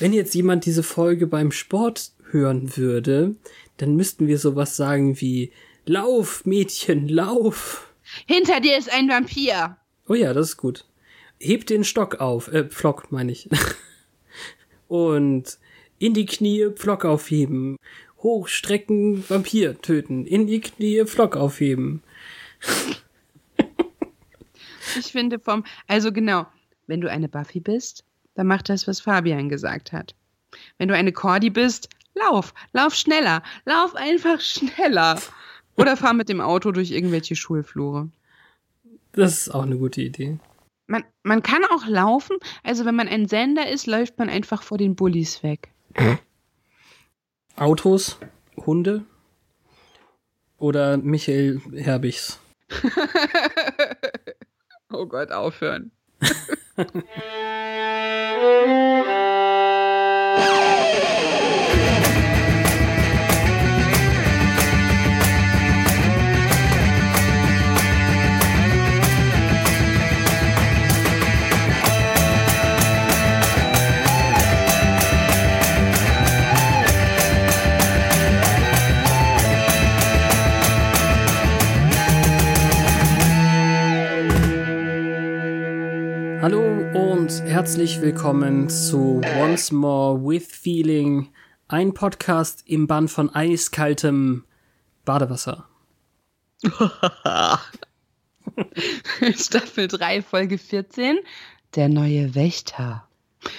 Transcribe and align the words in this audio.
Wenn 0.00 0.12
jetzt 0.12 0.34
jemand 0.34 0.64
diese 0.64 0.84
Folge 0.84 1.26
beim 1.26 1.50
Sport 1.50 2.12
hören 2.30 2.76
würde, 2.76 3.34
dann 3.78 3.96
müssten 3.96 4.28
wir 4.28 4.38
sowas 4.38 4.76
sagen 4.76 5.20
wie 5.20 5.52
Lauf, 5.86 6.44
Mädchen, 6.44 7.08
lauf. 7.08 7.92
Hinter 8.26 8.60
dir 8.60 8.78
ist 8.78 8.92
ein 8.92 9.08
Vampir. 9.08 9.76
Oh 10.06 10.14
ja, 10.14 10.32
das 10.32 10.50
ist 10.50 10.56
gut. 10.56 10.84
Heb 11.40 11.66
den 11.66 11.82
Stock 11.82 12.20
auf, 12.20 12.48
äh, 12.48 12.64
Pflock 12.64 13.10
meine 13.10 13.32
ich. 13.32 13.48
Und 14.88 15.58
in 15.98 16.14
die 16.14 16.26
Knie 16.26 16.70
Pflock 16.70 17.04
aufheben. 17.04 17.76
Hochstrecken, 18.22 19.28
Vampir 19.28 19.80
töten. 19.80 20.26
In 20.26 20.46
die 20.46 20.60
Knie 20.60 21.04
Pflock 21.06 21.36
aufheben. 21.36 22.02
ich 24.98 25.12
finde 25.12 25.38
vom, 25.40 25.64
also 25.86 26.12
genau, 26.12 26.46
wenn 26.86 27.00
du 27.00 27.10
eine 27.10 27.28
Buffy 27.28 27.60
bist, 27.60 28.04
dann 28.38 28.46
mach 28.46 28.62
das, 28.62 28.86
was 28.86 29.00
Fabian 29.00 29.48
gesagt 29.48 29.92
hat. 29.92 30.14
Wenn 30.78 30.86
du 30.86 30.94
eine 30.94 31.10
Cordy 31.12 31.50
bist, 31.50 31.88
lauf, 32.14 32.54
lauf 32.72 32.94
schneller, 32.94 33.42
lauf 33.64 33.96
einfach 33.96 34.40
schneller. 34.40 35.20
Oder 35.76 35.96
fahr 35.96 36.14
mit 36.14 36.28
dem 36.28 36.40
Auto 36.40 36.70
durch 36.70 36.92
irgendwelche 36.92 37.34
Schulflure. 37.34 38.08
Das 39.10 39.38
ist 39.38 39.48
auch 39.50 39.64
eine 39.64 39.76
gute 39.76 40.02
Idee. 40.02 40.38
Man, 40.86 41.02
man 41.24 41.42
kann 41.42 41.64
auch 41.64 41.86
laufen, 41.88 42.36
also 42.62 42.84
wenn 42.84 42.94
man 42.94 43.08
ein 43.08 43.26
Sender 43.26 43.68
ist, 43.68 43.88
läuft 43.88 44.18
man 44.18 44.30
einfach 44.30 44.62
vor 44.62 44.78
den 44.78 44.94
Bullies 44.94 45.42
weg. 45.42 45.72
Autos, 47.56 48.18
Hunde 48.56 49.04
oder 50.58 50.96
Michael 50.96 51.60
Herbichs. 51.74 52.38
oh 54.92 55.06
Gott, 55.06 55.32
aufhören. 55.32 55.90
Yeah. 56.20 56.38
Hallo 86.50 86.62
und 87.12 87.28
herzlich 87.42 88.00
willkommen 88.00 88.70
zu 88.70 89.20
Once 89.38 89.70
More 89.70 90.18
with 90.18 90.46
Feeling, 90.46 91.28
ein 91.68 91.92
Podcast 91.92 92.62
im 92.64 92.86
Band 92.86 93.10
von 93.10 93.28
eiskaltem 93.34 94.46
Badewasser. 95.04 95.68
Staffel 99.36 99.88
3, 99.88 100.22
Folge 100.22 100.56
14, 100.56 101.18
der 101.76 101.90
neue 101.90 102.34
Wächter. 102.34 103.06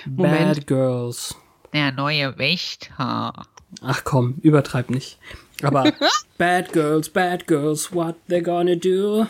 Moment. 0.07 0.55
Bad 0.55 0.65
Girls. 0.65 1.35
Der 1.71 1.91
neue 1.91 2.39
Wächter. 2.39 3.45
Ach 3.83 4.03
komm, 4.03 4.39
übertreib 4.41 4.89
nicht. 4.89 5.19
Aber 5.61 5.93
Bad 6.39 6.73
Girls, 6.73 7.07
Bad 7.09 7.45
Girls, 7.45 7.93
what 7.93 8.15
they 8.29 8.41
gonna 8.41 8.73
do? 8.73 9.27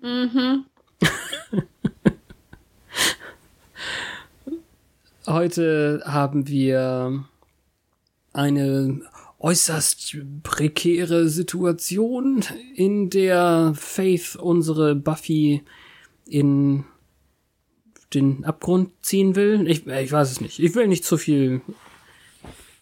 Mhm. 0.00 0.66
Heute 5.26 6.02
haben 6.04 6.46
wir 6.46 7.24
eine 8.32 9.00
äußerst 9.40 10.18
prekäre 10.44 11.28
Situation, 11.28 12.44
in 12.76 13.10
der 13.10 13.72
Faith 13.74 14.36
unsere 14.36 14.94
Buffy 14.94 15.64
in 16.26 16.84
den 18.14 18.44
Abgrund 18.44 18.92
ziehen 19.02 19.34
will. 19.34 19.68
Ich, 19.68 19.84
ich 19.86 20.12
weiß 20.12 20.30
es 20.30 20.40
nicht. 20.40 20.60
Ich 20.60 20.76
will 20.76 20.86
nicht 20.86 21.04
zu 21.04 21.18
viel 21.18 21.60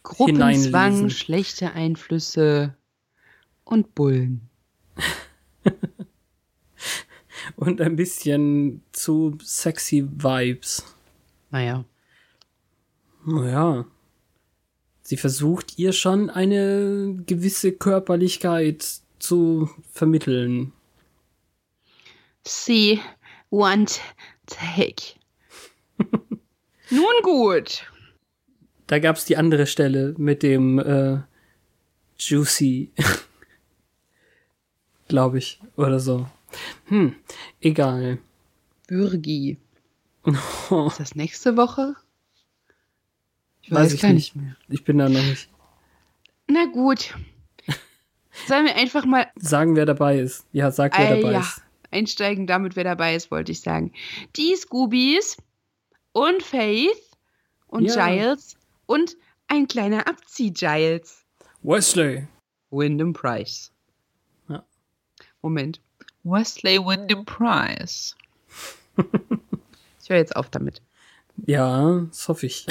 Gruppenzwang, 0.02 1.08
schlechte 1.08 1.72
Einflüsse 1.72 2.76
und 3.64 3.94
Bullen. 3.94 4.50
und 7.56 7.80
ein 7.80 7.96
bisschen 7.96 8.82
zu 8.92 9.38
sexy 9.42 10.06
Vibes. 10.06 10.84
Naja. 11.50 11.86
Naja. 13.24 13.86
Sie 15.02 15.16
versucht 15.16 15.78
ihr 15.78 15.92
schon 15.92 16.30
eine 16.30 17.22
gewisse 17.26 17.72
Körperlichkeit 17.72 19.00
zu 19.18 19.70
vermitteln. 19.90 20.72
Sie 22.42 23.00
want 23.50 24.00
take. 24.46 25.18
Nun 26.90 27.14
gut. 27.22 27.84
Da 28.86 28.98
gab's 28.98 29.24
die 29.24 29.36
andere 29.36 29.66
Stelle 29.66 30.14
mit 30.18 30.42
dem 30.42 30.78
äh, 30.78 31.20
Juicy. 32.18 32.92
Glaube 35.08 35.38
ich. 35.38 35.60
Oder 35.76 36.00
so. 36.00 36.26
Hm, 36.86 37.14
egal. 37.60 38.18
Bürgi. 38.86 39.58
Oh. 40.70 40.86
Ist 40.88 41.00
das 41.00 41.14
nächste 41.14 41.56
Woche? 41.56 41.94
Ich 43.64 43.70
weiß, 43.70 43.78
weiß 43.78 43.94
ich 43.94 44.00
gar 44.02 44.12
nicht. 44.12 44.36
mehr. 44.36 44.56
Ich 44.68 44.84
bin 44.84 44.98
da 44.98 45.08
noch 45.08 45.22
nicht. 45.22 45.48
Na 46.48 46.66
gut. 46.66 47.14
Sollen 48.46 48.66
wir 48.66 48.76
einfach 48.76 49.06
mal. 49.06 49.26
Sagen, 49.36 49.74
wer 49.74 49.86
dabei 49.86 50.18
ist. 50.18 50.44
Ja, 50.52 50.70
sag, 50.70 50.98
wer 50.98 51.12
äh, 51.12 51.20
dabei 51.20 51.32
ja. 51.32 51.40
ist. 51.40 51.62
Einsteigen 51.90 52.46
damit, 52.46 52.76
wer 52.76 52.84
dabei 52.84 53.14
ist, 53.14 53.30
wollte 53.30 53.52
ich 53.52 53.62
sagen. 53.62 53.92
Die 54.36 54.54
Scoobies 54.54 55.38
und 56.12 56.42
Faith 56.42 56.90
und 57.68 57.84
ja. 57.84 58.06
Giles 58.06 58.56
und 58.84 59.16
ein 59.46 59.66
kleiner 59.66 60.06
Abzieh-Giles. 60.08 61.24
Wesley. 61.62 62.26
Wyndham 62.70 63.14
Price. 63.14 63.72
Ja. 64.48 64.62
Moment. 65.40 65.80
Wesley 66.24 66.78
Wyndham 66.78 67.24
Price. 67.24 68.14
ich 70.02 70.10
höre 70.10 70.18
jetzt 70.18 70.36
auf 70.36 70.50
damit. 70.50 70.82
Ja, 71.46 72.00
das 72.10 72.28
hoffe 72.28 72.44
ich. 72.46 72.66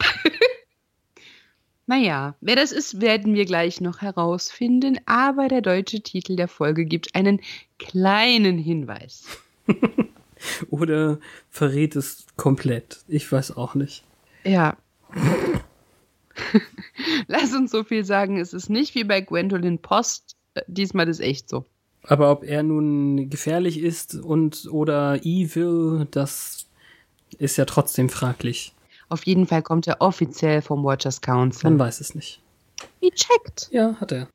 naja, 1.86 2.34
wer 2.40 2.56
das 2.56 2.72
ist, 2.72 3.00
werden 3.00 3.34
wir 3.34 3.44
gleich 3.44 3.80
noch 3.80 4.00
herausfinden, 4.00 4.98
aber 5.06 5.48
der 5.48 5.60
deutsche 5.60 6.02
Titel 6.02 6.36
der 6.36 6.48
Folge 6.48 6.84
gibt 6.84 7.14
einen 7.14 7.40
kleinen 7.78 8.58
Hinweis. 8.58 9.24
Oder 10.70 11.18
verrät 11.50 11.96
es 11.96 12.26
komplett. 12.36 13.00
Ich 13.08 13.30
weiß 13.30 13.56
auch 13.56 13.74
nicht. 13.74 14.04
Ja. 14.44 14.76
Lass 17.26 17.54
uns 17.54 17.70
so 17.70 17.84
viel 17.84 18.04
sagen, 18.04 18.38
es 18.38 18.52
ist 18.52 18.70
nicht 18.70 18.94
wie 18.94 19.04
bei 19.04 19.20
Gwendolyn 19.20 19.78
Post. 19.78 20.36
Äh, 20.54 20.62
diesmal 20.66 21.08
ist 21.08 21.20
echt 21.20 21.48
so. 21.48 21.66
Aber 22.02 22.30
ob 22.30 22.44
er 22.44 22.62
nun 22.62 23.28
gefährlich 23.28 23.78
ist 23.78 24.14
und 24.14 24.68
oder 24.70 25.24
evil, 25.24 26.06
das 26.10 26.66
ist 27.38 27.58
ja 27.58 27.66
trotzdem 27.66 28.08
fraglich. 28.08 28.72
Auf 29.10 29.26
jeden 29.26 29.46
Fall 29.46 29.62
kommt 29.62 29.86
er 29.88 30.00
offiziell 30.00 30.62
vom 30.62 30.84
Watchers 30.84 31.20
Council. 31.20 31.68
Man 31.68 31.78
weiß 31.78 32.00
es 32.00 32.14
nicht. 32.14 32.40
Wie 33.00 33.10
checkt? 33.10 33.68
Ja, 33.72 33.96
hat 34.00 34.12
er. 34.12 34.28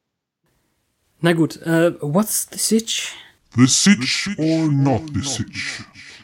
Na 1.22 1.34
gut, 1.34 1.58
uh, 1.66 1.94
what's 2.02 2.48
the 2.52 2.60
sitch? 2.60 3.14
The 3.56 3.68
sitch 3.68 4.30
or 4.38 4.68
not 4.68 5.02
the 5.14 5.22
sitch? 5.22 5.82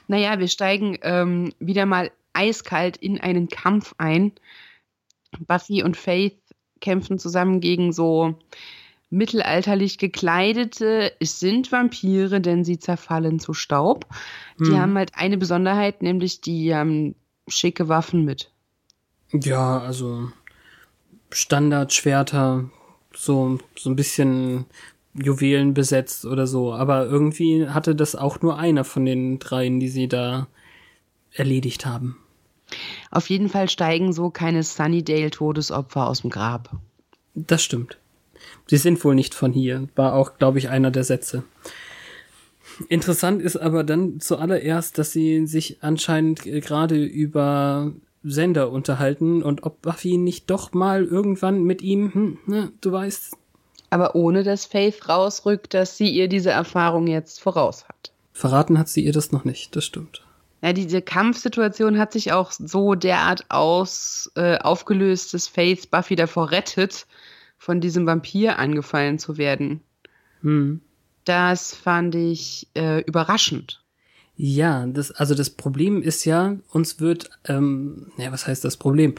Naja, 0.08 0.38
wir 0.38 0.50
steigen 0.50 0.98
ähm, 1.02 1.54
wieder 1.60 1.86
mal 1.86 2.12
eiskalt 2.34 2.98
in 2.98 3.22
einen 3.22 3.48
Kampf 3.48 3.96
ein. 3.98 4.34
Buffy 5.48 5.84
und 5.84 5.96
Faith 5.96 6.38
kämpfen 6.82 7.20
zusammen 7.20 7.62
gegen 7.62 7.94
so 7.94 8.38
mittelalterlich 9.10 9.98
gekleidete. 9.98 11.14
Es 11.22 11.40
sind 11.40 11.72
Vampire, 11.72 12.42
denn 12.42 12.66
sie 12.66 12.80
zerfallen 12.80 13.40
zu 13.40 13.54
Staub. 13.54 14.06
Die 14.60 14.72
hm. 14.72 14.80
haben 14.80 14.98
halt 14.98 15.12
eine 15.16 15.38
Besonderheit, 15.38 16.02
nämlich 16.02 16.42
die 16.42 16.76
haben 16.76 17.16
schicke 17.48 17.88
Waffen 17.88 18.26
mit. 18.26 18.51
Ja, 19.34 19.80
also 19.80 20.30
Standardschwerter, 21.32 22.70
so, 23.14 23.60
so 23.76 23.90
ein 23.90 23.96
bisschen 23.96 24.66
Juwelen 25.14 25.74
besetzt 25.74 26.26
oder 26.26 26.48
so. 26.48 26.74
Aber 26.74 27.06
irgendwie 27.06 27.68
hatte 27.68 27.96
das 27.96 28.16
auch 28.16 28.42
nur 28.42 28.58
einer 28.58 28.84
von 28.84 29.06
den 29.06 29.40
dreien, 29.40 29.80
die 29.80 29.90
sie 29.90 30.08
da 30.08 30.48
erledigt 31.34 31.86
haben. 31.86 32.18
Auf 33.10 33.30
jeden 33.30 33.50
Fall 33.50 33.70
steigen 33.70 34.14
so 34.14 34.30
keine 34.30 34.64
Sunnydale-Todesopfer 34.64 36.08
aus 36.08 36.22
dem 36.22 36.30
Grab. 36.30 36.78
Das 37.36 37.64
stimmt. 37.64 37.98
Sie 38.68 38.78
sind 38.78 39.04
wohl 39.04 39.16
nicht 39.16 39.34
von 39.34 39.52
hier, 39.52 39.88
war 39.96 40.14
auch, 40.14 40.38
glaube 40.38 40.58
ich, 40.58 40.70
einer 40.70 40.92
der 40.92 41.04
Sätze. 41.04 41.44
Interessant 42.88 43.42
ist 43.42 43.58
aber 43.58 43.84
dann 43.84 44.20
zuallererst, 44.20 44.98
dass 44.98 45.12
sie 45.12 45.46
sich 45.46 45.78
anscheinend 45.82 46.44
gerade 46.44 47.04
über 47.04 47.92
Sender 48.24 48.72
unterhalten 48.72 49.42
und 49.42 49.64
ob 49.64 49.82
Buffy 49.82 50.18
nicht 50.18 50.50
doch 50.50 50.74
mal 50.74 51.04
irgendwann 51.04 51.64
mit 51.64 51.82
ihm, 51.82 52.14
hm, 52.14 52.38
ne, 52.46 52.72
du 52.82 52.92
weißt. 52.92 53.36
Aber 53.90 54.16
ohne 54.16 54.44
dass 54.44 54.66
Faith 54.66 55.10
rausrückt, 55.10 55.74
dass 55.74 55.98
sie 55.98 56.10
ihr 56.10 56.28
diese 56.28 56.52
Erfahrung 56.52 57.08
jetzt 57.08 57.42
voraus 57.42 57.86
hat. 57.88 58.12
Verraten 58.32 58.80
hat 58.80 58.90
sie 58.90 59.04
ihr 59.04 59.14
das 59.14 59.32
noch 59.32 59.44
nicht, 59.44 59.76
das 59.76 59.86
stimmt. 59.86 60.24
Ja, 60.62 60.74
diese 60.74 61.02
Kampfsituation 61.02 61.98
hat 61.98 62.14
sich 62.14 62.32
auch 62.32 62.52
so 62.52 62.94
derart 62.94 63.46
aus, 63.50 64.32
äh, 64.36 64.60
aufgelöst, 64.60 65.34
dass 65.34 65.48
Faith 65.48 65.90
Buffy 65.90 66.16
davor 66.16 66.52
rettet, 66.52 67.08
von 67.58 67.82
diesem 67.82 68.06
Vampir 68.06 68.60
angefallen 68.60 69.20
zu 69.20 69.38
werden. 69.38 69.82
Hm. 70.42 70.82
Das 71.26 71.74
fand 71.74 72.16
ich 72.16 72.68
äh, 72.76 73.02
überraschend. 73.02 73.81
Ja, 74.44 74.88
das, 74.88 75.12
also 75.12 75.36
das 75.36 75.52
Problem 75.52 76.02
ist 76.02 76.26
ja, 76.26 76.58
uns 76.72 77.00
wird, 77.00 77.30
ähm, 77.46 78.08
ja, 78.18 78.32
was 78.32 78.48
heißt 78.48 78.66
das 78.66 78.76
Problem? 78.76 79.14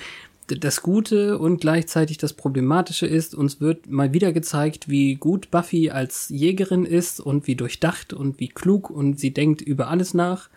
Das 0.48 0.82
Gute 0.82 1.38
und 1.38 1.60
gleichzeitig 1.60 2.18
das 2.18 2.32
Problematische 2.32 3.06
ist, 3.06 3.32
uns 3.32 3.60
wird 3.60 3.88
mal 3.88 4.12
wieder 4.12 4.32
gezeigt, 4.32 4.88
wie 4.88 5.14
gut 5.14 5.52
Buffy 5.52 5.90
als 5.90 6.28
Jägerin 6.28 6.84
ist 6.84 7.20
und 7.20 7.46
wie 7.46 7.54
durchdacht 7.54 8.12
und 8.12 8.40
wie 8.40 8.48
klug 8.48 8.90
und 8.90 9.20
sie 9.20 9.32
denkt 9.32 9.62
über 9.62 9.86
alles 9.86 10.12
nach. 10.12 10.50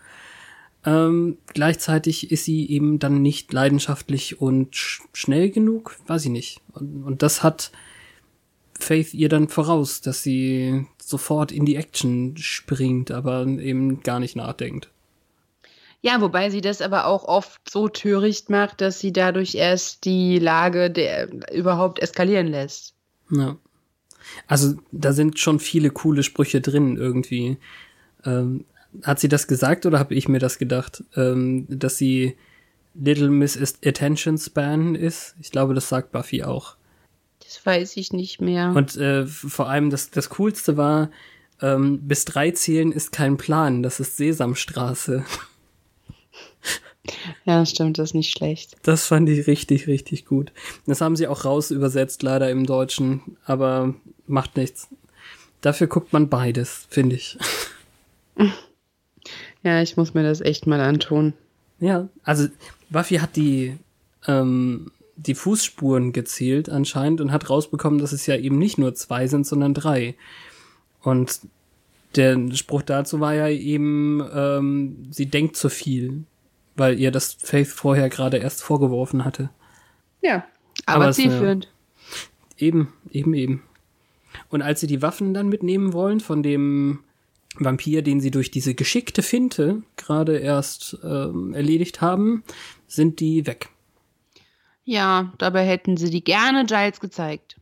Ähm, 0.84 1.38
gleichzeitig 1.54 2.32
ist 2.32 2.44
sie 2.44 2.68
eben 2.68 2.98
dann 2.98 3.22
nicht 3.22 3.52
leidenschaftlich 3.52 4.40
und 4.40 4.74
sch 4.74 5.02
schnell 5.12 5.50
genug, 5.50 5.96
weiß 6.08 6.24
ich 6.24 6.32
nicht. 6.32 6.60
Und, 6.72 7.04
und 7.04 7.22
das 7.22 7.44
hat 7.44 7.70
Faith 8.82 9.14
ihr 9.14 9.28
dann 9.28 9.48
voraus, 9.48 10.00
dass 10.00 10.22
sie 10.22 10.86
sofort 11.02 11.52
in 11.52 11.64
die 11.64 11.76
Action 11.76 12.36
springt, 12.36 13.10
aber 13.10 13.46
eben 13.46 14.02
gar 14.02 14.20
nicht 14.20 14.36
nachdenkt. 14.36 14.88
Ja, 16.02 16.20
wobei 16.20 16.50
sie 16.50 16.60
das 16.60 16.82
aber 16.82 17.06
auch 17.06 17.24
oft 17.24 17.68
so 17.68 17.88
töricht 17.88 18.50
macht, 18.50 18.80
dass 18.80 19.00
sie 19.00 19.12
dadurch 19.12 19.54
erst 19.54 20.04
die 20.04 20.38
Lage 20.38 20.90
der 20.90 21.28
überhaupt 21.52 21.98
eskalieren 21.98 22.46
lässt. 22.46 22.94
Ja. 23.30 23.56
Also 24.46 24.74
da 24.92 25.12
sind 25.12 25.38
schon 25.38 25.58
viele 25.58 25.90
coole 25.90 26.22
Sprüche 26.22 26.60
drin 26.60 26.96
irgendwie. 26.96 27.58
Ähm, 28.24 28.64
hat 29.02 29.20
sie 29.20 29.28
das 29.28 29.46
gesagt 29.46 29.86
oder 29.86 29.98
habe 29.98 30.14
ich 30.14 30.28
mir 30.28 30.38
das 30.38 30.58
gedacht, 30.58 31.04
ähm, 31.16 31.66
dass 31.68 31.98
sie 31.98 32.36
Little 32.94 33.30
Miss 33.30 33.58
Attention 33.84 34.38
Span 34.38 34.94
ist? 34.94 35.34
Ich 35.40 35.50
glaube, 35.50 35.74
das 35.74 35.88
sagt 35.88 36.12
Buffy 36.12 36.42
auch. 36.42 36.75
Das 37.46 37.64
weiß 37.64 37.96
ich 37.96 38.12
nicht 38.12 38.40
mehr. 38.40 38.72
Und 38.74 38.96
äh, 38.96 39.26
vor 39.26 39.68
allem 39.68 39.90
das, 39.90 40.10
das 40.10 40.30
Coolste 40.30 40.76
war, 40.76 41.10
ähm, 41.62 42.00
bis 42.02 42.24
drei 42.24 42.50
zählen 42.50 42.92
ist 42.92 43.12
kein 43.12 43.36
Plan, 43.36 43.82
das 43.82 44.00
ist 44.00 44.16
Sesamstraße. 44.16 45.24
ja, 47.44 47.64
stimmt, 47.64 47.98
das 47.98 48.10
ist 48.10 48.14
nicht 48.14 48.32
schlecht. 48.32 48.76
Das 48.82 49.06
fand 49.06 49.28
ich 49.28 49.46
richtig, 49.46 49.86
richtig 49.86 50.26
gut. 50.26 50.52
Das 50.86 51.00
haben 51.00 51.16
sie 51.16 51.28
auch 51.28 51.44
raus 51.44 51.70
übersetzt, 51.70 52.22
leider 52.22 52.50
im 52.50 52.66
Deutschen, 52.66 53.22
aber 53.44 53.94
macht 54.26 54.56
nichts. 54.56 54.88
Dafür 55.60 55.86
guckt 55.86 56.12
man 56.12 56.28
beides, 56.28 56.86
finde 56.90 57.16
ich. 57.16 57.38
Ja, 59.62 59.82
ich 59.82 59.96
muss 59.96 60.14
mir 60.14 60.22
das 60.22 60.40
echt 60.40 60.68
mal 60.68 60.80
antun. 60.80 61.32
Ja, 61.80 62.08
also 62.22 62.46
Buffy 62.88 63.16
hat 63.16 63.34
die, 63.34 63.76
ähm, 64.28 64.92
die 65.16 65.34
Fußspuren 65.34 66.12
gezählt 66.12 66.68
anscheinend 66.68 67.20
und 67.20 67.32
hat 67.32 67.48
rausbekommen, 67.48 67.98
dass 67.98 68.12
es 68.12 68.26
ja 68.26 68.36
eben 68.36 68.58
nicht 68.58 68.78
nur 68.78 68.94
zwei 68.94 69.26
sind, 69.26 69.46
sondern 69.46 69.74
drei. 69.74 70.14
Und 71.02 71.40
der 72.14 72.38
Spruch 72.54 72.82
dazu 72.82 73.20
war 73.20 73.34
ja 73.34 73.48
eben, 73.48 74.22
ähm, 74.32 75.06
sie 75.10 75.26
denkt 75.26 75.56
zu 75.56 75.68
viel, 75.68 76.24
weil 76.76 76.98
ihr 76.98 77.10
das 77.10 77.34
Faith 77.34 77.68
vorher 77.68 78.08
gerade 78.08 78.36
erst 78.38 78.62
vorgeworfen 78.62 79.24
hatte. 79.24 79.50
Ja, 80.22 80.44
Aber 80.84 81.04
aber 81.04 81.12
zielführend. 81.12 81.72
Eben, 82.58 82.92
eben, 83.10 83.34
eben. 83.34 83.62
Und 84.50 84.62
als 84.62 84.80
sie 84.80 84.86
die 84.86 85.02
Waffen 85.02 85.34
dann 85.34 85.48
mitnehmen 85.48 85.92
wollen 85.92 86.20
von 86.20 86.42
dem 86.42 87.00
Vampir, 87.58 88.02
den 88.02 88.20
sie 88.20 88.30
durch 88.30 88.50
diese 88.50 88.74
geschickte 88.74 89.22
Finte 89.22 89.82
gerade 89.96 90.38
erst 90.38 90.98
ähm, 91.02 91.54
erledigt 91.54 92.00
haben, 92.00 92.44
sind 92.86 93.20
die 93.20 93.46
weg. 93.46 93.70
Ja, 94.86 95.32
dabei 95.38 95.66
hätten 95.66 95.96
sie 95.96 96.10
die 96.10 96.22
gerne 96.22 96.64
Giles 96.64 97.00
gezeigt. 97.00 97.56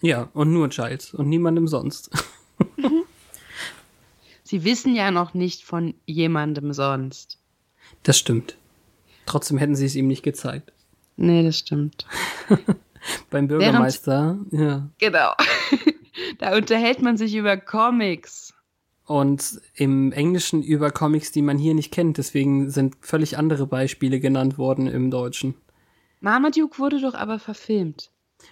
Ja, 0.00 0.30
und 0.32 0.52
nur 0.52 0.68
Giles 0.68 1.12
und 1.14 1.28
niemandem 1.28 1.68
sonst. 1.68 2.10
Sie 4.46 4.62
wissen 4.62 4.94
ja 4.94 5.10
noch 5.10 5.34
nicht 5.34 5.64
von 5.64 5.94
jemandem 6.06 6.72
sonst. 6.72 7.38
Das 8.02 8.18
stimmt. 8.18 8.56
Trotzdem 9.26 9.56
hätten 9.56 9.74
sie 9.74 9.86
es 9.86 9.94
ihm 9.96 10.06
nicht 10.06 10.22
gezeigt. 10.22 10.72
Nee, 11.16 11.42
das 11.42 11.58
stimmt. 11.58 12.06
Beim 13.30 13.48
Bürgermeister, 13.48 14.38
ja. 14.50 14.88
Genau. 14.98 15.32
da 16.38 16.56
unterhält 16.56 17.02
man 17.02 17.16
sich 17.16 17.34
über 17.34 17.56
Comics. 17.56 18.52
Und 19.06 19.60
im 19.74 20.12
Englischen 20.12 20.62
über 20.62 20.90
Comics, 20.90 21.32
die 21.32 21.42
man 21.42 21.58
hier 21.58 21.74
nicht 21.74 21.92
kennt. 21.92 22.18
Deswegen 22.18 22.70
sind 22.70 22.96
völlig 23.00 23.36
andere 23.36 23.66
Beispiele 23.66 24.20
genannt 24.20 24.56
worden 24.56 24.86
im 24.86 25.10
Deutschen. 25.10 25.54
Marmaduke 26.24 26.78
wurde 26.78 27.00
doch 27.00 27.14
aber 27.14 27.38
verfilmt. 27.38 28.10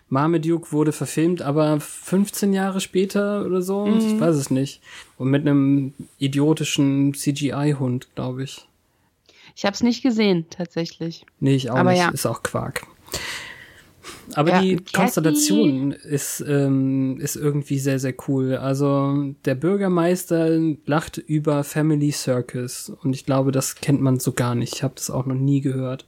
Marmaduke 0.09 0.73
wurde 0.73 0.93
verfilmt, 0.93 1.41
aber 1.43 1.81
15 1.81 2.53
Jahre 2.53 2.81
später 2.81 3.47
oder 3.47 3.63
so, 3.63 3.87
Mhm. 3.87 3.97
ich 3.99 4.21
weiß 4.21 4.37
es 4.37 4.51
nicht. 4.51 4.83
Und 5.17 5.31
mit 5.31 5.43
einem 5.47 5.95
idiotischen 6.19 7.15
CGI-Hund, 7.15 8.15
glaube 8.15 8.45
ich. 8.45 8.67
Ich 9.57 9.65
habe 9.65 9.75
es 9.75 9.83
nicht 9.83 10.03
gesehen, 10.03 10.47
tatsächlich. 10.51 11.25
Nee, 11.41 11.55
ich 11.55 11.71
auch 11.71 11.77
Aber 11.77 11.91
nicht. 11.93 12.01
ja. 12.01 12.11
Ist 12.11 12.27
auch 12.27 12.43
Quark. 12.43 12.87
Aber 14.35 14.51
Ja, 14.51 14.61
die 14.63 14.77
Kathy- 14.77 14.93
Konstellation 14.93 15.93
ist, 15.93 16.45
ähm, 16.47 17.19
ist 17.21 17.37
irgendwie 17.37 17.79
sehr, 17.79 17.99
sehr 17.99 18.15
cool. 18.29 18.57
Also 18.57 19.35
der 19.45 19.55
Bürgermeister 19.55 20.59
lacht 20.87 21.19
über 21.19 21.65
Family 21.65 22.13
Circus 22.13 22.91
und 23.03 23.15
ich 23.15 23.25
glaube, 23.27 23.53
das 23.53 23.77
kennt 23.77 24.01
man 24.03 24.19
so 24.21 24.33
gar 24.33 24.55
nicht. 24.55 24.75
Ich 24.75 24.83
habe 24.83 24.95
das 24.97 25.11
auch 25.11 25.27
noch 25.27 25.35
nie 25.37 25.61
gehört. 25.61 26.07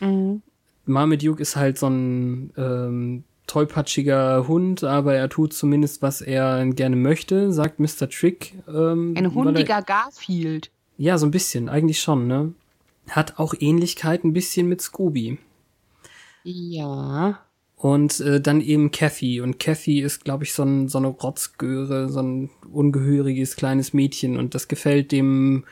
Mhm. 0.00 0.42
Marmaduke 0.84 1.40
ist 1.40 1.56
halt 1.56 1.78
so 1.78 1.86
ein 1.88 2.52
ähm, 2.56 3.24
tollpatschiger 3.46 4.46
Hund, 4.48 4.84
aber 4.84 5.14
er 5.14 5.28
tut 5.28 5.52
zumindest, 5.52 6.02
was 6.02 6.20
er 6.20 6.64
gerne 6.66 6.96
möchte, 6.96 7.52
sagt 7.52 7.80
Mr. 7.80 8.08
Trick. 8.08 8.54
Ähm, 8.68 9.14
Ein 9.16 9.16
weil 9.16 9.24
er- 9.24 9.34
hundiger 9.34 9.82
Garfield. 9.82 10.70
Ja, 10.96 11.18
so 11.18 11.26
ein 11.26 11.30
bisschen, 11.30 11.68
eigentlich 11.68 12.00
schon, 12.00 12.26
ne? 12.26 12.52
Hat 13.08 13.38
auch 13.38 13.54
Ähnlichkeit 13.58 14.22
ein 14.24 14.32
bisschen 14.32 14.68
mit 14.68 14.80
Scooby. 14.80 15.38
Ja. 16.44 17.40
Und 17.76 18.20
äh, 18.20 18.40
dann 18.40 18.60
eben 18.60 18.92
Kathy. 18.92 19.40
Und 19.40 19.58
Kathy 19.58 20.00
ist, 20.00 20.24
glaube 20.24 20.44
ich, 20.44 20.52
so, 20.54 20.62
ein, 20.62 20.88
so 20.88 20.98
eine 20.98 21.08
Rotzgöre, 21.08 22.08
so 22.08 22.20
ein 22.20 22.50
ungehöriges 22.72 23.56
kleines 23.56 23.92
Mädchen. 23.92 24.36
Und 24.36 24.54
das 24.54 24.68
gefällt 24.68 25.10
dem 25.10 25.64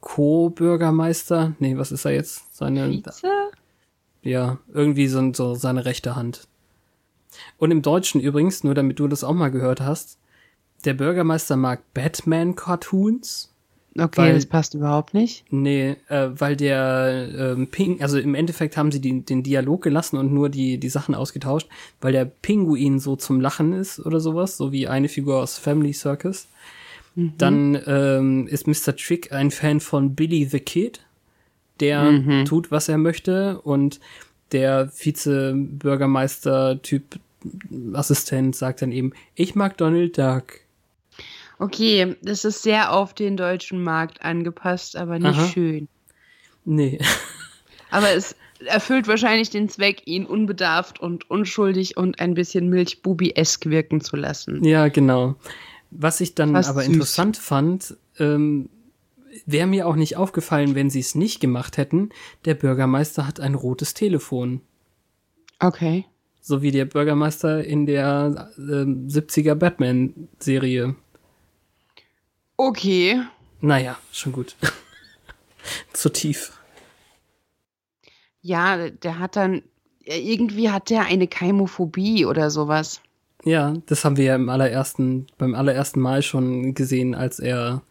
Co-Bürgermeister. 0.00 1.54
Nee, 1.60 1.76
was 1.76 1.92
ist 1.92 2.04
er 2.04 2.12
jetzt? 2.12 2.56
Seine, 2.56 2.88
Vize? 2.90 3.28
Ja, 4.22 4.58
irgendwie 4.72 5.06
so, 5.08 5.32
so 5.32 5.54
seine 5.54 5.84
rechte 5.84 6.16
Hand. 6.16 6.46
Und 7.58 7.70
im 7.70 7.82
Deutschen 7.82 8.20
übrigens, 8.20 8.62
nur 8.64 8.74
damit 8.74 8.98
du 8.98 9.08
das 9.08 9.24
auch 9.24 9.34
mal 9.34 9.50
gehört 9.50 9.80
hast, 9.80 10.18
der 10.84 10.94
Bürgermeister 10.94 11.56
mag 11.56 11.80
Batman-Cartoons. 11.94 13.48
Okay, 13.98 14.22
Weil- 14.22 14.34
das 14.34 14.46
passt 14.46 14.74
überhaupt 14.74 15.12
nicht. 15.12 15.44
Nee, 15.50 15.96
äh, 16.08 16.28
weil 16.34 16.56
der 16.56 17.28
ähm, 17.36 17.66
Ping, 17.68 18.00
also 18.00 18.18
im 18.18 18.34
Endeffekt 18.34 18.76
haben 18.78 18.90
sie 18.90 19.00
die, 19.00 19.20
den 19.20 19.42
Dialog 19.42 19.82
gelassen 19.82 20.16
und 20.16 20.32
nur 20.32 20.48
die, 20.48 20.78
die 20.78 20.88
Sachen 20.88 21.14
ausgetauscht, 21.14 21.68
weil 22.00 22.12
der 22.12 22.24
Pinguin 22.24 23.00
so 23.00 23.16
zum 23.16 23.38
Lachen 23.40 23.74
ist 23.74 24.00
oder 24.00 24.18
sowas, 24.18 24.56
so 24.56 24.72
wie 24.72 24.88
eine 24.88 25.08
Figur 25.08 25.42
aus 25.42 25.58
Family 25.58 25.92
Circus. 25.92 26.48
Dann 27.14 27.78
ähm, 27.86 28.46
ist 28.46 28.66
Mr. 28.66 28.96
Trick 28.96 29.32
ein 29.32 29.50
Fan 29.50 29.80
von 29.80 30.14
Billy 30.14 30.46
the 30.46 30.60
Kid, 30.60 31.00
der 31.82 32.44
tut, 32.44 32.70
was 32.70 32.88
er 32.88 32.98
möchte 32.98 33.60
und 33.60 34.00
der 34.52 34.88
Vize-Bürgermeister-Typ 34.88 37.18
Assistent 37.94 38.54
sagt 38.54 38.82
dann 38.82 38.92
eben, 38.92 39.12
ich 39.34 39.54
mag 39.54 39.76
Donald 39.76 40.16
Duck. 40.16 40.60
Okay, 41.58 42.16
das 42.22 42.44
ist 42.44 42.62
sehr 42.62 42.92
auf 42.92 43.14
den 43.14 43.36
deutschen 43.36 43.82
Markt 43.82 44.22
angepasst, 44.22 44.96
aber 44.96 45.18
nicht 45.18 45.38
Aha. 45.38 45.48
schön. 45.48 45.88
Nee. 46.64 47.00
Aber 47.90 48.10
es 48.10 48.36
erfüllt 48.64 49.06
wahrscheinlich 49.06 49.50
den 49.50 49.68
Zweck, 49.68 50.02
ihn 50.06 50.24
unbedarft 50.24 51.00
und 51.00 51.28
unschuldig 51.30 51.98
und 51.98 52.20
ein 52.20 52.32
bisschen 52.32 52.70
Milchbubi-esk 52.70 53.66
wirken 53.66 54.00
zu 54.00 54.16
lassen. 54.16 54.64
Ja, 54.64 54.88
genau. 54.88 55.34
Was 55.90 56.22
ich 56.22 56.34
dann 56.34 56.52
Fast 56.52 56.70
aber 56.70 56.82
süß. 56.82 56.94
interessant 56.94 57.36
fand, 57.36 57.96
ähm, 58.18 58.70
wäre 59.46 59.66
mir 59.66 59.86
auch 59.86 59.96
nicht 59.96 60.16
aufgefallen, 60.16 60.74
wenn 60.74 60.90
sie 60.90 61.00
es 61.00 61.14
nicht 61.14 61.40
gemacht 61.40 61.76
hätten. 61.76 62.10
Der 62.44 62.54
Bürgermeister 62.54 63.26
hat 63.26 63.40
ein 63.40 63.54
rotes 63.54 63.94
Telefon. 63.94 64.60
Okay. 65.58 66.04
So 66.40 66.60
wie 66.62 66.72
der 66.72 66.86
Bürgermeister 66.86 67.64
in 67.64 67.86
der 67.86 68.50
ähm, 68.58 69.06
70er 69.08 69.54
Batman-Serie. 69.54 70.96
Okay. 72.56 73.20
Naja, 73.60 73.96
schon 74.10 74.32
gut. 74.32 74.56
Zu 75.92 76.10
tief. 76.10 76.58
Ja, 78.40 78.90
der 78.90 79.20
hat 79.20 79.36
dann, 79.36 79.62
irgendwie 80.00 80.70
hat 80.70 80.90
der 80.90 81.06
eine 81.06 81.28
Keimophobie 81.28 82.26
oder 82.26 82.50
sowas. 82.50 83.00
Ja, 83.44 83.74
das 83.86 84.04
haben 84.04 84.16
wir 84.16 84.24
ja 84.24 84.34
im 84.34 84.48
allerersten, 84.48 85.26
beim 85.38 85.54
allerersten 85.54 86.00
Mal 86.00 86.22
schon 86.22 86.74
gesehen, 86.74 87.14
als 87.14 87.38
er 87.38 87.82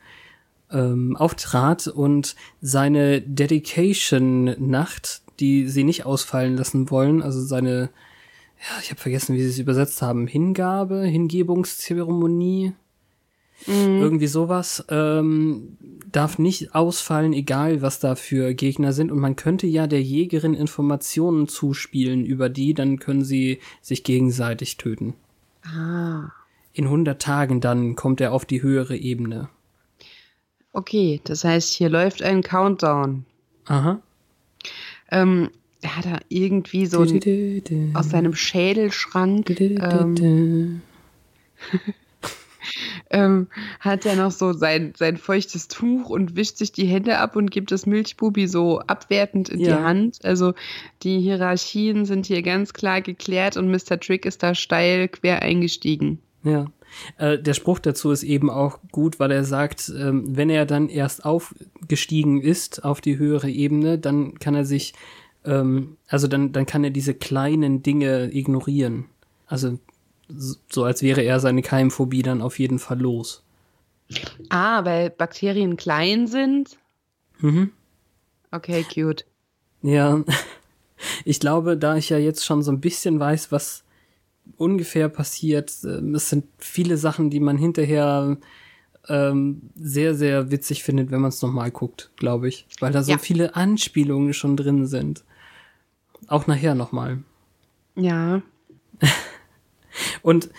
ähm, 0.71 1.15
auftrat 1.15 1.87
und 1.87 2.35
seine 2.61 3.21
Dedication-Nacht, 3.21 5.21
die 5.39 5.67
sie 5.67 5.83
nicht 5.83 6.05
ausfallen 6.05 6.55
lassen 6.55 6.89
wollen, 6.89 7.21
also 7.21 7.41
seine, 7.41 7.89
ja, 8.59 8.81
ich 8.81 8.91
habe 8.91 9.01
vergessen, 9.01 9.35
wie 9.35 9.41
sie 9.41 9.49
es 9.49 9.59
übersetzt 9.59 10.01
haben, 10.01 10.27
Hingabe, 10.27 11.03
Hingebungszeremonie, 11.03 12.73
Mhm. 13.67 14.01
irgendwie 14.01 14.27
sowas, 14.27 14.85
ähm, 14.89 15.77
darf 16.11 16.39
nicht 16.39 16.73
ausfallen, 16.73 17.33
egal 17.33 17.81
was 17.81 17.99
da 17.99 18.15
für 18.15 18.53
Gegner 18.53 18.93
sind. 18.93 19.11
Und 19.11 19.19
man 19.19 19.35
könnte 19.35 19.67
ja 19.67 19.87
der 19.87 20.01
Jägerin 20.01 20.53
Informationen 20.53 21.47
zuspielen 21.47 22.25
über 22.25 22.49
die, 22.49 22.73
dann 22.73 22.99
können 22.99 23.23
sie 23.23 23.59
sich 23.81 24.03
gegenseitig 24.03 24.77
töten. 24.77 25.13
Ah. 25.63 26.31
In 26.73 26.85
100 26.85 27.21
Tagen 27.21 27.61
dann 27.61 27.95
kommt 27.95 28.21
er 28.21 28.33
auf 28.33 28.45
die 28.45 28.63
höhere 28.63 28.97
Ebene. 28.97 29.49
Okay, 30.73 31.19
das 31.23 31.43
heißt, 31.43 31.73
hier 31.73 31.89
läuft 31.89 32.21
ein 32.21 32.41
Countdown. 32.41 33.25
Aha. 33.65 34.01
Ähm, 35.11 35.49
er 35.81 35.97
hat 35.97 36.05
da 36.05 36.19
irgendwie 36.29 36.85
so 36.85 37.01
ein, 37.01 37.95
aus 37.95 38.09
seinem 38.09 38.35
Schädelschrank 38.35 39.49
ähm, 39.59 40.81
ähm, 43.09 43.47
hat 43.79 44.05
er 44.05 44.15
noch 44.15 44.31
so 44.31 44.53
sein, 44.53 44.93
sein 44.95 45.17
feuchtes 45.17 45.67
Tuch 45.67 46.09
und 46.09 46.35
wischt 46.35 46.57
sich 46.57 46.71
die 46.71 46.85
Hände 46.85 47.17
ab 47.17 47.35
und 47.35 47.51
gibt 47.51 47.71
das 47.71 47.85
Milchbubi 47.85 48.47
so 48.47 48.79
abwertend 48.79 49.49
in 49.49 49.59
Ja. 49.59 49.77
die 49.77 49.83
Hand. 49.83 50.19
Also 50.23 50.53
die 51.03 51.19
Hierarchien 51.19 52.05
sind 52.05 52.27
hier 52.27 52.41
ganz 52.43 52.73
klar 52.73 53.01
geklärt 53.01 53.57
und 53.57 53.69
Mr. 53.69 53.99
Trick 53.99 54.25
ist 54.25 54.43
da 54.43 54.55
steil 54.55 55.07
quer 55.07 55.41
eingestiegen. 55.41 56.19
Ja. 56.43 56.67
Äh, 57.17 57.39
der 57.39 57.53
Spruch 57.53 57.79
dazu 57.79 58.11
ist 58.11 58.23
eben 58.23 58.49
auch 58.49 58.79
gut, 58.91 59.19
weil 59.19 59.31
er 59.31 59.43
sagt, 59.43 59.91
ähm, 59.95 60.35
wenn 60.35 60.49
er 60.49 60.65
dann 60.65 60.89
erst 60.89 61.25
aufgestiegen 61.25 62.41
ist 62.41 62.83
auf 62.83 63.01
die 63.01 63.17
höhere 63.17 63.49
Ebene, 63.49 63.97
dann 63.97 64.39
kann 64.39 64.55
er 64.55 64.65
sich, 64.65 64.93
ähm, 65.45 65.97
also 66.07 66.27
dann, 66.27 66.51
dann 66.51 66.65
kann 66.65 66.83
er 66.83 66.91
diese 66.91 67.13
kleinen 67.13 67.83
Dinge 67.83 68.33
ignorieren. 68.33 69.05
Also 69.47 69.79
so 70.27 70.55
so 70.69 70.83
als 70.85 71.01
wäre 71.01 71.21
er 71.21 71.39
seine 71.39 71.61
Keimphobie 71.61 72.21
dann 72.21 72.41
auf 72.41 72.59
jeden 72.59 72.79
Fall 72.79 72.99
los. 72.99 73.43
Ah, 74.49 74.83
weil 74.85 75.09
Bakterien 75.09 75.77
klein 75.77 76.27
sind? 76.27 76.77
Mhm. 77.39 77.71
Okay, 78.51 78.83
cute. 78.83 79.25
Ja, 79.81 80.23
ich 81.25 81.39
glaube, 81.39 81.77
da 81.77 81.95
ich 81.95 82.09
ja 82.09 82.17
jetzt 82.17 82.45
schon 82.45 82.61
so 82.61 82.71
ein 82.71 82.81
bisschen 82.81 83.19
weiß, 83.19 83.51
was 83.51 83.83
ungefähr 84.57 85.09
passiert, 85.09 85.73
ähm, 85.83 86.15
es 86.15 86.29
sind 86.29 86.45
viele 86.57 86.97
Sachen, 86.97 87.29
die 87.29 87.39
man 87.39 87.57
hinterher 87.57 88.37
ähm, 89.07 89.69
sehr, 89.75 90.13
sehr 90.15 90.51
witzig 90.51 90.83
findet, 90.83 91.09
wenn 91.11 91.21
man 91.21 91.29
es 91.29 91.41
nochmal 91.41 91.71
guckt, 91.71 92.11
glaube 92.17 92.47
ich. 92.47 92.67
Weil 92.79 92.91
da 92.91 93.03
so 93.03 93.11
Ja. 93.11 93.17
viele 93.17 93.55
Anspielungen 93.55 94.33
schon 94.33 94.55
drin 94.57 94.85
sind. 94.85 95.23
Auch 96.27 96.45
nachher 96.47 96.75
nochmal. 96.75 97.23
Ja. 97.95 98.41
Und 100.21 100.49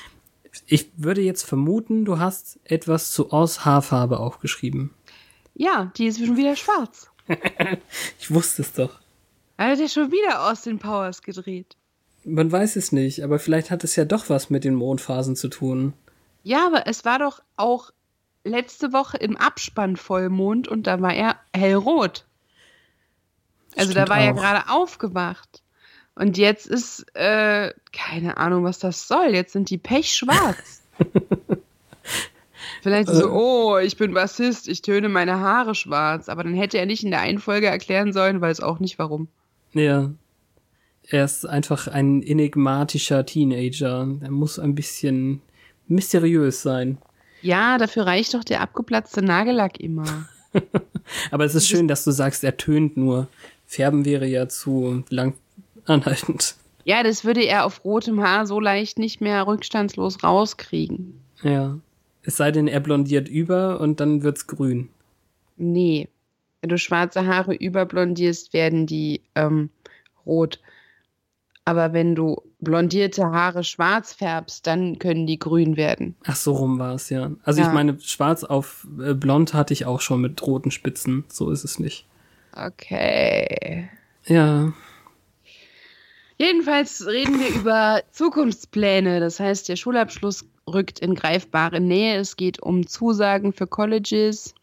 ich 0.66 0.90
würde 0.96 1.20
jetzt 1.22 1.44
vermuten, 1.44 2.04
du 2.04 2.18
hast 2.18 2.58
etwas 2.64 3.10
zu 3.12 3.30
Aus 3.30 3.64
Haarfarbe 3.64 4.18
aufgeschrieben. 4.18 4.90
Ja, 5.54 5.92
die 5.96 6.06
ist 6.06 6.18
schon 6.24 6.36
wieder 6.36 6.56
schwarz. 6.56 7.08
Ich 8.18 8.30
wusste 8.32 8.62
es 8.62 8.72
doch. 8.72 8.98
Hat 9.58 9.78
er 9.78 9.88
schon 9.88 10.10
wieder 10.10 10.50
Austin 10.50 10.78
Powers 10.78 11.22
gedreht? 11.22 11.76
Man 12.24 12.52
weiß 12.52 12.76
es 12.76 12.92
nicht, 12.92 13.24
aber 13.24 13.38
vielleicht 13.38 13.70
hat 13.70 13.84
es 13.84 13.96
ja 13.96 14.04
doch 14.04 14.28
was 14.28 14.50
mit 14.50 14.64
den 14.64 14.74
Mondphasen 14.74 15.36
zu 15.36 15.48
tun. 15.48 15.92
Ja, 16.44 16.66
aber 16.66 16.86
es 16.86 17.04
war 17.04 17.18
doch 17.18 17.42
auch 17.56 17.90
letzte 18.44 18.92
Woche 18.92 19.16
im 19.16 19.36
Abspann 19.36 19.96
Vollmond 19.96 20.68
und 20.68 20.86
da 20.86 21.00
war 21.00 21.14
er 21.14 21.36
hellrot. 21.54 22.24
Also 23.76 23.92
da 23.92 24.02
Stimmt 24.02 24.08
war 24.10 24.20
er 24.20 24.32
auch. 24.32 24.36
gerade 24.36 24.70
aufgewacht. 24.70 25.62
Und 26.14 26.36
jetzt 26.36 26.66
ist, 26.66 27.06
äh, 27.14 27.72
keine 27.92 28.36
Ahnung, 28.36 28.64
was 28.64 28.78
das 28.78 29.08
soll. 29.08 29.28
Jetzt 29.30 29.52
sind 29.52 29.70
die 29.70 29.78
pechschwarz. 29.78 30.82
Vielleicht 32.82 33.08
so, 33.08 33.30
oh, 33.30 33.78
ich 33.78 33.96
bin 33.96 34.12
Bassist, 34.12 34.68
ich 34.68 34.82
töne 34.82 35.08
meine 35.08 35.38
Haare 35.38 35.74
schwarz. 35.74 36.28
Aber 36.28 36.42
dann 36.42 36.54
hätte 36.54 36.78
er 36.78 36.86
nicht 36.86 37.04
in 37.04 37.10
der 37.10 37.20
einen 37.20 37.38
Folge 37.38 37.68
erklären 37.68 38.12
sollen, 38.12 38.40
weiß 38.40 38.60
auch 38.60 38.78
nicht 38.78 38.98
warum. 38.98 39.28
Ja. 39.72 40.10
Er 41.08 41.24
ist 41.24 41.44
einfach 41.46 41.88
ein 41.88 42.22
enigmatischer 42.22 43.26
Teenager. 43.26 44.08
Er 44.20 44.30
muss 44.30 44.58
ein 44.58 44.74
bisschen 44.74 45.42
mysteriös 45.88 46.62
sein. 46.62 46.98
Ja, 47.42 47.76
dafür 47.76 48.06
reicht 48.06 48.34
doch 48.34 48.44
der 48.44 48.60
abgeplatzte 48.60 49.22
Nagellack 49.22 49.80
immer. 49.80 50.28
Aber 51.30 51.44
es 51.44 51.54
ist 51.54 51.68
schön, 51.68 51.88
dass 51.88 52.04
du 52.04 52.12
sagst, 52.12 52.44
er 52.44 52.56
tönt 52.56 52.96
nur. 52.96 53.28
Färben 53.66 54.04
wäre 54.04 54.26
ja 54.26 54.48
zu 54.48 55.02
lang 55.08 55.34
anhaltend. 55.86 56.54
Ja, 56.84 57.02
das 57.02 57.24
würde 57.24 57.42
er 57.42 57.64
auf 57.64 57.84
rotem 57.84 58.20
Haar 58.20 58.46
so 58.46 58.60
leicht 58.60 58.98
nicht 58.98 59.20
mehr 59.20 59.46
rückstandslos 59.46 60.22
rauskriegen. 60.22 61.20
Ja. 61.42 61.78
Es 62.24 62.36
sei 62.36 62.52
denn, 62.52 62.68
er 62.68 62.80
blondiert 62.80 63.28
über 63.28 63.80
und 63.80 63.98
dann 63.98 64.22
wird's 64.22 64.46
grün. 64.46 64.88
Nee. 65.56 66.08
Wenn 66.60 66.70
du 66.70 66.78
schwarze 66.78 67.26
Haare 67.26 67.54
überblondierst, 67.54 68.52
werden 68.52 68.86
die 68.86 69.22
ähm, 69.34 69.70
rot. 70.24 70.60
Aber 71.64 71.92
wenn 71.92 72.14
du 72.16 72.42
blondierte 72.58 73.24
Haare 73.26 73.62
schwarz 73.62 74.12
färbst, 74.12 74.66
dann 74.66 74.98
können 74.98 75.26
die 75.28 75.38
grün 75.38 75.76
werden. 75.76 76.16
Ach, 76.26 76.34
so 76.34 76.52
rum 76.54 76.78
war 76.80 76.94
es, 76.94 77.08
ja. 77.08 77.30
Also 77.44 77.60
Ja. 77.60 77.68
ich 77.68 77.72
meine, 77.72 78.00
schwarz 78.00 78.42
auf 78.42 78.86
äh, 79.00 79.14
blond 79.14 79.54
hatte 79.54 79.72
ich 79.72 79.86
auch 79.86 80.00
schon 80.00 80.20
mit 80.20 80.44
roten 80.44 80.72
Spitzen. 80.72 81.24
So 81.28 81.50
ist 81.50 81.62
es 81.64 81.78
nicht. 81.78 82.04
Okay. 82.56 83.88
Ja. 84.26 84.72
Jedenfalls 86.38 87.06
reden 87.06 87.38
wir 87.38 87.48
über 87.54 88.02
Zukunftspläne. 88.10 89.20
Das 89.20 89.38
heißt, 89.38 89.68
der 89.68 89.76
Schulabschluss 89.76 90.44
rückt 90.68 90.98
in 90.98 91.14
greifbare 91.14 91.80
Nähe. 91.80 92.16
Es 92.18 92.36
geht 92.36 92.60
um 92.60 92.86
Zusagen 92.86 93.52
für 93.52 93.66
Colleges. 93.68 94.54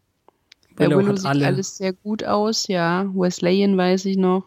Bei 0.75 0.85
Willow 0.87 0.99
Willow 0.99 1.15
sieht 1.15 1.25
alle. 1.25 1.45
alles 1.47 1.77
sehr 1.77 1.93
gut 1.93 2.23
aus, 2.25 2.67
ja. 2.67 3.05
Wesleyan 3.13 3.77
weiß 3.77 4.05
ich 4.05 4.17
noch. 4.17 4.43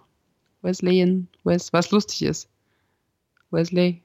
Wesleyan, 0.63 1.29
Wes, 1.45 1.73
was 1.73 1.91
lustig 1.91 2.23
ist. 2.23 2.49
Wesleyan. 3.51 4.01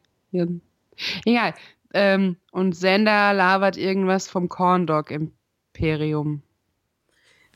Egal. 1.25 1.53
Ähm, 1.93 2.35
und 2.51 2.71
Xander 2.71 3.33
labert 3.33 3.77
irgendwas 3.77 4.27
vom 4.27 4.49
Corndog 4.49 5.11
Imperium. 5.11 6.41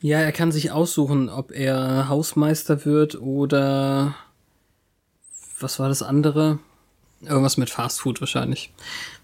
Ja, 0.00 0.18
er 0.18 0.32
kann 0.32 0.50
sich 0.50 0.72
aussuchen, 0.72 1.28
ob 1.28 1.52
er 1.52 2.08
Hausmeister 2.08 2.84
wird 2.84 3.20
oder 3.20 4.16
was 5.60 5.78
war 5.78 5.88
das 5.88 6.02
andere? 6.02 6.58
Irgendwas 7.20 7.56
mit 7.56 7.70
Fastfood 7.70 8.20
wahrscheinlich. 8.20 8.72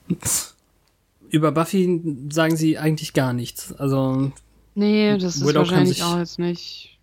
Über 1.30 1.52
Buffy 1.52 2.00
sagen 2.30 2.56
sie 2.56 2.78
eigentlich 2.78 3.12
gar 3.12 3.32
nichts. 3.32 3.72
Also 3.72 4.32
Nee, 4.78 5.18
das 5.18 5.36
ist 5.36 5.54
wahrscheinlich 5.54 6.04
auch 6.04 6.18
jetzt 6.18 6.38
nicht. 6.38 6.97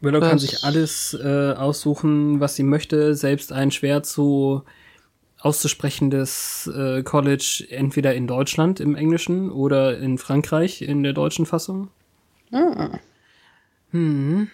Willow 0.00 0.20
kann 0.20 0.34
Was? 0.36 0.42
sich 0.42 0.64
alles 0.64 1.14
äh, 1.20 1.52
aussuchen, 1.52 2.40
was 2.40 2.54
sie 2.56 2.62
möchte, 2.62 3.14
selbst 3.14 3.52
ein 3.52 3.70
schwer 3.70 4.02
zu 4.02 4.62
auszusprechendes 5.40 6.68
äh, 6.74 7.02
College 7.02 7.66
entweder 7.70 8.14
in 8.14 8.26
Deutschland 8.26 8.80
im 8.80 8.94
Englischen 8.96 9.50
oder 9.50 9.98
in 9.98 10.18
Frankreich 10.18 10.82
in 10.82 11.02
der 11.02 11.12
deutschen 11.12 11.46
Fassung. 11.46 11.88
Hm. 13.90 14.48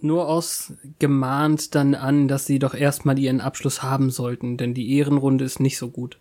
Nur 0.00 0.28
aus 0.28 0.72
gemahnt 0.98 1.74
dann 1.74 1.94
an, 1.94 2.28
dass 2.28 2.46
sie 2.46 2.58
doch 2.58 2.74
erstmal 2.74 3.18
ihren 3.18 3.40
Abschluss 3.40 3.82
haben 3.82 4.10
sollten, 4.10 4.56
denn 4.56 4.74
die 4.74 4.96
Ehrenrunde 4.96 5.44
ist 5.44 5.60
nicht 5.60 5.76
so 5.76 5.90
gut, 5.90 6.18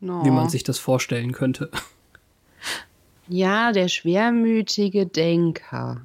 No. 0.00 0.24
wie 0.24 0.30
man 0.30 0.48
sich 0.48 0.64
das 0.64 0.78
vorstellen 0.78 1.32
könnte. 1.32 1.70
Ja, 3.28 3.72
der 3.72 3.88
schwermütige 3.88 5.06
Denker. 5.06 6.00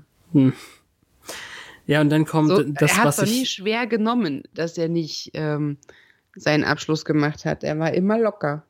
Ja, 1.87 2.01
und 2.01 2.09
dann 2.09 2.25
kommt 2.25 2.49
So, 2.49 2.63
das, 2.63 2.91
er 2.91 2.97
hat 2.97 3.05
was 3.05 3.17
es 3.19 3.29
nie 3.29 3.45
schwer 3.45 3.85
genommen, 3.87 4.43
dass 4.53 4.77
er 4.77 4.89
nicht 4.89 5.31
ähm, 5.33 5.77
seinen 6.35 6.63
Abschluss 6.63 7.05
gemacht 7.05 7.45
hat. 7.45 7.63
Er 7.63 7.77
war 7.79 7.93
immer 7.93 8.17
locker. 8.17 8.63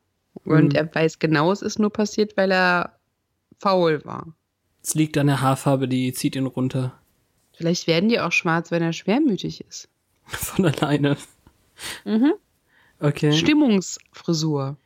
Und 0.44 0.72
Mhm. 0.72 0.76
er 0.76 0.94
weiß 0.94 1.18
genau, 1.18 1.50
es 1.50 1.62
ist 1.62 1.78
nur 1.78 1.90
passiert, 1.90 2.36
weil 2.36 2.52
er 2.52 2.98
faul 3.58 4.04
war. 4.04 4.26
Es 4.82 4.94
liegt 4.94 5.16
an 5.18 5.26
der 5.28 5.40
Haarfarbe, 5.40 5.88
die 5.88 6.12
zieht 6.12 6.36
ihn 6.36 6.46
runter. 6.46 6.92
Vielleicht 7.54 7.86
werden 7.86 8.08
die 8.10 8.20
auch 8.20 8.32
schwarz, 8.32 8.70
wenn 8.70 8.82
er 8.82 8.92
schwermütig 8.92 9.64
ist. 9.66 9.88
Von 10.26 10.66
alleine. 10.66 11.16
Mhm. 12.04 12.34
Okay. 13.00 13.32
Stimmungsfrisur. 13.32 14.76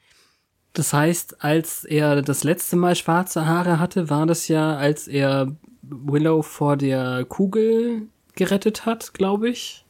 Das 0.73 0.93
heißt, 0.93 1.43
als 1.43 1.85
er 1.85 2.23
das 2.23 2.45
letzte 2.45 2.77
Mal 2.77 2.95
schwarze 2.95 3.47
Haare 3.47 3.81
hatte, 3.81 4.09
war 4.09 4.27
das 4.27 4.47
ja, 4.49 4.77
als 4.77 5.09
er 5.09 5.55
Willow 5.83 6.43
vor 6.43 6.77
der 6.77 7.25
Kugel 7.25 8.03
gerettet 8.41 8.87
hat, 8.87 9.13
glaube 9.15 9.49
ich. 9.51 9.85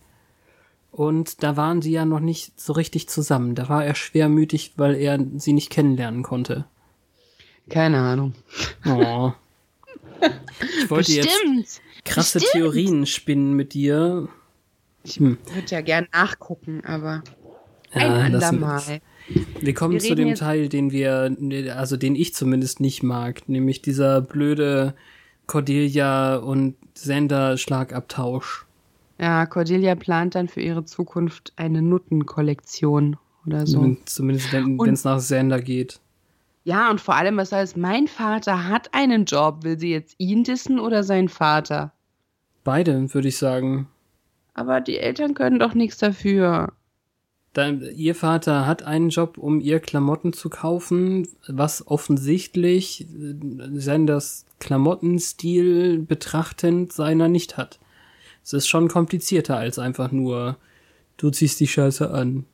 Und 0.92 1.42
da 1.44 1.56
waren 1.56 1.80
sie 1.82 1.92
ja 1.92 2.04
noch 2.04 2.18
nicht 2.20 2.60
so 2.60 2.72
richtig 2.72 3.08
zusammen. 3.08 3.54
Da 3.54 3.68
war 3.68 3.84
er 3.84 3.94
schwermütig, 3.94 4.72
weil 4.76 4.96
er 4.96 5.18
sie 5.36 5.52
nicht 5.52 5.70
kennenlernen 5.70 6.22
konnte. 6.24 6.64
Keine 7.68 7.98
Ahnung. 8.00 8.34
Oh. 8.86 9.32
Ich 10.82 10.90
wollte 10.90 11.12
jetzt 11.12 11.28
Bestimmt. 11.28 11.80
krasse 12.04 12.40
bestimmt. 12.40 12.52
Theorien 12.64 13.06
spinnen 13.06 13.54
mit 13.54 13.72
dir. 13.72 14.28
Ich 15.04 15.16
Hm. 15.16 15.38
würde 15.54 15.66
ja 15.68 15.80
gern 15.80 16.08
nachgucken, 16.12 16.82
aber 16.84 17.22
Ja, 17.94 18.14
ein 18.16 18.32
lassen 18.32 18.56
andermal. 18.62 19.00
Wir 19.60 19.74
kommen 19.74 19.94
Wir 19.94 20.00
zu 20.00 20.14
dem 20.16 20.28
jetzt- 20.28 20.40
Teil, 20.40 20.68
den 20.68 20.90
wir, 20.90 21.36
also 21.76 21.96
den 21.96 22.16
ich 22.16 22.34
zumindest 22.34 22.80
nicht 22.80 23.02
mag, 23.04 23.48
nämlich 23.48 23.80
dieser 23.80 24.20
blöde 24.20 24.94
Cordelia 25.46 26.36
und 26.36 26.76
Sender 27.02 27.56
Schlagabtausch. 27.56 28.66
Ja, 29.18 29.46
Cordelia 29.46 29.94
plant 29.94 30.34
dann 30.34 30.48
für 30.48 30.60
ihre 30.60 30.84
Zukunft 30.84 31.52
eine 31.56 31.82
Nuttenkollektion 31.82 33.16
oder 33.46 33.66
so. 33.66 33.96
Zumindest- 34.06 34.52
wenn 34.52 34.78
es 34.92 35.04
nach 35.04 35.20
Sender 35.20 35.60
geht. 35.60 36.00
Ja, 36.64 36.90
und 36.90 37.00
vor 37.00 37.14
allem, 37.16 37.36
was 37.38 37.52
heißt, 37.52 37.76
mein 37.76 38.06
Vater 38.06 38.68
hat 38.68 38.92
einen 38.92 39.24
Job. 39.24 39.64
Will 39.64 39.78
sie 39.78 39.90
jetzt 39.90 40.14
ihn 40.18 40.44
dissen 40.44 40.78
oder 40.78 41.02
seinen 41.02 41.28
Vater? 41.30 41.92
Beide, 42.64 43.12
würde 43.14 43.28
ich 43.28 43.38
sagen. 43.38 43.88
Aber 44.52 44.80
die 44.82 44.98
Eltern 44.98 45.32
können 45.34 45.58
doch 45.58 45.74
nichts 45.74 45.98
dafür. 45.98 46.72
Dann, 47.52 47.82
ihr 47.96 48.14
Vater 48.14 48.66
hat 48.66 48.84
einen 48.84 49.08
Job, 49.08 49.36
um 49.36 49.60
ihr 49.60 49.80
Klamotten 49.80 50.32
zu 50.32 50.48
kaufen, 50.50 51.26
was 51.48 51.86
offensichtlich 51.86 53.02
äh, 53.02 53.34
Senders 53.72 54.46
Klamottenstil 54.60 55.98
betrachtend 55.98 56.92
seiner 56.92 57.28
nicht 57.28 57.56
hat. 57.56 57.80
Es 58.44 58.52
ist 58.52 58.68
schon 58.68 58.88
komplizierter 58.88 59.56
als 59.56 59.78
einfach 59.78 60.12
nur, 60.12 60.58
du 61.16 61.30
ziehst 61.30 61.58
die 61.58 61.66
Scheiße 61.66 62.10
an. 62.10 62.44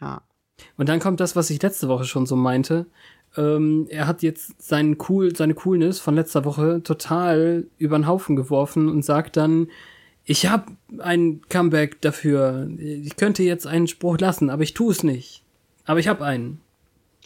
Ja. 0.00 0.22
Und 0.76 0.88
dann 0.88 1.00
kommt 1.00 1.20
das, 1.20 1.36
was 1.36 1.50
ich 1.50 1.62
letzte 1.62 1.88
Woche 1.88 2.04
schon 2.04 2.26
so 2.26 2.36
meinte. 2.36 2.86
Ähm, 3.36 3.86
er 3.88 4.06
hat 4.06 4.22
jetzt 4.22 4.60
seinen 4.62 4.96
cool, 5.08 5.34
seine 5.34 5.54
Coolness 5.54 6.00
von 6.00 6.14
letzter 6.14 6.44
Woche 6.44 6.82
total 6.82 7.66
über 7.78 7.98
den 7.98 8.06
Haufen 8.06 8.36
geworfen 8.36 8.88
und 8.88 9.04
sagt 9.04 9.36
dann, 9.36 9.68
ich 10.26 10.46
habe 10.46 10.72
ein 10.98 11.40
Comeback 11.48 12.00
dafür. 12.02 12.68
Ich 12.78 13.16
könnte 13.16 13.42
jetzt 13.44 13.66
einen 13.66 13.86
Spruch 13.86 14.18
lassen, 14.18 14.50
aber 14.50 14.62
ich 14.64 14.74
tue 14.74 14.92
es 14.92 15.02
nicht. 15.02 15.42
Aber 15.86 15.98
ich 16.00 16.08
habe 16.08 16.24
einen. 16.24 16.60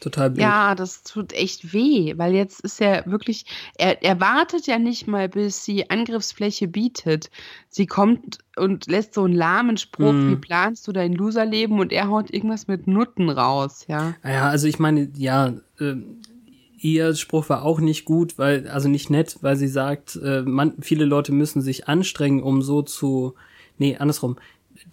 Total 0.00 0.30
blöd. 0.30 0.40
Ja, 0.40 0.74
das 0.74 1.02
tut 1.02 1.34
echt 1.34 1.74
weh, 1.74 2.14
weil 2.16 2.32
jetzt 2.32 2.60
ist 2.60 2.80
er 2.80 3.04
wirklich, 3.04 3.44
er, 3.76 4.02
er 4.02 4.18
wartet 4.18 4.66
ja 4.66 4.78
nicht 4.78 5.06
mal, 5.06 5.28
bis 5.28 5.62
sie 5.66 5.90
Angriffsfläche 5.90 6.68
bietet. 6.68 7.30
Sie 7.68 7.84
kommt 7.84 8.38
und 8.56 8.86
lässt 8.90 9.12
so 9.12 9.24
einen 9.24 9.34
lahmen 9.34 9.76
Spruch, 9.76 10.12
Mhm. 10.14 10.30
wie 10.30 10.36
planst 10.36 10.88
du 10.88 10.92
dein 10.92 11.12
Loserleben? 11.12 11.78
Und 11.80 11.92
er 11.92 12.08
haut 12.08 12.32
irgendwas 12.32 12.66
mit 12.66 12.86
Nutten 12.86 13.28
raus, 13.28 13.84
ja. 13.88 14.14
Ja, 14.24 14.48
also 14.48 14.68
ich 14.68 14.78
meine, 14.78 15.10
ja, 15.16 15.48
äh, 15.78 15.96
ihr 16.80 17.14
Spruch 17.14 17.48
war 17.48 17.62
auch 17.62 17.80
nicht 17.80 18.04
gut, 18.04 18.38
weil, 18.38 18.66
also 18.68 18.88
nicht 18.88 19.10
nett, 19.10 19.36
weil 19.42 19.56
sie 19.56 19.68
sagt, 19.68 20.16
äh, 20.16 20.42
man, 20.42 20.74
viele 20.80 21.04
Leute 21.04 21.32
müssen 21.32 21.60
sich 21.60 21.88
anstrengen, 21.88 22.42
um 22.42 22.62
so 22.62 22.82
zu, 22.82 23.34
nee, 23.78 23.96
andersrum. 23.96 24.36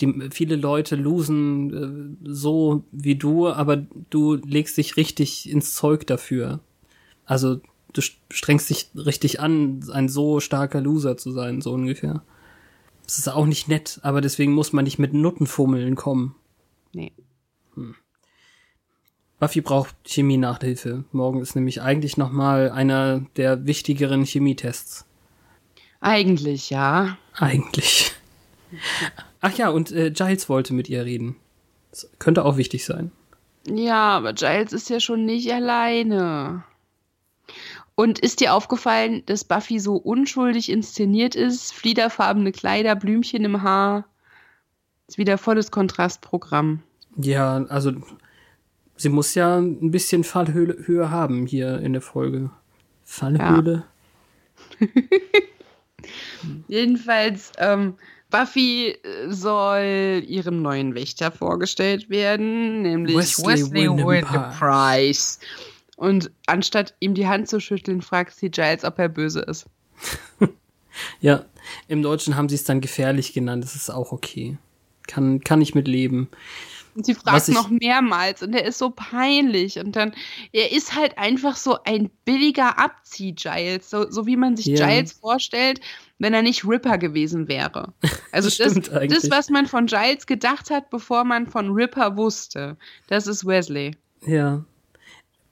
Die, 0.01 0.29
viele 0.32 0.58
Leute 0.58 0.98
losen 0.98 2.17
äh, 2.25 2.29
so 2.29 2.84
wie 2.91 3.15
du, 3.15 3.48
aber 3.48 3.86
du 4.10 4.36
legst 4.36 4.77
dich 4.77 4.98
richtig 4.98 5.50
ins 5.50 5.75
Zeug 5.75 6.06
dafür. 6.06 6.60
Also 7.25 7.62
du 7.94 8.01
st- 8.01 8.17
strengst 8.29 8.70
dich 8.70 8.89
richtig 8.96 9.39
an, 9.39 9.79
ein 9.91 10.10
so 10.10 10.41
starker 10.41 10.82
Loser 10.82 11.15
zu 11.15 11.32
sein, 11.32 11.62
so 11.62 11.72
ungefähr. 11.72 12.22
Das 13.06 13.17
ist 13.17 13.29
auch 13.29 13.46
nicht 13.46 13.70
nett, 13.70 14.01
aber 14.03 14.20
deswegen 14.20 14.51
muss 14.51 14.74
man 14.74 14.84
nicht 14.84 15.00
mit 15.00 15.13
Nuttenfummeln 15.13 15.96
kommen. 15.96 16.36
Nee. 16.94 17.13
Buffy 19.39 19.62
braucht 19.62 19.95
Chemie-Nachhilfe. 20.06 21.04
Morgen 21.12 21.41
ist 21.41 21.56
nämlich 21.56 21.82
eigentlich 21.82 22.17
nochmal 22.17 22.71
einer 22.71 23.21
der 23.36 23.67
wichtigeren 23.67 24.23
Chemietests. 24.23 25.06
Eigentlich, 26.00 26.69
ja. 26.69 27.17
Eigentlich. 27.36 28.13
Ach 29.41 29.56
ja, 29.58 29.69
und 29.69 29.91
äh, 29.91 30.12
Giles 30.12 30.50
wollte 30.50 30.73
mit 30.73 30.89
ihr 30.89 31.06
reden. 31.06 31.36
Das 31.91 32.10
könnte 32.19 32.45
auch 32.45 32.58
wichtig 32.58 32.86
sein. 32.86 33.12
Ja, 33.67 34.15
aber 34.17 34.34
Giles 34.34 34.73
ist 34.73 34.89
ja 34.89 35.00
schon 35.00 35.26
nicht 35.26 35.52
alleine. 35.52 36.63
Und 37.95 38.19
ist 38.19 38.39
dir 38.39 38.54
aufgefallen, 38.54 39.23
dass 39.26 39.43
Buffy 39.43 39.80
so 39.80 39.95
unschuldig 39.95 40.69
inszeniert 40.69 41.36
ist? 41.36 41.73
Fliederfarbene 41.73 42.52
Kleider, 42.52 42.95
Blümchen 42.95 43.43
im 43.43 43.63
Haar. 43.63 44.06
Ist 45.08 45.17
wieder 45.17 45.38
volles 45.38 45.71
Kontrastprogramm. 45.71 46.84
Ja, 47.15 47.65
also 47.69 47.93
sie 48.98 49.10
muss 49.10 49.36
ja 49.36 49.58
ein 49.58 49.92
bisschen 49.92 50.24
Fallhöhe 50.24 50.76
Höhe 50.86 51.10
haben 51.10 51.46
hier 51.46 51.80
in 51.80 51.94
der 51.94 52.02
Folge. 52.02 52.50
Fallhöhle? 53.06 53.84
Jedenfalls, 56.68 57.52
ähm, 57.58 57.96
Buffy 58.30 58.90
äh, 58.90 58.98
soll 59.30 60.24
ihrem 60.28 60.62
neuen 60.62 60.96
Wächter 60.96 61.32
vorgestellt 61.32 62.10
werden, 62.10 62.82
nämlich 62.82 63.16
Wesley 63.16 63.54
Wesley, 63.54 63.88
Wyndham 63.88 64.52
Price. 64.58 65.40
Und 65.96 66.32
anstatt 66.46 66.94
ihm 67.00 67.14
die 67.14 67.28
Hand 67.28 67.48
zu 67.48 67.60
schütteln, 67.60 68.02
fragt 68.02 68.36
sie 68.36 68.52
Giles, 68.52 68.84
ob 68.84 69.00
er 69.00 69.10
böse 69.10 69.42
ist. 69.42 69.66
Ja, 71.20 71.46
im 71.88 72.02
Deutschen 72.02 72.36
haben 72.36 72.50
sie 72.50 72.56
es 72.56 72.64
dann 72.64 72.82
gefährlich 72.82 73.32
genannt. 73.32 73.64
Das 73.64 73.76
ist 73.76 73.92
auch 73.92 74.12
okay. 74.12 74.58
Kann, 75.06 75.42
kann 75.42 75.62
ich 75.62 75.76
mit 75.76 75.88
leben. 75.88 76.28
Und 76.98 77.06
sie 77.06 77.14
fragt 77.14 77.50
noch 77.50 77.70
mehrmals 77.70 78.42
und 78.42 78.56
er 78.56 78.66
ist 78.66 78.80
so 78.80 78.90
peinlich. 78.90 79.78
Und 79.78 79.96
dann, 79.96 80.14
er 80.52 80.72
ist 80.72 80.96
halt 80.96 81.16
einfach 81.20 81.56
so 81.56 81.78
ein 81.84 82.10
billiger 82.26 82.80
Abzieh-Giles, 82.80 83.88
so, 83.88 84.10
so 84.10 84.26
wie 84.26 84.36
man 84.36 84.58
sich 84.58 84.66
Ja. 84.66 84.88
Giles 84.88 85.14
vorstellt, 85.14 85.80
wenn 86.18 86.34
er 86.34 86.42
nicht 86.42 86.68
Ripper 86.68 86.98
gewesen 86.98 87.48
wäre. 87.48 87.94
Also 88.32 88.50
Das 88.50 88.74
das, 88.74 89.08
das, 89.10 89.30
was 89.30 89.50
man 89.52 89.68
von 89.68 89.86
Giles 89.86 90.26
gedacht 90.26 90.72
hat, 90.72 90.90
bevor 90.90 91.24
man 91.24 91.46
von 91.46 91.70
Ripper 91.72 92.18
wusste, 92.18 92.78
das 93.06 93.28
ist 93.28 93.46
Wesley. 93.46 93.96
Ja. 94.26 94.66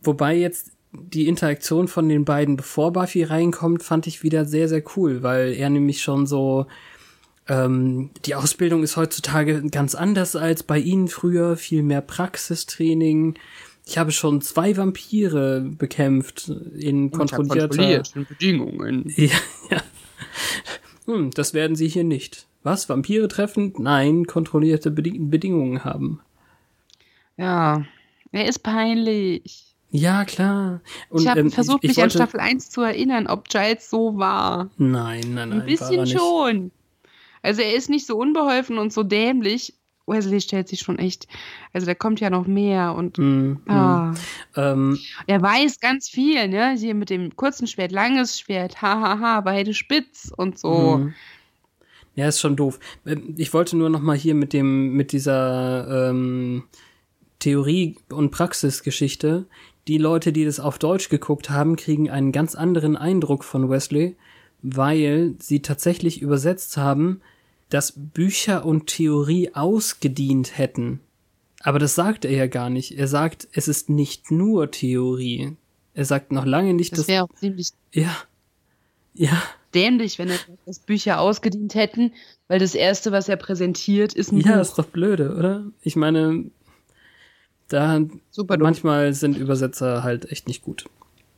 Wobei 0.02 0.36
jetzt 0.36 0.72
die 0.92 1.28
Interaktion 1.28 1.88
von 1.88 2.10
den 2.10 2.26
beiden, 2.26 2.56
bevor 2.56 2.92
Buffy 2.92 3.24
reinkommt, 3.24 3.84
fand 3.84 4.08
ich 4.08 4.24
wieder 4.24 4.46
sehr, 4.46 4.68
sehr 4.68 4.84
cool, 4.96 5.22
weil 5.22 5.54
er 5.54 5.70
nämlich 5.70 6.02
schon 6.02 6.26
so, 6.26 6.66
ähm, 7.48 8.10
die 8.26 8.36
Ausbildung 8.36 8.84
ist 8.84 8.98
heutzutage 8.98 9.62
ganz 9.70 9.96
anders 9.96 10.36
als 10.36 10.64
bei 10.64 10.80
Ihnen 10.80 11.08
früher, 11.08 11.58
viel 11.58 11.84
mehr 11.84 12.02
Praxistraining. 12.02 13.36
Ich 13.86 13.98
habe 14.00 14.12
schon 14.12 14.42
zwei 14.42 14.76
Vampire 14.76 15.62
bekämpft 15.62 16.52
in 16.76 17.12
kontrollierter 17.12 18.22
Bedingungen. 18.28 19.14
Ja, 19.16 19.38
ja. 19.70 19.82
Hm, 21.06 21.30
das 21.32 21.54
werden 21.54 21.76
Sie 21.76 21.88
hier 21.88 22.04
nicht. 22.04 22.48
Was? 22.64 22.90
Vampire 22.90 23.28
treffen? 23.28 23.74
Nein, 23.78 24.26
kontrollierte 24.26 24.90
Beding 24.90 25.30
Bedingungen 25.30 25.84
haben. 25.84 26.20
Ja, 27.38 27.86
er 28.32 28.48
ist 28.48 28.64
peinlich. 28.64 29.76
Ja, 29.92 30.26
klar. 30.26 30.82
Und, 31.10 31.22
ich 31.22 31.28
habe 31.28 31.42
ähm, 31.42 31.52
versucht, 31.52 31.84
ich, 31.84 31.90
mich 31.90 31.98
ich 31.98 32.04
an 32.04 32.10
wollte, 32.10 32.18
Staffel 32.18 32.40
1 32.40 32.72
zu 32.72 32.82
erinnern, 32.82 33.28
ob 33.28 33.48
Giles 33.50 33.88
so 33.88 34.18
war. 34.18 34.72
Nein, 34.78 35.34
nein, 35.36 35.50
nein. 35.50 35.62
Ein 35.62 35.66
bisschen 35.68 36.08
schon. 36.08 36.72
Also 37.46 37.62
er 37.62 37.74
ist 37.76 37.90
nicht 37.90 38.06
so 38.08 38.18
unbeholfen 38.18 38.78
und 38.78 38.92
so 38.92 39.04
dämlich. 39.04 39.74
Wesley 40.08 40.40
stellt 40.40 40.68
sich 40.68 40.82
schon 40.82 41.00
echt. 41.00 41.28
Also 41.74 41.88
da 41.88 41.96
kommt 41.96 42.20
ja 42.20 42.30
noch 42.30 42.46
mehr 42.46 42.94
und 42.94 43.18
Mm, 43.18 43.54
mm. 43.66 43.70
ah, 43.72 44.14
Ähm, 44.56 45.00
er 45.26 45.42
weiß 45.42 45.80
ganz 45.80 46.10
viel, 46.10 46.48
ne? 46.48 46.76
Hier 46.78 46.94
mit 46.94 47.10
dem 47.10 47.36
kurzen 47.36 47.66
Schwert, 47.66 47.92
langes 47.92 48.40
Schwert, 48.40 48.82
hahaha, 48.84 49.20
ha, 49.20 49.20
ha, 49.20 49.42
beide 49.42 49.74
spitz 49.74 50.32
und 50.36 50.60
so. 50.60 50.98
mm. 51.00 51.14
Ja, 52.14 52.28
ist 52.30 52.40
schon 52.40 52.56
doof. 52.56 52.80
Ähm, 53.06 53.34
Ich 53.38 53.54
wollte 53.54 53.76
nur 53.76 53.90
noch 53.90 54.00
mal 54.02 54.16
hier 54.16 54.36
mit 54.36 54.54
dem, 54.54 54.94
mit 54.94 55.12
dieser 55.12 56.10
ähm, 56.10 56.64
Theorie- 57.40 57.98
und 58.10 58.30
Praxisgeschichte. 58.32 59.48
Die 59.88 59.98
Leute, 59.98 60.32
die 60.32 60.46
das 60.46 60.60
auf 60.60 60.78
Deutsch 60.80 61.10
geguckt 61.10 61.50
haben, 61.50 61.76
kriegen 61.76 62.10
einen 62.10 62.32
ganz 62.32 62.56
anderen 62.56 62.96
Eindruck 62.96 63.44
von 63.44 63.70
Wesley, 63.70 64.16
weil 64.62 65.36
sie 65.40 65.62
tatsächlich 65.62 66.22
übersetzt 66.22 66.78
haben, 66.78 67.22
dass 67.76 67.92
Bücher 67.98 68.66
und 68.66 68.88
Theorie 68.88 69.54
ausgedient 69.54 70.58
hätten. 70.58 71.02
Aber 71.60 71.78
das 71.78 71.94
sagt 71.94 72.24
er 72.24 72.32
ja 72.32 72.48
gar 72.48 72.70
nicht. 72.70 72.98
Er 72.98 73.10
sagt, 73.10 73.50
es 73.52 73.68
ist 73.68 73.90
nicht 73.90 74.32
nur 74.32 74.72
Theorie. 74.72 75.58
Er 75.94 76.06
sagt 76.06 76.32
noch 76.32 76.46
lange 76.46 76.74
nicht, 76.74 76.94
Das 76.94 77.00
dass. 77.00 77.08
wäre 77.10 77.24
auch 77.26 77.36
ziemlich 77.36 77.72
Ja. 77.92 78.16
Ja. 79.14 79.42
dämlich, 79.74 80.20
wenn 80.20 80.30
er 80.30 80.38
das 80.66 80.80
Bücher 80.80 81.20
ausgedient 81.20 81.76
hätten, 81.76 82.14
weil 82.48 82.60
das 82.60 82.76
erste, 82.76 83.12
was 83.12 83.28
er 83.28 83.36
präsentiert, 83.36 84.14
ist 84.14 84.32
ein 84.32 84.40
Ja, 84.40 84.54
Buch. 84.54 84.62
ist 84.62 84.76
doch 84.76 84.86
blöde, 84.86 85.36
oder? 85.36 85.66
Ich 85.82 85.98
meine, 85.98 86.46
da 87.68 88.00
Super 88.32 88.56
dumm. 88.56 88.64
manchmal 88.64 89.14
sind 89.14 89.38
Übersetzer 89.38 90.02
halt 90.04 90.32
echt 90.32 90.48
nicht 90.48 90.62
gut. 90.64 90.86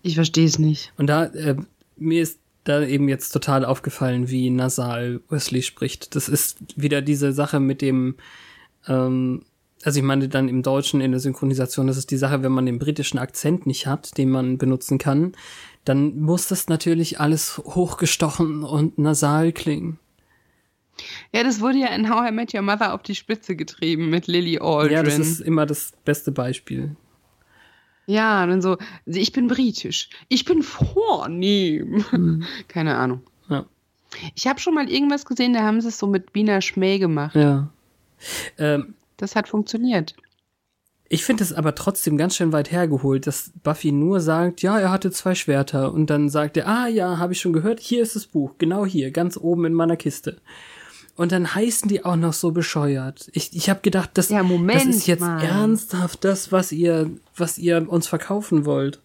Ich 0.03 0.13
verstehe 0.13 0.45
es 0.45 0.59
nicht. 0.59 0.93
Und 0.97 1.07
da, 1.07 1.25
äh, 1.25 1.55
mir 1.95 2.21
ist 2.21 2.39
da 2.67 2.85
eben 2.85 3.07
jetzt 3.09 3.31
total 3.31 3.65
aufgefallen, 3.65 4.29
wie 4.29 4.49
nasal 4.49 5.21
Wesley 5.29 5.61
spricht. 5.61 6.15
Das 6.15 6.29
ist 6.29 6.57
wieder 6.75 7.01
diese 7.01 7.33
Sache 7.33 7.59
mit 7.59 7.81
dem, 7.81 8.15
ähm, 8.87 9.43
also 9.83 9.99
ich 9.99 10.05
meine 10.05 10.27
dann 10.27 10.49
im 10.49 10.63
Deutschen 10.63 11.01
in 11.01 11.11
der 11.11 11.19
Synchronisation, 11.19 11.87
das 11.87 11.97
ist 11.97 12.11
die 12.11 12.17
Sache, 12.17 12.43
wenn 12.43 12.51
man 12.51 12.65
den 12.65 12.79
britischen 12.79 13.19
Akzent 13.19 13.65
nicht 13.65 13.87
hat, 13.87 14.17
den 14.17 14.29
man 14.29 14.57
benutzen 14.57 14.97
kann, 14.97 15.33
dann 15.85 16.19
muss 16.19 16.47
das 16.47 16.67
natürlich 16.67 17.19
alles 17.19 17.57
hochgestochen 17.59 18.63
und 18.63 18.97
nasal 18.97 19.53
klingen. 19.53 19.99
Ja, 21.31 21.43
das 21.43 21.61
wurde 21.61 21.77
ja 21.77 21.87
in 21.87 22.09
How 22.09 22.29
I 22.29 22.31
Met 22.31 22.53
Your 22.53 22.63
Mother 22.63 22.93
auf 22.93 23.03
die 23.03 23.15
Spitze 23.15 23.55
getrieben 23.55 24.09
mit 24.09 24.27
Lily 24.27 24.59
Aldrin. 24.59 24.91
Ja, 24.91 25.03
das 25.03 25.19
ist 25.19 25.39
immer 25.39 25.65
das 25.65 25.93
beste 26.03 26.31
Beispiel. 26.31 26.95
Ja, 28.07 28.43
und 28.43 28.49
dann 28.49 28.61
so, 28.61 28.77
ich 29.05 29.33
bin 29.33 29.47
britisch, 29.47 30.09
ich 30.29 30.45
bin 30.45 30.63
vornehm. 30.63 32.03
Mhm. 32.11 32.43
Keine 32.69 32.95
Ahnung. 32.95 33.21
Ja. 33.49 33.65
Ich 34.33 34.47
habe 34.47 34.59
schon 34.59 34.73
mal 34.73 34.89
irgendwas 34.89 35.25
gesehen, 35.25 35.53
da 35.53 35.61
haben 35.61 35.81
sie 35.81 35.89
es 35.89 35.99
so 35.99 36.07
mit 36.07 36.33
Wiener 36.33 36.61
Schmäh 36.61 36.99
gemacht. 36.99 37.35
Ja. 37.35 37.69
Ähm, 38.57 38.95
das 39.17 39.35
hat 39.35 39.49
funktioniert. 39.49 40.15
Ich 41.09 41.23
finde 41.23 41.43
es 41.43 41.53
aber 41.53 41.75
trotzdem 41.75 42.17
ganz 42.17 42.35
schön 42.35 42.51
weit 42.51 42.71
hergeholt, 42.71 43.27
dass 43.27 43.51
Buffy 43.63 43.91
nur 43.91 44.19
sagt, 44.19 44.61
ja, 44.61 44.79
er 44.79 44.91
hatte 44.91 45.11
zwei 45.11 45.35
Schwerter 45.35 45.93
und 45.93 46.09
dann 46.09 46.29
sagt 46.29 46.57
er, 46.57 46.67
ah 46.67 46.87
ja, 46.87 47.17
habe 47.17 47.33
ich 47.33 47.39
schon 47.39 47.53
gehört, 47.53 47.79
hier 47.79 48.01
ist 48.01 48.15
das 48.15 48.25
Buch, 48.25 48.55
genau 48.57 48.85
hier, 48.85 49.11
ganz 49.11 49.37
oben 49.37 49.65
in 49.65 49.73
meiner 49.73 49.95
Kiste. 49.95 50.41
Und 51.17 51.31
dann 51.31 51.55
heißen 51.55 51.89
die 51.89 52.05
auch 52.05 52.15
noch 52.15 52.33
so 52.33 52.51
bescheuert. 52.51 53.27
Ich, 53.33 53.55
ich 53.55 53.71
habe 53.71 53.79
gedacht, 53.81 54.11
das, 54.13 54.29
ja, 54.29 54.43
Moment, 54.43 54.87
das 54.87 54.97
ist 54.97 55.07
jetzt 55.07 55.21
mal. 55.21 55.43
ernsthaft 55.43 56.23
das, 56.23 56.51
was 56.51 56.71
ihr, 56.71 57.09
was 57.35 57.57
ihr 57.57 57.89
uns 57.89 58.07
verkaufen 58.07 58.65
wollt. 58.65 59.01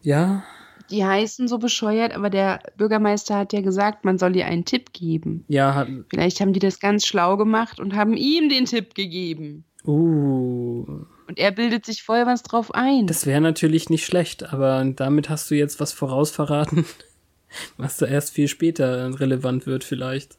Ja? 0.00 0.44
Die 0.90 1.04
heißen 1.04 1.46
so 1.46 1.58
bescheuert, 1.58 2.14
aber 2.14 2.30
der 2.30 2.60
Bürgermeister 2.78 3.36
hat 3.36 3.52
ja 3.52 3.60
gesagt, 3.60 4.06
man 4.06 4.16
soll 4.16 4.34
ihr 4.34 4.46
einen 4.46 4.64
Tipp 4.64 4.94
geben. 4.94 5.44
Ja. 5.48 5.74
Hat, 5.74 5.88
Vielleicht 6.08 6.40
haben 6.40 6.54
die 6.54 6.58
das 6.58 6.80
ganz 6.80 7.06
schlau 7.06 7.36
gemacht 7.36 7.80
und 7.80 7.94
haben 7.94 8.16
ihm 8.16 8.48
den 8.48 8.64
Tipp 8.64 8.94
gegeben. 8.94 9.64
Uh. 9.84 10.86
Und 11.28 11.38
er 11.38 11.50
bildet 11.50 11.84
sich 11.84 12.02
voll 12.02 12.24
was 12.24 12.44
drauf 12.44 12.74
ein. 12.74 13.06
Das 13.06 13.26
wäre 13.26 13.42
natürlich 13.42 13.90
nicht 13.90 14.06
schlecht, 14.06 14.54
aber 14.54 14.82
damit 14.84 15.28
hast 15.28 15.50
du 15.50 15.54
jetzt 15.54 15.80
was 15.80 15.92
vorausverraten, 15.92 16.86
was 17.76 17.98
da 17.98 18.06
erst 18.06 18.32
viel 18.32 18.48
später 18.48 19.20
relevant 19.20 19.66
wird 19.66 19.84
vielleicht. 19.84 20.38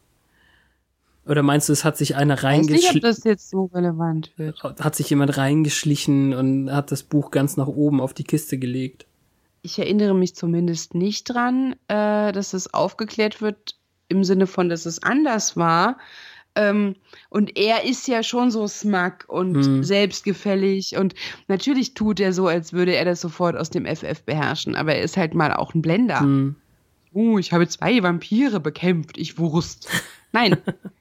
Oder 1.27 1.43
meinst 1.43 1.69
du, 1.69 1.73
es 1.73 1.83
hat 1.83 1.97
sich 1.97 2.15
einer 2.15 2.43
reingeschlichen? 2.43 2.97
ob 2.97 3.01
das 3.01 3.23
jetzt 3.23 3.49
so 3.49 3.65
relevant 3.73 4.31
wird. 4.37 4.63
Hat 4.63 4.95
sich 4.95 5.09
jemand 5.09 5.37
reingeschlichen 5.37 6.33
und 6.33 6.71
hat 6.71 6.91
das 6.91 7.03
Buch 7.03 7.31
ganz 7.31 7.57
nach 7.57 7.67
oben 7.67 7.99
auf 8.01 8.13
die 8.13 8.23
Kiste 8.23 8.57
gelegt? 8.57 9.05
Ich 9.61 9.79
erinnere 9.79 10.15
mich 10.15 10.35
zumindest 10.35 10.95
nicht 10.95 11.25
dran, 11.25 11.75
äh, 11.87 12.31
dass 12.31 12.53
es 12.53 12.73
aufgeklärt 12.73 13.41
wird 13.41 13.75
im 14.07 14.23
Sinne 14.23 14.47
von, 14.47 14.69
dass 14.69 14.85
es 14.85 15.03
anders 15.03 15.57
war. 15.57 15.97
Ähm, 16.55 16.95
und 17.29 17.57
er 17.57 17.83
ist 17.83 18.07
ja 18.07 18.23
schon 18.23 18.49
so 18.49 18.67
smug 18.67 19.25
und 19.27 19.55
Hm. 19.55 19.83
selbstgefällig 19.83 20.95
und 20.97 21.13
natürlich 21.47 21.93
tut 21.93 22.19
er 22.19 22.33
so, 22.33 22.47
als 22.47 22.73
würde 22.73 22.95
er 22.95 23.05
das 23.05 23.21
sofort 23.21 23.55
aus 23.55 23.69
dem 23.69 23.85
FF 23.85 24.23
beherrschen, 24.23 24.75
aber 24.75 24.95
er 24.95 25.03
ist 25.03 25.17
halt 25.17 25.35
mal 25.35 25.53
auch 25.53 25.75
ein 25.75 25.81
Blender. 25.81 26.21
Hm. 26.21 26.55
Uh, 27.13 27.37
ich 27.39 27.51
habe 27.51 27.67
zwei 27.67 28.01
Vampire 28.01 28.59
bekämpft, 28.59 29.17
ich 29.17 29.37
Wurst. 29.37 29.87
Nein, 30.31 30.57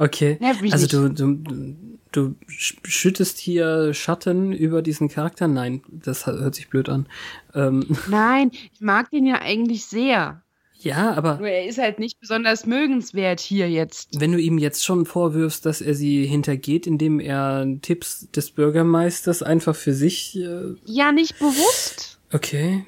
Okay. 0.00 0.38
Mich 0.62 0.72
also 0.72 0.86
du, 0.86 1.08
du, 1.10 1.76
du 2.10 2.34
sch- 2.48 2.76
schüttest 2.84 3.38
hier 3.38 3.92
Schatten 3.94 4.52
über 4.52 4.80
diesen 4.82 5.08
Charakter? 5.08 5.46
Nein, 5.46 5.82
das 5.90 6.26
hört 6.26 6.54
sich 6.54 6.68
blöd 6.70 6.88
an. 6.88 7.06
Ähm, 7.54 7.84
nein, 8.08 8.50
ich 8.52 8.80
mag 8.80 9.10
den 9.10 9.26
ja 9.26 9.42
eigentlich 9.42 9.84
sehr. 9.84 10.42
ja, 10.78 11.12
aber 11.12 11.36
Nur 11.36 11.48
er 11.48 11.66
ist 11.66 11.76
halt 11.78 11.98
nicht 11.98 12.18
besonders 12.18 12.64
mögenswert 12.64 13.40
hier 13.40 13.68
jetzt. 13.70 14.18
wenn 14.18 14.32
du 14.32 14.38
ihm 14.40 14.56
jetzt 14.56 14.84
schon 14.86 15.04
vorwirfst, 15.04 15.66
dass 15.66 15.82
er 15.82 15.94
sie 15.94 16.24
hintergeht, 16.24 16.86
indem 16.86 17.20
er 17.20 17.66
Tipps 17.82 18.30
des 18.30 18.50
Bürgermeisters 18.52 19.42
einfach 19.42 19.76
für 19.76 19.92
sich. 19.92 20.34
Äh, 20.38 20.76
Ja, 20.86 21.12
nicht 21.12 21.38
bewusst. 21.38 22.18
okay. 22.32 22.86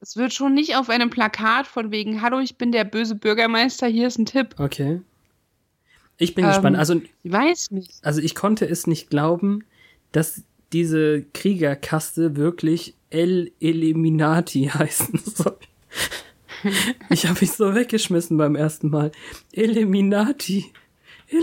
Es 0.00 0.16
wird 0.16 0.34
schon 0.34 0.52
nicht 0.52 0.76
auf 0.76 0.90
einem 0.90 1.08
Plakat 1.08 1.66
von 1.66 1.90
wegen, 1.90 2.20
hallo, 2.20 2.38
ich 2.40 2.56
bin 2.58 2.72
der 2.72 2.84
böse 2.84 3.14
Bürgermeister, 3.14 3.86
hier 3.86 4.06
ist 4.06 4.18
ein 4.18 4.26
Tipp. 4.26 4.54
Okay. 4.58 5.00
Ich 6.18 6.34
bin 6.34 6.44
Ähm, 6.44 6.50
gespannt. 6.50 6.76
Also, 6.76 7.00
Ich 7.22 7.32
weiß 7.32 7.70
nicht. 7.72 7.90
also 8.02 8.20
ich 8.20 8.34
konnte 8.34 8.66
es 8.68 8.86
nicht 8.86 9.10
glauben, 9.10 9.64
dass 10.12 10.42
diese 10.72 11.22
Kriegerkaste 11.34 12.36
wirklich 12.36 12.94
El 13.10 13.52
Eliminati 13.60 14.64
heißen 14.74 15.20
soll. 15.24 15.56
Ich 17.10 17.26
habe 17.26 17.38
mich 17.40 17.52
so 17.52 17.74
weggeschmissen 17.74 18.36
beim 18.38 18.56
ersten 18.56 18.88
Mal. 18.90 19.12
Eliminati. 19.52 20.72
El 21.28 21.42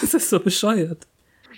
das 0.00 0.14
ist 0.14 0.30
so 0.30 0.40
bescheuert. 0.40 1.06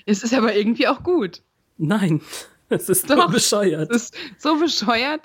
Es 0.07 0.23
ist 0.23 0.35
aber 0.35 0.55
irgendwie 0.57 0.89
auch 0.89 1.03
gut. 1.03 1.43
Nein, 1.77 2.21
es 2.69 2.89
ist 2.89 3.09
Doch. 3.09 3.31
bescheuert. 3.31 3.91
Es 3.93 4.05
ist 4.05 4.15
so 4.39 4.59
bescheuert, 4.59 5.23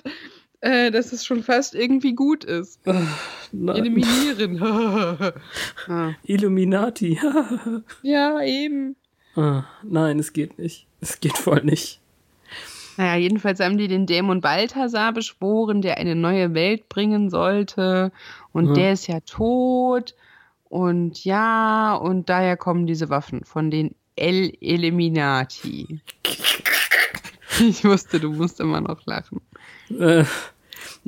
äh, 0.64 0.90
dass 0.90 1.12
es 1.12 1.26
schon 1.26 1.42
fast 1.42 1.74
irgendwie 1.74 2.14
gut 2.14 2.42
ist. 2.44 2.80
Nein. 3.52 3.76
Eliminieren. 3.76 4.62
ah. 5.88 6.12
Illuminati. 6.24 7.20
Ja, 8.02 8.40
eben. 8.42 8.96
ah, 9.36 9.64
nein, 9.82 10.18
es 10.18 10.32
geht 10.32 10.58
nicht. 10.58 10.86
Es 11.02 11.20
geht 11.20 11.36
voll 11.36 11.62
nicht. 11.64 12.00
Naja, 12.96 13.16
jedenfalls 13.16 13.60
haben 13.60 13.76
die 13.76 13.88
den 13.88 14.06
Dämon 14.06 14.40
Balthasar 14.40 15.12
beschworen, 15.12 15.82
der 15.82 15.98
eine 15.98 16.14
neue 16.14 16.54
Welt 16.54 16.88
bringen 16.88 17.28
sollte. 17.28 18.10
Und 18.52 18.68
Ja. 18.68 18.72
der 18.74 18.92
ist 18.92 19.06
ja 19.06 19.20
tot. 19.20 20.14
Und 20.64 21.24
ja, 21.24 21.94
und 21.94 22.28
daher 22.30 22.56
kommen 22.56 22.86
diese 22.86 23.10
Waffen 23.10 23.44
von 23.44 23.70
den 23.70 23.94
El 24.16 24.52
Eliminati. 24.60 26.00
Ich 27.60 27.84
wusste, 27.84 28.18
du 28.18 28.32
musst 28.32 28.58
immer 28.58 28.80
noch 28.80 29.06
lachen. 29.06 29.40
Äh, 29.88 30.24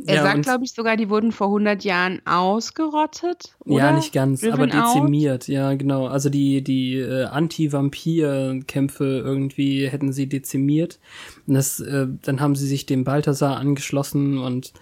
Er 0.04 0.16
ja, 0.16 0.22
sagt, 0.22 0.42
glaube 0.42 0.64
ich, 0.64 0.72
sogar, 0.72 0.96
die 0.96 1.08
wurden 1.08 1.32
vor 1.32 1.46
100 1.46 1.82
Jahren 1.82 2.20
ausgerottet. 2.26 3.56
Oder? 3.64 3.78
Ja, 3.78 3.92
nicht 3.92 4.12
ganz, 4.12 4.44
aber 4.44 4.66
Driven 4.66 4.78
out? 4.78 4.94
dezimiert, 4.94 5.48
ja, 5.48 5.74
genau. 5.74 6.06
Also 6.06 6.28
die, 6.28 6.62
die 6.62 6.96
äh, 6.96 7.24
Anti-Vampir-Kämpfe 7.24 9.04
irgendwie 9.04 9.88
hätten 9.88 10.12
sie 10.12 10.28
dezimiert. 10.28 10.98
Und 11.46 11.54
das, 11.54 11.80
äh, 11.80 12.06
dann 12.22 12.40
haben 12.40 12.56
sie 12.56 12.66
sich 12.66 12.84
dem 12.84 13.04
Balthasar 13.04 13.56
angeschlossen 13.56 14.36
und 14.38 14.74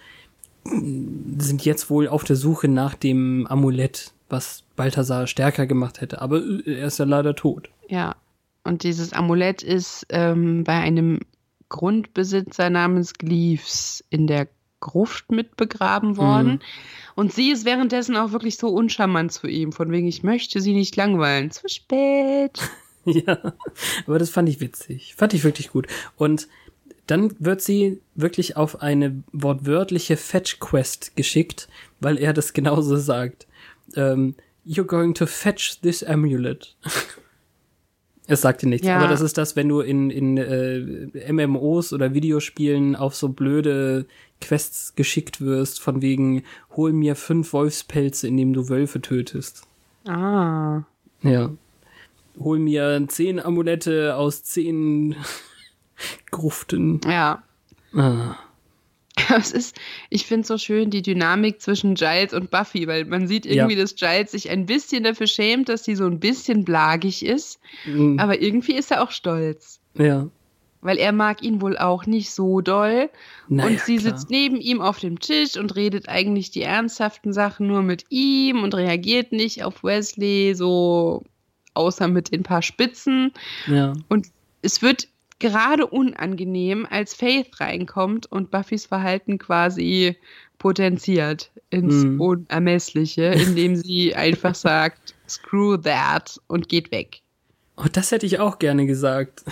mm, 0.65 1.39
sind 1.39 1.65
jetzt 1.65 1.91
wohl 1.91 2.09
auf 2.09 2.25
der 2.25 2.37
Suche 2.37 2.67
nach 2.67 2.95
dem 2.95 3.47
Amulett, 3.47 4.13
was 4.29 4.65
Balthasar 4.75 5.29
stärker 5.29 5.67
gemacht 5.67 6.01
hätte. 6.01 6.21
Aber 6.23 6.39
äh, 6.39 6.81
er 6.81 6.89
ist 6.89 6.99
ja 6.99 7.05
leider 7.05 7.37
tot. 7.37 7.71
Ja. 7.89 8.17
Und 8.65 8.83
dieses 8.83 9.13
Amulett 9.13 9.63
ist 9.63 10.07
ähm, 10.09 10.65
bei 10.65 10.73
einem 10.73 11.21
Grundbesitzer 11.69 12.71
namens 12.71 13.15
Gleaves 13.15 14.03
in 14.11 14.27
der 14.27 14.49
Gruft 14.85 15.33
mit 15.33 15.57
begraben 15.57 16.17
worden. 16.17 16.53
Mhm. 16.53 16.61
Und 17.17 17.33
sie 17.33 17.51
ist 17.51 17.65
währenddessen 17.65 18.17
auch 18.17 18.33
wirklich 18.33 18.57
so 18.57 18.69
uncharmant 18.69 19.33
zu 19.33 19.47
ihm, 19.49 19.73
von 19.73 19.91
wegen, 19.91 20.07
ich 20.07 20.23
möchte 20.23 20.61
sie 20.61 20.75
nicht 20.75 20.95
langweilen. 20.95 21.51
Zu 21.51 21.69
spät. 21.69 22.61
ja, 23.05 23.55
aber 24.07 24.19
das 24.19 24.31
fand 24.31 24.49
ich 24.49 24.61
witzig. 24.61 25.15
Fand 25.17 25.35
ich 25.35 25.43
wirklich 25.43 25.71
gut. 25.71 25.87
Und 26.17 26.49
dann 27.07 27.35
wird 27.39 27.61
sie 27.61 28.01
wirklich 28.15 28.57
auf 28.57 28.83
eine 28.83 29.23
wortwörtliche 29.33 30.17
Fetch-Quest 30.17 31.17
geschickt, 31.17 31.69
weil 32.01 32.19
er 32.19 32.33
das 32.33 32.53
genauso 32.53 32.97
sagt. 32.97 33.47
Ähm, 33.97 34.35
You're 34.67 34.85
going 34.85 35.13
to 35.15 35.27
fetch 35.27 35.81
this 35.83 36.03
amulet. 36.03 36.75
Es 38.27 38.41
sagte 38.41 38.69
nichts, 38.69 38.87
Ja. 38.87 38.97
aber 38.99 39.09
das 39.09 39.21
ist 39.21 39.37
das, 39.37 39.55
wenn 39.55 39.69
du 39.69 39.81
in, 39.81 40.09
in 40.11 40.39
äh, 40.39 41.33
MMOs 41.33 41.93
oder 41.93 42.15
Videospielen 42.15 42.97
auf 42.97 43.15
so 43.15 43.29
blöde 43.29 44.07
Quests 44.41 44.95
geschickt 44.97 45.41
wirst, 45.43 45.81
von 45.81 46.01
wegen, 46.01 46.43
hol 46.75 46.93
mir 46.93 47.17
fünf 47.17 47.53
Wolfspelze, 47.53 48.27
indem 48.29 48.53
du 48.55 48.69
Wölfe 48.71 49.01
tötest. 49.03 49.63
Ah. 50.07 50.83
Ja. 51.23 51.51
Hol 52.39 52.59
mir 52.59 53.05
zehn 53.09 53.41
Amulette 53.41 54.17
aus 54.17 54.43
zehn 54.43 55.15
Gruften. 56.31 57.01
Ja. 57.07 57.43
Ah. 57.95 58.37
Es 59.37 59.53
ist, 59.53 59.77
ich 60.11 60.27
finde 60.27 60.47
so 60.47 60.59
schön 60.59 60.91
die 60.91 61.03
Dynamik 61.03 61.61
zwischen 61.61 61.95
Giles 61.95 62.33
und 62.33 62.51
Buffy, 62.51 62.87
weil 62.87 63.05
man 63.05 63.27
sieht 63.27 63.47
irgendwie, 63.47 63.75
Ja. 63.77 63.81
dass 63.83 63.95
Giles 63.97 64.33
sich 64.33 64.51
ein 64.51 64.67
bisschen 64.67 65.05
dafür 65.05 65.27
schämt, 65.27 65.69
dass 65.69 65.85
sie 65.85 65.95
so 65.97 66.05
ein 66.07 66.21
bisschen 66.21 66.65
blagig 66.65 67.25
ist. 67.25 67.59
Mm, 67.87 68.19
Aber 68.19 68.41
irgendwie 68.41 68.75
ist 68.75 68.91
er 68.91 69.03
auch 69.03 69.11
stolz. 69.11 69.81
Ja. 69.97 70.29
Weil 70.83 70.99
er 70.99 71.13
mag 71.13 71.43
ihn 71.43 71.63
wohl 71.63 71.79
auch 71.79 72.05
nicht 72.07 72.31
so 72.33 72.61
doll. 72.61 73.09
Naja, 73.49 73.71
und 73.71 73.81
sie 73.81 73.97
klar. 73.97 74.13
sitzt 74.19 74.31
neben 74.31 74.57
ihm 74.57 74.83
auf 74.83 74.99
dem 75.01 75.19
Tisch 75.19 75.57
und 75.57 75.75
redet 75.77 76.09
eigentlich 76.09 76.51
die 76.51 76.63
ernsthaften 76.63 77.33
Sachen 77.33 77.67
nur 77.69 77.83
mit 77.83 78.05
ihm 78.11 78.63
und 78.63 78.75
reagiert 78.75 79.33
nicht 79.33 79.65
auf 79.65 79.83
Wesley, 79.83 80.55
so 80.55 81.23
außer 81.73 82.07
mit 82.09 82.33
den 82.33 82.43
paar 82.43 82.63
Spitzen. 82.63 83.33
Ja. 83.67 83.95
Und 84.09 84.27
es 84.61 84.83
wird 84.83 85.09
gerade 85.45 85.87
unangenehm, 85.87 86.87
als 86.89 87.13
Faith 87.13 87.61
reinkommt 87.61 88.25
und 88.33 88.51
Buffys 88.51 88.87
Verhalten 88.87 89.37
quasi 89.37 90.17
potenziert 90.57 91.51
ins 91.69 92.05
Mhm. 92.05 92.19
Unermessliche, 92.19 93.25
indem 93.25 93.77
sie 93.77 94.15
einfach 94.17 94.55
sagt, 94.55 95.15
screw 95.29 95.77
that 95.77 96.41
und 96.47 96.71
geht 96.71 96.91
weg. 96.91 97.21
Oh, 97.77 97.85
das 97.93 98.11
hätte 98.11 98.25
ich 98.25 98.39
auch 98.39 98.59
gerne 98.59 98.87
gesagt. 98.87 99.45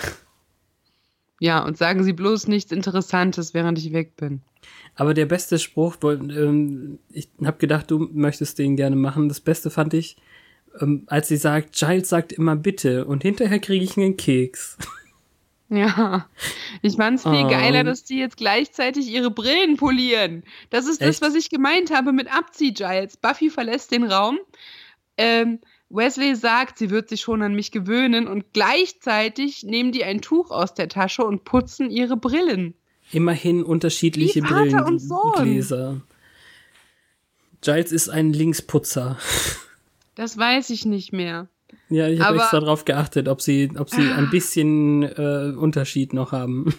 Ja, 1.41 1.63
und 1.63 1.77
sagen 1.77 2.05
Sie 2.05 2.15
bloß 2.15 2.47
nichts 2.49 2.73
Interessantes, 2.73 3.53
während 3.53 3.77
ich 3.79 3.93
weg 3.93 4.17
bin. 4.17 4.41
Aber 4.95 5.13
der 5.13 5.27
beste 5.27 5.59
Spruch, 5.59 5.97
ähm, 6.05 7.01
ich 7.11 7.29
habe 7.45 7.59
gedacht, 7.59 7.91
du 7.91 8.09
möchtest 8.13 8.59
den 8.59 8.77
gerne 8.77 8.97
machen. 8.97 9.29
Das 9.29 9.41
Beste 9.41 9.69
fand 9.69 9.93
ich, 9.93 10.17
ähm, 10.81 11.03
als 11.09 11.29
sie 11.29 11.37
sagt, 11.37 11.75
Giles 11.75 12.09
sagt 12.09 12.33
immer 12.33 12.57
bitte 12.57 13.05
und 13.05 13.23
hinterher 13.23 13.59
kriege 13.59 13.85
ich 13.85 13.97
einen 13.99 14.17
Keks. 14.17 14.79
Ja, 15.75 16.29
ich 16.83 16.97
fand's 16.97 17.23
viel 17.23 17.47
Oh. 17.47 17.49
geiler, 17.49 17.83
dass 17.83 18.05
die 18.05 18.19
jetzt 18.19 18.37
gleichzeitig 18.37 19.09
ihre 19.09 19.31
Brillen 19.31 19.79
polieren. 19.79 20.43
Das 20.69 20.87
ist 20.87 21.01
das, 21.01 21.09
Echt? 21.17 21.23
was 21.23 21.35
ich 21.35 21.49
gemeint 21.49 21.91
habe 21.91 22.13
mit 22.13 22.31
Abzieh-Giles. 22.31 23.17
Buffy 23.17 23.49
verlässt 23.49 23.91
den 23.91 24.05
Raum. 24.05 24.39
Ähm, 25.17 25.61
Wesley 25.89 26.37
sagt, 26.37 26.77
sie 26.77 26.91
wird 26.91 27.09
sich 27.09 27.23
schon 27.23 27.41
an 27.43 27.55
mich 27.55 27.71
gewöhnen 27.71 28.29
und 28.29 28.53
gleichzeitig 28.53 29.63
nehmen 29.63 29.93
die 29.93 30.05
ein 30.05 30.21
Tuch 30.21 30.51
aus 30.51 30.75
der 30.75 30.89
Tasche 30.91 31.25
und 31.25 31.45
putzen 31.45 31.91
ihre 31.91 32.19
Brillen. 32.19 32.75
Immerhin 33.11 33.63
unterschiedliche 33.63 34.43
Wie 34.43 34.47
Vater 34.47 34.85
und 34.87 34.99
Sohn. 34.99 35.33
Brillengläser. 35.33 36.01
Giles 37.63 37.93
ist 37.93 38.09
ein 38.11 38.33
Linksputzer. 38.33 39.19
Das 40.15 40.37
weiß 40.37 40.69
ich 40.69 40.85
nicht 40.85 41.15
mehr. 41.15 41.49
Ja, 41.93 42.09
ich 42.09 42.21
habe 42.21 42.39
extra 42.39 42.61
darauf 42.61 42.85
geachtet, 42.85 43.29
ob 43.29 43.43
sie, 43.43 43.71
ob 43.77 43.91
sie 43.91 44.11
ein 44.13 44.31
bisschen 44.31 45.03
äh, 45.03 45.53
Unterschied 45.57 46.13
noch 46.15 46.33
haben. 46.33 46.75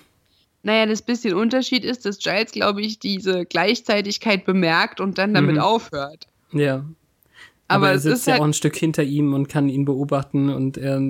Naja, 0.63 0.85
das 0.85 1.01
bisschen 1.01 1.33
Unterschied 1.35 1.83
ist, 1.83 2.05
dass 2.05 2.19
Giles, 2.19 2.51
glaube 2.53 2.81
ich, 2.81 2.97
diese 2.97 3.45
Gleichzeitigkeit 3.45 4.45
bemerkt 4.45 5.01
und 5.01 5.17
dann 5.17 5.33
damit 5.33 5.55
Mhm. 5.57 5.61
aufhört. 5.61 6.27
Ja. 6.53 6.75
Aber, 7.67 7.87
Aber, 7.87 7.89
er 7.91 7.99
sitzt 7.99 8.15
ist 8.21 8.27
ja 8.27 8.33
halt 8.33 8.41
auch 8.41 8.45
ein 8.45 8.53
Stück 8.53 8.75
hinter 8.75 9.03
ihm 9.03 9.33
und 9.33 9.49
kann 9.49 9.67
ihn 9.69 9.83
beobachten 9.85 10.49
und 10.49 10.77
er, 10.77 11.01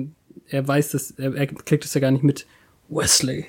er 0.48 0.66
weiß 0.68 0.90
das, 0.90 1.12
er, 1.12 1.34
er 1.34 1.46
kriegt 1.46 1.84
es 1.84 1.94
ja 1.94 2.00
gar 2.00 2.10
nicht 2.10 2.24
mit. 2.24 2.46
Wesley. 2.88 3.46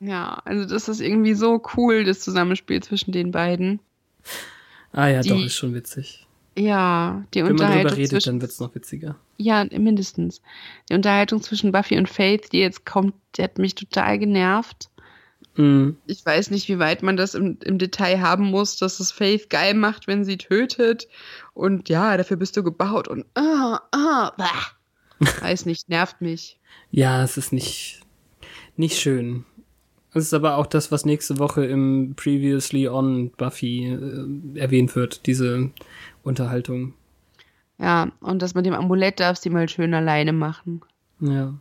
Ja, 0.00 0.40
also 0.44 0.64
das 0.68 0.88
ist 0.88 1.00
irgendwie 1.00 1.34
so 1.34 1.62
cool, 1.76 2.04
das 2.04 2.20
Zusammenspiel 2.20 2.82
zwischen 2.82 3.12
den 3.12 3.30
beiden. 3.32 3.80
Ah 4.92 5.08
ja, 5.08 5.20
Die- 5.22 5.28
doch, 5.30 5.44
ist 5.44 5.56
schon 5.56 5.74
witzig. 5.74 6.26
Ja, 6.56 7.24
die 7.32 7.38
Wenn 7.38 7.44
man 7.44 7.52
Unterhaltung 7.52 7.82
drüber 7.82 7.96
redet, 7.96 8.10
zwischen, 8.10 8.28
dann 8.28 8.40
wird's 8.42 8.60
noch 8.60 8.74
witziger. 8.74 9.16
ja, 9.38 9.64
mindestens. 9.64 10.42
Die 10.90 10.94
Unterhaltung 10.94 11.42
zwischen 11.42 11.72
Buffy 11.72 11.96
und 11.96 12.08
Faith, 12.08 12.52
die 12.52 12.60
jetzt 12.60 12.84
kommt, 12.84 13.14
die 13.36 13.42
hat 13.42 13.58
mich 13.58 13.74
total 13.74 14.18
genervt. 14.18 14.90
Mhm. 15.56 15.96
Ich 16.06 16.24
weiß 16.24 16.50
nicht, 16.50 16.68
wie 16.68 16.78
weit 16.78 17.02
man 17.02 17.16
das 17.16 17.34
im, 17.34 17.58
im 17.64 17.78
Detail 17.78 18.20
haben 18.20 18.44
muss, 18.44 18.76
dass 18.76 19.00
es 19.00 19.12
Faith 19.12 19.50
geil 19.50 19.74
macht, 19.74 20.06
wenn 20.06 20.24
sie 20.24 20.38
tötet. 20.38 21.08
Und 21.54 21.88
ja, 21.88 22.16
dafür 22.16 22.36
bist 22.36 22.56
du 22.56 22.62
gebaut 22.62 23.08
und 23.08 23.24
ah, 23.34 23.80
ah, 23.92 24.32
bah. 24.36 24.72
Weiß 25.40 25.66
nicht, 25.66 25.88
nervt 25.88 26.20
mich. 26.20 26.58
Ja, 26.90 27.22
es 27.22 27.36
ist 27.36 27.52
nicht, 27.52 28.00
nicht 28.76 28.98
schön. 28.98 29.44
Es 30.14 30.24
ist 30.24 30.34
aber 30.34 30.56
auch 30.56 30.66
das, 30.66 30.92
was 30.92 31.06
nächste 31.06 31.38
Woche 31.38 31.64
im 31.64 32.14
Previously 32.16 32.88
on 32.88 33.30
Buffy 33.30 33.86
äh, 33.86 34.58
erwähnt 34.58 34.94
wird, 34.94 35.26
diese 35.26 35.70
Unterhaltung. 36.22 36.94
Ja, 37.78 38.12
und 38.20 38.42
das 38.42 38.54
mit 38.54 38.66
dem 38.66 38.74
Amulett 38.74 39.20
darf 39.20 39.36
sie 39.38 39.50
mal 39.50 39.68
schön 39.68 39.92
alleine 39.94 40.32
machen. 40.32 40.82
Ja. 41.20 41.54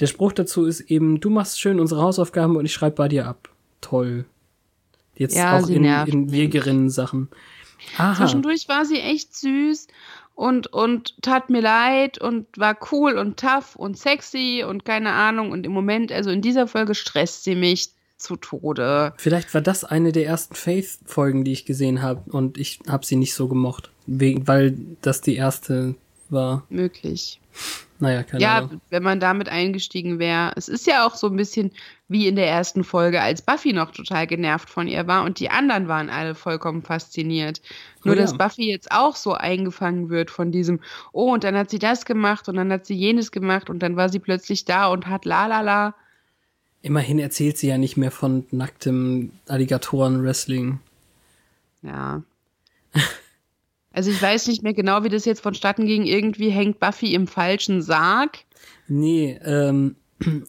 Der 0.00 0.06
Spruch 0.06 0.32
dazu 0.32 0.64
ist 0.64 0.80
eben, 0.80 1.20
du 1.20 1.28
machst 1.28 1.60
schön 1.60 1.80
unsere 1.80 2.02
Hausaufgaben 2.02 2.56
und 2.56 2.64
ich 2.64 2.72
schreibe 2.72 2.96
bei 2.96 3.08
dir 3.08 3.26
ab. 3.26 3.50
Toll. 3.80 4.24
Jetzt 5.16 5.36
Ja, 5.36 5.58
auch 5.58 5.68
in, 5.68 5.84
in. 5.84 6.32
Wegerinnen-Sachen. 6.32 7.28
Zwischendurch 8.16 8.68
war 8.68 8.84
sie 8.84 9.00
echt 9.00 9.34
süß 9.34 9.86
und, 10.34 10.68
und 10.68 11.20
tat 11.22 11.50
mir 11.50 11.60
leid 11.60 12.18
und 12.18 12.46
war 12.56 12.76
cool 12.90 13.18
und 13.18 13.38
tough 13.38 13.76
und 13.76 13.98
sexy 13.98 14.64
und 14.66 14.84
keine 14.84 15.12
Ahnung. 15.12 15.50
Und 15.50 15.66
im 15.66 15.72
Moment, 15.72 16.12
also 16.12 16.30
in 16.30 16.42
dieser 16.42 16.66
Folge 16.66 16.94
stresst 16.94 17.44
sie 17.44 17.54
mich 17.54 17.90
zu 18.18 18.36
Tode. 18.36 19.12
Vielleicht 19.18 19.52
war 19.52 19.60
das 19.60 19.84
eine 19.84 20.12
der 20.12 20.26
ersten 20.26 20.54
Faith-Folgen, 20.54 21.44
die 21.44 21.52
ich 21.52 21.66
gesehen 21.66 22.02
habe 22.02 22.30
und 22.30 22.58
ich 22.58 22.80
habe 22.88 23.04
sie 23.04 23.16
nicht 23.16 23.34
so 23.34 23.48
gemocht, 23.48 23.90
wegen, 24.06 24.46
weil 24.46 24.76
das 25.02 25.20
die 25.20 25.36
erste 25.36 25.94
war. 26.28 26.64
Möglich. 26.68 27.40
Naja, 27.98 28.22
keine 28.24 28.42
ja, 28.42 28.58
Ahnung. 28.58 28.80
wenn 28.90 29.02
man 29.02 29.20
damit 29.20 29.48
eingestiegen 29.48 30.18
wäre. 30.18 30.52
Es 30.56 30.68
ist 30.68 30.86
ja 30.86 31.06
auch 31.06 31.14
so 31.14 31.28
ein 31.28 31.36
bisschen 31.36 31.70
wie 32.08 32.28
in 32.28 32.36
der 32.36 32.46
ersten 32.46 32.84
Folge, 32.84 33.22
als 33.22 33.40
Buffy 33.40 33.72
noch 33.72 33.90
total 33.90 34.26
genervt 34.26 34.68
von 34.68 34.86
ihr 34.86 35.06
war 35.06 35.24
und 35.24 35.40
die 35.40 35.48
anderen 35.48 35.88
waren 35.88 36.10
alle 36.10 36.34
vollkommen 36.34 36.82
fasziniert. 36.82 37.62
Nur, 38.04 38.14
Oh 38.14 38.18
ja. 38.18 38.22
dass 38.22 38.36
Buffy 38.36 38.70
jetzt 38.70 38.92
auch 38.92 39.16
so 39.16 39.32
eingefangen 39.32 40.10
wird 40.10 40.30
von 40.30 40.52
diesem, 40.52 40.80
oh, 41.12 41.32
und 41.32 41.42
dann 41.42 41.56
hat 41.56 41.70
sie 41.70 41.78
das 41.78 42.04
gemacht 42.04 42.48
und 42.48 42.56
dann 42.56 42.70
hat 42.70 42.84
sie 42.84 42.94
jenes 42.94 43.32
gemacht 43.32 43.70
und 43.70 43.78
dann 43.78 43.96
war 43.96 44.10
sie 44.10 44.18
plötzlich 44.18 44.66
da 44.66 44.88
und 44.88 45.06
hat 45.06 45.24
la 45.24 45.46
la 45.46 45.62
la. 45.62 45.94
Immerhin 46.82 47.18
erzählt 47.18 47.56
sie 47.56 47.68
ja 47.68 47.78
nicht 47.78 47.96
mehr 47.96 48.10
von 48.10 48.44
nacktem 48.50 49.32
Alligatoren-Wrestling. 49.48 50.80
Ja. 51.82 52.22
Also 53.96 54.10
ich 54.10 54.20
weiß 54.20 54.48
nicht 54.48 54.62
mehr 54.62 54.74
genau, 54.74 55.04
wie 55.04 55.08
das 55.08 55.24
jetzt 55.24 55.40
vonstatten 55.40 55.86
ging. 55.86 56.04
Irgendwie 56.04 56.50
hängt 56.50 56.78
Buffy 56.80 57.14
im 57.14 57.26
falschen 57.26 57.80
Sarg. 57.80 58.40
Nee, 58.88 59.40
ähm, 59.42 59.96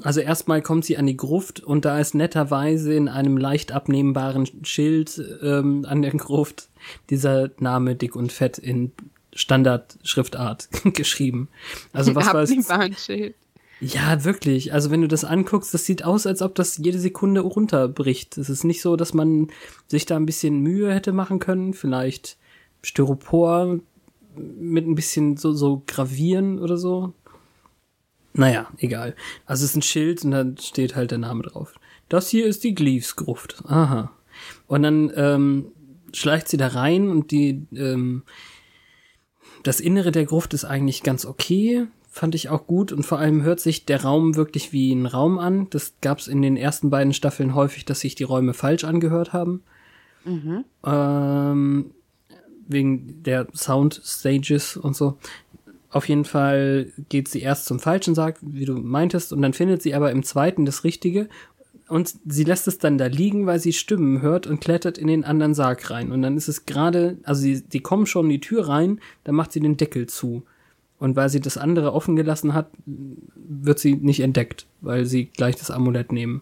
also 0.04 0.20
erstmal 0.20 0.62
kommt 0.62 0.84
sie 0.84 0.98
an 0.98 1.08
die 1.08 1.16
Gruft 1.16 1.62
und 1.62 1.86
da 1.86 1.98
ist 1.98 2.14
netterweise 2.14 2.94
in 2.94 3.08
einem 3.08 3.38
leicht 3.38 3.72
abnehmbaren 3.72 4.50
Schild 4.64 5.24
ähm, 5.42 5.86
an 5.88 6.02
der 6.02 6.12
Gruft 6.12 6.68
dieser 7.10 7.52
Name 7.58 7.96
dick 7.96 8.18
und 8.18 8.34
fett 8.34 8.58
in 8.58 8.92
Standardschriftart 9.34 10.68
geschrieben. 10.94 11.48
Also 11.94 12.16
was 12.16 12.28
war 12.34 12.42
es? 12.44 13.06
Schild. 13.06 13.36
Ja, 13.80 14.26
wirklich. 14.26 14.74
Also 14.74 14.92
wenn 14.92 15.02
du 15.02 15.08
das 15.08 15.24
anguckst, 15.24 15.74
das 15.74 15.86
sieht 15.86 16.04
aus, 16.04 16.28
als 16.28 16.42
ob 16.42 16.54
das 16.56 16.80
jede 16.80 17.00
Sekunde 17.00 17.40
runterbricht. 17.40 18.38
Es 18.38 18.50
ist 18.50 18.66
nicht 18.66 18.82
so, 18.82 18.98
dass 18.98 19.14
man 19.14 19.52
sich 19.88 20.06
da 20.06 20.18
ein 20.18 20.26
bisschen 20.26 20.60
Mühe 20.60 20.94
hätte 20.94 21.14
machen 21.14 21.40
können. 21.40 21.74
Vielleicht 21.74 22.38
Styropor 22.88 23.80
mit 24.36 24.88
ein 24.88 24.96
bisschen 24.96 25.36
so, 25.36 25.52
so 25.52 25.84
gravieren 25.88 26.60
oder 26.60 26.78
so. 26.78 27.14
Naja, 28.34 28.68
egal. 28.78 29.16
Also 29.46 29.66
es 29.66 29.72
ist 29.72 29.76
ein 29.76 29.82
Schild 29.82 30.24
und 30.24 30.32
dann 30.32 30.58
steht 30.58 30.96
halt 30.96 31.12
der 31.12 31.18
Name 31.18 31.44
drauf. 31.44 31.74
Das 32.08 32.30
hier 32.30 32.46
ist 32.46 32.64
die 32.64 32.76
Gleaves-Gruft. 32.76 33.64
Aha. 33.66 34.12
Und 34.68 34.84
dann 34.84 35.12
ähm, 35.16 35.72
schleicht 36.14 36.48
sie 36.48 36.58
da 36.58 36.68
rein 36.68 37.10
und 37.10 37.32
die 37.32 37.66
ähm, 37.76 38.24
das 39.64 39.80
Innere 39.82 40.12
der 40.12 40.26
Gruft 40.26 40.54
ist 40.54 40.64
eigentlich 40.64 41.04
ganz 41.04 41.26
okay, 41.26 41.88
fand 42.10 42.36
ich 42.36 42.48
auch 42.50 42.68
gut 42.68 42.94
und 42.94 43.06
vor 43.06 43.20
allem 43.20 43.42
hört 43.42 43.60
sich 43.60 43.86
der 43.86 44.04
Raum 44.04 44.36
wirklich 44.36 44.72
wie 44.72 44.94
ein 44.94 45.08
Raum 45.08 45.40
an. 45.40 45.70
Das 45.72 45.96
gab 46.00 46.20
es 46.20 46.28
in 46.28 46.42
den 46.42 46.56
ersten 46.56 46.90
beiden 46.90 47.12
Staffeln 47.12 47.54
häufig, 47.54 47.84
dass 47.84 48.00
sich 48.00 48.16
die 48.16 48.24
Räume 48.24 48.54
falsch 48.54 48.86
angehört 48.86 49.34
haben. 49.34 49.64
Ähm, 50.86 51.92
wegen 52.68 53.24
der 53.24 53.48
Soundstages 53.54 54.78
und 54.78 54.96
so. 54.96 55.18
Auf 55.90 56.10
jeden 56.10 56.26
Fall 56.26 56.92
geht 57.10 57.28
sie 57.28 57.42
erst 57.42 57.66
zum 57.66 57.80
falschen 57.80 58.14
Sarg, 58.14 58.38
wie 58.42 58.66
du 58.66 58.74
meintest, 58.76 59.32
und 59.32 59.42
dann 59.42 59.54
findet 59.54 59.82
sie 59.82 59.96
aber 59.96 60.12
im 60.12 60.24
zweiten 60.24 60.66
das 60.66 60.84
Richtige. 60.84 61.30
Und 61.88 62.16
sie 62.26 62.44
lässt 62.44 62.68
es 62.68 62.80
dann 62.80 62.98
da 62.98 63.06
liegen, 63.06 63.46
weil 63.46 63.60
sie 63.60 63.72
Stimmen 63.72 64.22
hört 64.22 64.46
und 64.46 64.60
klettert 64.60 64.98
in 64.98 65.08
den 65.08 65.24
anderen 65.24 65.54
Sarg 65.54 65.90
rein. 65.90 66.12
Und 66.12 66.22
dann 66.22 66.36
ist 66.36 66.50
es 66.50 66.66
gerade, 66.66 67.18
also 67.24 67.42
sie, 67.42 67.62
die 67.62 67.80
kommen 67.80 68.06
schon 68.06 68.26
in 68.26 68.32
die 68.32 68.40
Tür 68.42 68.68
rein, 68.68 69.00
dann 69.24 69.36
macht 69.36 69.54
sie 69.54 69.62
den 69.62 69.78
Deckel 69.78 70.08
zu. 70.08 70.44
Und 71.00 71.16
weil 71.16 71.30
sie 71.30 71.40
das 71.40 71.58
andere 71.58 71.94
offen 71.94 72.16
gelassen 72.16 72.54
hat, 72.54 72.70
wird 72.86 73.80
sie 73.80 73.96
nicht 73.96 74.20
entdeckt, 74.20 74.66
weil 74.82 75.06
sie 75.06 75.26
gleich 75.26 75.56
das 75.56 75.72
Amulett 75.72 76.12
nehmen. 76.12 76.42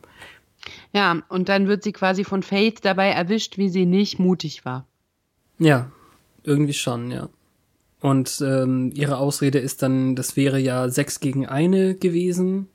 Ja, 0.94 1.22
und 1.30 1.50
dann 1.50 1.68
wird 1.68 1.84
sie 1.84 1.92
quasi 1.92 2.24
von 2.24 2.42
Faith 2.42 2.80
dabei 2.84 3.10
erwischt, 3.10 3.58
wie 3.58 3.70
sie 3.70 3.86
nicht 3.86 4.18
mutig 4.18 4.66
war. 4.66 4.88
Ja, 5.60 5.92
irgendwie 6.46 6.74
schon, 6.74 7.12
ja. 7.12 7.30
Und 8.02 8.42
ähm, 8.42 8.92
ihre 8.94 9.18
Ausrede 9.18 9.60
ist 9.60 9.82
dann, 9.82 10.16
das 10.16 10.36
wäre 10.36 10.60
ja 10.60 10.90
sechs 10.90 11.20
gegen 11.20 11.48
eine 11.48 11.96
gewesen. 11.96 12.70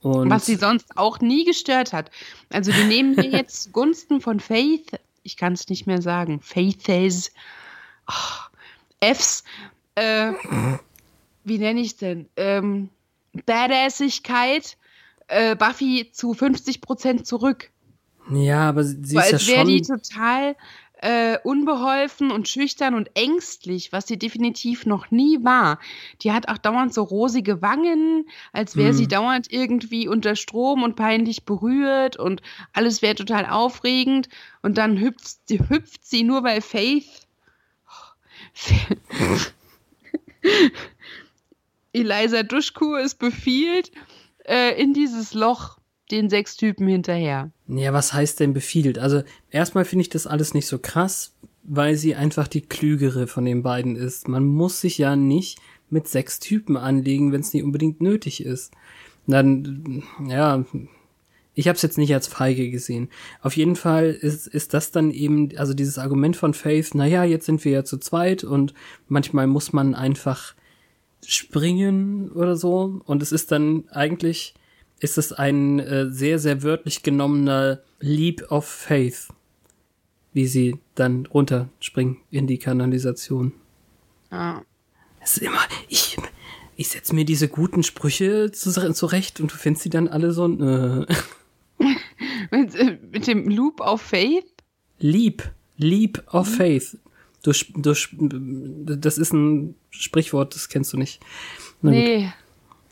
Und 0.00 0.30
Was 0.30 0.46
sie 0.46 0.56
sonst 0.56 0.96
auch 0.96 1.20
nie 1.20 1.44
gestört 1.44 1.92
hat. 1.92 2.10
Also 2.50 2.72
die 2.72 2.84
nehmen 2.84 3.20
hier 3.20 3.30
jetzt 3.38 3.64
zugunsten 3.64 4.20
von 4.20 4.40
Faith, 4.40 4.98
ich 5.22 5.36
kann 5.36 5.52
es 5.52 5.68
nicht 5.68 5.86
mehr 5.86 6.00
sagen, 6.00 6.40
Faithes, 6.40 7.32
oh, 8.08 9.12
Fs, 9.14 9.44
äh, 9.94 10.32
wie 11.44 11.58
nenne 11.58 11.80
ich 11.80 11.96
denn? 11.96 12.28
Ähm, 12.36 12.88
Badassigkeit, 13.46 14.78
äh, 15.28 15.54
Buffy 15.54 16.10
zu 16.12 16.32
50% 16.32 17.24
zurück. 17.24 17.70
ja, 18.30 18.68
aber 18.68 18.84
sie 18.84 18.96
sie 19.02 19.16
So 19.16 19.20
ist 19.20 19.30
ja 19.30 19.36
als 19.36 19.46
wäre 19.48 19.64
die 19.66 19.84
schon. 19.84 20.00
total 20.00 20.56
äh, 21.02 21.38
unbeholfen 21.44 22.30
und 22.30 22.48
schüchtern 22.48 22.94
und 22.94 23.10
ängstlich, 23.14 23.92
was 23.92 24.06
sie 24.06 24.18
definitiv 24.18 24.86
noch 24.86 25.10
nie 25.10 25.42
war. 25.44 25.78
Die 26.22 26.32
hat 26.32 26.48
auch 26.48 26.58
dauernd 26.58 26.92
so 26.94 27.02
rosige 27.02 27.62
Wangen, 27.62 28.26
als 28.52 28.76
wäre 28.76 28.92
Mhm. 28.92 28.96
sie 28.96 29.08
dauernd 29.08 29.50
irgendwie 29.52 30.08
unter 30.08 30.36
Strom 30.36 30.82
und 30.82 30.96
peinlich 30.96 31.44
berührt 31.44 32.16
und 32.16 32.42
alles 32.72 33.02
wäre 33.02 33.14
total 33.14 33.46
aufregend. 33.46 34.28
Und 34.62 34.78
dann 34.78 34.98
hüpft, 35.00 35.38
hüpft 35.68 36.04
sie 36.06 36.22
nur, 36.22 36.44
weil 36.44 36.60
Faith 36.60 37.26
Eliza 41.92 42.42
Duschku 42.42 42.94
es 42.96 43.14
befiehlt, 43.14 43.90
äh, 44.46 44.80
in 44.80 44.92
dieses 44.94 45.34
Loch 45.34 45.79
den 46.10 46.30
sechs 46.30 46.56
Typen 46.56 46.86
hinterher. 46.86 47.50
Ja, 47.68 47.92
was 47.92 48.12
heißt 48.12 48.40
denn 48.40 48.52
befiehlt? 48.52 48.98
Also, 48.98 49.22
erstmal 49.50 49.84
finde 49.84 50.02
ich 50.02 50.08
das 50.08 50.26
alles 50.26 50.54
nicht 50.54 50.66
so 50.66 50.78
krass, 50.78 51.34
weil 51.62 51.96
sie 51.96 52.14
einfach 52.14 52.48
die 52.48 52.62
klügere 52.62 53.26
von 53.26 53.44
den 53.44 53.62
beiden 53.62 53.96
ist. 53.96 54.28
Man 54.28 54.44
muss 54.44 54.80
sich 54.80 54.98
ja 54.98 55.16
nicht 55.16 55.58
mit 55.90 56.08
sechs 56.08 56.40
Typen 56.40 56.76
anlegen, 56.76 57.32
wenn 57.32 57.40
es 57.40 57.52
nicht 57.52 57.62
unbedingt 57.62 58.00
nötig 58.00 58.44
ist. 58.44 58.72
Dann, 59.26 60.02
ja, 60.26 60.64
ich 61.54 61.68
habe 61.68 61.76
es 61.76 61.82
jetzt 61.82 61.98
nicht 61.98 62.14
als 62.14 62.26
feige 62.26 62.70
gesehen. 62.70 63.08
Auf 63.42 63.56
jeden 63.56 63.76
Fall 63.76 64.10
ist, 64.10 64.46
ist 64.46 64.72
das 64.72 64.92
dann 64.92 65.10
eben, 65.10 65.56
also 65.56 65.74
dieses 65.74 65.98
Argument 65.98 66.36
von 66.36 66.54
Faith, 66.54 66.94
naja, 66.94 67.24
jetzt 67.24 67.46
sind 67.46 67.64
wir 67.64 67.72
ja 67.72 67.84
zu 67.84 67.98
zweit 67.98 68.44
und 68.44 68.72
manchmal 69.08 69.46
muss 69.46 69.72
man 69.72 69.94
einfach 69.94 70.54
springen 71.26 72.30
oder 72.30 72.56
so. 72.56 73.00
Und 73.04 73.22
es 73.22 73.32
ist 73.32 73.52
dann 73.52 73.84
eigentlich, 73.90 74.54
ist 75.00 75.18
es 75.18 75.32
ein 75.32 75.78
äh, 75.80 76.10
sehr, 76.10 76.38
sehr 76.38 76.62
wörtlich 76.62 77.02
genommener 77.02 77.80
Leap 78.00 78.50
of 78.50 78.66
Faith, 78.66 79.28
wie 80.32 80.46
sie 80.46 80.78
dann 80.94 81.26
runterspringen 81.26 82.18
in 82.30 82.46
die 82.46 82.58
Kanalisation. 82.58 83.52
Ja. 84.30 84.62
Es 85.22 85.36
ist 85.36 85.42
immer, 85.42 85.58
ich, 85.88 86.16
ich 86.76 86.88
setze 86.88 87.14
mir 87.14 87.24
diese 87.24 87.48
guten 87.48 87.82
Sprüche 87.82 88.50
zu- 88.52 88.92
zurecht 88.92 89.40
und 89.40 89.52
du 89.52 89.56
findest 89.56 89.82
sie 89.84 89.90
dann 89.90 90.08
alle 90.08 90.32
so, 90.32 90.46
äh, 90.46 91.06
Mit, 92.50 92.74
äh, 92.74 92.98
mit 93.10 93.26
dem 93.26 93.48
Loop 93.48 93.80
auf 93.80 94.02
Faith? 94.02 94.44
Leap, 94.98 95.50
Leap 95.76 96.22
of 96.32 96.48
Faith. 96.48 96.98
Du, 97.42 97.52
du, 97.76 97.94
das 98.96 99.18
ist 99.18 99.32
ein 99.32 99.74
Sprichwort, 99.90 100.54
das 100.54 100.68
kennst 100.68 100.92
du 100.92 100.98
nicht. 100.98 101.20
Na 101.80 101.90
gut, 101.90 101.98
Nee, 101.98 102.32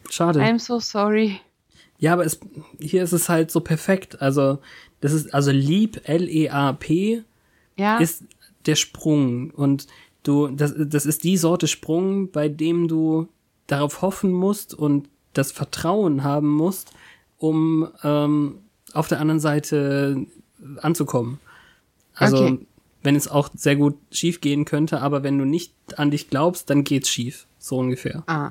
schade. 0.09 0.41
I'm 0.41 0.59
so 0.59 0.79
sorry. 0.81 1.41
Ja, 1.99 2.13
aber 2.13 2.25
es, 2.25 2.39
hier 2.81 3.03
ist 3.03 3.13
es 3.13 3.29
halt 3.29 3.51
so 3.51 3.61
perfekt. 3.61 4.23
Also, 4.23 4.59
das 5.01 5.13
ist, 5.13 5.35
also 5.35 5.51
Leap, 5.51 6.01
L-E-A-P, 6.09 7.23
Ja, 7.77 7.99
ist 7.99 8.25
der 8.67 8.77
Sprung. 8.77 9.51
Und 9.51 9.87
du, 10.23 10.49
das, 10.49 10.75
das 10.77 11.07
ist 11.07 11.25
die 11.25 11.37
Sorte 11.37 11.67
Sprung, 11.69 12.31
bei 12.31 12.49
dem 12.49 12.87
du 12.89 13.29
darauf 13.67 14.01
hoffen 14.03 14.33
musst 14.33 14.75
und 14.75 15.09
das 15.33 15.53
Vertrauen 15.53 16.23
haben 16.25 16.49
musst, 16.49 16.93
um 17.39 17.89
ähm, 18.03 18.61
auf 18.93 19.09
der 19.09 19.21
anderen 19.21 19.41
Seite 19.41 20.27
anzukommen. 20.79 21.39
Also, 22.15 22.37
Okay. 22.45 22.67
wenn 23.03 23.15
es 23.17 23.29
auch 23.29 23.49
sehr 23.55 23.77
gut 23.77 23.97
schief 24.11 24.41
gehen 24.41 24.65
könnte, 24.65 25.01
aber 25.01 25.23
wenn 25.23 25.39
du 25.39 25.45
nicht 25.45 25.73
an 25.97 26.11
dich 26.11 26.31
glaubst, 26.31 26.69
dann 26.71 26.83
geht's 26.85 27.09
schief. 27.09 27.47
So 27.59 27.77
ungefähr. 27.79 28.23
ah, 28.27 28.51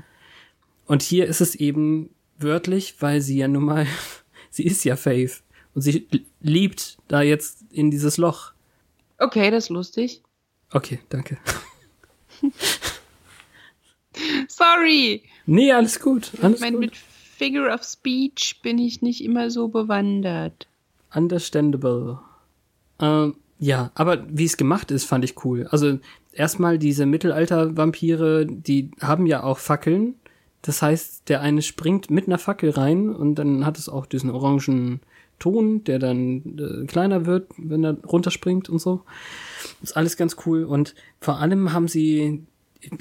Und 0.86 1.02
hier 1.02 1.26
ist 1.28 1.42
es 1.42 1.56
eben 1.56 2.10
wörtlich, 2.40 2.96
weil 3.00 3.22
sie 3.22 3.38
ja 3.38 3.48
nun 3.48 3.66
mal, 3.66 3.88
sie 4.50 4.64
ist 4.64 4.84
ja 4.84 4.96
Faith. 4.96 5.44
Und 5.74 5.82
sie 5.82 6.08
liebt 6.42 6.98
da 7.08 7.22
jetzt 7.22 7.64
in 7.72 7.92
dieses 7.92 8.18
Loch. 8.18 8.52
okay, 9.20 9.52
das 9.52 9.66
ist 9.66 9.70
lustig. 9.70 10.24
Okay, 10.72 11.00
danke. 11.10 11.38
Sorry. 14.48 15.24
Nee, 15.46 15.72
alles 15.72 16.00
gut. 16.00 16.32
Alles 16.42 16.56
Ich 16.56 16.62
meine, 16.62 16.78
mit 16.78 16.96
Figure 16.96 17.72
of 17.72 17.84
Speech 17.84 18.60
bin 18.64 18.80
ich 18.80 19.02
nicht 19.02 19.24
immer 19.24 19.52
so 19.52 19.68
bewandert. 19.68 20.68
Understandable. 21.14 22.20
Ähm, 23.00 23.36
ja, 23.60 23.92
aber 23.96 24.26
wie 24.30 24.46
es 24.46 24.58
gemacht 24.58 24.92
ist, 24.92 25.06
fand 25.06 25.24
ich 25.24 25.44
cool. 25.46 25.68
Also 25.70 26.00
erstmal 26.32 26.78
diese 26.80 27.06
Mittelalter-Vampire, 27.06 28.46
die 28.46 28.92
haben 29.02 29.26
ja 29.26 29.44
auch 29.44 29.58
Fackeln. 29.58 30.16
Das 30.62 30.82
heißt, 30.82 31.30
der 31.30 31.42
eine 31.42 31.62
springt 31.62 32.10
mit 32.10 32.28
einer 32.28 32.40
Fackel 32.40 32.72
rein 32.72 33.10
und 33.10 33.36
dann 33.36 33.66
hat 33.66 33.78
es 33.78 33.90
auch 33.90 34.06
diesen 34.06 34.30
orangen 34.30 35.02
Ton, 35.40 35.84
der 35.84 36.00
dann 36.00 36.58
äh, 36.58 36.86
kleiner 36.88 37.26
wird, 37.26 37.52
wenn 37.58 37.84
er 37.84 37.98
runterspringt 38.04 38.70
und 38.70 38.80
so. 38.80 39.04
Ist 39.84 39.96
alles 39.96 40.18
ganz 40.18 40.36
cool. 40.46 40.64
Und 40.64 40.96
vor 41.22 41.40
allem 41.40 41.74
haben 41.74 41.88
sie, 41.88 42.44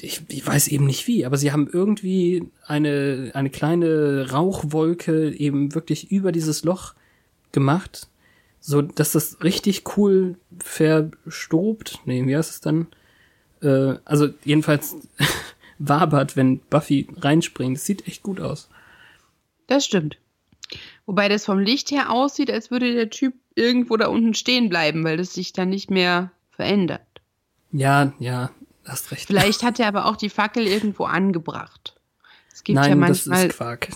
ich, 0.00 0.20
ich 0.28 0.46
weiß 0.46 0.68
eben 0.68 0.84
nicht 0.84 1.06
wie, 1.06 1.24
aber 1.24 1.38
sie 1.38 1.52
haben 1.52 1.68
irgendwie 1.72 2.48
eine, 2.66 3.30
eine 3.32 3.48
kleine 3.48 4.30
Rauchwolke 4.30 5.34
eben 5.34 5.74
wirklich 5.74 6.12
über 6.12 6.30
dieses 6.30 6.62
Loch 6.62 6.94
gemacht, 7.52 8.08
so 8.60 8.82
dass 8.82 9.12
das 9.12 9.42
richtig 9.42 9.96
cool 9.96 10.36
verstobt. 10.58 12.00
Nee, 12.04 12.26
wie 12.26 12.36
heißt 12.36 12.50
es 12.50 12.60
dann? 12.60 12.88
Äh, 13.62 13.94
also 14.04 14.28
jedenfalls 14.44 14.96
wabert, 15.78 16.36
wenn 16.36 16.58
Buffy 16.60 17.08
reinspringt. 17.16 17.76
Das 17.76 17.84
sieht 17.84 18.06
echt 18.06 18.22
gut 18.22 18.40
aus. 18.40 18.68
Das 19.66 19.84
stimmt. 19.84 20.18
Wobei 21.06 21.28
das 21.28 21.44
vom 21.44 21.58
Licht 21.58 21.90
her 21.90 22.10
aussieht, 22.10 22.50
als 22.50 22.70
würde 22.70 22.92
der 22.94 23.10
Typ 23.10 23.34
irgendwo 23.54 23.96
da 23.96 24.08
unten 24.08 24.34
stehen 24.34 24.68
bleiben, 24.68 25.04
weil 25.04 25.16
das 25.16 25.34
sich 25.34 25.52
dann 25.52 25.68
nicht 25.70 25.90
mehr 25.90 26.30
verändert. 26.50 27.02
Ja, 27.72 28.12
ja, 28.18 28.50
hast 28.84 29.10
recht. 29.12 29.26
Vielleicht 29.26 29.62
hat 29.62 29.78
er 29.78 29.88
aber 29.88 30.06
auch 30.06 30.16
die 30.16 30.30
Fackel 30.30 30.66
irgendwo 30.66 31.04
angebracht. 31.04 31.94
Es 32.52 32.64
gibt 32.64 32.76
Nein, 32.76 33.00
ja 33.00 33.06
das 33.08 33.26
manchmal. 33.26 33.46
ist 33.48 33.56
Quark. 33.56 33.88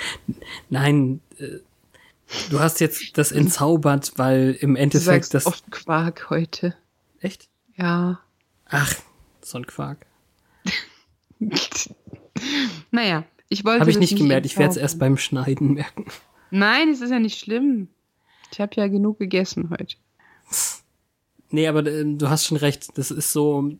Nein, 0.70 1.20
äh, 1.38 1.58
du 2.50 2.60
hast 2.60 2.80
jetzt 2.80 3.18
das 3.18 3.32
entzaubert, 3.32 4.12
weil 4.16 4.56
im 4.60 4.74
du 4.74 4.80
Endeffekt 4.80 5.24
sagst 5.24 5.34
das. 5.34 5.46
oft 5.46 5.70
Quark 5.70 6.30
heute. 6.30 6.74
Echt? 7.20 7.48
Ja. 7.76 8.20
Ach, 8.66 8.94
so 9.42 9.58
ein 9.58 9.66
Quark. 9.66 10.06
naja, 12.90 13.24
ich 13.48 13.64
wollte. 13.64 13.80
Habe 13.80 13.90
ich 13.90 13.98
nicht 13.98 14.16
gemerkt. 14.16 14.46
Ich 14.46 14.58
werde 14.58 14.72
es 14.72 14.76
erst 14.76 14.98
beim 14.98 15.16
Schneiden 15.16 15.74
merken. 15.74 16.06
Nein, 16.50 16.88
es 16.88 17.00
ist 17.00 17.10
ja 17.10 17.18
nicht 17.18 17.38
schlimm. 17.38 17.88
Ich 18.52 18.60
habe 18.60 18.72
ja 18.76 18.86
genug 18.88 19.18
gegessen 19.18 19.70
heute. 19.70 19.96
Nee, 21.50 21.66
aber 21.66 21.84
äh, 21.86 22.04
du 22.04 22.28
hast 22.28 22.46
schon 22.46 22.56
recht. 22.56 22.96
Das 22.96 23.10
ist 23.10 23.32
so, 23.32 23.72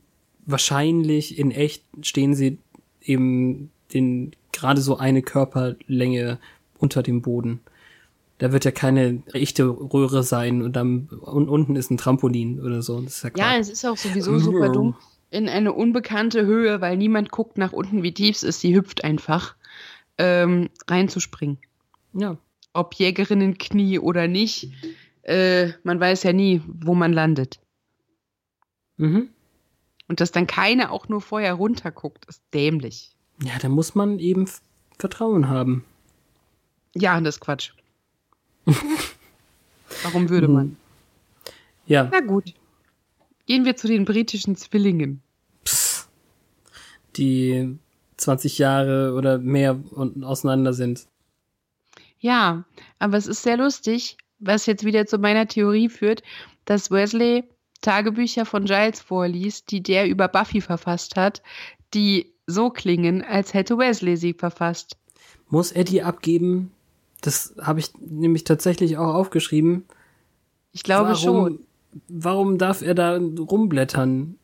wahrscheinlich 0.46 1.38
in 1.38 1.50
echt 1.50 1.84
stehen 2.02 2.34
sie 2.34 2.58
eben 3.02 3.70
den, 3.92 4.32
gerade 4.52 4.80
so 4.80 4.96
eine 4.98 5.22
Körperlänge 5.22 6.38
unter 6.78 7.02
dem 7.02 7.22
Boden. 7.22 7.60
Da 8.38 8.52
wird 8.52 8.64
ja 8.64 8.70
keine 8.70 9.22
echte 9.32 9.66
Röhre 9.66 10.22
sein 10.22 10.62
und 10.62 10.76
dann 10.76 11.08
und 11.08 11.48
unten 11.48 11.74
ist 11.74 11.90
ein 11.90 11.96
Trampolin 11.96 12.60
oder 12.60 12.82
so. 12.82 13.00
Das 13.00 13.16
ist 13.16 13.24
ja 13.24 13.30
klar. 13.30 13.54
Ja, 13.54 13.58
es 13.58 13.68
ist 13.68 13.84
auch 13.84 13.96
sowieso 13.96 14.38
super 14.38 14.68
dumm. 14.72 14.94
In 15.30 15.48
eine 15.48 15.72
unbekannte 15.72 16.46
Höhe, 16.46 16.80
weil 16.80 16.96
niemand 16.96 17.30
guckt 17.30 17.58
nach 17.58 17.72
unten, 17.72 18.02
wie 18.02 18.12
tief 18.14 18.36
es 18.36 18.42
ist. 18.42 18.60
Sie 18.60 18.74
hüpft 18.74 19.04
einfach, 19.04 19.54
ähm, 20.18 20.70
reinzuspringen. 20.88 21.58
ja. 22.12 22.36
Ob 22.74 22.94
Jägerinnenknie 22.94 23.98
oder 23.98 24.28
nicht, 24.28 24.70
äh, 25.22 25.70
man 25.82 25.98
weiß 25.98 26.22
ja 26.22 26.32
nie, 26.32 26.62
wo 26.66 26.94
man 26.94 27.12
landet. 27.12 27.58
Mhm. 28.98 29.30
Und 30.06 30.20
dass 30.20 30.30
dann 30.32 30.46
keiner 30.46 30.92
auch 30.92 31.08
nur 31.08 31.20
vorher 31.20 31.54
runterguckt, 31.54 32.26
ist 32.26 32.42
dämlich. 32.54 33.16
Ja, 33.42 33.58
da 33.60 33.68
muss 33.68 33.94
man 33.94 34.18
eben 34.18 34.48
Vertrauen 34.98 35.48
haben. 35.48 35.84
Ja, 36.94 37.20
das 37.20 37.36
ist 37.36 37.40
Quatsch. 37.40 37.72
Warum 40.02 40.28
würde 40.28 40.46
man? 40.48 40.76
Ja, 41.86 42.08
Na 42.12 42.20
gut. 42.20 42.54
Gehen 43.48 43.64
wir 43.64 43.76
zu 43.76 43.88
den 43.88 44.04
britischen 44.04 44.56
Zwillingen. 44.56 45.22
die 47.16 47.78
20 48.18 48.58
Jahre 48.58 49.14
oder 49.14 49.38
mehr 49.38 49.80
und 49.90 50.22
auseinander 50.22 50.74
sind. 50.74 51.06
Ja, 52.20 52.64
aber 52.98 53.16
es 53.16 53.26
ist 53.26 53.42
sehr 53.42 53.56
lustig, 53.56 54.18
was 54.38 54.66
jetzt 54.66 54.84
wieder 54.84 55.06
zu 55.06 55.18
meiner 55.18 55.48
Theorie 55.48 55.88
führt, 55.88 56.22
dass 56.66 56.90
Wesley 56.90 57.44
Tagebücher 57.80 58.44
von 58.44 58.66
Giles 58.66 59.00
vorliest, 59.00 59.70
die 59.70 59.82
der 59.82 60.08
über 60.08 60.28
Buffy 60.28 60.60
verfasst 60.60 61.16
hat, 61.16 61.42
die 61.94 62.34
so 62.46 62.68
klingen, 62.68 63.22
als 63.22 63.54
hätte 63.54 63.78
Wesley 63.78 64.18
sie 64.18 64.34
verfasst. 64.34 64.96
Muss 65.48 65.72
er 65.72 65.84
die 65.84 66.02
abgeben? 66.02 66.70
Das 67.22 67.54
habe 67.62 67.80
ich 67.80 67.94
nämlich 67.98 68.44
tatsächlich 68.44 68.98
auch 68.98 69.14
aufgeschrieben. 69.14 69.86
Ich 70.72 70.82
glaube 70.82 71.10
warum, 71.12 71.22
schon. 71.22 71.67
Warum 72.08 72.58
darf 72.58 72.82
er 72.82 72.94
da 72.94 73.16
rumblättern? 73.16 74.36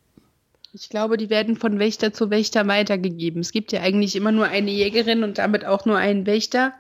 Ich 0.73 0.89
glaube, 0.89 1.17
die 1.17 1.31
werden 1.31 1.57
von 1.57 1.79
Wächter 1.79 2.13
zu 2.13 2.31
Wächter 2.31 2.67
weitergegeben. 2.67 3.41
Es 3.41 3.53
gibt 3.53 3.71
ja 3.73 3.81
eigentlich 3.81 4.17
immer 4.17 4.33
nur 4.33 4.47
eine 4.47 4.71
Jägerin 4.71 5.23
und 5.23 5.39
damit 5.39 5.65
auch 5.65 5.85
nur 5.87 5.99
einen 5.99 6.27
Wächter. 6.27 6.73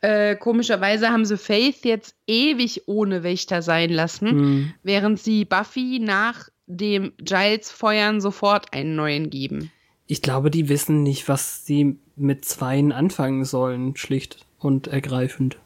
Äh, 0.00 0.34
komischerweise 0.34 1.10
haben 1.10 1.24
sie 1.24 1.38
Faith 1.38 1.84
jetzt 1.84 2.16
ewig 2.26 2.82
ohne 2.86 3.22
Wächter 3.22 3.62
sein 3.62 3.90
lassen, 3.90 4.28
Hm. 4.30 4.74
während 4.82 5.20
sie 5.20 5.44
Buffy 5.44 6.00
nach 6.00 6.48
dem 6.66 7.12
Giles 7.18 7.70
Feuern 7.70 8.20
sofort 8.20 8.72
einen 8.72 8.96
neuen 8.96 9.30
geben. 9.30 9.70
Ich 10.08 10.20
glaube, 10.20 10.50
die 10.50 10.68
wissen 10.68 11.04
nicht, 11.04 11.28
was 11.28 11.64
sie 11.64 11.98
mit 12.16 12.44
Zweien 12.44 12.90
anfangen 12.90 13.44
sollen, 13.44 13.94
schlicht 13.96 14.44
und 14.58 14.88
ergreifend. 14.88 15.58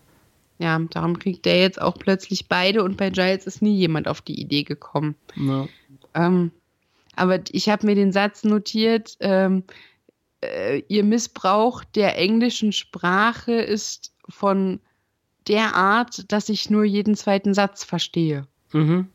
Ja, 0.58 0.78
darum 0.78 1.18
kriegt 1.18 1.46
er 1.46 1.60
jetzt 1.60 1.80
auch 1.80 1.98
plötzlich 1.98 2.48
beide 2.48 2.82
und 2.82 2.96
bei 2.96 3.10
Giles 3.10 3.46
ist 3.46 3.60
nie 3.60 3.76
jemand 3.76 4.08
auf 4.08 4.22
die 4.22 4.40
Idee 4.40 4.62
gekommen. 4.62 5.14
Ja. 5.36 5.68
Ähm, 6.14 6.50
aber 7.14 7.40
ich 7.50 7.68
habe 7.68 7.86
mir 7.86 7.94
den 7.94 8.12
Satz 8.12 8.42
notiert, 8.44 9.16
ähm, 9.20 9.64
äh, 10.42 10.82
ihr 10.88 11.04
Missbrauch 11.04 11.84
der 11.84 12.18
englischen 12.18 12.72
Sprache 12.72 13.52
ist 13.52 14.14
von 14.28 14.80
der 15.46 15.74
Art, 15.74 16.30
dass 16.32 16.48
ich 16.48 16.70
nur 16.70 16.84
jeden 16.84 17.14
zweiten 17.14 17.54
Satz 17.54 17.84
verstehe. 17.84 18.46
Mhm. 18.72 19.08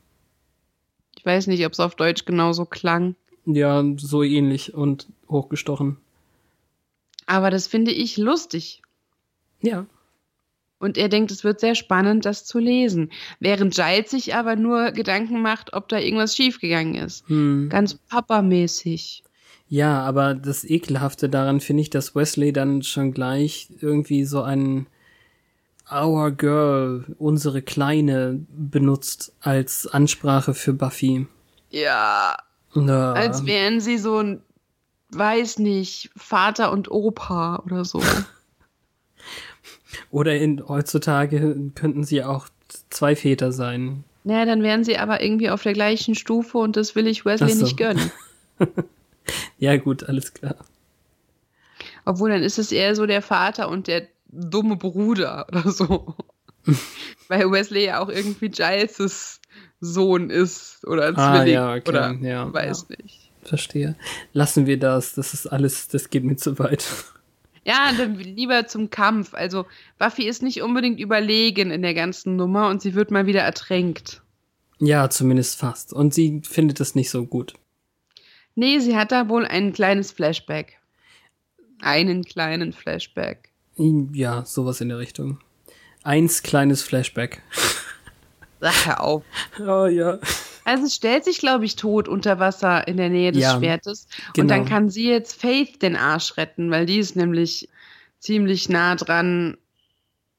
Ich 1.18 1.26
weiß 1.26 1.48
nicht, 1.48 1.66
ob 1.66 1.74
es 1.74 1.80
auf 1.80 1.96
Deutsch 1.96 2.26
genauso 2.26 2.66
klang. 2.66 3.16
Ja, 3.46 3.84
so 3.98 4.24
ähnlich 4.24 4.74
und 4.74 5.08
hochgestochen. 5.30 5.98
Aber 7.26 7.50
das 7.50 7.68
finde 7.68 7.92
ich 7.92 8.18
lustig. 8.18 8.82
Ja. 9.62 9.86
Und 10.82 10.98
er 10.98 11.10
denkt, 11.10 11.32
es 11.32 11.44
wird 11.44 11.60
sehr 11.60 11.76
spannend, 11.76 12.26
das 12.26 12.46
zu 12.46 12.60
lesen. 12.60 13.12
Während 13.40 13.76
Giles 13.76 14.12
sich 14.12 14.36
aber 14.36 14.56
nur 14.56 14.92
Gedanken 14.92 15.42
macht, 15.42 15.74
ob 15.74 15.88
da 15.90 15.98
irgendwas 16.00 16.36
schiefgegangen 16.36 16.96
ist. 16.96 17.28
Hm. 17.30 17.70
Ganz 17.70 17.94
papamäßig. 17.94 19.24
Ja, 19.70 20.02
aber 20.02 20.34
das 20.34 20.64
Ekelhafte 20.64 21.30
daran 21.30 21.62
finde 21.62 21.82
ich, 21.82 21.90
dass 21.90 22.14
Wesley 22.16 22.52
dann 22.52 22.82
schon 22.84 23.14
gleich 23.14 23.70
irgendwie 23.80 24.26
so 24.26 24.42
ein 24.42 24.88
Our 25.90 26.32
Girl, 26.32 27.06
unsere 27.20 27.62
Kleine, 27.62 28.46
benutzt 28.50 29.34
als 29.42 29.88
Ansprache 29.88 30.54
für 30.54 30.74
Buffy. 30.74 31.28
Ja, 31.70 32.38
Ja. 32.76 33.14
als 33.14 33.46
wären 33.46 33.80
sie 33.82 33.98
so 33.98 34.18
ein, 34.18 34.42
weiß 35.10 35.60
nicht, 35.60 36.10
Vater 36.16 36.72
und 36.72 36.90
Opa 36.92 37.62
oder 37.66 37.86
so. 37.86 38.02
Oder 40.10 40.36
in, 40.38 40.68
heutzutage 40.68 41.56
könnten 41.76 42.04
sie 42.04 42.24
auch 42.24 42.48
zwei 42.90 43.16
Väter 43.16 43.52
sein. 43.52 44.04
naja, 44.24 44.46
dann 44.46 44.64
wären 44.64 44.84
sie 44.84 44.98
aber 44.98 45.22
irgendwie 45.22 45.50
auf 45.50 45.64
der 45.64 45.74
gleichen 45.74 46.16
Stufe 46.16 46.58
und 46.58 46.78
das 46.78 46.96
will 46.96 47.08
ich 47.08 47.26
Wesley 47.26 47.54
so. 47.54 47.64
nicht 47.64 47.78
gönnen. 47.78 48.12
Ja, 49.60 49.78
gut, 49.78 50.04
alles 50.10 50.34
klar. 50.34 50.56
Obwohl, 52.06 52.32
dann 52.32 52.42
ist 52.44 52.58
es 52.58 52.72
eher 52.72 52.96
so 52.96 53.06
der 53.06 53.22
Vater 53.22 53.70
und 53.70 53.88
der 53.88 54.08
dumme 54.28 54.76
Bruder 54.76 55.46
oder 55.52 55.70
so. 55.72 56.16
Weil 57.28 57.52
Wesley 57.52 57.86
ja 57.86 58.00
auch 58.00 58.10
irgendwie 58.10 58.50
Giles' 58.50 59.40
Sohn 59.80 60.30
ist 60.32 60.86
oder 60.88 61.08
ein 61.08 61.16
Ah, 61.16 61.36
Zwilling 61.38 61.54
ja, 61.54 61.74
okay, 61.76 61.90
oder 61.90 62.12
ja, 62.22 62.52
weiß 62.52 62.90
nicht. 62.90 63.32
Verstehe. 63.44 63.96
Lassen 64.34 64.66
wir 64.66 64.78
das. 64.80 65.14
Das 65.14 65.34
ist 65.34 65.48
alles, 65.48 65.88
das 65.88 66.10
geht 66.10 66.24
mir 66.24 66.36
zu 66.36 66.58
weit. 66.60 66.86
Ja, 67.64 67.92
dann 67.96 68.16
lieber 68.16 68.68
zum 68.68 68.90
Kampf. 68.90 69.34
Also 69.34 69.66
Buffy 70.00 70.24
ist 70.24 70.42
nicht 70.42 70.62
unbedingt 70.62 71.00
überlegen 71.00 71.72
in 71.72 71.82
der 71.82 71.94
ganzen 71.94 72.36
Nummer 72.36 72.70
und 72.70 72.82
sie 72.82 72.96
wird 72.96 73.12
mal 73.12 73.28
wieder 73.28 73.42
ertränkt. 73.42 74.22
Ja, 74.80 75.10
zumindest 75.10 75.60
fast. 75.60 75.94
Und 75.94 76.14
sie 76.14 76.42
findet 76.44 76.80
es 76.80 76.96
nicht 76.96 77.12
so 77.12 77.26
gut. 77.26 77.54
Nee, 78.56 78.80
sie 78.80 78.98
hat 78.98 79.12
da 79.12 79.30
wohl 79.30 79.46
ein 79.46 79.74
kleines 79.74 80.12
Flashback. 80.12 80.80
Einen 81.82 82.24
kleinen 82.24 82.74
Flashback. 82.74 83.50
Ja, 83.78 84.44
sowas 84.46 84.82
in 84.82 84.90
der 84.90 84.98
Richtung. 85.00 85.40
Eins 86.04 86.42
kleines 86.42 86.82
Flashback. 86.82 87.42
Sag 88.60 89.00
auf. 89.00 89.24
Oh 89.60 89.86
ja. 89.86 90.20
Also 90.64 90.86
es 90.86 90.96
stellt 90.96 91.24
sich, 91.24 91.40
glaube 91.40 91.66
ich, 91.66 91.76
tot 91.76 92.08
unter 92.08 92.40
Wasser 92.40 92.88
in 92.88 92.98
der 92.98 93.10
Nähe 93.10 93.32
des 93.32 93.42
Ja, 93.44 93.58
Schwertes. 93.58 94.08
genau. 94.34 94.44
Und 94.44 94.48
dann 94.50 94.66
kann 94.66 94.90
sie 94.90 95.08
jetzt 95.10 95.40
Faith 95.40 95.82
den 95.82 95.96
Arsch 95.96 96.38
retten, 96.38 96.70
weil 96.72 96.86
die 96.86 96.98
ist 97.00 97.16
nämlich 97.16 97.68
ziemlich 98.20 98.70
nah 98.70 98.96
dran, 98.96 99.58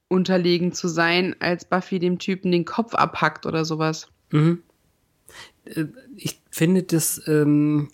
unterlegen 0.09 0.73
zu 0.73 0.89
sein, 0.89 1.35
als 1.41 1.65
Buffy 1.65 1.99
dem 1.99 2.19
Typen 2.19 2.53
den 2.53 2.65
Kopf 2.65 2.95
abhackt 2.95 3.47
oder 3.47 3.65
sowas. 3.65 4.09
Mhm. 4.31 4.63
Äh, 5.65 5.87
Ich 6.17 6.41
finde 6.51 6.83
das, 6.83 7.23
ähm, 7.27 7.89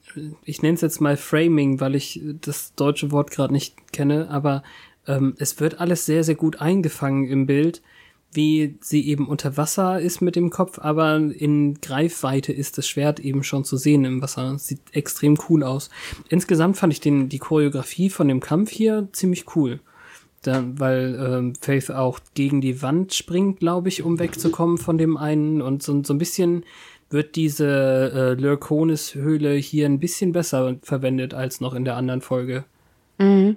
ich 0.45 0.63
nenne 0.63 0.75
es 0.75 0.81
jetzt 0.81 1.01
mal 1.01 1.17
Framing, 1.17 1.81
weil 1.81 1.95
ich 1.95 2.21
das 2.41 2.75
deutsche 2.75 3.13
Wort 3.13 3.31
gerade 3.31 3.53
nicht 3.53 3.93
kenne, 3.93 4.29
aber 4.31 4.65
ähm, 5.07 5.35
es 5.39 5.61
wird 5.61 5.81
alles 5.81 6.07
sehr, 6.07 6.25
sehr 6.25 6.35
gut 6.35 6.61
eingefangen 6.61 7.29
im 7.29 7.47
Bild, 7.47 7.83
wie 8.33 8.77
sie 8.81 9.09
eben 9.09 9.27
unter 9.27 9.57
Wasser 9.57 10.01
ist 10.01 10.21
mit 10.21 10.37
dem 10.37 10.51
Kopf, 10.51 10.79
aber 10.79 11.17
in 11.17 11.81
Greifweite 11.81 12.53
ist 12.53 12.77
das 12.79 12.87
Schwert 12.87 13.21
eben 13.21 13.43
schon 13.43 13.65
zu 13.65 13.77
sehen 13.77 14.05
im 14.05 14.21
Wasser. 14.21 14.59
Sieht 14.59 14.81
extrem 14.93 15.39
cool 15.49 15.63
aus. 15.63 15.89
Insgesamt 16.29 16.77
fand 16.77 16.93
ich 16.93 17.01
den, 17.01 17.29
die 17.29 17.39
Choreografie 17.39 18.11
von 18.11 18.29
dem 18.29 18.41
Kampf 18.41 18.71
hier 18.71 19.09
ziemlich 19.13 19.57
cool. 19.57 19.81
Da, 20.43 20.65
weil 20.77 21.19
ähm, 21.21 21.55
Faith 21.61 21.91
auch 21.91 22.21
gegen 22.35 22.61
die 22.61 22.81
Wand 22.81 23.13
springt, 23.13 23.59
glaube 23.59 23.89
ich, 23.89 24.05
um 24.05 24.21
wegzukommen 24.21 24.79
von 24.79 24.97
dem 24.99 25.17
einen. 25.17 25.61
Und 25.61 25.83
so, 25.83 26.01
so 26.05 26.15
ein 26.15 26.19
bisschen 26.19 26.65
wird 27.11 27.35
diese 27.35 28.13
äh, 28.15 28.41
Lurkonis-Höhle 28.41 29.55
hier 29.55 29.87
ein 29.87 29.99
bisschen 29.99 30.33
besser 30.33 30.77
verwendet 30.83 31.35
als 31.35 31.61
noch 31.61 31.75
in 31.75 31.85
der 31.85 31.97
anderen 31.97 32.21
Folge. 32.21 32.65
Mhm. 33.19 33.57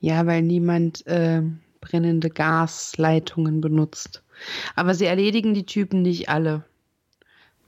Ja, 0.00 0.26
weil 0.26 0.42
niemand 0.42 1.06
äh, 1.06 1.42
brennende 1.80 2.30
Gasleitungen 2.30 3.60
benutzt. 3.60 4.22
Aber 4.74 4.94
sie 4.94 5.06
erledigen 5.06 5.54
die 5.54 5.66
Typen 5.66 6.02
nicht 6.02 6.28
alle. 6.28 6.64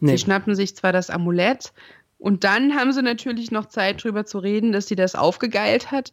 Nee. 0.01 0.13
Sie 0.13 0.19
schnappen 0.19 0.55
sich 0.55 0.77
zwar 0.77 0.93
das 0.93 1.11
Amulett 1.11 1.73
und 2.19 2.45
dann 2.45 2.75
haben 2.75 2.93
sie 2.93 3.03
natürlich 3.03 3.51
noch 3.51 3.67
Zeit 3.67 4.03
drüber 4.05 4.27
zu 4.27 4.39
reden, 4.39 4.73
dass 4.73 4.87
sie 4.87 4.97
das 4.97 5.15
aufgegeilt 5.15 5.91
hat, 5.91 6.13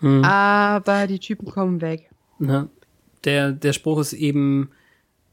Mhm. 0.00 0.24
aber 0.24 1.06
die 1.06 1.18
Typen 1.20 1.50
kommen 1.50 1.80
weg. 1.80 2.10
Ne? 2.38 2.68
Der, 3.24 3.52
der 3.52 3.72
Spruch 3.72 4.00
ist 4.00 4.12
eben 4.12 4.70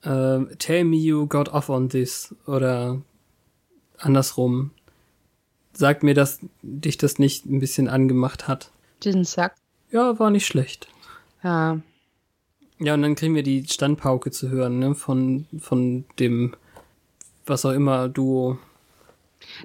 äh, 0.04 0.40
Tell 0.60 0.84
me 0.86 0.96
you 0.98 1.28
got 1.28 1.50
off 1.50 1.70
on 1.70 1.90
this 1.90 2.34
oder 2.48 3.02
andersrum. 3.98 4.72
Sag 5.74 6.04
mir, 6.04 6.14
dass 6.14 6.40
dich 6.62 6.98
das 6.98 7.18
nicht 7.20 7.46
ein 7.46 7.60
bisschen 7.60 7.88
angemacht 7.88 8.48
hat. 8.48 8.72
Diesen 9.04 9.24
Sack. 9.24 9.56
Ja, 9.92 10.18
war 10.20 10.30
nicht 10.30 10.46
schlecht. 10.46 10.88
Ja. 11.44 11.80
Ja, 12.84 12.96
und 12.96 13.04
dann 13.04 13.14
kriegen 13.14 13.36
wir 13.36 13.44
die 13.44 13.64
Standpauke 13.68 14.32
zu 14.32 14.50
hören, 14.50 14.80
ne, 14.80 14.96
von, 14.96 15.46
von 15.60 16.04
dem, 16.18 16.56
was 17.46 17.64
auch 17.64 17.74
immer, 17.74 18.10
Duo. 18.10 18.58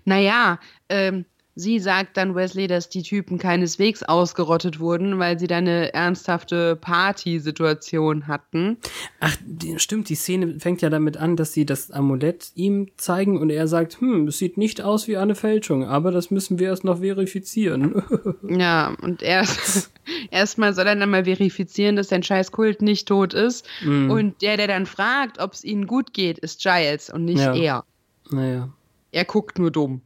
Naja, 0.05 0.61
ähm, 0.91 1.25
sie 1.57 1.79
sagt 1.81 2.17
dann 2.19 2.35
Wesley, 2.35 2.67
dass 2.69 2.89
die 2.91 3.03
Typen 3.03 3.39
keineswegs 3.39 4.03
ausgerottet 4.03 4.79
wurden, 4.79 5.19
weil 5.19 5.39
sie 5.39 5.47
da 5.47 5.57
eine 5.57 5.93
ernsthafte 5.95 6.77
Party-Situation 6.77 8.29
hatten. 8.29 8.77
Ach, 9.21 9.35
stimmt, 9.79 10.09
die 10.11 10.15
Szene 10.15 10.61
fängt 10.61 10.83
ja 10.83 10.91
damit 10.91 11.17
an, 11.17 11.35
dass 11.37 11.53
sie 11.55 11.65
das 11.67 11.91
Amulett 11.91 12.51
ihm 12.55 12.89
zeigen 12.97 13.39
und 13.41 13.51
er 13.51 13.67
sagt, 13.69 14.01
hm, 14.01 14.29
es 14.29 14.39
sieht 14.39 14.59
nicht 14.59 14.83
aus 14.83 15.09
wie 15.09 15.17
eine 15.17 15.35
Fälschung, 15.35 15.85
aber 15.85 16.13
das 16.13 16.31
müssen 16.31 16.59
wir 16.59 16.69
erst 16.69 16.85
noch 16.85 17.01
verifizieren. 17.01 18.03
Ja, 18.49 18.95
und 19.03 19.23
erst 19.23 19.91
erstmal 20.31 20.75
soll 20.75 20.87
er 20.87 20.95
dann 20.97 21.11
mal 21.11 21.25
verifizieren, 21.25 21.97
dass 21.97 22.09
sein 22.09 22.23
scheiß 22.23 22.53
Kult 22.53 22.83
nicht 22.83 23.09
tot 23.09 23.35
ist. 23.35 23.67
Mhm. 23.83 24.11
Und 24.11 24.43
der, 24.43 24.57
der 24.57 24.69
dann 24.69 24.87
fragt, 24.87 25.39
ob 25.41 25.53
es 25.55 25.65
ihnen 25.65 25.87
gut 25.87 26.13
geht, 26.13 26.39
ist 26.39 26.63
Giles 26.63 27.11
und 27.11 27.25
nicht 27.25 27.39
Ja. 27.41 27.55
er. 27.55 27.85
naja. 28.31 28.69
Er 29.13 29.25
guckt 29.25 29.59
nur 29.59 29.71
dumm. 29.71 30.03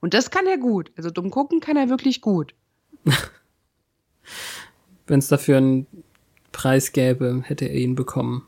Und 0.00 0.14
das 0.14 0.30
kann 0.30 0.46
er 0.46 0.58
gut. 0.58 0.90
Also 0.96 1.10
dumm 1.10 1.30
gucken 1.30 1.60
kann 1.60 1.76
er 1.76 1.88
wirklich 1.88 2.20
gut. 2.20 2.54
Wenn 5.06 5.18
es 5.18 5.28
dafür 5.28 5.56
einen 5.58 5.86
Preis 6.52 6.92
gäbe, 6.92 7.42
hätte 7.44 7.64
er 7.66 7.74
ihn 7.74 7.94
bekommen. 7.94 8.46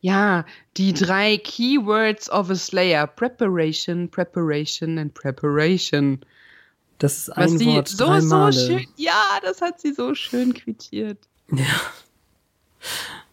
Ja, 0.00 0.44
die 0.76 0.92
drei 0.92 1.38
Keywords 1.38 2.30
of 2.30 2.50
a 2.50 2.54
Slayer. 2.54 3.06
Preparation, 3.06 4.08
Preparation 4.10 4.98
and 4.98 5.14
Preparation. 5.14 6.20
Das 6.98 7.18
ist 7.18 7.28
Was 7.36 7.52
ein 7.52 7.58
sie 7.58 7.66
Wort, 7.66 7.88
so, 7.88 8.06
drei 8.06 8.20
so 8.20 8.26
Male. 8.28 8.52
schön. 8.52 8.86
Ja, 8.96 9.38
das 9.42 9.60
hat 9.60 9.80
sie 9.80 9.92
so 9.92 10.14
schön 10.14 10.54
quittiert. 10.54 11.18
Ja. 11.50 11.64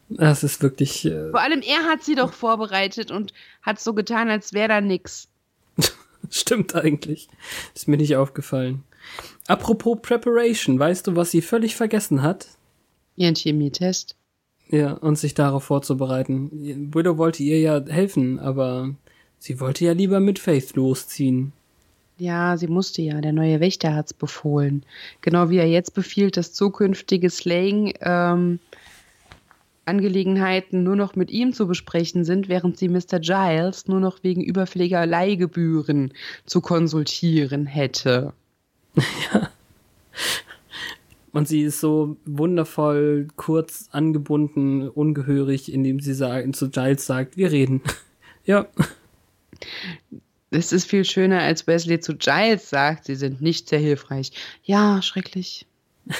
Das 0.09 0.43
ist 0.43 0.61
wirklich. 0.61 1.05
Äh, 1.05 1.31
Vor 1.31 1.39
allem 1.41 1.61
er 1.61 1.83
hat 1.85 2.03
sie 2.03 2.15
doch 2.15 2.33
vorbereitet 2.33 3.11
und 3.11 3.33
hat 3.61 3.79
so 3.79 3.93
getan, 3.93 4.29
als 4.29 4.53
wäre 4.53 4.67
da 4.67 4.81
nix. 4.81 5.27
stimmt 6.29 6.75
eigentlich. 6.75 7.27
Ist 7.73 7.87
mir 7.87 7.97
nicht 7.97 8.15
aufgefallen. 8.15 8.83
Apropos 9.47 9.99
Preparation, 10.01 10.79
weißt 10.79 11.07
du, 11.07 11.15
was 11.15 11.31
sie 11.31 11.41
völlig 11.41 11.75
vergessen 11.75 12.21
hat? 12.21 12.47
Ihren 13.15 13.35
Chemietest. 13.35 14.15
Ja, 14.69 14.93
und 14.93 15.17
sich 15.17 15.33
darauf 15.33 15.65
vorzubereiten. 15.65 16.49
Widow 16.93 17.17
wollte 17.17 17.43
ihr 17.43 17.59
ja 17.59 17.83
helfen, 17.85 18.39
aber 18.39 18.95
sie 19.37 19.59
wollte 19.59 19.85
ja 19.85 19.91
lieber 19.91 20.19
mit 20.19 20.39
Faith 20.39 20.75
losziehen. 20.75 21.51
Ja, 22.17 22.57
sie 22.57 22.67
musste 22.67 23.01
ja. 23.01 23.19
Der 23.21 23.33
neue 23.33 23.59
Wächter 23.59 23.93
hat's 23.93 24.13
befohlen. 24.13 24.85
Genau 25.21 25.49
wie 25.49 25.57
er 25.57 25.67
jetzt 25.67 25.93
befiehlt, 25.93 26.37
das 26.37 26.53
zukünftige 26.53 27.29
Slaying 27.29 27.93
ähm, 28.01 28.59
Angelegenheiten 29.85 30.83
nur 30.83 30.95
noch 30.95 31.15
mit 31.15 31.29
ihm 31.31 31.53
zu 31.53 31.67
besprechen 31.67 32.23
sind, 32.23 32.47
während 32.47 32.77
sie 32.77 32.89
Mr. 32.89 33.19
Giles 33.19 33.87
nur 33.87 33.99
noch 33.99 34.23
wegen 34.23 34.41
überfälliger 34.43 35.05
Leihgebühren 35.05 36.13
zu 36.45 36.61
konsultieren 36.61 37.65
hätte. 37.65 38.33
Und 41.31 41.47
sie 41.47 41.63
ist 41.63 41.79
so 41.79 42.17
wundervoll 42.25 43.27
kurz 43.35 43.89
angebunden, 43.91 44.87
ungehörig, 44.87 45.73
indem 45.73 45.99
sie 45.99 46.13
zu 46.13 46.69
Giles 46.69 47.05
sagt, 47.05 47.37
wir 47.37 47.51
reden. 47.51 47.81
ja. 48.45 48.67
Es 50.51 50.71
ist 50.71 50.87
viel 50.87 51.03
schöner, 51.03 51.41
als 51.41 51.65
Wesley 51.65 51.99
zu 51.99 52.15
Giles 52.15 52.69
sagt, 52.69 53.05
sie 53.05 53.15
sind 53.15 53.41
nicht 53.41 53.67
sehr 53.67 53.79
hilfreich. 53.79 54.31
Ja, 54.63 55.01
schrecklich. 55.01 55.65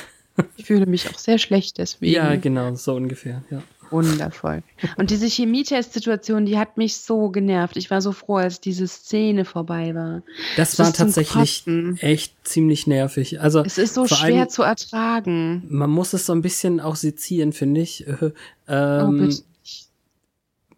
Ich 0.57 0.65
fühle 0.65 0.85
mich 0.87 1.09
auch 1.09 1.19
sehr 1.19 1.37
schlecht 1.37 1.77
deswegen. 1.77 2.13
Ja, 2.13 2.35
genau, 2.35 2.73
so 2.75 2.95
ungefähr, 2.95 3.43
ja. 3.51 3.61
Wundervoll. 3.91 4.63
Und 4.97 5.11
diese 5.11 5.27
Chemietest-Situation, 5.27 6.47
die 6.47 6.57
hat 6.57 6.77
mich 6.77 6.97
so 6.97 7.29
genervt. 7.29 7.77
Ich 7.77 7.91
war 7.91 8.01
so 8.01 8.11
froh, 8.11 8.37
als 8.37 8.59
diese 8.59 8.87
Szene 8.87 9.45
vorbei 9.45 9.93
war. 9.93 10.23
Das, 10.57 10.71
Das 10.75 10.79
war 10.79 10.93
tatsächlich 10.93 11.63
echt 11.99 12.33
ziemlich 12.43 12.87
nervig. 12.87 13.39
Also 13.39 13.59
Es 13.63 13.77
ist 13.77 13.93
so 13.93 14.07
schwer 14.07 14.23
allem, 14.41 14.49
zu 14.49 14.63
ertragen. 14.63 15.63
man 15.69 15.91
muss 15.91 16.13
es 16.13 16.25
so 16.25 16.33
ein 16.33 16.41
bisschen 16.41 16.79
auch 16.79 16.95
sezieren, 16.95 17.53
finde 17.53 17.81
ich. 17.81 18.07
Äh, 18.07 18.31
Oh, 18.67 18.71
Ähm, 18.73 19.17
bitte. 19.27 19.43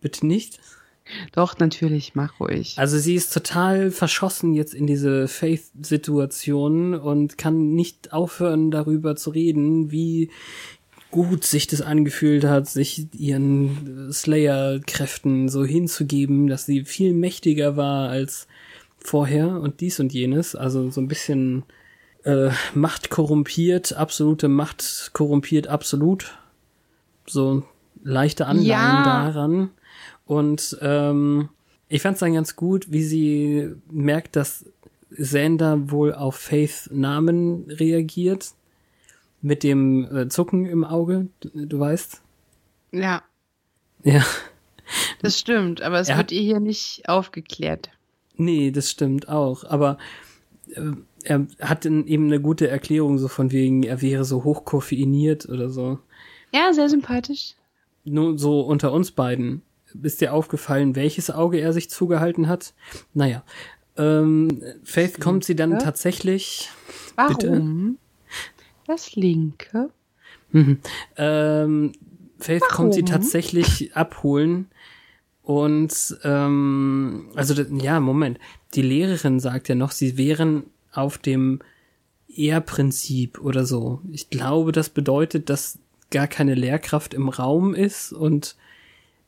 bitte 0.02 0.26
nicht. 0.28 0.60
Doch, 1.34 1.58
natürlich, 1.60 2.16
mach 2.16 2.40
ruhig. 2.40 2.76
Also 2.78 2.98
sie 2.98 3.16
ist 3.16 3.34
total 3.34 3.92
verschossen 3.92 4.54
jetzt 4.54 4.74
in 4.74 4.88
diese 4.88 5.28
Faith-Situation 5.28 6.96
und 6.96 7.38
kann 7.38 7.76
nicht 7.76 8.12
aufhören, 8.12 8.72
darüber 8.72 9.16
zu 9.16 9.30
reden, 9.30 9.92
wie 9.92 10.32
gut 11.12 11.44
sich 11.44 11.68
das 11.68 11.82
angefühlt 11.82 12.44
hat, 12.44 12.68
sich 12.68 13.08
ihren 13.14 14.12
Slayer-Kräften 14.12 15.48
so 15.48 15.64
hinzugeben, 15.64 16.48
dass 16.48 16.66
sie 16.66 16.86
viel 16.86 17.14
mächtiger 17.14 17.78
war 17.78 18.10
als 18.10 18.48
vorher 18.98 19.62
und 19.62 19.82
dies 19.82 20.00
und 20.00 20.12
jenes. 20.14 20.56
Also 20.56 20.90
so 20.90 21.00
ein 21.00 21.08
bisschen 21.08 21.64
äh, 22.24 22.50
Macht 22.74 23.10
korrumpiert, 23.12 23.94
absolute 23.94 24.48
Macht 24.48 25.12
korrumpiert 25.14 25.68
absolut. 25.68 26.38
So 27.28 27.64
leichte 28.04 28.48
Anleihen 28.48 28.68
Ja. 28.68 29.04
daran. 29.04 29.70
Und 30.26 30.78
ähm, 30.82 31.50
ich 31.88 32.02
fand 32.02 32.16
es 32.16 32.20
dann 32.20 32.34
ganz 32.34 32.56
gut, 32.56 32.92
wie 32.92 33.04
sie 33.04 33.72
merkt, 33.92 34.36
dass 34.36 34.66
Xander 35.14 35.92
wohl 35.92 36.14
auf 36.14 36.36
Faith 36.36 36.90
Namen 36.92 37.66
reagiert. 37.70 38.52
Mit 39.42 39.62
dem 39.64 40.06
äh, 40.16 40.28
Zucken 40.30 40.66
im 40.66 40.84
Auge, 40.84 41.28
du, 41.42 41.68
du 41.68 41.80
weißt. 41.80 42.22
Ja, 42.92 43.22
Ja. 44.04 44.26
das 45.22 45.38
stimmt, 45.40 45.82
aber 45.84 46.00
es 46.00 46.10
Er 46.10 46.18
wird 46.18 46.32
ihr 46.32 46.42
hier 46.42 46.60
nicht 46.60 47.08
aufgeklärt. 47.08 47.90
Nee, 48.38 48.72
das 48.72 48.90
stimmt 48.90 49.30
auch. 49.30 49.64
Aber 49.64 50.00
äh, 50.72 50.92
er 51.24 51.46
hat 51.60 51.86
dann 51.86 52.08
eben 52.08 52.26
eine 52.26 52.42
gute 52.42 52.68
Erklärung, 52.68 53.20
so 53.20 53.28
von 53.28 53.52
wegen, 53.52 53.84
er 53.84 54.02
wäre 54.02 54.26
so 54.26 54.44
hochkoffeiniert 54.44 55.48
oder 55.48 55.70
so. 55.70 56.00
Ja, 56.52 56.74
sehr 56.74 56.90
sympathisch. 56.90 57.54
Nur 58.04 58.40
so 58.40 58.62
unter 58.62 58.92
uns 58.92 59.12
beiden. 59.12 59.62
Ist 60.04 60.22
dir 60.22 60.34
aufgefallen, 60.34 60.96
welches 60.96 61.30
Auge 61.32 61.60
er 61.60 61.74
sich 61.74 61.90
zugehalten 61.90 62.48
hat? 62.48 62.74
Naja. 63.14 63.44
Ähm, 63.98 64.62
Faith 64.84 65.20
kommt 65.20 65.46
sie 65.46 65.56
dann 65.56 65.72
Ja. 65.72 65.78
tatsächlich. 65.78 66.70
Warum? 67.16 67.98
Das 68.88 69.16
linke. 69.16 69.90
Mhm. 70.52 70.80
Ähm, 71.18 71.92
Faith 72.40 72.64
kommt 72.70 72.94
sie 72.94 73.02
Warum? 73.04 73.12
tatsächlich 73.12 73.96
abholen. 73.96 74.68
Und 75.42 76.18
ähm, 76.24 77.30
also 77.36 77.54
ja, 77.62 78.00
Moment. 78.00 78.40
Die 78.74 78.82
Lehrerin 78.82 79.40
sagt 79.40 79.70
ja 79.70 79.76
noch, 79.76 79.92
sie 79.92 80.18
wären 80.18 80.64
auf 80.92 81.18
dem 81.18 81.60
Ehrprinzip 82.28 83.40
oder 83.40 83.66
so. 83.66 84.02
Ich 84.12 84.30
glaube, 84.30 84.72
das 84.72 84.90
bedeutet, 84.90 85.50
dass 85.50 85.80
gar 86.12 86.28
keine 86.28 86.56
Lehrkraft 86.56 87.14
im 87.14 87.30
Raum 87.30 87.74
ist 87.74 88.12
und 88.12 88.56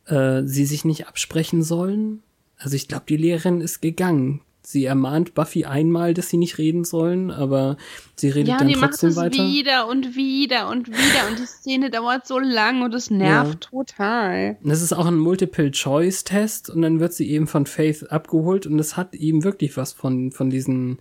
äh, 0.08 0.44
sie 0.44 0.66
sich 0.66 0.86
nicht 0.86 1.08
absprechen 1.08 1.64
sollen. 1.64 2.24
Also 2.58 2.76
ich 2.76 2.88
glaube, 2.88 3.06
die 3.08 3.18
Lehrerin 3.18 3.62
ist 3.62 3.82
gegangen. 3.82 4.42
Sie 4.64 4.84
ermahnt 4.84 5.34
Buffy 5.34 5.64
einmal, 5.64 6.14
dass 6.14 6.28
sie 6.30 6.36
nicht 6.36 6.58
reden 6.58 6.84
sollen, 6.84 7.32
aber 7.32 7.78
sie 8.18 8.28
redet 8.28 8.50
Ja, 8.50 8.58
dann 8.58 8.68
die 8.68 8.76
macht 8.76 8.90
trotzdem 8.92 9.12
es 9.12 9.16
weiter. 9.16 9.38
wieder 9.38 9.88
und 9.88 10.18
wieder 10.18 10.68
und 10.70 10.90
wieder 10.90 11.30
und 11.30 11.40
die 11.40 11.46
Szene 11.46 11.90
dauert 11.90 12.28
so 12.28 12.38
lang 12.38 12.82
und 12.82 12.94
es 12.94 13.10
nervt 13.10 13.70
total. 13.72 14.58
Das 14.62 14.82
ist 14.82 14.92
auch 14.92 15.06
ein 15.06 15.16
Multiple-Choice-Test 15.20 16.70
und 16.70 16.82
dann 16.82 17.00
wird 17.00 17.14
sie 17.14 17.30
eben 17.30 17.48
von 17.48 17.66
Faith 17.66 18.12
abgeholt 18.12 18.66
und 18.68 18.78
es 18.80 18.98
hat 18.98 19.16
eben 19.16 19.46
wirklich 19.46 19.78
was 19.78 19.94
von, 19.94 20.32
von 20.34 20.50
diesen, 20.50 21.00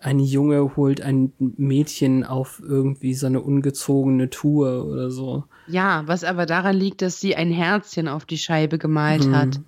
ein 0.00 0.18
Junge 0.18 0.76
holt 0.76 1.00
ein 1.02 1.32
Mädchen 1.38 2.24
auf 2.24 2.62
irgendwie 2.64 3.14
so 3.14 3.26
eine 3.26 3.40
ungezogene 3.40 4.30
Tour 4.30 4.86
oder 4.86 5.10
so. 5.10 5.44
Ja, 5.66 6.02
was 6.06 6.24
aber 6.24 6.46
daran 6.46 6.74
liegt, 6.76 7.02
dass 7.02 7.20
sie 7.20 7.36
ein 7.36 7.52
Herzchen 7.52 8.08
auf 8.08 8.24
die 8.24 8.38
Scheibe 8.38 8.78
gemalt 8.78 9.26
Mhm. 9.26 9.36
hat. 9.36 9.60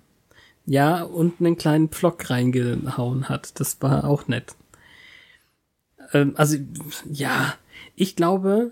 Ja, 0.65 1.03
und 1.03 1.39
einen 1.39 1.57
kleinen 1.57 1.89
Pflock 1.89 2.29
reingehauen 2.29 3.29
hat. 3.29 3.59
Das 3.59 3.81
war 3.81 4.05
auch 4.05 4.27
nett. 4.27 4.55
Ähm, 6.13 6.33
also, 6.37 6.57
ja, 7.09 7.53
ich 7.95 8.15
glaube 8.15 8.71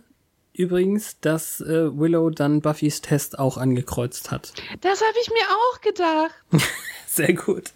übrigens, 0.53 1.19
dass 1.21 1.61
äh, 1.61 1.97
Willow 1.97 2.29
dann 2.29 2.61
Buffys 2.61 3.01
Test 3.01 3.39
auch 3.39 3.57
angekreuzt 3.57 4.31
hat. 4.31 4.53
Das 4.81 5.01
habe 5.01 5.15
ich 5.21 5.29
mir 5.29 5.45
auch 5.49 5.81
gedacht. 5.81 6.33
Sehr 7.07 7.33
gut. 7.33 7.71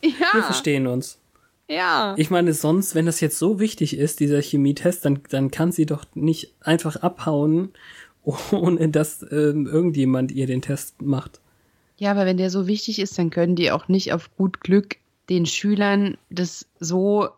Wir 0.00 0.10
Ja, 0.10 0.42
verstehen 0.42 0.86
uns. 0.86 1.18
Ja. 1.68 2.14
Ich 2.16 2.30
meine, 2.30 2.54
sonst, 2.54 2.94
wenn 2.94 3.06
das 3.06 3.20
jetzt 3.20 3.38
so 3.38 3.60
wichtig 3.60 3.96
ist, 3.96 4.20
dieser 4.20 4.40
Chemietest, 4.40 5.04
dann, 5.04 5.20
dann 5.28 5.50
kann 5.50 5.72
sie 5.72 5.86
doch 5.86 6.04
nicht 6.14 6.54
einfach 6.60 6.96
abhauen, 6.96 7.72
ohne 8.52 8.88
dass 8.88 9.22
ähm, 9.30 9.66
irgendjemand 9.66 10.32
ihr 10.32 10.46
den 10.46 10.62
Test 10.62 11.02
macht. 11.02 11.40
Ja, 11.96 12.12
aber 12.12 12.26
wenn 12.26 12.36
der 12.36 12.50
so 12.50 12.66
wichtig 12.66 13.00
ist, 13.00 13.18
dann 13.18 13.30
können 13.30 13.56
die 13.56 13.70
auch 13.72 13.88
nicht 13.88 14.12
auf 14.12 14.34
gut 14.36 14.60
Glück 14.60 14.96
den 15.28 15.46
Schülern 15.46 16.16
das 16.30 16.66
so 16.78 17.28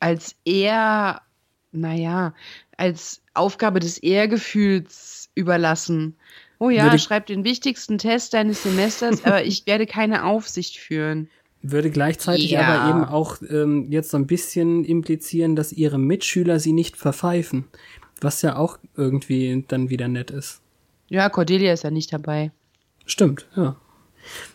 als 0.00 0.34
eher, 0.44 1.20
naja, 1.70 2.34
als 2.76 3.22
Aufgabe 3.34 3.78
des 3.78 3.98
Ehrgefühls 3.98 5.30
überlassen. 5.34 6.16
Oh 6.58 6.70
ja, 6.70 6.96
schreib 6.98 7.26
den 7.26 7.44
wichtigsten 7.44 7.98
Test 7.98 8.34
deines 8.34 8.62
Semesters, 8.62 9.24
aber 9.24 9.44
ich 9.44 9.66
werde 9.66 9.86
keine 9.86 10.24
Aufsicht 10.24 10.78
führen. 10.78 11.28
Würde 11.62 11.90
gleichzeitig 11.90 12.50
Ja. 12.50 12.62
aber 12.62 12.90
eben 12.90 13.04
auch 13.04 13.36
ähm, 13.48 13.90
jetzt 13.90 14.10
so 14.10 14.16
ein 14.16 14.26
bisschen 14.26 14.84
implizieren, 14.84 15.56
dass 15.56 15.72
ihre 15.72 15.98
Mitschüler 15.98 16.58
sie 16.58 16.72
nicht 16.72 16.96
verpfeifen. 16.96 17.64
Was 18.22 18.42
ja 18.42 18.56
auch 18.56 18.78
irgendwie 18.96 19.64
dann 19.68 19.88
wieder 19.90 20.08
nett 20.08 20.30
ist. 20.30 20.60
Ja, 21.08 21.28
Cordelia 21.28 21.72
ist 21.72 21.84
ja 21.84 21.90
nicht 21.90 22.12
dabei. 22.12 22.52
Stimmt, 23.06 23.46
ja. 23.56 23.76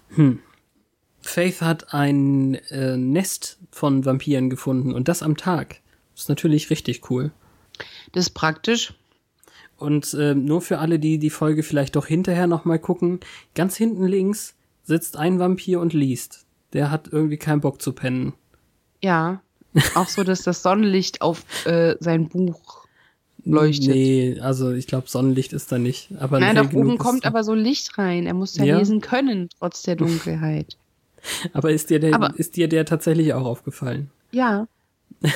Hm. 0.09 0.39
Faith 1.21 1.61
hat 1.61 1.93
ein 1.93 2.55
äh, 2.69 2.97
Nest 2.97 3.57
von 3.71 4.05
Vampiren 4.05 4.49
gefunden 4.49 4.93
und 4.93 5.07
das 5.07 5.23
am 5.23 5.35
Tag. 5.37 5.81
Ist 6.15 6.29
natürlich 6.29 6.69
richtig 6.69 7.09
cool. 7.09 7.31
Das 8.13 8.27
ist 8.27 8.33
praktisch. 8.33 8.93
Und 9.77 10.13
äh, 10.13 10.33
nur 10.35 10.61
für 10.61 10.77
alle, 10.77 10.99
die 10.99 11.17
die 11.17 11.29
Folge 11.29 11.63
vielleicht 11.63 11.95
doch 11.95 12.05
hinterher 12.05 12.47
nochmal 12.47 12.79
gucken, 12.79 13.19
ganz 13.55 13.75
hinten 13.75 14.05
links 14.05 14.55
sitzt 14.83 15.17
ein 15.17 15.39
Vampir 15.39 15.81
und 15.81 15.93
liest. 15.93 16.44
Der 16.75 16.91
hat 16.91 17.07
irgendwie 17.11 17.37
keinen 17.37 17.61
Bock 17.61 17.81
zu 17.81 17.93
pennen. 17.93 18.33
Ja. 19.01 19.41
Auch 19.95 20.07
so, 20.07 20.23
dass 20.23 20.43
das 20.43 20.61
Sonnenlicht 20.61 21.21
auf 21.21 21.43
äh, 21.65 21.95
sein 21.99 22.29
Buch 22.29 22.85
leuchtet. 23.43 23.87
Nee, 23.95 24.39
also 24.41 24.71
ich 24.71 24.87
glaube, 24.87 25.07
Sonnenlicht 25.09 25.53
ist 25.53 25.71
da 25.71 25.77
nicht. 25.77 26.09
Aber 26.19 26.39
Nein, 26.39 26.55
genug 26.55 26.73
oben 26.73 26.97
kommt 26.97 27.25
aber 27.25 27.43
so 27.43 27.53
Licht 27.53 27.97
rein. 27.97 28.25
Er 28.27 28.33
muss 28.33 28.55
ja, 28.57 28.63
Ja. 28.65 28.77
lesen 28.77 29.01
können, 29.01 29.49
trotz 29.59 29.81
der 29.83 29.95
Dunkelheit. 29.95 30.77
Aber 31.53 31.71
ist 31.71 31.89
dir, 31.89 31.99
der, 31.99 32.13
aber- 32.13 32.33
ist 32.37 32.55
dir 32.55 32.67
der 32.67 32.85
tatsächlich 32.85 33.33
auch 33.33 33.45
aufgefallen? 33.45 34.11
Ja. 34.31 34.67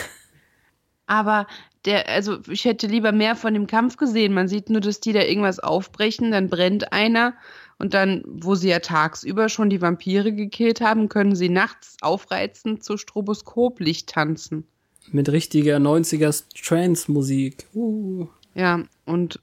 Aber 1.08 1.48
der, 1.86 2.08
also 2.10 2.38
ich 2.50 2.66
hätte 2.66 2.86
lieber 2.88 3.12
mehr 3.12 3.36
von 3.36 3.54
dem 3.54 3.66
Kampf 3.68 3.98
gesehen. 3.98 4.34
Man 4.34 4.48
sieht 4.48 4.70
nur, 4.70 4.82
dass 4.82 5.00
die 5.00 5.14
da 5.14 5.22
irgendwas 5.24 5.60
aufbrechen, 5.60 6.32
dann 6.32 6.50
brennt 6.50 6.94
einer 6.94 7.34
und 7.80 7.94
dann, 7.94 8.24
wo 8.26 8.56
sie 8.56 8.70
ja 8.70 8.80
tagsüber 8.80 9.50
schon 9.50 9.70
die 9.70 9.82
Vampire 9.82 10.34
gekillt 10.34 10.82
haben, 10.82 11.10
können 11.10 11.36
sie 11.36 11.50
nachts 11.50 11.96
aufreizend 12.02 12.84
zu 12.84 12.98
Stroboskoplicht 12.98 14.10
tanzen. 14.10 14.68
Mit 15.12 15.30
richtiger 15.30 15.78
90er 15.78 16.44
Trance-Musik. 16.62 17.68
Uh. 17.74 18.28
Ja, 18.54 18.84
und 19.06 19.40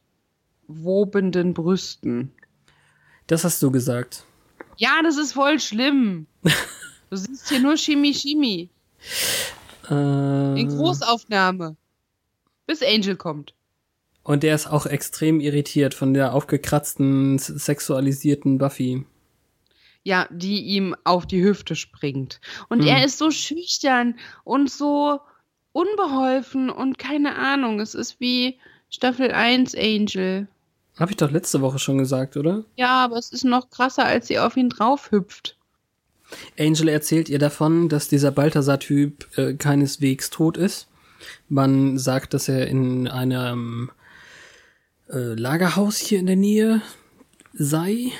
wobenden 0.69 1.55
Brüsten. 1.55 2.31
Das 3.27 3.43
hast 3.43 3.63
du 3.63 3.71
gesagt. 3.71 4.25
Ja, 4.77 5.01
das 5.03 5.17
ist 5.17 5.33
voll 5.33 5.59
schlimm. 5.59 6.27
Du 7.09 7.17
siehst 7.17 7.49
hier 7.49 7.61
nur 7.61 7.77
Chemie, 7.77 8.13
Chemie. 8.13 8.69
Äh, 9.89 10.61
In 10.61 10.69
Großaufnahme. 10.69 11.77
Bis 12.67 12.83
Angel 12.83 13.15
kommt. 13.15 13.55
Und 14.27 14.43
der 14.43 14.57
ist 14.57 14.67
auch 14.67 14.87
extrem 14.87 15.39
irritiert 15.39 15.95
von 15.95 16.13
der 16.13 16.35
aufgekratzten, 16.35 17.39
sexualisierten 17.39 18.59
Buffy. 18.59 19.07
Ja, 20.03 20.27
die 20.33 20.63
ihm 20.63 20.97
auf 21.05 21.27
die 21.27 21.45
Hüfte 21.45 21.77
springt. 21.77 22.41
Und 22.69 22.81
hm. 22.81 22.89
er 22.89 23.05
ist 23.05 23.19
so 23.19 23.31
schüchtern 23.31 24.19
und 24.43 24.69
so 24.69 25.21
unbeholfen 25.71 26.71
und 26.71 26.99
keine 26.99 27.37
Ahnung. 27.37 27.79
Es 27.79 27.95
ist 27.95 28.19
wie 28.19 28.59
Staffel 28.91 29.31
1 29.31 29.77
Angel. 29.77 30.49
Hab 30.99 31.11
ich 31.11 31.17
doch 31.17 31.31
letzte 31.31 31.61
Woche 31.61 31.79
schon 31.79 31.99
gesagt, 31.99 32.37
oder? 32.37 32.65
Ja, 32.75 33.05
aber 33.05 33.19
es 33.19 33.31
ist 33.31 33.45
noch 33.45 33.71
krasser, 33.71 34.07
als 34.07 34.27
sie 34.27 34.41
auf 34.41 34.57
ihn 34.57 34.71
draufhüpft. 34.71 35.57
Angel 36.59 36.89
erzählt 36.89 37.29
ihr 37.29 37.39
davon, 37.39 37.89
dass 37.89 38.09
dieser 38.09 38.33
Balthasar-Typ 38.33 39.39
äh, 39.39 39.55
keineswegs 39.55 40.31
tot 40.31 40.57
ist. 40.57 40.89
Man 41.49 41.97
sagt, 41.97 42.35
dass 42.35 42.49
er 42.49 42.67
in 42.67 43.07
einem 43.07 43.93
äh, 45.11 45.35
Lagerhaus 45.35 45.99
hier 45.99 46.19
in 46.19 46.27
der 46.27 46.37
Nähe 46.37 46.83
sei. 47.53 48.13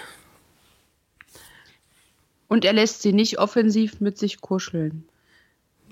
Und 2.49 2.65
er 2.65 2.73
lässt 2.73 3.03
sie 3.03 3.13
nicht 3.13 3.39
offensiv 3.39 4.01
mit 4.01 4.19
sich 4.19 4.41
kuscheln. 4.41 5.05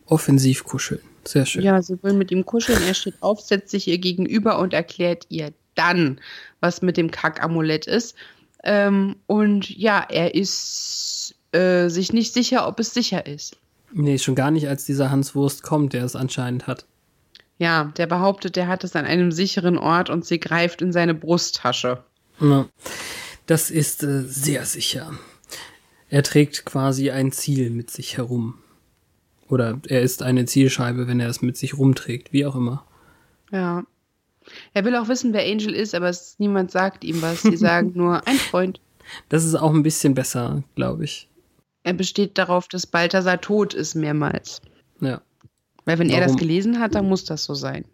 Offensiv 0.07 0.65
kuscheln. 0.65 1.01
Sehr 1.25 1.47
schön. 1.47 1.63
Ja, 1.63 1.81
sie 1.83 2.01
will 2.03 2.13
mit 2.13 2.31
ihm 2.31 2.45
kuscheln. 2.45 2.83
Er 2.87 2.95
steht 2.95 3.15
auf, 3.21 3.41
setzt 3.41 3.71
sich 3.71 3.89
ihr 3.89 3.99
gegenüber 3.99 4.59
und 4.59 4.73
erklärt 4.73 5.27
ihr 5.31 5.53
dann, 5.75 6.21
was 6.61 6.83
mit 6.83 6.97
dem 6.97 7.11
Kack-Amulett 7.11 7.87
ist. 7.87 8.15
Ähm, 8.63 9.17
und 9.27 9.69
ja, 9.71 10.07
er 10.09 10.35
ist 10.35 11.35
äh, 11.53 11.89
sich 11.89 12.13
nicht 12.13 12.33
sicher, 12.33 12.69
ob 12.69 12.79
es 12.81 12.95
sicher 12.95 13.27
ist. 13.27 13.57
Nee, 13.93 14.19
schon 14.19 14.35
gar 14.35 14.51
nicht, 14.51 14.69
als 14.69 14.85
dieser 14.85 15.11
Hans 15.11 15.35
Wurst 15.35 15.63
kommt, 15.63 15.93
der 15.93 16.05
es 16.05 16.17
anscheinend 16.17 16.67
hat. 16.67 16.87
Ja, 17.59 17.93
der 17.97 18.07
behauptet, 18.07 18.57
der 18.57 18.67
hat 18.67 18.85
es 18.85 18.97
an 18.97 19.05
einem 19.05 19.31
sicheren 19.31 19.79
Ort 19.79 20.11
und 20.11 20.25
sie 20.25 20.41
greift 20.41 20.83
in 20.83 20.93
seine 20.93 21.15
Brusttasche. 21.15 22.03
Ja, 22.41 22.67
das 23.47 23.71
ist 23.71 24.03
äh, 24.03 24.23
sehr 24.23 24.65
sicher. 24.65 25.13
Er 26.09 26.23
trägt 26.23 26.65
quasi 26.65 27.11
ein 27.11 27.33
Ziel 27.33 27.71
mit 27.71 27.91
sich 27.91 28.17
herum. 28.17 28.59
Oder 29.49 29.81
er 29.89 30.03
ist 30.03 30.23
eine 30.23 30.47
Zielscheibe, 30.47 31.07
wenn 31.07 31.21
er 31.21 31.29
es 31.29 31.43
mit 31.43 31.57
sich 31.57 31.77
rumträgt, 31.77 32.33
wie 32.33 32.47
auch 32.47 32.57
immer. 32.57 32.85
Ja. 33.53 33.85
Er 34.73 34.85
will 34.85 34.97
auch 34.97 35.09
wissen, 35.09 35.33
wer 35.33 35.45
Angel 35.45 35.75
ist, 35.75 35.95
aber 35.95 36.09
es, 36.09 36.37
niemand 36.39 36.71
sagt 36.71 37.05
ihm 37.05 37.23
was. 37.23 37.43
Sie 37.43 37.57
sagen 37.57 37.93
nur 37.95 38.27
ein 38.27 38.37
Freund. 38.37 38.81
Das 39.29 39.45
ist 39.45 39.55
auch 39.55 39.73
ein 39.73 39.83
bisschen 39.83 40.15
besser, 40.15 40.63
glaube 40.75 41.05
ich. 41.05 41.29
Er 41.83 41.93
besteht 41.93 42.39
darauf, 42.39 42.69
dass 42.69 42.87
Balthasar 42.87 43.41
tot 43.41 43.75
ist, 43.75 43.95
mehrmals. 43.95 44.63
Ja. 45.01 45.21
Weil 45.85 45.99
wenn 45.99 46.09
Warum? 46.09 46.23
er 46.23 46.27
das 46.27 46.37
gelesen 46.37 46.81
hat, 46.81 46.95
dann 46.95 47.09
muss 47.09 47.25
das 47.25 47.45
so 47.45 47.55
sein. 47.55 47.85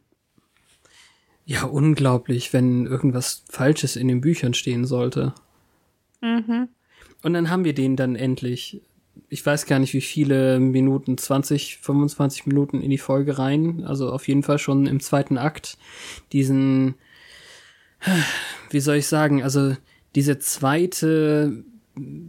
Ja, 1.45 1.65
unglaublich, 1.65 2.53
wenn 2.53 2.87
irgendwas 2.87 3.43
Falsches 3.49 3.97
in 3.97 4.09
den 4.09 4.21
Büchern 4.21 4.55
stehen 4.55 4.85
sollte. 4.85 5.35
Mhm. 6.21 6.69
Und 7.23 7.33
dann 7.33 7.51
haben 7.51 7.65
wir 7.65 7.75
den 7.75 7.97
dann 7.97 8.15
endlich. 8.15 8.81
Ich 9.29 9.45
weiß 9.45 9.67
gar 9.67 9.79
nicht, 9.79 9.93
wie 9.93 10.01
viele 10.01 10.61
Minuten, 10.61 11.19
20, 11.19 11.79
25 11.79 12.47
Minuten 12.47 12.81
in 12.81 12.91
die 12.91 12.99
Folge 12.99 13.39
rein. 13.39 13.85
Also 13.85 14.13
auf 14.13 14.29
jeden 14.29 14.43
Fall 14.43 14.59
schon 14.59 14.87
im 14.87 15.01
zweiten 15.01 15.39
Akt. 15.39 15.77
Diesen, 16.33 16.95
wie 18.71 18.81
soll 18.81 18.97
ich 18.97 19.09
sagen, 19.09 19.43
also 19.43 19.77
diese 20.15 20.39
zweite 20.39 21.65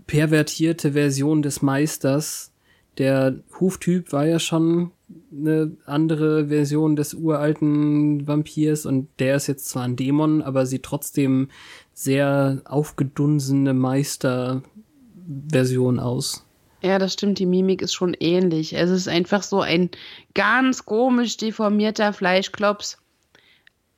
pervertierte 0.07 0.93
Version 0.93 1.41
des 1.41 1.61
Meisters. 1.61 2.51
Der 2.97 3.39
Huftyp 3.59 4.11
war 4.11 4.25
ja 4.25 4.39
schon 4.39 4.91
eine 5.31 5.77
andere 5.85 6.47
Version 6.47 6.95
des 6.95 7.13
uralten 7.13 8.27
Vampirs 8.27 8.85
und 8.85 9.07
der 9.19 9.35
ist 9.35 9.47
jetzt 9.47 9.69
zwar 9.69 9.83
ein 9.83 9.95
Dämon, 9.95 10.41
aber 10.41 10.65
sieht 10.65 10.83
trotzdem 10.83 11.49
sehr 11.93 12.61
aufgedunsene 12.65 13.73
Meister-Version 13.73 15.99
aus. 15.99 16.45
Ja, 16.81 16.97
das 16.97 17.13
stimmt, 17.13 17.37
die 17.37 17.45
Mimik 17.45 17.81
ist 17.81 17.93
schon 17.93 18.15
ähnlich. 18.19 18.73
Es 18.73 18.89
ist 18.89 19.07
einfach 19.07 19.43
so 19.43 19.61
ein 19.61 19.91
ganz 20.33 20.85
komisch 20.85 21.37
deformierter 21.37 22.11
Fleischklops, 22.11 22.97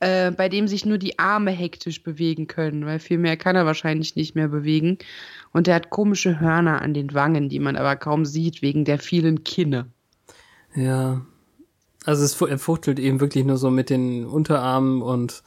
äh, 0.00 0.32
bei 0.32 0.50
dem 0.50 0.68
sich 0.68 0.84
nur 0.84 0.98
die 0.98 1.18
Arme 1.18 1.50
hektisch 1.50 2.02
bewegen 2.02 2.46
können, 2.46 2.84
weil 2.84 2.98
viel 2.98 3.16
mehr 3.16 3.38
kann 3.38 3.56
er 3.56 3.64
wahrscheinlich 3.64 4.16
nicht 4.16 4.34
mehr 4.34 4.48
bewegen. 4.48 4.98
Und 5.52 5.66
er 5.66 5.76
hat 5.76 5.88
komische 5.88 6.40
Hörner 6.40 6.82
an 6.82 6.92
den 6.92 7.14
Wangen, 7.14 7.48
die 7.48 7.58
man 7.58 7.76
aber 7.76 7.96
kaum 7.96 8.26
sieht 8.26 8.60
wegen 8.60 8.84
der 8.84 8.98
vielen 8.98 9.44
Kinne. 9.44 9.86
Ja. 10.74 11.22
Also 12.04 12.24
es, 12.24 12.40
er 12.40 12.58
fuchtelt 12.58 12.98
eben 12.98 13.20
wirklich 13.20 13.44
nur 13.44 13.56
so 13.56 13.70
mit 13.70 13.90
den 13.90 14.26
Unterarmen 14.26 15.00
und 15.00 15.42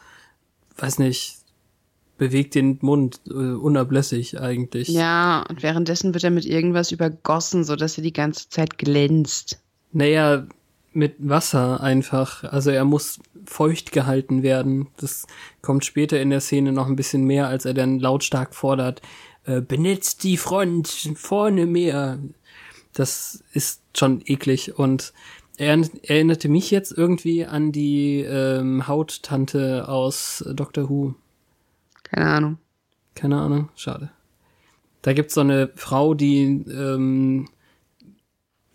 weiß 0.78 1.00
nicht, 1.00 1.38
bewegt 2.18 2.56
den 2.56 2.80
Mund 2.82 3.22
äh, 3.28 3.34
unablässig 3.34 4.40
eigentlich. 4.40 4.88
Ja, 4.88 5.46
und 5.50 5.62
währenddessen 5.62 6.14
wird 6.14 6.24
er 6.24 6.32
mit 6.32 6.46
irgendwas 6.46 6.92
übergossen, 6.92 7.64
so 7.64 7.76
dass 7.76 7.98
er 7.98 8.04
die 8.04 8.14
ganze 8.14 8.50
Zeit 8.50 8.78
glänzt. 8.78 9.60
Naja, 9.92 10.48
mit 10.94 11.16
Wasser 11.20 11.82
einfach. 11.82 12.44
Also 12.44 12.72
er 12.72 12.86
muss 12.86 13.20
feucht 13.46 13.92
gehalten 13.92 14.42
werden. 14.42 14.88
Das 14.98 15.28
kommt 15.62 15.86
später 15.86 16.20
in 16.20 16.32
der 16.32 16.42
Szene 16.42 16.72
noch 16.72 16.88
ein 16.88 16.96
bisschen 16.96 17.24
mehr, 17.24 17.48
als 17.48 17.66
er 17.66 17.76
dann 17.76 18.00
lautstark 18.00 18.56
fordert, 18.56 19.02
äh, 19.46 19.62
benetzt 19.62 20.24
die 20.24 20.38
Front, 20.38 20.88
vorne 21.16 21.68
mehr 21.68 22.18
das 23.00 23.44
ist 23.54 23.82
schon 23.96 24.22
eklig 24.26 24.78
und 24.78 25.14
er 25.58 25.80
erinnerte 26.04 26.50
mich 26.50 26.70
jetzt 26.72 26.92
irgendwie 26.92 27.46
an 27.46 27.72
die 27.72 28.22
ähm, 28.22 28.88
Hauttante 28.88 29.88
aus 29.88 30.44
Doctor 30.54 30.90
Who. 30.90 31.16
Keine 32.04 32.28
Ahnung. 32.28 32.58
Keine 33.16 33.40
Ahnung, 33.40 33.70
schade. 33.76 34.12
Da 35.02 35.14
gibt's 35.14 35.34
so 35.34 35.42
eine 35.42 35.72
Frau, 35.76 36.14
die 36.14 36.44
ähm, 36.44 37.48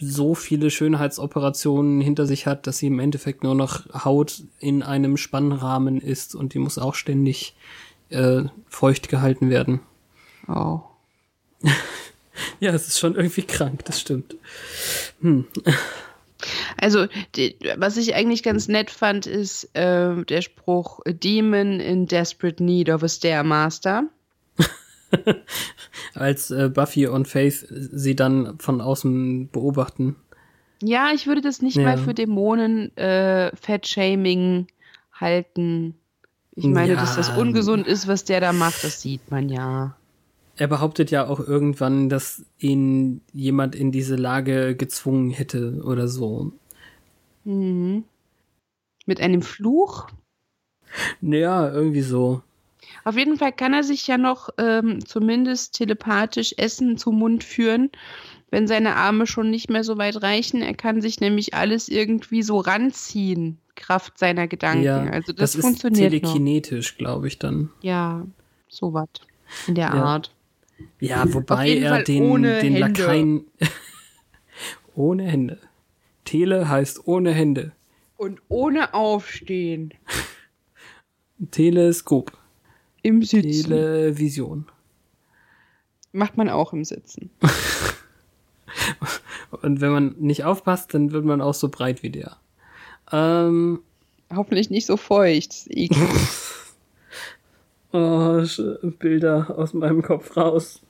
so 0.00 0.34
viele 0.34 0.70
Schönheitsoperationen 0.70 2.00
hinter 2.00 2.26
sich 2.26 2.46
hat, 2.46 2.66
dass 2.66 2.78
sie 2.78 2.88
im 2.88 2.98
Endeffekt 2.98 3.44
nur 3.44 3.54
noch 3.54 4.04
Haut 4.04 4.42
in 4.58 4.82
einem 4.82 5.16
Spannrahmen 5.16 6.00
ist 6.00 6.34
und 6.34 6.54
die 6.54 6.58
muss 6.58 6.78
auch 6.78 6.96
ständig 6.96 7.54
äh, 8.08 8.42
feucht 8.68 9.08
gehalten 9.08 9.50
werden. 9.50 9.80
Oh. 10.48 10.80
Ja, 12.60 12.72
es 12.72 12.88
ist 12.88 12.98
schon 12.98 13.14
irgendwie 13.14 13.42
krank, 13.42 13.84
das 13.84 14.00
stimmt. 14.00 14.36
Hm. 15.20 15.46
Also, 16.76 17.06
die, 17.36 17.56
was 17.76 17.96
ich 17.96 18.14
eigentlich 18.14 18.42
ganz 18.42 18.68
nett 18.68 18.90
fand, 18.90 19.26
ist 19.26 19.64
äh, 19.74 20.24
der 20.24 20.42
Spruch 20.42 21.00
Demon 21.06 21.80
in 21.80 22.06
desperate 22.06 22.62
need 22.62 22.90
of 22.90 23.02
a 23.02 23.08
Stairmaster. 23.08 24.04
Als 26.14 26.50
äh, 26.50 26.68
Buffy 26.68 27.06
und 27.06 27.28
Faith 27.28 27.66
sie 27.70 28.16
dann 28.16 28.58
von 28.58 28.80
außen 28.80 29.50
beobachten. 29.50 30.16
Ja, 30.82 31.10
ich 31.14 31.26
würde 31.26 31.40
das 31.42 31.62
nicht 31.62 31.76
ja. 31.76 31.84
mal 31.84 31.98
für 31.98 32.14
Dämonen 32.14 32.96
äh, 32.96 33.54
Fat-Shaming 33.54 34.66
halten. 35.12 35.94
Ich 36.54 36.64
meine, 36.66 36.94
ja. 36.94 37.00
dass 37.00 37.16
das 37.16 37.30
ungesund 37.30 37.86
ist, 37.86 38.08
was 38.08 38.24
der 38.24 38.40
da 38.40 38.52
macht, 38.52 38.82
das 38.84 39.00
sieht 39.00 39.30
man 39.30 39.48
ja. 39.48 39.96
Er 40.56 40.68
behauptet 40.68 41.10
ja 41.10 41.26
auch 41.26 41.40
irgendwann, 41.40 42.08
dass 42.08 42.44
ihn 42.58 43.22
jemand 43.32 43.74
in 43.74 43.90
diese 43.90 44.16
Lage 44.16 44.76
gezwungen 44.76 45.30
hätte 45.30 45.82
oder 45.84 46.08
so. 46.08 46.52
Mhm. 47.44 48.04
Mit 49.06 49.20
einem 49.20 49.42
Fluch? 49.42 50.08
Naja, 51.20 51.72
irgendwie 51.72 52.02
so. 52.02 52.42
Auf 53.04 53.16
jeden 53.16 53.38
Fall 53.38 53.52
kann 53.52 53.72
er 53.72 53.82
sich 53.82 54.06
ja 54.06 54.18
noch 54.18 54.50
ähm, 54.58 55.04
zumindest 55.04 55.74
telepathisch 55.74 56.54
Essen 56.56 56.98
zum 56.98 57.18
Mund 57.18 57.42
führen, 57.44 57.90
wenn 58.50 58.68
seine 58.68 58.96
Arme 58.96 59.26
schon 59.26 59.50
nicht 59.50 59.70
mehr 59.70 59.84
so 59.84 59.96
weit 59.98 60.22
reichen. 60.22 60.62
Er 60.62 60.74
kann 60.74 61.00
sich 61.00 61.20
nämlich 61.20 61.54
alles 61.54 61.88
irgendwie 61.88 62.42
so 62.42 62.58
ranziehen, 62.60 63.58
Kraft 63.74 64.18
seiner 64.18 64.46
Gedanken. 64.46 64.84
Ja, 64.84 65.04
also 65.04 65.32
das, 65.32 65.52
das 65.52 65.62
funktioniert. 65.62 66.12
Ist 66.12 66.20
telekinetisch, 66.20 66.98
glaube 66.98 67.28
ich 67.28 67.38
dann. 67.38 67.70
Ja, 67.80 68.26
sowas 68.68 69.08
in 69.66 69.74
der 69.74 69.86
ja. 69.86 69.94
Art. 69.94 70.34
Ja, 71.00 71.32
wobei 71.32 71.76
er 71.76 71.90
Fall 71.90 72.04
den, 72.04 72.42
den 72.42 72.76
Lakaien 72.76 73.46
ohne 74.94 75.24
Hände. 75.24 75.58
Tele 76.24 76.68
heißt 76.68 77.06
ohne 77.06 77.32
Hände. 77.32 77.72
Und 78.16 78.40
ohne 78.48 78.94
Aufstehen. 78.94 79.92
Teleskop. 81.50 82.32
Im 83.02 83.22
Sitzen. 83.22 83.64
Television. 83.64 84.66
Macht 86.12 86.36
man 86.36 86.48
auch 86.48 86.72
im 86.72 86.84
Sitzen. 86.84 87.30
Und 89.50 89.80
wenn 89.80 89.90
man 89.92 90.14
nicht 90.18 90.44
aufpasst, 90.44 90.94
dann 90.94 91.12
wird 91.12 91.24
man 91.24 91.40
auch 91.40 91.54
so 91.54 91.68
breit 91.68 92.02
wie 92.02 92.10
der. 92.10 92.36
Ähm, 93.10 93.80
Hoffentlich 94.34 94.70
nicht 94.70 94.86
so 94.86 94.96
feucht. 94.96 95.68
Oh, 97.92 98.42
Bilder 98.98 99.54
aus 99.56 99.74
meinem 99.74 100.02
Kopf 100.02 100.36
raus. 100.36 100.80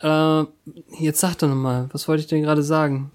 Äh, 0.00 0.44
jetzt 0.98 1.20
sag 1.20 1.36
doch 1.36 1.48
nochmal, 1.48 1.88
was 1.92 2.08
wollte 2.08 2.22
ich 2.22 2.28
denn 2.28 2.42
gerade 2.42 2.62
sagen? 2.62 3.10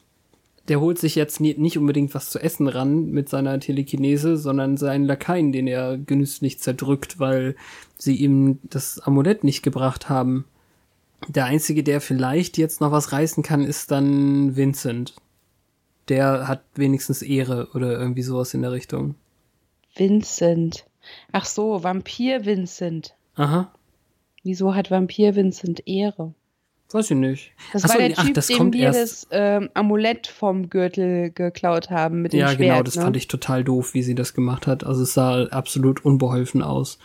der 0.68 0.82
holt 0.82 1.00
sich 1.00 1.16
jetzt 1.16 1.40
nie, 1.40 1.56
nicht 1.58 1.78
unbedingt 1.78 2.14
was 2.14 2.30
zu 2.30 2.40
essen 2.40 2.68
ran 2.68 3.10
mit 3.12 3.30
seiner 3.30 3.60
Telekinese, 3.60 4.38
sondern 4.38 4.78
seinen 4.78 5.06
Lakaien, 5.06 5.52
den 5.52 5.68
er 5.68 5.98
genüsslich 5.98 6.60
zerdrückt, 6.60 7.20
weil 7.20 7.56
sie 7.98 8.16
ihm 8.16 8.60
das 8.64 9.00
Amulett 9.00 9.44
nicht 9.44 9.64
gebracht 9.64 10.10
haben. 10.10 10.46
Der 11.28 11.46
einzige, 11.46 11.84
der 11.84 12.02
vielleicht 12.02 12.58
jetzt 12.58 12.82
noch 12.82 12.92
was 12.92 13.12
reißen 13.12 13.44
kann, 13.44 13.64
ist 13.64 13.92
dann 13.92 14.56
Vincent. 14.56 15.16
Der 16.10 16.48
hat 16.48 16.64
wenigstens 16.76 17.22
Ehre 17.22 17.70
oder 17.74 17.98
irgendwie 17.98 18.22
sowas 18.22 18.54
in 18.54 18.62
der 18.62 18.72
Richtung. 18.72 19.16
Vincent. 19.96 20.86
Ach 21.32 21.46
so, 21.46 21.84
Vampir 21.84 22.46
Vincent. 22.46 23.14
Aha. 23.36 23.72
Wieso 24.44 24.74
hat 24.76 24.90
Vampir 24.92 25.36
Vincent 25.36 25.88
Ehre? 25.88 26.34
Weiß 26.92 27.12
ich 27.12 27.18
nicht. 27.18 27.52
Das 27.74 27.84
Ach 27.84 27.90
so, 27.90 28.00
war 28.00 28.08
der 28.08 28.18
ach, 28.18 28.24
Typ, 28.26 28.34
das 28.36 28.48
dem 28.48 28.72
wir 28.72 28.84
erst- 28.84 29.24
das 29.24 29.28
ähm, 29.32 29.70
Amulett 29.74 30.28
vom 30.28 30.70
Gürtel 30.70 31.32
geklaut 31.32 31.90
haben 31.90 32.22
mit 32.22 32.32
dem 32.32 32.40
Ja, 32.40 32.48
Schwert. 32.48 32.60
genau, 32.60 32.84
das 32.84 32.96
ne? 32.96 33.02
fand 33.02 33.18
ich 33.18 33.28
total 33.28 33.64
doof, 33.66 33.94
wie 33.94 34.04
sie 34.04 34.16
das 34.16 34.34
gemacht 34.34 34.68
hat. 34.68 34.86
Also 34.86 35.04
es 35.04 35.14
sah 35.14 35.44
absolut 35.48 36.06
unbeholfen 36.06 36.62
aus. 36.62 36.98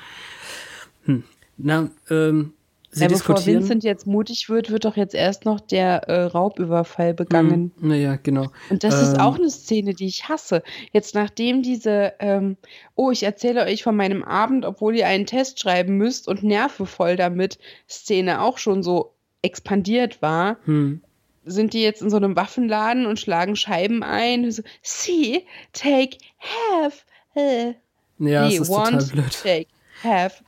Hm. 1.06 1.24
Na, 1.56 1.90
ähm, 2.10 2.52
sie 2.92 3.02
ja, 3.02 3.08
bevor. 3.08 3.44
Vincent 3.44 3.82
jetzt 3.84 4.06
mutig 4.06 4.48
wird, 4.48 4.70
wird 4.70 4.84
doch 4.84 4.96
jetzt 4.96 5.14
erst 5.14 5.44
noch 5.44 5.60
der 5.60 6.08
äh, 6.08 6.22
Raubüberfall 6.24 7.14
begangen. 7.14 7.72
Hm, 7.78 7.88
naja, 7.88 8.16
genau. 8.22 8.48
Und 8.70 8.84
das 8.84 9.00
ist 9.02 9.14
Ähm, 9.14 9.20
auch 9.20 9.36
eine 9.38 9.50
Szene, 9.50 9.94
die 9.94 10.06
ich 10.06 10.28
hasse. 10.28 10.62
Jetzt 10.92 11.14
nachdem 11.14 11.62
diese, 11.62 12.12
ähm, 12.20 12.56
oh, 12.94 13.10
ich 13.10 13.22
erzähle 13.22 13.64
euch 13.64 13.82
von 13.82 13.96
meinem 13.96 14.22
Abend, 14.22 14.64
obwohl 14.64 14.94
ihr 14.94 15.06
einen 15.06 15.26
Test 15.26 15.58
schreiben 15.58 15.96
müsst 15.96 16.28
und 16.28 16.42
nerve 16.42 16.86
voll 16.86 17.16
damit, 17.16 17.58
Szene 17.88 18.40
auch 18.42 18.58
schon 18.58 18.82
so 18.82 19.12
expandiert 19.42 20.22
war, 20.22 20.58
Hm. 20.66 21.00
sind 21.44 21.72
die 21.72 21.82
jetzt 21.82 22.02
in 22.02 22.10
so 22.10 22.16
einem 22.18 22.36
Waffenladen 22.36 23.06
und 23.06 23.18
schlagen 23.18 23.56
Scheiben 23.56 24.02
ein. 24.02 24.50
So, 24.52 24.62
See, 24.82 25.44
take, 25.72 26.18
have. 26.38 26.98
Äh. 27.34 27.72
Ja, 28.18 28.46
nee, 28.46 28.54
es 28.54 28.60
ist 28.60 28.68
total 28.68 28.92
want, 28.92 29.12
blöd. 29.12 29.42
take, 29.42 29.66
have. 30.04 30.44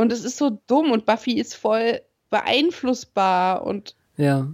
Und 0.00 0.12
es 0.12 0.24
ist 0.24 0.38
so 0.38 0.58
dumm 0.66 0.92
und 0.92 1.04
Buffy 1.04 1.38
ist 1.38 1.54
voll 1.54 2.00
beeinflussbar 2.30 3.66
und 3.66 3.94
Ja. 4.16 4.48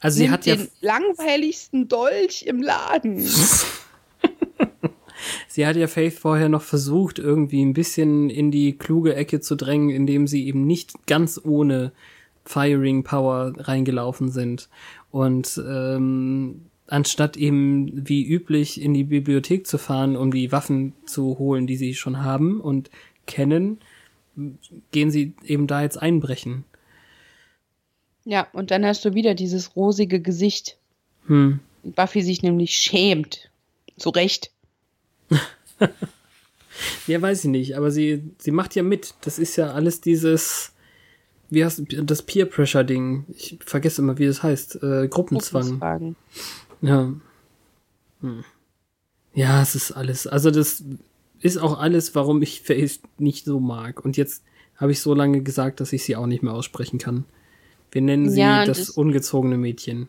Also 0.00 0.18
sie 0.18 0.30
hat 0.30 0.46
ja 0.46 0.56
den 0.56 0.68
langweiligsten 0.80 1.88
Dolch 1.88 2.44
im 2.46 2.62
Laden. 2.62 3.26
Sie 5.48 5.66
hat 5.66 5.74
ja 5.74 5.88
Faith 5.88 6.14
vorher 6.14 6.48
noch 6.48 6.62
versucht, 6.62 7.18
irgendwie 7.18 7.64
ein 7.64 7.72
bisschen 7.72 8.30
in 8.30 8.52
die 8.52 8.78
kluge 8.78 9.16
Ecke 9.16 9.40
zu 9.40 9.56
drängen, 9.56 9.90
indem 9.90 10.28
sie 10.28 10.46
eben 10.46 10.64
nicht 10.66 11.06
ganz 11.06 11.40
ohne 11.42 11.90
Firing 12.44 13.02
Power 13.02 13.52
reingelaufen 13.56 14.30
sind. 14.30 14.68
Und 15.10 15.60
ähm, 15.66 16.66
anstatt 16.86 17.36
eben 17.36 18.08
wie 18.08 18.24
üblich 18.24 18.80
in 18.80 18.94
die 18.94 19.04
Bibliothek 19.04 19.66
zu 19.66 19.78
fahren, 19.78 20.16
um 20.16 20.30
die 20.30 20.52
Waffen 20.52 20.92
zu 21.06 21.38
holen, 21.38 21.66
die 21.66 21.76
sie 21.76 21.94
schon 21.94 22.22
haben 22.22 22.60
und 22.60 22.90
kennen, 23.26 23.80
gehen 24.92 25.10
sie 25.10 25.34
eben 25.44 25.66
da 25.66 25.82
jetzt 25.82 26.00
einbrechen. 26.00 26.64
Ja, 28.24 28.46
und 28.52 28.70
dann 28.70 28.84
hast 28.84 29.04
du 29.04 29.14
wieder 29.14 29.34
dieses 29.34 29.74
rosige 29.76 30.20
Gesicht. 30.20 30.76
Hm. 31.26 31.60
Buffy 31.82 32.22
sich 32.22 32.42
nämlich 32.42 32.76
schämt. 32.76 33.50
Zu 33.96 34.10
Recht. 34.10 34.50
Ja, 37.06 37.20
weiß 37.20 37.44
ich 37.44 37.50
nicht, 37.50 37.76
aber 37.76 37.90
sie, 37.90 38.30
sie 38.38 38.50
macht 38.50 38.74
ja 38.74 38.82
mit. 38.82 39.14
Das 39.22 39.38
ist 39.38 39.56
ja 39.56 39.72
alles 39.72 40.00
dieses, 40.00 40.72
wie 41.50 41.64
heißt 41.64 41.82
das 41.88 42.22
Peer 42.22 42.46
Pressure 42.46 42.84
Ding? 42.84 43.24
Ich 43.36 43.58
vergesse 43.64 44.02
immer, 44.02 44.18
wie 44.18 44.26
das 44.26 44.42
heißt. 44.42 44.82
Äh, 44.82 45.08
Gruppenzwang. 45.08 45.80
Gruppenzwang. 45.80 46.16
Ja. 46.82 47.12
Hm. 48.20 48.44
Ja, 49.34 49.62
es 49.62 49.74
ist 49.74 49.92
alles. 49.92 50.26
Also 50.26 50.50
das 50.50 50.84
ist 51.40 51.56
auch 51.58 51.78
alles, 51.78 52.14
warum 52.14 52.42
ich 52.42 52.62
Face 52.62 53.00
nicht 53.18 53.44
so 53.44 53.60
mag. 53.60 54.04
Und 54.04 54.16
jetzt 54.16 54.42
habe 54.76 54.92
ich 54.92 55.00
so 55.00 55.14
lange 55.14 55.42
gesagt, 55.42 55.80
dass 55.80 55.92
ich 55.92 56.04
sie 56.04 56.16
auch 56.16 56.26
nicht 56.26 56.42
mehr 56.42 56.52
aussprechen 56.54 56.98
kann. 56.98 57.24
Wir 57.90 58.02
nennen 58.02 58.28
sie 58.30 58.40
Ja, 58.40 58.64
das 58.64 58.78
das- 58.78 58.90
ungezogene 58.90 59.56
Mädchen. 59.56 60.08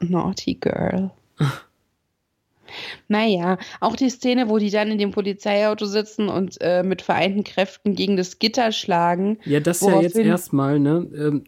Naughty 0.00 0.54
Girl. 0.54 1.10
naja, 3.08 3.58
auch 3.80 3.94
die 3.96 4.10
Szene, 4.10 4.48
wo 4.48 4.58
die 4.58 4.70
dann 4.70 4.90
in 4.90 4.98
dem 4.98 5.10
Polizeiauto 5.12 5.86
sitzen 5.86 6.28
und 6.28 6.56
äh, 6.60 6.82
mit 6.82 7.02
vereinten 7.02 7.44
Kräften 7.44 7.94
gegen 7.94 8.16
das 8.16 8.38
Gitter 8.38 8.72
schlagen. 8.72 9.38
Ja, 9.44 9.60
das 9.60 9.80
ja 9.82 10.00
jetzt 10.00 10.16
erstmal, 10.16 10.78
ne? 10.80 11.06
Ähm, 11.16 11.44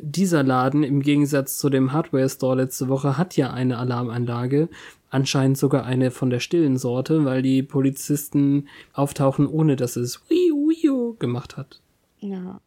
dieser 0.00 0.42
Laden 0.42 0.82
im 0.84 1.02
Gegensatz 1.02 1.58
zu 1.58 1.68
dem 1.68 1.92
Hardware 1.92 2.28
Store 2.28 2.56
letzte 2.56 2.88
Woche 2.88 3.18
hat 3.18 3.36
ja 3.36 3.52
eine 3.52 3.78
Alarmanlage, 3.78 4.68
anscheinend 5.12 5.58
sogar 5.58 5.84
eine 5.84 6.10
von 6.10 6.30
der 6.30 6.40
stillen 6.40 6.78
Sorte, 6.78 7.24
weil 7.24 7.42
die 7.42 7.62
Polizisten 7.62 8.68
auftauchen, 8.94 9.46
ohne 9.46 9.76
dass 9.76 9.96
es 9.96 10.22
wiu 10.28 10.68
wiu 10.68 11.14
gemacht 11.18 11.56
hat. 11.56 11.80
Ja. 12.20 12.60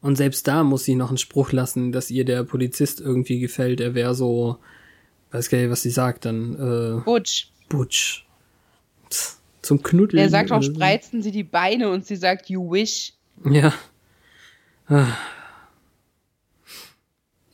Und 0.00 0.16
selbst 0.16 0.46
da 0.48 0.64
muss 0.64 0.84
sie 0.84 0.96
noch 0.96 1.08
einen 1.08 1.18
Spruch 1.18 1.52
lassen, 1.52 1.92
dass 1.92 2.10
ihr 2.10 2.24
der 2.24 2.42
Polizist 2.44 3.00
irgendwie 3.00 3.38
gefällt. 3.38 3.80
Er 3.80 3.94
wäre 3.94 4.14
so, 4.14 4.58
weiß 5.30 5.48
gar 5.48 5.58
nicht, 5.58 5.70
was 5.70 5.82
sie 5.82 5.90
sagt 5.90 6.24
dann, 6.24 6.54
äh, 6.54 7.00
Butch. 7.04 7.50
Butch. 7.68 8.26
Pff, 9.10 9.38
Zum 9.62 9.82
Knuddeln. 9.82 10.22
Er 10.22 10.28
sagt 10.28 10.50
auch, 10.52 10.62
spreizen 10.62 11.22
Sie 11.22 11.30
die 11.30 11.44
Beine 11.44 11.88
und 11.88 12.04
sie 12.04 12.16
sagt, 12.16 12.50
you 12.50 12.70
wish. 12.70 13.12
Ja. 13.44 13.72
Ah. 14.88 15.06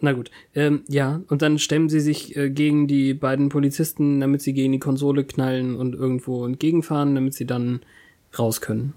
Na 0.05 0.13
gut, 0.13 0.33
ähm, 0.57 0.83
ja, 0.89 1.21
und 1.29 1.43
dann 1.43 1.61
stemmen 1.61 1.89
sie 1.89 2.01
sich 2.01 2.37
äh, 2.37 2.51
gegen 2.51 2.89
die 2.89 3.15
beiden 3.15 3.51
Polizisten, 3.51 4.19
damit 4.19 4.43
sie 4.43 4.53
gegen 4.53 4.73
die 4.73 4.81
Konsole 4.81 5.23
knallen 5.23 5.77
und 5.77 5.95
irgendwo 5.95 6.45
entgegenfahren, 6.45 7.15
damit 7.15 7.35
sie 7.35 7.47
dann 7.47 7.81
raus 8.37 8.61
können. 8.61 8.95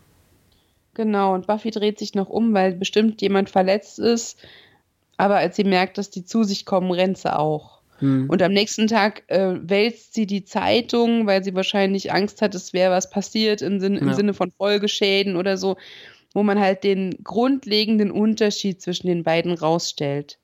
Genau, 0.96 1.36
und 1.36 1.46
Buffy 1.46 1.70
dreht 1.70 2.00
sich 2.00 2.16
noch 2.16 2.30
um, 2.30 2.56
weil 2.56 2.74
bestimmt 2.74 3.22
jemand 3.22 3.52
verletzt 3.52 4.00
ist. 4.00 4.40
Aber 5.18 5.38
als 5.38 5.56
sie 5.58 5.64
merkt, 5.64 6.00
dass 6.00 6.10
die 6.10 6.26
zu 6.26 6.44
sich 6.44 6.66
kommen, 6.66 6.92
rennt 6.92 7.20
sie 7.20 7.38
auch. 7.38 7.82
Hm. 8.00 8.28
Und 8.28 8.42
am 8.42 8.52
nächsten 8.52 8.88
Tag 8.88 9.24
äh, 9.28 9.54
wälzt 9.62 10.16
sie 10.16 10.26
die 10.26 10.44
Zeitung, 10.44 11.28
weil 11.28 11.44
sie 11.44 11.54
wahrscheinlich 11.54 12.12
Angst 12.12 12.42
hat, 12.42 12.56
es 12.56 12.74
wäre 12.74 12.92
was 12.92 13.12
passiert 13.12 13.62
im, 13.62 13.80
Sinn, 13.80 13.96
im 13.96 14.08
Ja. 14.08 14.14
Sinne 14.16 14.34
von 14.34 14.52
Folgeschäden 14.58 15.36
oder 15.36 15.56
so, 15.58 15.78
wo 16.34 16.42
man 16.42 16.60
halt 16.60 16.84
den 16.84 17.16
grundlegenden 17.24 18.10
Unterschied 18.10 18.82
zwischen 18.82 19.06
den 19.06 19.24
beiden 19.24 19.54
rausstellt. 19.54 20.40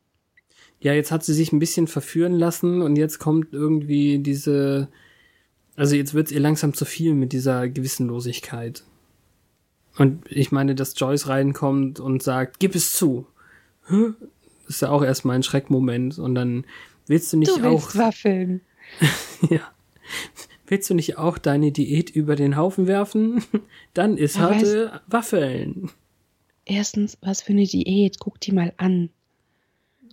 Ja, 0.82 0.94
jetzt 0.94 1.12
hat 1.12 1.24
sie 1.24 1.34
sich 1.34 1.52
ein 1.52 1.60
bisschen 1.60 1.88
verführen 1.88 2.34
lassen 2.34 2.82
und 2.82 2.96
jetzt 2.96 3.20
kommt 3.20 3.54
irgendwie 3.54 4.20
diese, 4.20 4.88
also 5.76 5.96
jetzt 5.96 6.14
wird's 6.14 6.32
ihr 6.32 6.40
langsam 6.40 6.74
zu 6.74 6.86
viel 6.86 7.14
mit 7.14 7.34
dieser 7.34 7.70
Gewissenlosigkeit. 7.70 8.84
Und 9.98 10.24
ich 10.30 10.52
meine, 10.52 10.74
dass 10.74 11.00
Joyce 11.00 11.28
reinkommt 11.28 12.00
und 12.00 12.24
sagt, 12.24 12.60
gib 12.60 12.76
es 12.76 12.94
zu. 12.94 13.28
Das 13.90 14.76
ist 14.76 14.82
ja 14.82 14.90
auch 14.90 15.04
erstmal 15.04 15.36
ein 15.36 15.44
Schreckmoment 15.44 16.18
und 16.18 16.34
dann 16.34 16.66
willst 17.08 17.32
du 17.32 17.38
nicht 17.38 17.52
du 17.52 17.62
willst 17.62 17.90
auch, 17.90 17.96
Waffeln. 17.96 18.62
ja, 19.50 19.62
willst 20.66 20.90
du 20.90 20.96
nicht 20.96 21.18
auch 21.18 21.38
deine 21.38 21.72
Diät 21.72 22.10
über 22.10 22.36
den 22.36 22.56
Haufen 22.56 22.88
werfen? 22.88 23.44
Dann 23.94 24.18
ist 24.18 24.40
harte 24.40 25.02
Waffeln. 25.08 25.92
Erstens, 26.66 27.18
was 27.22 27.42
für 27.42 27.52
eine 27.52 27.66
Diät? 27.66 28.20
Guck 28.20 28.40
die 28.40 28.54
mal 28.54 28.74
an. 28.78 29.10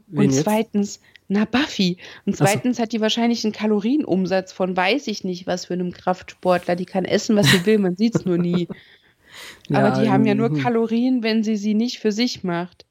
Wen 0.09 0.18
und 0.26 0.30
jetzt? 0.34 0.44
zweitens, 0.44 1.00
na 1.28 1.44
Buffy. 1.44 1.98
Und 2.26 2.34
Ach 2.34 2.38
so. 2.38 2.44
zweitens 2.44 2.78
hat 2.78 2.92
die 2.92 3.00
wahrscheinlich 3.00 3.44
einen 3.44 3.52
Kalorienumsatz 3.52 4.52
von 4.52 4.76
weiß 4.76 5.06
ich 5.09 5.24
nicht 5.24 5.46
was 5.46 5.66
für 5.66 5.74
einem 5.74 5.92
Kraftsportler. 5.92 6.76
Die 6.76 6.86
kann 6.86 7.04
essen, 7.04 7.36
was 7.36 7.46
sie 7.50 7.64
will, 7.66 7.78
man 7.78 7.96
sieht's 7.96 8.24
nur 8.24 8.38
nie. 8.38 8.68
Aber 9.72 10.00
die 10.00 10.11
haben 10.11 10.24
ja 10.24 10.34
nur 10.34 10.48
mhm. 10.50 10.59
Kalorien, 10.62 11.22
wenn 11.22 11.44
sie 11.44 11.56
sie 11.56 11.74
nicht 11.74 11.98
für 11.98 12.12
sich 12.12 12.42
macht. 12.44 12.86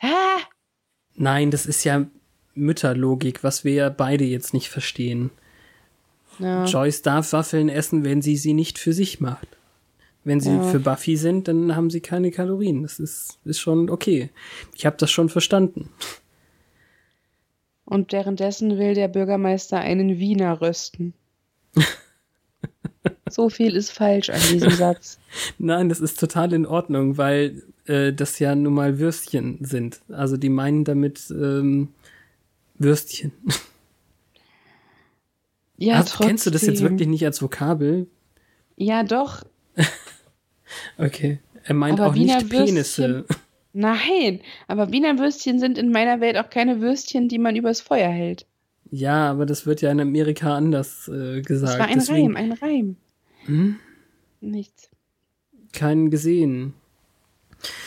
Ah, 0.00 0.38
Nein, 1.16 1.50
das 1.50 1.66
ist 1.66 1.82
ja 1.84 2.06
Mütterlogik, 2.54 3.42
was 3.42 3.64
wir 3.64 3.72
ja 3.72 3.88
beide 3.88 4.24
jetzt 4.24 4.54
nicht 4.54 4.68
verstehen. 4.68 5.30
ja. 6.38 6.64
Joyce 6.66 7.02
darf 7.02 7.32
Waffeln 7.32 7.68
essen, 7.68 8.04
wenn 8.04 8.22
sie 8.22 8.36
sie 8.36 8.52
nicht 8.54 8.78
für 8.78 8.92
sich 8.92 9.20
macht. 9.20 9.48
Wenn 10.24 10.40
sie 10.40 10.50
Ja. 10.50 10.62
für 10.64 10.78
Buffy 10.80 11.16
sind, 11.16 11.48
dann 11.48 11.74
haben 11.76 11.88
sie 11.90 12.00
keine 12.00 12.30
Kalorien. 12.30 12.82
Das 12.82 12.98
ist, 12.98 13.38
ist 13.44 13.60
schon 13.60 13.90
okay. 13.90 14.30
Ich 14.74 14.84
habe 14.86 14.96
das 14.98 15.10
schon 15.10 15.28
verstanden. 15.28 15.88
Und 17.86 18.12
währenddessen 18.12 18.78
will 18.78 18.94
der 18.94 19.08
Bürgermeister 19.08 19.78
einen 19.78 20.18
Wiener 20.18 20.60
rösten. 20.60 21.14
so 23.30 23.48
viel 23.48 23.74
ist 23.76 23.92
falsch 23.92 24.28
an 24.28 24.40
diesem 24.50 24.72
Satz. 24.72 25.18
Nein, 25.58 25.88
das 25.88 26.00
ist 26.00 26.18
total 26.18 26.52
in 26.52 26.66
Ordnung, 26.66 27.16
weil 27.16 27.62
äh, 27.86 28.12
das 28.12 28.38
ja 28.40 28.54
nun 28.54 28.74
mal 28.74 28.98
Würstchen 28.98 29.58
sind. 29.60 30.00
Also 30.08 30.36
die 30.36 30.48
meinen 30.48 30.84
damit 30.84 31.30
ähm, 31.30 31.88
Würstchen. 32.78 33.32
Ja, 35.78 35.98
Hast, 35.98 36.18
kennst 36.18 36.46
du 36.46 36.50
das 36.50 36.62
jetzt 36.62 36.78
trotzdem. 36.80 36.90
wirklich 36.92 37.08
nicht 37.08 37.24
als 37.24 37.40
Vokabel? 37.40 38.06
Ja, 38.76 39.02
doch. 39.02 39.44
Okay. 40.98 41.38
Er 41.62 41.74
meint 41.74 42.00
Aber 42.00 42.10
auch 42.10 42.14
Wiener 42.14 42.38
nicht 42.38 42.50
Penisse. 42.50 43.24
Nein, 43.78 44.40
aber 44.68 44.90
Wiener 44.90 45.18
Würstchen 45.18 45.58
sind 45.58 45.76
in 45.76 45.92
meiner 45.92 46.20
Welt 46.22 46.38
auch 46.38 46.48
keine 46.48 46.80
Würstchen, 46.80 47.28
die 47.28 47.38
man 47.38 47.56
übers 47.56 47.82
Feuer 47.82 48.08
hält. 48.08 48.46
Ja, 48.90 49.30
aber 49.30 49.44
das 49.44 49.66
wird 49.66 49.82
ja 49.82 49.90
in 49.90 50.00
Amerika 50.00 50.56
anders 50.56 51.08
äh, 51.08 51.42
gesagt. 51.42 51.72
Das 51.74 51.78
war 51.78 51.86
ein 51.88 51.98
Deswegen- 51.98 52.34
Reim, 52.34 52.36
ein 52.36 52.52
Reim. 52.52 52.96
Hm? 53.44 53.76
Nichts. 54.40 54.88
Keinen 55.74 56.08
gesehen. 56.08 56.72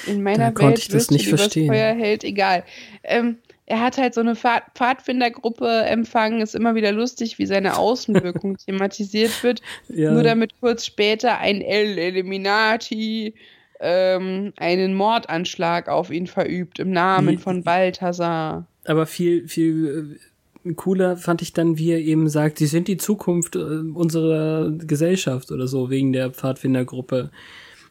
In 0.05 0.21
meiner 0.21 0.45
Da 0.45 0.51
konnte 0.51 0.67
Welt 0.73 0.79
ich 0.79 0.87
das 0.89 0.93
Würstchen 0.93 1.13
nicht 1.15 1.27
übers 1.27 1.41
verstehen. 1.41 1.67
Feuer 1.69 1.93
hält, 1.95 2.23
egal. 2.23 2.63
Ähm, 3.03 3.37
er 3.65 3.81
hat 3.81 3.97
halt 3.97 4.13
so 4.13 4.21
eine 4.21 4.35
Pfad 4.35 4.63
Pfadfindergruppe 4.75 5.67
empfangen, 5.87 6.41
ist 6.41 6.53
immer 6.53 6.75
wieder 6.75 6.91
lustig, 6.91 7.39
wie 7.39 7.45
seine 7.47 7.77
Außenwirkung 7.77 8.57
thematisiert 8.65 9.41
wird. 9.43 9.61
Ja. 9.87 10.11
Nur 10.11 10.21
damit 10.21 10.59
kurz 10.59 10.85
später 10.85 11.39
ein 11.39 11.61
El 11.61 11.97
Eliminati 11.97 13.33
ähm, 13.79 14.53
einen 14.57 14.93
Mordanschlag 14.93 15.87
auf 15.87 16.09
ihn 16.11 16.27
verübt 16.27 16.79
im 16.79 16.91
Namen 16.91 17.37
Die- 17.37 17.37
von 17.37 17.63
Balthasar. 17.63 18.65
Aber 18.85 19.05
viel, 19.05 19.47
viel 19.47 20.17
äh, 20.65 20.73
cooler 20.73 21.15
fand 21.17 21.41
ich 21.41 21.53
dann, 21.53 21.77
wie 21.77 21.91
er 21.91 21.99
eben 21.99 22.27
sagt, 22.29 22.57
sie 22.57 22.65
sind 22.65 22.87
die 22.87 22.97
Zukunft 22.97 23.55
äh, 23.55 23.59
unserer 23.59 24.71
Gesellschaft 24.71 25.51
oder 25.51 25.67
so, 25.67 25.89
wegen 25.89 26.11
der 26.13 26.31
Pfadfindergruppe. 26.31 27.29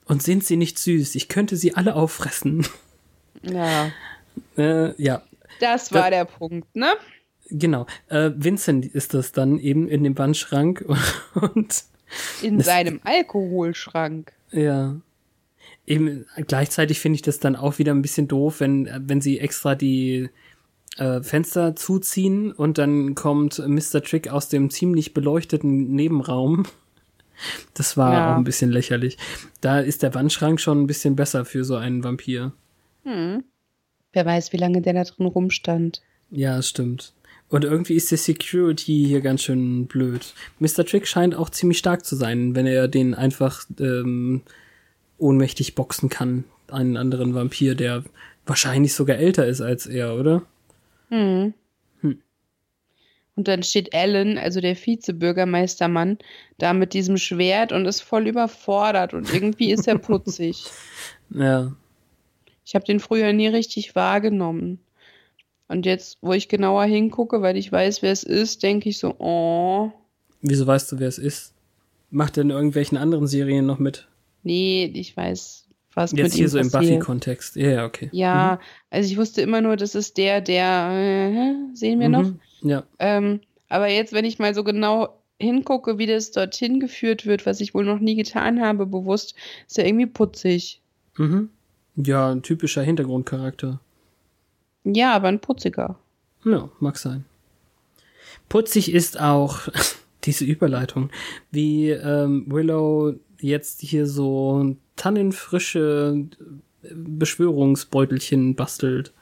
Und 0.07 0.23
sind 0.23 0.45
sie 0.45 0.57
nicht 0.57 0.79
süß? 0.79 1.15
Ich 1.15 1.29
könnte 1.29 1.57
sie 1.57 1.75
alle 1.75 1.95
auffressen. 1.95 2.67
Ja, 3.43 3.91
äh, 4.57 5.01
ja, 5.03 5.23
das 5.61 5.93
war 5.93 6.11
der 6.11 6.25
Punkt, 6.25 6.75
ne? 6.75 6.93
genau. 7.51 7.87
Äh, 8.09 8.31
Vincent 8.37 8.85
ist 8.87 9.15
das 9.15 9.33
dann 9.33 9.59
eben 9.59 9.89
in 9.89 10.05
dem 10.05 10.17
Wandschrank 10.19 10.85
und 11.35 11.85
In 12.43 12.61
seinem 12.61 13.01
Alkoholschrank. 13.05 14.33
Ja. 14.51 14.97
Eben, 15.89 16.27
gleichzeitig 16.47 17.01
finde 17.01 17.17
ich 17.17 17.23
das 17.23 17.39
dann 17.41 17.57
auch 17.57 17.79
wieder 17.79 17.93
ein 17.93 18.03
bisschen 18.03 18.29
doof, 18.29 18.61
wenn, 18.61 18.89
wenn 19.09 19.23
sie 19.23 19.39
extra 19.41 19.75
die 19.75 20.29
äh, 20.99 21.23
Fenster 21.23 21.75
zuziehen 21.77 22.53
und 22.53 22.77
dann 22.77 23.15
kommt 23.15 23.59
Mr. 23.67 24.03
Trick 24.03 24.29
aus 24.29 24.49
dem 24.51 24.69
ziemlich 24.71 25.15
beleuchteten 25.15 25.95
Nebenraum. 25.95 26.65
Das 27.73 27.97
war 27.97 28.13
Ja. 28.13 28.33
auch 28.33 28.37
ein 28.37 28.43
bisschen 28.43 28.73
lächerlich. 28.73 29.17
Da 29.61 29.79
ist 29.79 30.03
der 30.03 30.13
Wandschrank 30.13 30.61
schon 30.61 30.83
ein 30.83 30.87
bisschen 30.89 31.15
besser 31.15 31.45
für 31.45 31.63
so 31.63 31.77
einen 31.77 32.03
Vampir. 32.03 32.51
Hm. 33.05 33.45
Wer 34.13 34.27
weiß, 34.27 34.53
wie 34.53 34.57
lange 34.57 34.83
der 34.83 34.93
da 34.95 35.05
drin 35.05 35.27
rumstand. 35.27 36.03
Ja, 36.33 36.61
stimmt. 36.63 37.13
Und 37.49 37.65
irgendwie 37.65 37.95
ist 37.95 38.11
die 38.11 38.17
Security 38.17 39.05
hier 39.07 39.21
ganz 39.21 39.43
schön 39.43 39.87
blöd. 39.87 40.35
Mr. 40.59 40.85
Trick 40.85 41.07
scheint 41.07 41.37
auch 41.37 41.49
ziemlich 41.51 41.79
stark 41.79 42.05
zu 42.05 42.17
sein, 42.17 42.57
wenn 42.57 42.67
er 42.67 42.89
den 42.89 43.15
einfach 43.15 43.63
ähm, 43.79 44.43
ohnmächtig 45.19 45.75
boxen 45.75 46.09
kann. 46.09 46.45
Einen 46.71 46.97
anderen 46.97 47.35
Vampir, 47.35 47.75
der 47.75 48.05
wahrscheinlich 48.47 48.95
sogar 48.95 49.17
älter 49.17 49.47
ist 49.47 49.61
als 49.61 49.87
er, 49.87 50.15
oder? 50.15 50.43
Hm. 51.09 51.55
Hm. 52.01 52.19
Und 53.37 53.49
dann 53.49 53.63
steht 53.63 53.95
Alan, 53.95 54.39
also 54.39 54.61
der 54.61 54.77
Vizebürgermeistermann, 54.77 56.19
da 56.59 56.73
mit 56.73 56.93
diesem 56.93 57.17
Schwert 57.17 57.73
und 57.73 57.87
ist 57.87 58.01
voll 58.01 58.27
überfordert 58.27 59.15
und 59.15 59.33
irgendwie 59.33 59.73
ist 59.73 59.89
er 59.89 59.99
putzig. 59.99 60.65
Ja. 61.31 61.73
Ich 62.65 62.75
habe 62.75 62.85
den 62.85 63.01
früher 63.01 63.33
nie 63.33 63.49
richtig 63.49 63.95
wahrgenommen. 63.95 64.79
Und 65.69 65.85
jetzt, 65.85 66.19
wo 66.23 66.33
ich 66.33 66.49
genauer 66.49 66.85
hingucke, 66.85 67.43
weil 67.43 67.57
ich 67.57 67.71
weiß, 67.71 68.03
wer 68.03 68.13
es 68.13 68.23
ist, 68.23 68.63
denke 68.63 68.89
ich 68.89 68.99
so, 68.99 69.15
oh, 69.19 69.93
Wieso 70.41 70.67
weißt 70.67 70.93
du, 70.93 70.99
wer 70.99 71.09
es 71.09 71.19
ist? 71.19 71.53
Macht 72.11 72.37
er 72.37 72.43
in 72.43 72.51
irgendwelchen 72.51 72.97
anderen 72.97 73.27
Serien 73.27 73.67
noch 73.67 73.79
mit? 73.79 74.08
Nee, 74.43 74.91
ich 74.95 75.17
weiß, 75.17 75.67
was 75.95 76.13
mit 76.13 76.23
Jetzt 76.25 76.35
hier 76.35 76.45
ihm 76.47 76.49
so 76.49 76.59
im. 76.59 76.71
Buffy-Kontext. 76.71 77.57
Ja, 77.57 77.71
ja, 77.71 77.85
okay. 77.87 78.09
Ja, 78.13 78.61
also 78.91 79.11
ich 79.11 79.17
wusste 79.19 79.43
immer 79.43 79.61
nur, 79.61 79.77
das 79.77 79.95
ist 79.95 80.17
der, 80.17 80.41
der, 80.41 80.91
äh, 80.93 81.75
sehen 81.77 82.01
wir 82.01 82.09
Mhm. 82.09 82.13
noch? 82.13 82.25
Mhm. 82.63 82.69
Ja. 82.71 82.83
Ähm, 82.99 83.41
aber 83.69 83.89
jetzt, 83.89 84.13
wenn 84.13 84.25
ich 84.25 84.39
mal 84.39 84.55
so 84.55 84.65
genau 84.65 85.15
hingucke, 85.41 85.99
wie 85.99 86.07
das 86.07 86.31
dorthin 86.33 86.81
geführt 86.81 87.25
wird, 87.27 87.47
was 87.47 87.61
ich 87.61 87.75
wohl 87.75 87.85
noch 87.85 88.01
nie 88.01 88.17
getan 88.17 88.61
habe, 88.61 88.87
bewusst, 88.87 89.35
ist 89.67 89.77
ja 89.79 89.85
irgendwie 89.85 90.07
putzig. 90.07 90.81
Mhm. 91.17 91.51
Ja, 91.97 92.31
ein 92.31 92.43
typischer 92.43 92.83
Hintergrundcharakter. 92.83 93.81
Ja, 94.85 95.15
aber 95.15 95.29
ein 95.29 95.41
putziger. 95.41 95.97
Ja, 96.45 96.69
mag 96.81 96.97
sein. 96.97 97.25
Putzig 98.49 98.93
ist 98.93 99.21
auch 99.21 99.69
diese 100.25 100.45
Überleitung, 100.45 101.11
wie 101.51 101.91
ähm, 101.91 102.45
Willow 102.49 103.15
jetzt 103.41 103.81
hier 103.81 104.07
so 104.07 104.77
tannenfrische 104.97 106.27
äh, 106.83 106.89
Beschwörungsbeutelchen 106.95 108.55
bastelt. 108.55 109.13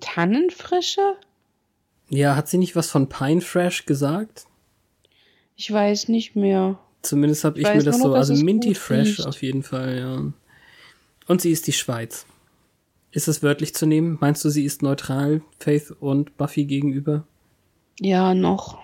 Tannenfrische? 0.00 1.14
Ja, 2.08 2.36
hat 2.36 2.48
sie 2.48 2.58
nicht 2.58 2.76
was 2.76 2.90
von 2.90 3.08
Pine 3.08 3.40
Fresh 3.40 3.86
gesagt? 3.86 4.46
Ich 5.56 5.70
weiß 5.72 6.08
nicht 6.08 6.36
mehr. 6.36 6.78
Zumindest 7.02 7.44
habe 7.44 7.60
Ich 7.60 7.66
ich, 7.68 7.74
mir 7.74 7.82
das 7.82 7.98
so, 7.98 8.08
noch, 8.08 8.14
dass 8.14 8.30
also 8.30 8.44
Minty 8.44 8.74
Fresh 8.74 9.18
riecht. 9.18 9.26
auf 9.26 9.42
jeden 9.42 9.62
Fall, 9.62 9.98
ja. 9.98 10.32
Und 11.26 11.40
sie 11.40 11.50
ist 11.50 11.66
die 11.66 11.72
Schweiz. 11.72 12.26
Ist 13.12 13.28
es 13.28 13.42
wörtlich 13.42 13.74
zu 13.74 13.86
nehmen? 13.86 14.18
Meinst 14.20 14.44
du, 14.44 14.48
sie 14.50 14.64
ist 14.64 14.82
neutral 14.82 15.42
Faith 15.58 15.92
und 16.00 16.36
Buffy 16.36 16.64
gegenüber? 16.64 17.26
Ja, 18.00 18.34
noch. 18.34 18.78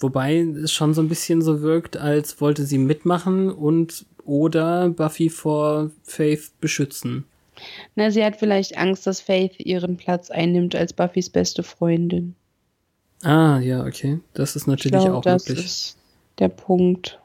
Wobei 0.00 0.38
es 0.40 0.72
schon 0.72 0.94
so 0.94 1.02
ein 1.02 1.08
bisschen 1.08 1.42
so 1.42 1.60
wirkt, 1.62 1.96
als 1.96 2.40
wollte 2.40 2.64
sie 2.64 2.78
mitmachen 2.78 3.50
und 3.50 4.06
oder 4.24 4.88
Buffy 4.90 5.28
vor 5.30 5.90
Faith 6.02 6.52
beschützen. 6.60 7.24
Na, 7.94 8.10
sie 8.10 8.24
hat 8.24 8.36
vielleicht 8.36 8.76
Angst, 8.78 9.06
dass 9.06 9.20
Faith 9.20 9.58
ihren 9.58 9.96
Platz 9.96 10.30
einnimmt 10.30 10.74
als 10.74 10.92
Buffys 10.92 11.28
beste 11.28 11.62
Freundin. 11.62 12.34
Ah, 13.22 13.58
ja, 13.58 13.84
okay. 13.84 14.20
Das 14.32 14.56
ist 14.56 14.62
Ich 14.62 14.66
natürlich 14.66 15.02
glaube, 15.02 15.16
auch 15.16 15.22
das 15.22 15.46
möglich. 15.48 15.66
ist 15.66 15.98
der 16.38 16.48
Punkt. 16.48 17.18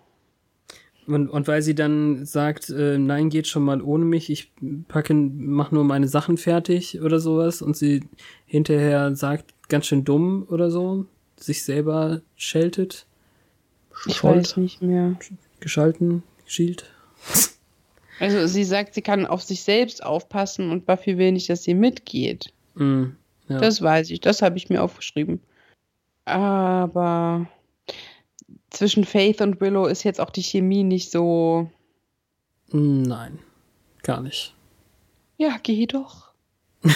Und, 1.08 1.30
und 1.30 1.48
weil 1.48 1.62
sie 1.62 1.76
dann 1.76 2.26
sagt, 2.26 2.70
äh, 2.70 2.98
nein, 2.98 3.30
geht 3.30 3.48
schon 3.48 3.64
mal 3.64 3.82
ohne 3.82 4.06
mich, 4.06 4.30
ich 4.30 4.52
packe, 4.88 5.14
mach 5.14 5.72
nur 5.72 5.84
meine 5.84 6.08
Sachen 6.08 6.38
fertig 6.38 7.00
oder 7.02 7.20
sowas 7.20 7.62
und 7.62 7.78
sie 7.78 8.04
hinterher 8.48 9.16
sagt, 9.16 9.54
ganz 9.70 9.86
schön 9.86 10.04
dumm 10.04 10.46
oder 10.50 10.72
so, 10.72 11.06
sich 11.38 11.64
selber 11.64 12.22
scheltet, 12.36 13.06
Ich 14.08 14.24
weiß 14.24 14.58
nicht 14.58 14.82
mehr. 14.82 15.16
geschalten, 15.60 16.24
geschielt. 16.46 16.86
Also 18.20 18.48
sie 18.48 18.64
sagt, 18.64 18.94
sie 18.94 19.02
kann 19.02 19.26
auf 19.26 19.42
sich 19.42 19.64
selbst 19.64 20.04
aufpassen 20.04 20.72
und 20.72 20.86
Buffy 20.86 21.18
will 21.18 21.34
nicht, 21.34 21.50
dass 21.50 21.64
sie 21.64 21.74
mitgeht. 21.74 22.54
Mm, 22.76 23.08
ja. 23.50 23.60
Das 23.60 23.82
weiß 23.82 24.10
ich, 24.12 24.22
das 24.22 24.42
habe 24.42 24.58
ich 24.58 24.70
mir 24.70 24.82
aufgeschrieben. 24.82 25.42
Aber 26.24 27.48
zwischen 28.70 29.04
Faith 29.04 29.42
und 29.42 29.60
Willow 29.62 29.86
ist 29.86 30.04
jetzt 30.04 30.20
auch 30.22 30.30
die 30.30 30.44
Chemie 30.44 30.84
nicht 30.84 31.12
so. 31.12 31.70
Nein, 32.72 33.40
gar 34.04 34.22
nicht. 34.22 34.56
Ja, 35.38 35.58
geh 35.62 35.86
doch. 35.86 36.32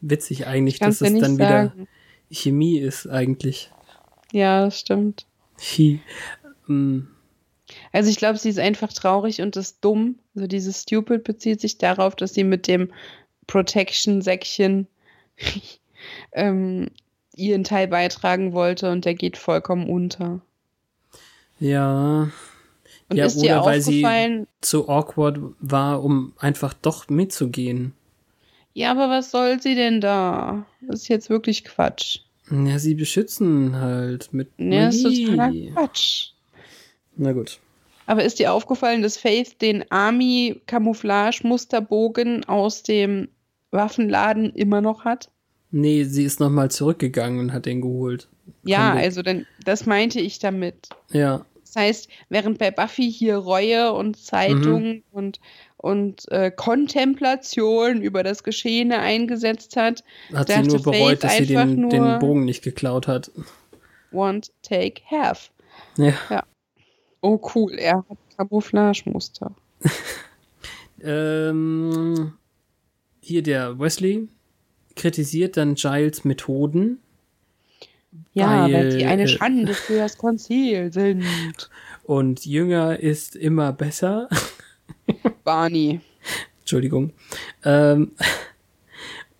Witzig 0.00 0.46
eigentlich, 0.46 0.78
dass 0.78 1.00
es 1.00 1.20
dann 1.20 1.38
wieder 1.38 1.66
sagen. 1.68 1.88
Chemie 2.30 2.78
ist 2.78 3.06
eigentlich. 3.06 3.70
Ja, 4.32 4.64
das 4.64 4.80
stimmt. 4.80 5.26
Hi. 5.58 6.00
Mm, 6.66 7.00
Also 7.92 8.10
ich 8.10 8.16
glaube, 8.16 8.38
sie 8.38 8.48
ist 8.48 8.58
einfach 8.58 8.92
traurig 8.92 9.40
und 9.40 9.56
ist 9.56 9.84
dumm. 9.84 10.18
Also 10.34 10.46
dieses 10.46 10.82
Stupid 10.82 11.24
bezieht 11.24 11.60
sich 11.60 11.78
darauf, 11.78 12.16
dass 12.16 12.34
sie 12.34 12.44
mit 12.44 12.66
dem 12.66 12.90
Protection-Säckchen 13.46 14.86
ähm, 16.32 16.88
ihren 17.36 17.64
Teil 17.64 17.88
beitragen 17.88 18.52
wollte 18.52 18.90
und 18.90 19.04
der 19.04 19.14
geht 19.14 19.36
vollkommen 19.36 19.88
unter. 19.88 20.40
ja, 21.60 22.30
Und 23.08 23.16
Ja, 23.16 23.26
ist 23.26 23.40
dir 23.40 23.56
oder 23.58 23.66
weil 23.66 23.80
sie- 23.82 24.46
zu 24.60 24.88
awkward 24.88 25.38
war, 25.60 26.02
um 26.02 26.32
einfach 26.38 26.72
doch 26.74 27.08
mitzugehen. 27.08 27.92
Ja, 28.74 28.90
aber 28.90 29.08
was 29.08 29.30
soll 29.30 29.62
sie 29.62 29.74
denn 29.74 30.00
da? 30.02 30.66
Das 30.82 31.00
ist 31.02 31.08
jetzt 31.08 31.30
wirklich 31.30 31.64
Quatsch. 31.64 32.18
Ja, 32.50 32.78
sie 32.78 32.94
beschützen 32.94 33.76
halt 33.76 34.34
mit 34.34 34.50
Ja, 34.58 34.86
das 34.86 34.96
ist 34.96 35.24
totaler. 35.26 35.52
Quatsch. 35.72 36.28
Na 37.16 37.32
gut. 37.32 37.58
Aber 38.06 38.22
ist 38.22 38.38
dir 38.38 38.52
aufgefallen, 38.52 39.00
dass 39.00 39.16
Faith 39.16 39.62
den 39.62 39.90
Army-Camouflage-Musterbogen 39.90 42.44
aus 42.44 42.82
dem 42.82 43.28
Waffenladen 43.70 44.52
immer 44.54 44.80
noch 44.80 45.04
hat? 45.04 45.30
Nee, 45.70 46.04
sie 46.04 46.24
ist 46.24 46.40
nochmal 46.40 46.70
zurückgegangen 46.70 47.40
und 47.40 47.52
hat 47.52 47.66
den 47.66 47.80
geholt. 47.80 48.28
Ja, 48.64 48.90
Comic. 48.90 49.04
also 49.04 49.22
dann, 49.22 49.46
das 49.64 49.86
meinte 49.86 50.20
ich 50.20 50.38
damit. 50.38 50.88
Ja, 51.10 51.44
Das 51.64 51.76
heißt, 51.76 52.08
während 52.28 52.58
bei 52.58 52.70
Buffy 52.70 53.10
hier 53.10 53.36
Reue 53.38 53.92
und 53.92 54.16
Zeitung 54.18 55.02
und, 55.10 55.40
und 55.84 56.32
äh, 56.32 56.50
Kontemplation 56.50 58.00
über 58.00 58.22
das 58.22 58.42
Geschehene 58.42 59.00
eingesetzt 59.00 59.76
hat, 59.76 60.02
hat 60.32 60.48
sie 60.48 60.62
nur 60.62 60.82
bereut, 60.82 61.20
Faith 61.20 61.24
dass 61.24 61.36
sie 61.36 61.46
den, 61.46 61.90
den 61.90 62.18
Bogen 62.20 62.46
nicht 62.46 62.64
geklaut 62.64 63.06
hat. 63.06 63.30
want, 64.10 64.50
take, 64.62 65.02
have. 65.10 65.50
Ja. 65.98 66.42
Oh 67.20 67.38
cool, 67.54 67.74
er 67.74 67.98
hat 68.08 68.18
Camouflagemuster. 68.36 69.54
Ähm, 71.06 72.32
hier 73.20 73.42
der 73.42 73.78
Wesley 73.78 74.26
kritisiert 74.96 75.58
dann 75.58 75.74
Giles 75.74 76.24
Methoden 76.24 76.98
Ja, 78.32 78.62
weil, 78.64 78.72
Weil, 78.72 78.92
sie 78.92 79.04
eine 79.04 79.24
äh, 79.24 79.28
Schande 79.28 79.74
für 79.74 79.98
das 79.98 80.16
Konzil 80.16 80.90
sind. 80.94 81.24
Und 82.04 82.46
jünger 82.46 82.98
ist 82.98 83.36
immer 83.36 83.74
besser. 83.74 84.30
Barney. 85.44 86.00
Entschuldigung. 86.60 87.12
Ähm, 87.64 88.12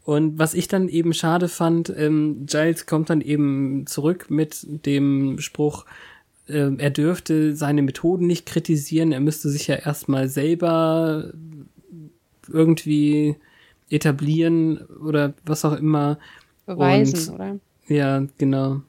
und 0.05 0.39
was 0.39 0.55
ich 0.55 0.69
dann 0.69 0.89
eben 0.89 1.15
schade 1.15 1.49
fand, 1.49 1.93
ähm, 1.97 2.45
Giles 2.47 2.87
kommt 2.87 3.09
dann 3.11 3.21
eben 3.21 3.87
zurück 3.87 4.27
mit 4.29 4.67
dem 4.87 5.39
Spruch, 5.39 5.87
ähm, 6.49 6.79
er 6.79 6.91
dürfte 6.91 7.57
seine 7.57 7.81
Methoden 7.81 8.27
nicht 8.27 8.45
kritisieren, 8.45 9.13
er 9.13 9.21
müsste 9.21 9.49
sich 9.49 9.67
ja 9.67 9.77
erstmal 9.77 10.29
selber 10.29 11.33
irgendwie 12.49 13.37
etablieren 13.89 14.79
oder 15.03 15.33
was 15.47 15.65
auch 15.65 15.73
immer. 15.77 16.19
Beweisen, 16.67 17.31
Und- 17.31 17.35
oder? 17.35 17.59
Ja, 17.89 18.27
genau. 18.39 18.83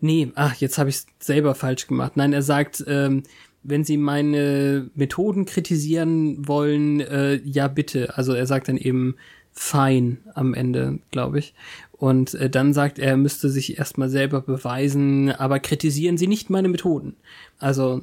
Nee, 0.00 0.30
ach, 0.34 0.54
jetzt 0.56 0.78
habe 0.78 0.88
ich 0.90 0.96
es 0.96 1.06
selber 1.18 1.54
falsch 1.54 1.86
gemacht. 1.86 2.12
Nein, 2.16 2.32
er 2.32 2.42
sagt, 2.42 2.84
ähm, 2.86 3.22
wenn 3.64 3.82
Sie 3.82 3.96
meine 3.96 4.90
Methoden 4.94 5.46
kritisieren 5.46 6.46
wollen, 6.46 7.00
äh, 7.00 7.40
ja 7.44 7.66
bitte. 7.66 8.16
Also 8.16 8.34
er 8.34 8.46
sagt 8.46 8.68
dann 8.68 8.76
eben 8.76 9.16
fein 9.52 10.18
am 10.34 10.54
Ende, 10.54 10.98
glaube 11.10 11.38
ich. 11.38 11.54
Und 11.92 12.34
äh, 12.34 12.50
dann 12.50 12.74
sagt 12.74 12.98
er, 12.98 13.16
müsste 13.16 13.48
sich 13.48 13.78
erstmal 13.78 14.10
selber 14.10 14.42
beweisen, 14.42 15.32
aber 15.32 15.58
kritisieren 15.58 16.18
Sie 16.18 16.26
nicht 16.26 16.50
meine 16.50 16.68
Methoden. 16.68 17.16
Also 17.58 18.02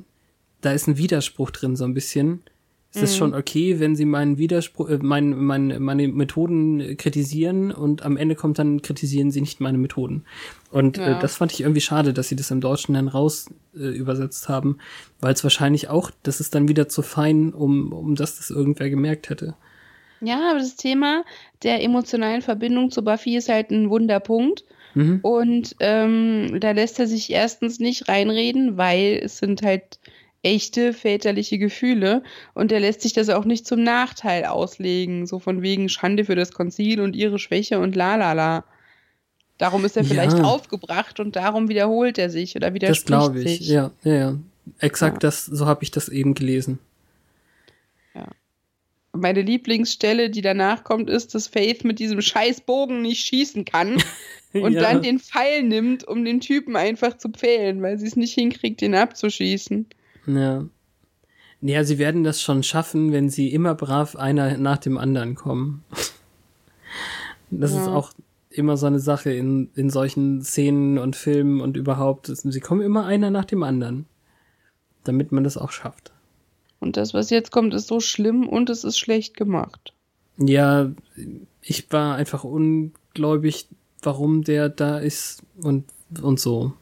da 0.62 0.72
ist 0.72 0.88
ein 0.88 0.97
Widerspruch 0.97 1.51
drin 1.51 1.76
so 1.76 1.86
ein 1.86 1.93
bisschen. 1.93 2.41
Es 2.94 3.02
ist 3.04 3.16
schon 3.16 3.34
okay, 3.34 3.80
wenn 3.80 3.96
sie 3.96 4.04
meinen 4.04 4.38
Widerspruch, 4.38 4.89
äh, 4.89 4.98
mein, 5.02 5.30
mein, 5.38 5.82
meine 5.82 6.10
Methoden 6.10 6.80
äh, 6.82 6.96
kritisieren 6.96 7.72
und 7.72 8.04
am 8.04 8.18
Ende 8.18 8.36
kommt 8.36 8.60
dann, 8.60 8.82
kritisieren 8.82 9.32
sie 9.32 9.39
nicht 9.39 9.62
meine 9.62 9.78
Methoden. 9.78 10.26
Und 10.72 10.98
Ja. 10.98 11.18
äh, 11.18 11.20
das 11.20 11.38
fand 11.38 11.54
ich 11.54 11.62
irgendwie 11.62 11.82
schade, 11.82 12.14
dass 12.14 12.28
sie 12.28 12.36
das 12.36 12.52
im 12.52 12.60
Deutschen 12.60 12.96
dann 12.96 13.08
raus 13.08 13.48
äh, 13.76 13.80
übersetzt 13.80 14.50
haben, 14.50 14.78
weil 15.22 15.34
es 15.34 15.44
wahrscheinlich 15.44 15.89
auch, 15.89 16.12
das 16.24 16.42
ist 16.42 16.54
dann 16.54 16.68
wieder 16.68 16.89
zu 16.89 17.02
fein, 17.02 17.54
um, 17.54 17.94
um 17.94 18.16
dass 18.16 18.38
das 18.38 18.50
irgendwer 18.50 18.89
gemerkt 18.89 19.30
hätte. 19.30 19.56
Ja, 20.20 20.52
aber 20.52 20.60
das 20.60 20.76
Thema 20.76 21.24
der 21.64 21.82
emotionalen 21.82 22.42
Verbindung 22.42 22.92
zu 22.92 23.04
Buffy 23.04 23.38
ist 23.38 23.50
halt 23.50 23.72
ein 23.72 23.89
Wunderpunkt. 23.89 24.66
Mhm. 24.94 25.20
Und 25.22 25.76
ähm, 25.80 26.58
da 26.60 26.72
lässt 26.72 27.00
er 27.00 27.08
sich 27.08 27.32
erstens 27.32 27.80
nicht 27.80 28.10
reinreden, 28.10 28.78
weil 28.78 29.22
es 29.24 29.38
sind 29.38 29.62
halt 29.62 30.00
echte 30.44 30.94
väterliche 30.94 31.58
Gefühle 31.60 32.24
und 32.54 32.72
er 32.72 32.80
lässt 32.80 33.02
sich 33.02 33.14
das 33.14 33.30
auch 33.30 33.46
nicht 33.46 33.68
zum 33.68 33.84
Nachteil 33.84 34.46
auslegen, 34.46 35.28
so 35.28 35.39
von 35.39 35.62
wegen 35.62 35.88
Schande 35.89 36.26
für 36.26 36.36
das 36.36 36.52
Konzil 36.52 37.00
und 37.02 37.16
ihre 37.16 37.38
Schwäche 37.39 37.80
und 37.80 37.96
la 37.96 38.16
la 38.16 38.34
la. 38.34 38.64
Darum 39.58 39.86
ist 39.86 39.96
er 39.98 40.04
Ja. 40.04 40.10
vielleicht 40.10 40.39
aufgebracht 40.44 41.20
und 41.20 41.36
darum 41.36 41.70
wiederholt 41.70 42.18
er 42.18 42.30
sich 42.32 42.56
oder 42.56 42.68
Das 42.72 42.74
widerspricht 42.76 43.06
glaube 43.08 43.42
ich. 43.44 43.58
sich. 43.60 43.68
Ja, 43.68 43.92
ja, 44.04 44.14
ja. 44.16 44.38
Exakt 44.80 45.16
Ja. 45.24 45.30
das, 45.30 45.46
so 45.46 45.66
habe 45.68 45.84
ich 45.84 45.92
das 45.92 46.10
eben 46.10 46.34
gelesen. 46.34 46.80
Meine 49.14 49.42
Lieblingsstelle, 49.42 50.30
die 50.30 50.42
danach 50.42 50.86
kommt, 50.86 51.10
ist, 51.10 51.36
dass 51.36 51.48
Faith 51.48 51.84
mit 51.84 52.00
diesem 52.00 52.22
scheiß 52.22 52.62
Bogen 52.62 53.02
nicht 53.02 53.26
schießen 53.26 53.66
kann 53.66 54.02
und 54.54 54.72
ja. 54.72 54.82
dann 54.82 55.02
den 55.02 55.20
Pfeil 55.20 55.64
nimmt, 55.64 56.08
um 56.08 56.24
den 56.24 56.39
Typen 56.39 56.78
einfach 56.78 57.18
zu 57.18 57.28
pfählen, 57.28 57.82
weil 57.82 58.00
sie 58.00 58.08
es 58.08 58.16
nicht 58.16 58.34
hinkriegt, 58.34 58.80
den 58.80 58.96
abzuschießen. 58.96 59.86
Ja. 60.26 60.66
Ja, 61.62 61.84
sie 61.84 62.00
werden 62.00 62.24
das 62.24 62.42
schon 62.42 62.64
schaffen, 62.64 63.12
wenn 63.12 63.30
sie 63.30 63.54
immer 63.54 63.76
brav 63.76 64.16
einer 64.16 64.58
nach 64.58 64.78
dem 64.78 64.98
anderen 64.98 65.36
kommen. 65.36 65.84
Das 67.54 67.72
ist 67.72 67.86
Ja. 67.86 67.94
auch 67.94 68.14
immer 68.50 68.78
so 68.78 68.86
eine 68.86 69.00
Sache 69.00 69.32
in, 69.32 69.70
in 69.76 69.90
solchen 69.90 70.42
Szenen 70.42 70.98
und 70.98 71.18
Filmen 71.18 71.60
und 71.60 71.76
überhaupt. 71.76 72.28
Sie 72.28 72.60
kommen 72.62 72.82
immer 72.82 73.06
einer 73.06 73.30
nach 73.30 73.44
dem 73.46 73.64
anderen. 73.64 74.06
Damit 75.04 75.32
man 75.34 75.44
das 75.44 75.58
auch 75.58 75.72
schafft. 75.72 76.14
Und 76.80 76.96
das, 76.96 77.14
was 77.14 77.30
jetzt 77.30 77.52
kommt, 77.52 77.74
ist 77.74 77.88
so 77.88 78.00
schlimm 78.00 78.48
und 78.48 78.70
es 78.70 78.84
ist 78.86 78.98
schlecht 78.98 79.36
gemacht. 79.36 79.94
Ja, 80.38 80.92
ich 81.62 81.92
war 81.92 82.16
einfach 82.16 82.44
ungläubig, 82.46 83.68
warum 84.02 84.44
der 84.44 84.70
da 84.70 84.98
ist 84.98 85.44
und, 85.62 85.86
und 86.22 86.40
so. 86.40 86.74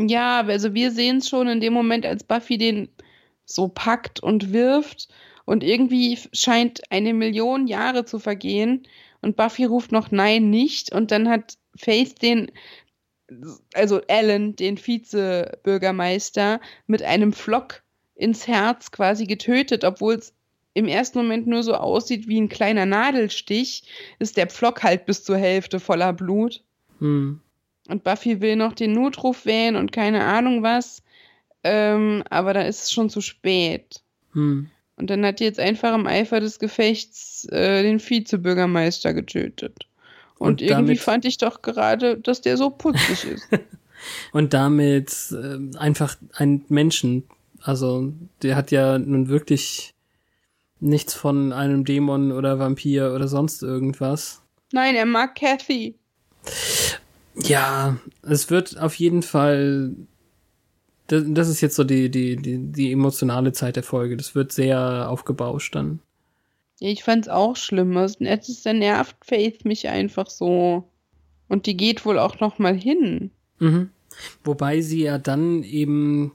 Ja, 0.00 0.42
also 0.42 0.74
wir 0.74 0.92
sehen 0.92 1.16
es 1.18 1.28
schon 1.28 1.48
in 1.48 1.60
dem 1.60 1.72
Moment, 1.72 2.06
als 2.06 2.22
Buffy 2.22 2.56
den 2.56 2.88
so 3.44 3.66
packt 3.66 4.20
und 4.22 4.52
wirft 4.52 5.08
und 5.44 5.64
irgendwie 5.64 6.16
scheint 6.32 6.82
eine 6.90 7.12
Million 7.12 7.66
Jahre 7.66 8.04
zu 8.04 8.20
vergehen 8.20 8.86
und 9.22 9.34
Buffy 9.36 9.64
ruft 9.64 9.90
noch 9.90 10.12
Nein 10.12 10.50
nicht 10.50 10.92
und 10.92 11.10
dann 11.10 11.28
hat 11.28 11.58
Faith 11.74 12.22
den, 12.22 12.52
also 13.74 14.00
Alan, 14.08 14.54
den 14.54 14.78
Vizebürgermeister, 14.78 16.60
mit 16.86 17.02
einem 17.02 17.32
Flock 17.32 17.82
ins 18.14 18.46
Herz 18.46 18.92
quasi 18.92 19.26
getötet, 19.26 19.82
obwohl 19.82 20.14
es 20.14 20.32
im 20.74 20.86
ersten 20.86 21.18
Moment 21.18 21.48
nur 21.48 21.64
so 21.64 21.74
aussieht 21.74 22.28
wie 22.28 22.40
ein 22.40 22.48
kleiner 22.48 22.86
Nadelstich, 22.86 23.82
ist 24.20 24.36
der 24.36 24.46
Pflock 24.46 24.84
halt 24.84 25.06
bis 25.06 25.24
zur 25.24 25.38
Hälfte 25.38 25.80
voller 25.80 26.12
Blut. 26.12 26.62
Hm. 27.00 27.40
Und 27.88 28.04
Buffy 28.04 28.40
will 28.40 28.56
noch 28.56 28.74
den 28.74 28.92
Notruf 28.92 29.44
wählen 29.46 29.74
und 29.74 29.92
keine 29.92 30.24
Ahnung 30.24 30.62
was. 30.62 31.02
Ähm, 31.64 32.22
aber 32.30 32.54
da 32.54 32.62
ist 32.62 32.84
es 32.84 32.92
schon 32.92 33.10
zu 33.10 33.20
spät. 33.20 34.02
Hm. 34.32 34.70
Und 34.96 35.10
dann 35.10 35.24
hat 35.24 35.40
die 35.40 35.44
jetzt 35.44 35.60
einfach 35.60 35.94
im 35.94 36.06
Eifer 36.06 36.40
des 36.40 36.58
Gefechts 36.58 37.46
äh, 37.50 37.82
den 37.82 37.98
Vizebürgermeister 37.98 39.14
getötet. 39.14 39.86
Und, 40.38 40.48
Und 40.48 40.62
irgendwie 40.62 40.96
fand 40.96 41.24
ich 41.24 41.38
doch 41.38 41.62
gerade, 41.62 42.18
dass 42.18 42.40
der 42.40 42.56
so 42.56 42.70
putzig 42.70 43.24
ist. 43.24 43.48
Und 44.32 44.54
damit 44.54 45.12
äh, 45.32 45.76
einfach 45.76 46.16
ein 46.34 46.64
Menschen, 46.68 47.24
also 47.62 48.12
der 48.42 48.54
hat 48.54 48.70
ja 48.70 48.98
nun 48.98 49.28
wirklich 49.28 49.94
nichts 50.80 51.14
von 51.14 51.52
einem 51.52 51.84
Dämon 51.84 52.30
oder 52.30 52.58
Vampir 52.58 53.12
oder 53.14 53.26
sonst 53.26 53.62
irgendwas. 53.62 54.42
Nein, 54.72 54.94
er 54.94 55.06
mag 55.06 55.34
Kathy. 55.34 55.96
Ja, 57.44 57.98
es 58.22 58.50
wird 58.50 58.78
auf 58.78 58.94
jeden 58.94 59.22
Fall. 59.22 59.94
Das, 61.06 61.24
das 61.26 61.48
ist 61.48 61.60
jetzt 61.60 61.76
so 61.76 61.84
die, 61.84 62.10
die, 62.10 62.36
die, 62.36 62.58
die 62.58 62.92
emotionale 62.92 63.52
Zeit 63.52 63.76
der 63.76 63.82
Folge. 63.82 64.16
Das 64.16 64.34
wird 64.34 64.52
sehr 64.52 65.08
aufgebauscht 65.08 65.74
dann. 65.74 66.00
Ja, 66.80 66.90
ich 66.90 67.02
fand's 67.02 67.28
auch 67.28 67.56
schlimm. 67.56 67.96
Es 67.96 68.16
ist, 68.48 68.64
nervt 68.66 69.16
Faith 69.24 69.64
mich 69.64 69.88
einfach 69.88 70.28
so. 70.28 70.84
Und 71.48 71.66
die 71.66 71.76
geht 71.76 72.04
wohl 72.04 72.18
auch 72.18 72.40
noch 72.40 72.58
mal 72.58 72.76
hin. 72.76 73.30
Mhm. 73.58 73.90
Wobei 74.44 74.80
sie 74.80 75.02
ja 75.02 75.18
dann 75.18 75.62
eben 75.62 76.32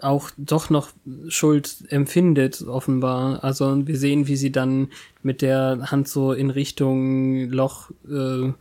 auch 0.00 0.30
doch 0.36 0.70
noch 0.70 0.90
Schuld 1.28 1.84
empfindet, 1.88 2.62
offenbar. 2.62 3.44
Also 3.44 3.86
wir 3.86 3.96
sehen, 3.96 4.26
wie 4.26 4.36
sie 4.36 4.50
dann 4.50 4.88
mit 5.22 5.42
der 5.42 5.90
Hand 5.90 6.08
so 6.08 6.32
in 6.32 6.50
Richtung 6.50 7.48
Loch 7.50 7.90
äh, 8.08 8.52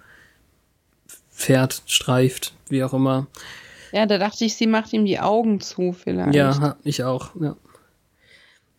fährt, 1.33 1.83
streift, 1.87 2.53
wie 2.69 2.83
auch 2.83 2.93
immer. 2.93 3.27
Ja, 3.91 4.05
da 4.05 4.17
dachte 4.17 4.45
ich, 4.45 4.55
sie 4.55 4.67
macht 4.67 4.93
ihm 4.93 5.05
die 5.05 5.19
Augen 5.19 5.59
zu 5.59 5.93
vielleicht. 5.93 6.35
Ja, 6.35 6.77
ich 6.83 7.03
auch, 7.03 7.31
ja. 7.39 7.55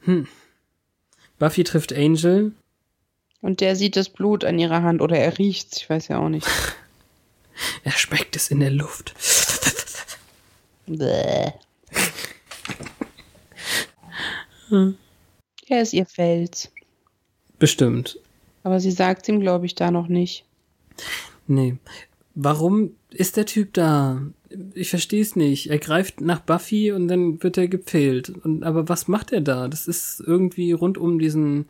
Hm. 0.01 0.27
Buffy 1.39 1.65
trifft 1.65 1.93
Angel. 1.93 2.53
Und 3.41 3.61
der 3.61 3.77
sieht 3.77 3.97
das 3.97 4.09
Blut 4.09 4.45
an 4.45 4.59
ihrer 4.59 4.83
Hand 4.83 5.03
oder 5.03 5.19
er 5.19 5.39
riecht's, 5.39 5.77
ich 5.77 5.91
weiß 5.91 6.09
ja 6.09 6.19
auch 6.19 6.29
nicht. 6.29 6.47
Er 7.85 7.93
schmeckt 7.93 8.35
es 8.35 8.51
in 8.51 8.59
der 8.59 8.73
Luft. 8.73 9.15
Bäh. 10.89 11.53
Er 15.69 15.83
ist 15.83 15.93
ihr 15.93 16.07
Fels. 16.07 16.73
Bestimmt. 17.61 18.19
Aber 18.65 18.81
sie 18.81 18.91
sagt 18.91 19.29
ihm, 19.29 19.39
glaube 19.39 19.67
ich, 19.67 19.77
da 19.77 19.93
noch 19.93 20.09
nicht. 20.09 20.45
Nee. 21.47 21.77
Warum 22.35 22.97
ist 23.11 23.37
der 23.37 23.47
Typ 23.47 23.74
da? 23.74 24.22
Ich 24.74 24.91
verstehe 24.91 25.22
es 25.22 25.37
nicht. 25.37 25.70
Er 25.70 25.78
greift 25.78 26.20
nach 26.20 26.41
Buffy 26.41 26.93
und 26.93 27.09
dann 27.09 27.43
wird 27.43 27.59
er 27.59 27.68
gepfählt. 27.68 28.28
Und, 28.28 28.64
aber 28.64 28.89
was 28.89 29.09
macht 29.09 29.32
er 29.32 29.41
da? 29.41 29.68
Das 29.68 29.87
ist 29.87 30.22
irgendwie 30.24 30.72
rund 30.72 30.99
um 30.99 31.18
diesen 31.18 31.66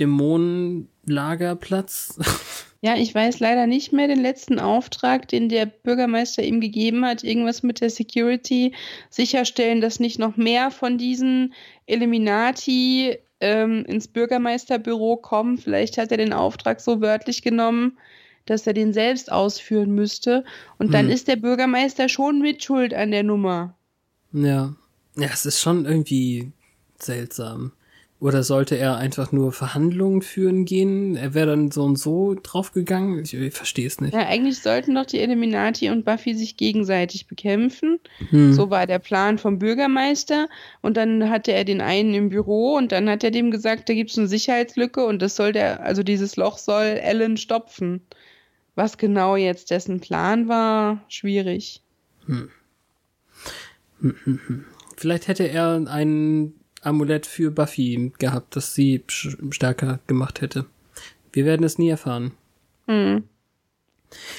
Dämonenlagerplatz. 0.00 2.18
Ja, 2.84 2.96
ich 2.96 3.14
weiß 3.14 3.38
leider 3.38 3.68
nicht 3.68 3.92
mehr 3.92 4.08
den 4.08 4.20
letzten 4.20 4.58
Auftrag, 4.58 5.28
den 5.28 5.48
der 5.48 5.66
Bürgermeister 5.66 6.42
ihm 6.42 6.60
gegeben 6.60 7.04
hat. 7.04 7.22
Irgendwas 7.22 7.62
mit 7.62 7.80
der 7.80 7.90
Security. 7.90 8.74
Sicherstellen, 9.08 9.80
dass 9.80 10.00
nicht 10.00 10.18
noch 10.18 10.36
mehr 10.36 10.72
von 10.72 10.98
diesen 10.98 11.54
Illuminati 11.86 13.18
ähm, 13.38 13.84
ins 13.84 14.08
Bürgermeisterbüro 14.08 15.16
kommen. 15.16 15.58
Vielleicht 15.58 15.96
hat 15.96 16.10
er 16.10 16.16
den 16.16 16.32
Auftrag 16.32 16.80
so 16.80 17.00
wörtlich 17.00 17.42
genommen, 17.42 17.98
dass 18.46 18.66
er 18.66 18.72
den 18.74 18.92
selbst 18.92 19.30
ausführen 19.30 19.94
müsste. 19.94 20.44
Und 20.78 20.94
dann 20.94 21.06
Hm. 21.06 21.12
ist 21.12 21.28
der 21.28 21.36
Bürgermeister 21.36 22.08
schon 22.08 22.40
mit 22.40 22.62
Schuld 22.64 22.94
an 22.94 23.10
der 23.10 23.22
Nummer. 23.22 23.74
ja. 24.32 24.74
Ja, 25.14 25.28
es 25.30 25.44
ist 25.44 25.60
schon 25.60 25.84
irgendwie 25.84 26.52
seltsam. 26.98 27.72
Oder 28.18 28.44
sollte 28.44 28.78
er 28.78 28.96
einfach 28.96 29.30
nur 29.32 29.52
Verhandlungen 29.52 30.22
führen 30.22 30.64
gehen? 30.64 31.16
Er 31.16 31.34
wäre 31.34 31.48
dann 31.48 31.70
so 31.70 31.82
und 31.82 31.98
so 31.98 32.34
draufgegangen? 32.40 33.18
Ich, 33.22 33.34
ich 33.34 33.52
verstehe 33.52 33.86
es 33.86 34.00
nicht. 34.00 34.14
Ja, 34.14 34.20
eigentlich 34.28 34.60
sollten 34.60 34.94
doch 34.94 35.04
die 35.04 35.18
Illuminati 35.18 35.90
und 35.90 36.04
Buffy 36.06 36.34
sich 36.34 36.56
gegenseitig 36.56 37.26
bekämpfen. 37.26 37.98
Hm. 38.30 38.52
So 38.54 38.70
war 38.70 38.86
der 38.86 39.00
Plan 39.00 39.36
vom 39.38 39.58
Bürgermeister. 39.58 40.48
Und 40.80 40.96
dann 40.96 41.28
hatte 41.28 41.52
er 41.52 41.64
den 41.64 41.80
einen 41.82 42.14
im 42.14 42.28
Büro 42.30 42.76
und 42.76 42.90
dann 42.92 43.10
hat 43.10 43.24
er 43.24 43.32
dem 43.32 43.50
gesagt, 43.50 43.88
da 43.88 43.94
gibt 43.94 44.12
es 44.12 44.18
eine 44.18 44.28
Sicherheitslücke 44.28 45.04
und 45.04 45.20
das 45.20 45.34
soll 45.36 45.52
der, 45.52 45.82
also 45.82 46.02
dieses 46.02 46.36
Loch 46.36 46.56
soll 46.56 46.84
Ellen 47.02 47.36
stopfen. 47.36 48.00
Was 48.74 48.96
genau 48.98 49.36
jetzt 49.36 49.70
dessen 49.70 50.00
Plan 50.00 50.48
war, 50.48 51.04
schwierig. 51.08 51.82
Vielleicht 54.96 55.28
hätte 55.28 55.48
er 55.48 55.84
ein 55.88 56.54
Amulett 56.80 57.26
für 57.26 57.50
Buffy 57.50 58.12
gehabt, 58.18 58.56
das 58.56 58.74
sie 58.74 59.04
stärker 59.08 60.00
gemacht 60.06 60.40
hätte. 60.40 60.66
Wir 61.32 61.44
werden 61.44 61.64
es 61.64 61.78
nie 61.78 61.88
erfahren. 61.88 62.32
Hm. 62.86 63.24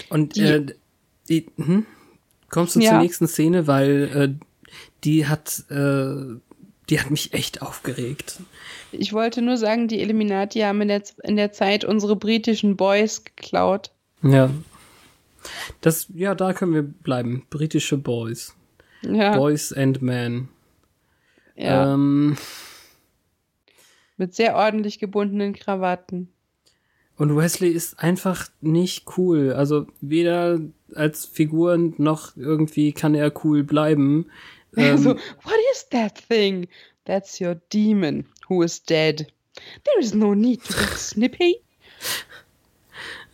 Und 0.09 0.35
Die- 0.35 0.41
äh, 0.41 0.65
die, 1.29 1.47
hm? 1.57 1.85
kommst 2.49 2.75
du 2.75 2.79
Ja. 2.81 2.91
zur 2.91 2.99
nächsten 2.99 3.27
Szene, 3.27 3.67
weil 3.67 4.37
äh, 4.39 4.45
die 5.03 5.27
hat 5.27 5.63
äh, 5.69 6.35
die 6.89 6.99
hat 6.99 7.09
mich 7.09 7.33
echt 7.33 7.61
aufgeregt. 7.61 8.41
Ich 8.91 9.13
wollte 9.13 9.41
nur 9.41 9.55
sagen, 9.55 9.87
die 9.87 10.01
Illuminati 10.01 10.59
haben 10.59 10.81
in 10.81 10.89
der, 10.89 11.01
in 11.23 11.37
der 11.37 11.53
Zeit 11.53 11.85
unsere 11.85 12.17
britischen 12.17 12.75
Boys 12.75 13.23
geklaut. 13.23 13.91
Ja. 14.23 14.49
Das, 15.81 16.07
ja, 16.13 16.33
da 16.35 16.53
können 16.53 16.73
wir 16.73 16.83
bleiben. 16.83 17.45
Britische 17.49 17.97
Boys. 17.97 18.55
Ja, 19.01 19.35
Boys 19.35 19.73
and 19.73 20.01
Men. 20.01 20.47
ja 21.55 21.93
Ähm, 21.93 22.37
mit 24.17 24.33
sehr 24.33 24.55
ordentlich 24.55 24.99
gebundenen 24.99 25.53
Krawatten. 25.53 26.29
und 27.17 27.35
Wesley 27.35 27.69
ist 27.69 27.99
einfach 27.99 28.47
nicht 28.61 29.17
cool. 29.17 29.51
Also 29.53 29.87
weder 29.99 30.59
als 30.95 31.25
Figur 31.25 31.77
noch 31.97 32.37
irgendwie 32.37 32.93
kann 32.93 33.15
er 33.15 33.31
cool 33.43 33.63
bleiben. 33.63 34.27
Ähm, 34.75 34.97
so, 34.97 35.09
what 35.11 35.53
is 35.71 35.87
that 35.91 36.15
thing? 36.27 36.67
That's 37.05 37.39
your 37.39 37.61
demon 37.71 38.25
who 38.49 38.63
is 38.63 38.83
dead. 38.83 39.31
There 39.83 39.99
is 39.99 40.15
no 40.15 40.33
need 40.33 40.63
to 40.63 40.73
get 40.73 40.97
snippy. 40.97 41.57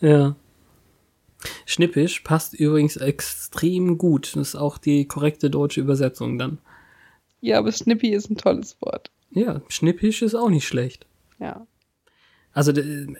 Ja. 0.01 0.35
Schnippisch 1.65 2.19
passt 2.21 2.53
übrigens 2.53 2.97
extrem 2.97 3.97
gut. 3.97 4.35
Das 4.35 4.49
ist 4.49 4.55
auch 4.55 4.77
die 4.77 5.05
korrekte 5.05 5.49
deutsche 5.49 5.81
Übersetzung 5.81 6.37
dann. 6.37 6.59
Ja, 7.41 7.59
aber 7.59 7.71
snippy 7.71 8.09
ist 8.09 8.29
ein 8.29 8.37
tolles 8.37 8.75
Wort. 8.81 9.11
Ja, 9.31 9.61
schnippisch 9.69 10.21
ist 10.21 10.35
auch 10.35 10.49
nicht 10.49 10.67
schlecht. 10.67 11.05
Ja. 11.39 11.65
Also 12.51 12.73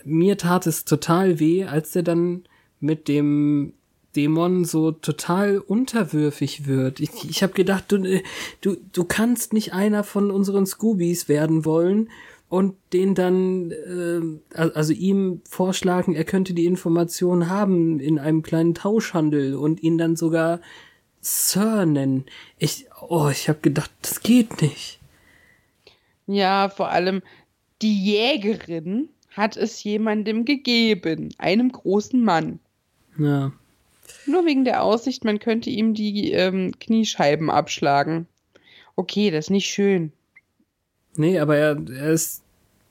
mir 0.04 0.38
tat 0.38 0.68
es 0.68 0.86
total 0.86 1.40
weh, 1.40 1.64
als 1.66 1.92
der 1.92 2.04
dann 2.04 2.44
mit 2.80 3.08
dem 3.08 3.74
Dämon 4.16 4.66
so 4.66 4.92
total 4.92 5.60
unterwürfig 5.60 6.66
wird. 6.66 7.00
Ich, 7.00 7.30
ich 7.30 7.44
habe 7.44 7.54
gedacht, 7.54 7.86
du, 7.90 7.98
äh, 8.04 8.24
du, 8.62 8.78
du 8.92 9.04
kannst 9.04 9.54
nicht 9.54 9.74
einer 9.74 10.04
von 10.04 10.32
unseren 10.32 10.66
Scoobies 10.66 11.30
werden 11.30 11.64
wollen 11.64 12.10
und 12.50 12.76
den 12.94 13.16
dann, 13.16 13.72
äh, 13.72 14.58
al- 14.58 14.72
also 14.74 14.92
ihm 14.92 15.42
vorschlagen, 15.48 16.16
er 16.16 16.24
könnte 16.26 16.54
die 16.54 16.66
Information 16.66 17.50
haben 17.50 18.00
in 18.00 18.20
einem 18.20 18.42
kleinen 18.42 18.74
Tauschhandel 18.74 19.56
und 19.56 19.82
ihn 19.84 19.98
dann 19.98 20.16
sogar 20.16 20.60
Sir 21.22 21.86
nennen. 21.86 22.26
Ich, 22.58 22.88
oh, 23.08 23.30
ich 23.32 23.50
habe 23.50 23.60
gedacht, 23.60 23.92
das 24.02 24.22
geht 24.22 24.62
nicht. 24.62 25.00
Ja, 26.28 26.70
vor 26.70 26.90
allem 26.90 27.22
die 27.82 28.04
Jägerin 28.04 29.10
hat 29.32 29.56
es 29.56 29.84
jemandem 29.84 30.44
gegeben, 30.46 31.30
einem 31.38 31.72
großen 31.72 32.24
Mann. 32.24 32.60
Ja. 33.18 33.52
Nur 34.26 34.46
wegen 34.46 34.66
der 34.66 34.84
Aussicht, 34.84 35.24
man 35.24 35.40
könnte 35.40 35.70
ihm 35.70 35.94
die 35.94 36.32
ähm, 36.32 36.72
Kniescheiben 36.80 37.50
abschlagen. 37.50 38.28
Okay, 38.96 39.30
das 39.30 39.46
ist 39.46 39.52
nicht 39.52 39.70
schön. 39.70 40.12
Nee, 41.20 41.40
aber 41.40 41.58
er, 41.58 41.78
er 41.90 42.12
ist, 42.12 42.44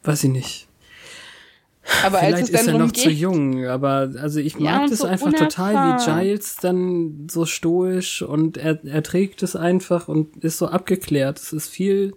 weiß 0.05 0.25
ich 0.25 0.31
nicht. 0.31 0.69
Aber 2.05 2.19
Vielleicht 2.19 2.51
ist 2.51 2.67
er 2.67 2.79
noch 2.79 2.93
zu 2.93 3.09
geht, 3.09 3.19
jung, 3.19 3.65
aber 3.65 4.11
also 4.21 4.39
ich 4.41 4.55
Ja, 4.59 4.73
mag 4.73 4.83
und 4.83 4.91
das 4.91 4.99
so 4.99 5.07
einfach 5.07 5.33
total, 5.33 5.73
wie 5.73 5.79
unerfahren. 5.79 6.21
Giles 6.21 6.57
dann 6.57 7.29
so 7.31 7.47
stoisch 7.47 8.21
und 8.21 8.59
er, 8.59 8.85
er 8.85 9.03
trägt 9.03 9.43
es 9.43 9.57
einfach 9.57 10.09
und 10.09 10.45
ist 10.45 10.59
so 10.59 10.69
abgeklärt. 10.69 11.39
Es 11.39 11.55
ist 11.55 11.69
viel 11.71 12.15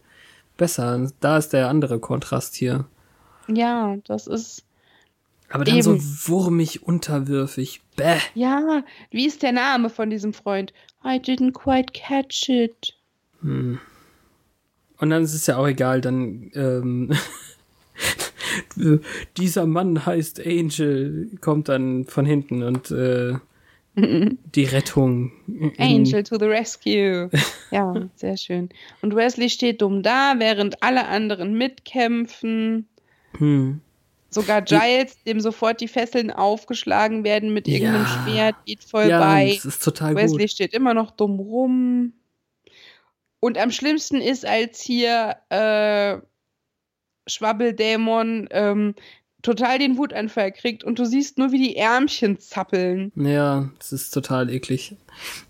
besser. 0.57 1.09
Da 1.21 1.37
ist 1.37 1.53
der 1.53 1.69
andere 1.69 1.99
Kontrast 1.99 2.55
hier. 2.55 2.85
Ja, 3.47 3.95
das 4.05 4.27
ist. 4.27 4.65
Aber 5.49 5.63
dann 5.63 5.77
Eben. 5.77 5.99
so 5.99 6.29
wurmig 6.29 6.83
unterwürfig. 6.83 7.81
Bäh. 7.95 8.17
Ja, 8.35 8.83
wie 9.09 9.25
ist 9.25 9.41
der 9.41 9.53
Name 9.53 9.89
von 9.89 10.09
diesem 10.09 10.33
Freund? 10.33 10.73
I 11.05 11.17
didn't 11.17 11.53
quite 11.53 11.93
catch 11.93 12.49
it. 12.49 12.93
Und 15.01 15.09
dann 15.09 15.23
ist 15.23 15.33
es 15.33 15.47
ja 15.47 15.57
auch 15.57 15.67
egal, 15.67 15.99
dann 15.99 16.51
ähm, 16.53 17.11
dieser 19.37 19.65
Mann 19.65 20.05
heißt 20.05 20.45
Angel, 20.45 21.29
kommt 21.41 21.69
dann 21.69 22.05
von 22.05 22.25
hinten 22.25 22.61
und 22.61 22.91
äh, 22.91 23.33
die 23.95 24.63
Rettung. 24.63 25.31
Angel 25.77 26.23
to 26.23 26.37
the 26.39 26.45
rescue. 26.45 27.29
Ja, 27.71 27.93
sehr 28.15 28.35
schön. 28.35 28.67
Und 29.01 29.15
Wesley 29.15 29.49
steht 29.49 29.81
dumm 29.81 30.03
da, 30.03 30.33
während 30.37 30.83
alle 30.83 31.07
anderen 31.07 31.57
mitkämpfen. 31.57 32.85
Hm. 33.37 33.79
Sogar 34.29 34.61
Giles, 34.61 35.23
dem 35.23 35.39
sofort 35.39 35.79
die 35.79 35.87
Fesseln 35.87 36.31
aufgeschlagen 36.31 37.23
werden 37.23 37.53
mit 37.53 37.69
irgendeinem 37.69 38.03
Ja. 38.03 38.23
Schwert, 38.25 38.55
geht 38.65 38.83
voll 38.83 39.07
ja, 39.07 39.19
bei. 39.19 39.53
das 39.55 39.63
ist 39.65 39.83
total 39.83 40.15
Wesley 40.15 40.43
gut. 40.43 40.51
steht 40.51 40.73
immer 40.73 40.93
noch 40.93 41.11
dumm 41.11 41.39
rum. 41.39 42.13
Und 43.41 43.57
am 43.57 43.71
schlimmsten 43.71 44.21
ist, 44.21 44.45
als 44.45 44.79
hier 44.81 45.35
äh, 45.49 46.19
Schwabbeldämon 47.27 48.47
ähm, 48.51 48.95
total 49.41 49.79
den 49.79 49.97
Wutanfall 49.97 50.51
kriegt 50.51 50.83
und 50.83 50.99
du 50.99 51.05
siehst 51.05 51.39
nur, 51.39 51.51
wie 51.51 51.57
die 51.57 51.75
Ärmchen 51.75 52.39
zappeln. 52.39 53.11
Ja, 53.15 53.71
das 53.79 53.93
ist 53.93 54.11
total 54.11 54.51
eklig. 54.51 54.95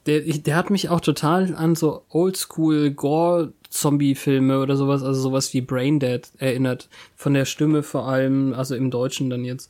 Der, 0.06 0.26
ich, 0.26 0.42
der 0.42 0.56
hat 0.56 0.70
mich 0.70 0.88
auch 0.88 1.02
total 1.02 1.54
an 1.54 1.76
so 1.76 2.06
Oldschool 2.10 2.92
Gore-Zombie-Filme 2.92 4.60
oder 4.62 4.78
sowas, 4.78 5.04
also 5.04 5.20
sowas 5.20 5.54
wie 5.54 5.60
Braindead 5.60 6.32
erinnert. 6.38 6.88
Von 7.18 7.34
der 7.34 7.44
Stimme 7.44 7.84
vor 7.84 8.08
allem, 8.08 8.54
also 8.54 8.74
im 8.74 8.90
Deutschen 8.90 9.30
dann 9.30 9.44
jetzt. 9.44 9.70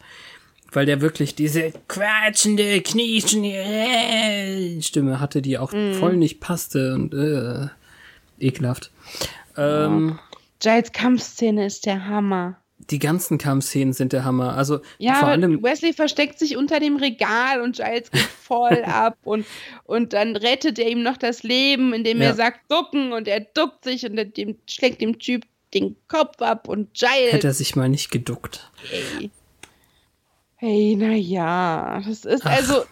Weil 0.72 0.86
der 0.86 1.02
wirklich 1.02 1.34
diese 1.34 1.74
quatschende, 1.88 2.82
knietschende 2.82 3.50
äh, 3.50 4.82
Stimme 4.84 5.20
hatte, 5.20 5.42
die 5.42 5.58
auch 5.58 5.72
voll 5.72 6.16
nicht 6.16 6.40
passte 6.40 6.94
und 6.94 7.16
äh, 7.16 7.68
ekelhaft. 8.42 8.92
Ähm, 9.58 10.20
Giles 10.60 10.92
Kampfszene 10.92 11.66
ist 11.66 11.86
der 11.86 12.06
Hammer. 12.08 12.58
die 12.90 13.00
ganzen 13.00 13.38
Kampfszenen 13.38 13.94
sind 13.94 14.12
der 14.14 14.24
Hammer. 14.26 14.56
Also 14.56 14.80
Ja, 14.98 15.16
vor 15.16 15.30
allem 15.30 15.62
Wesley 15.64 15.94
versteckt 15.94 16.40
sich 16.40 16.58
unter 16.58 16.80
dem 16.80 16.98
Regal 16.98 17.62
und 17.62 17.76
Giles 17.78 18.12
geht 18.12 18.22
voll 18.22 18.84
ab 18.86 19.18
und, 19.24 19.46
und 19.86 20.14
dann 20.14 20.36
rettet 20.36 20.78
er 20.80 20.90
ihm 20.90 21.04
noch 21.04 21.18
das 21.18 21.44
Leben, 21.44 21.94
indem 21.94 22.20
Ja. 22.20 22.30
er 22.30 22.34
sagt, 22.36 22.72
ducken 22.72 23.14
und 23.14 23.28
er 23.28 23.40
duckt 23.42 23.84
sich 23.84 24.06
und 24.06 24.18
er 24.18 24.26
dem, 24.26 24.56
schlägt 24.70 25.02
dem 25.02 25.20
Typ 25.20 25.44
den 25.74 25.96
Kopf 26.10 26.42
ab 26.42 26.68
und 26.68 26.94
Giles. 26.94 27.32
hätte 27.34 27.48
er 27.48 27.54
sich 27.54 27.76
mal 27.76 27.88
nicht 27.90 28.12
geduckt. 28.12 28.70
Hey, 28.90 29.32
hey 30.58 30.96
na 30.98 31.14
ja, 31.14 32.02
das 32.06 32.26
ist 32.26 32.46
Ach. 32.46 32.52
also, 32.52 32.84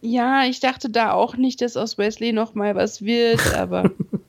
ja, 0.00 0.44
ich 0.44 0.60
dachte 0.60 0.90
da 0.90 1.12
auch 1.12 1.36
nicht, 1.36 1.60
dass 1.62 1.76
aus 1.76 1.96
Wesley 1.96 2.32
noch 2.32 2.54
mal 2.54 2.74
was 2.74 3.02
wird, 3.02 3.54
aber 3.54 3.90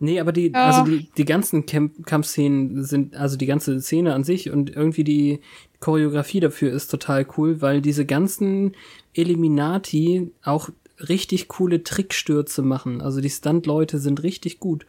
Nee, 0.00 0.20
aber 0.20 0.32
die, 0.32 0.50
Ja. 0.52 0.66
also 0.66 0.90
die, 0.90 1.08
die 1.16 1.24
ganzen 1.24 1.64
Kampfszenen 1.66 2.84
sind, 2.84 3.16
also 3.16 3.36
die 3.36 3.46
ganze 3.46 3.80
Szene 3.80 4.14
an 4.14 4.24
sich 4.24 4.50
und 4.50 4.74
irgendwie 4.74 5.04
die 5.04 5.40
Choreografie 5.80 6.40
dafür 6.40 6.72
ist 6.72 6.88
total 6.88 7.26
cool, 7.36 7.60
weil 7.60 7.80
diese 7.80 8.04
ganzen 8.06 8.74
Eliminati 9.14 10.30
auch 10.42 10.70
richtig 11.08 11.48
coole 11.48 11.82
Trickstürze 11.82 12.62
machen. 12.62 13.00
Also 13.00 13.20
die 13.20 13.30
Stunt-Leute 13.30 13.98
sind 13.98 14.22
richtig 14.22 14.60
gut. 14.60 14.86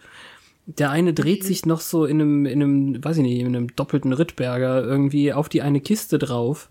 Der 0.65 0.89
eine 0.91 1.13
dreht 1.13 1.43
sich 1.43 1.65
noch 1.65 1.79
so 1.79 2.05
in 2.05 2.21
einem, 2.21 2.45
in 2.45 2.61
einem, 2.63 3.03
weiß 3.03 3.17
ich 3.17 3.23
nicht, 3.23 3.39
in 3.39 3.47
einem 3.47 3.75
doppelten 3.75 4.13
Rittberger 4.13 4.83
irgendwie 4.83 5.33
auf 5.33 5.49
die 5.49 5.61
eine 5.61 5.79
Kiste 5.81 6.17
drauf. 6.17 6.69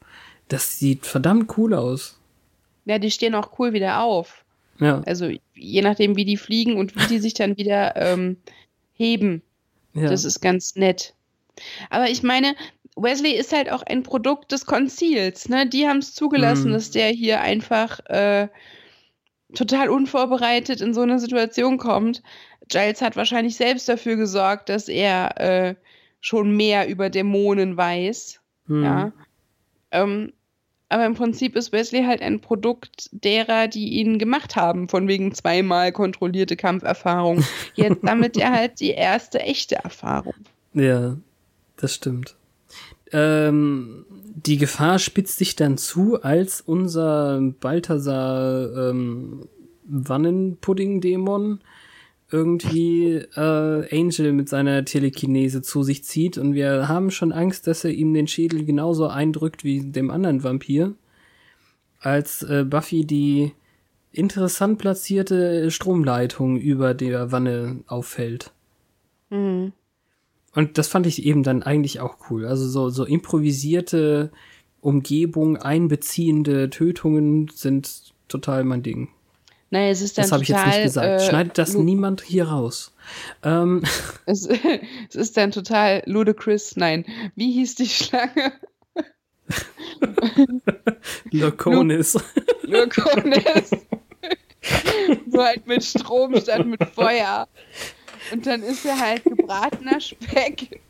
Das 0.49 0.79
sieht 0.79 1.07
verdammt 1.07 1.57
cool 1.59 1.75
aus. 1.75 2.19
ja, 2.85 2.99
die 2.99 3.11
stehen 3.11 3.35
auch 3.35 3.59
cool 3.59 3.73
wieder 3.73 4.03
auf. 4.03 4.45
Ja, 4.81 5.03
Also 5.07 5.31
je 5.55 5.83
nachdem, 5.83 6.17
wie 6.17 6.25
die 6.25 6.37
fliegen 6.37 6.77
und 6.77 6.95
wie 6.97 7.07
die 7.09 7.19
sich 7.19 7.35
dann 7.35 7.57
wieder 7.57 7.97
ähm, 7.97 8.37
heben. 8.95 9.43
ja. 9.95 10.09
Das 10.11 10.25
ist 10.25 10.41
ganz 10.41 10.77
nett. 10.77 11.15
Aber 11.91 12.11
ich 12.11 12.23
meine, 12.23 12.55
Wesley 12.97 13.33
ist 13.33 13.53
halt 13.55 13.71
auch 13.71 13.83
ein 13.83 14.03
Produkt 14.03 14.53
des 14.53 14.67
Konzils. 14.67 15.49
Ne? 15.49 15.67
Die 15.69 15.87
haben 15.87 15.99
es 15.99 16.15
zugelassen, 16.15 16.69
Mhm. 16.69 16.73
dass 16.75 16.91
der 16.91 17.09
hier 17.09 17.41
einfach 17.41 18.01
äh, 18.07 18.49
total 19.55 19.89
unvorbereitet 19.89 20.81
in 20.81 20.93
so 20.95 21.03
eine 21.03 21.19
Situation 21.19 21.79
kommt. 21.79 22.23
Giles 22.69 23.01
hat 23.01 23.17
wahrscheinlich 23.17 23.57
selbst 23.57 23.89
dafür 23.89 24.17
gesorgt, 24.17 24.69
dass 24.69 24.89
er 24.89 25.41
äh, 25.41 25.75
schon 26.21 26.57
mehr 26.57 26.89
über 26.89 27.11
Dämonen 27.11 27.77
weiß. 27.77 28.41
Hm. 28.67 28.83
Ja. 28.85 29.13
Ähm, 29.93 30.33
aber 30.89 31.05
im 31.07 31.15
Prinzip 31.15 31.57
ist 31.57 31.73
Wesley 31.73 32.05
halt 32.05 32.23
ein 32.23 32.41
Produkt 32.41 33.09
derer, 33.13 33.67
die 33.67 33.95
ihn 33.95 34.19
gemacht 34.19 34.55
haben, 34.55 34.89
von 34.89 35.09
wegen 35.09 35.35
zweimal 35.35 35.93
kontrollierte 35.93 36.57
Kampferfahrung. 36.57 37.45
Jetzt 37.75 38.03
sammelt 38.07 38.37
er 38.37 38.53
halt 38.53 38.81
die 38.81 38.91
erste 38.91 39.41
echte 39.41 39.77
Erfahrung. 39.77 40.35
Ja, 40.75 41.17
das 41.77 41.95
stimmt. 41.95 42.37
Ähm, 43.13 44.05
die 44.11 44.59
Gefahr 44.59 44.99
spitzt 44.99 45.39
sich 45.39 45.57
dann 45.57 45.79
zu, 45.79 46.23
als 46.23 46.61
unser 46.61 47.41
Balthasar 47.61 48.91
ähm, 48.91 49.49
Wannenpudding-Dämon 49.85 51.61
irgendwie 52.37 53.15
äh, 53.15 53.99
Angel 53.99 54.33
mit 54.33 54.51
seiner 54.51 54.85
Telekinese 54.85 55.63
zu 55.63 55.83
sich 55.83 56.05
zieht 56.05 56.37
und 56.37 56.53
wir 56.53 56.87
haben 56.87 57.11
schon 57.11 57.33
Angst, 57.33 57.67
dass 57.67 57.85
er 57.85 57.93
ihm 57.93 58.13
den 58.13 58.29
Schädel 58.29 58.67
genauso 58.67 59.09
eindrückt 59.09 59.65
wie 59.65 59.81
dem 59.81 60.11
anderen 60.11 60.45
Vampir, 60.45 60.95
als 61.99 62.43
äh, 62.43 62.65
Buffy 62.69 63.07
die 63.07 63.53
interessant 64.13 64.79
platzierte 64.79 65.71
Stromleitung 65.71 66.59
über 66.59 66.93
der 66.93 67.33
Wanne 67.33 67.81
auffällt. 67.87 68.53
Mhm. 69.31 69.73
Und 70.55 70.79
das 70.79 70.89
fand 70.89 71.07
ich 71.07 71.25
eben 71.25 71.43
dann 71.43 71.63
eigentlich 71.63 72.01
auch 72.01 72.17
cool. 72.31 72.47
Also 72.47 72.69
so, 72.69 72.91
so 72.91 73.05
improvisierte 73.05 74.31
Umgebung, 74.81 75.57
einbeziehende 75.57 76.71
Tötungen 76.71 77.49
sind 77.49 78.15
total 78.29 78.65
mein 78.65 78.83
Ding. 78.83 79.09
Naja, 79.71 79.91
es 79.91 80.01
ist 80.01 80.17
dann 80.17 80.23
Das 80.25 80.33
habe 80.33 80.43
ich 80.45 80.49
jetzt 80.49 80.59
total, 80.59 80.75
nicht 80.77 80.83
gesagt. 80.85 81.21
äh, 81.23 81.29
Schneidet 81.29 81.59
das 81.59 81.75
niemand 81.75 82.23
hier 82.23 82.49
raus. 82.49 82.93
Ähm, 83.43 83.83
Es, 84.27 84.47
es 84.47 85.15
ist 85.15 85.37
dann 85.37 85.51
total 85.51 86.03
ludicrous. 86.07 86.77
Nein, 86.77 87.05
wie 87.35 87.53
hieß 87.53 87.75
die 87.77 87.89
Schlange? 87.89 88.53
Loconis. 91.31 92.19
Luconis. 92.63 93.71
so 95.31 95.43
halt 95.43 95.67
mit 95.67 95.85
Strom 95.85 96.37
statt 96.41 96.67
mit 96.67 96.83
Feuer. 96.95 97.49
Und 98.33 98.47
dann 98.47 98.63
ist 98.63 98.85
er 98.85 98.99
halt 98.99 99.25
gebratener 99.25 100.01
Speck. 100.01 100.81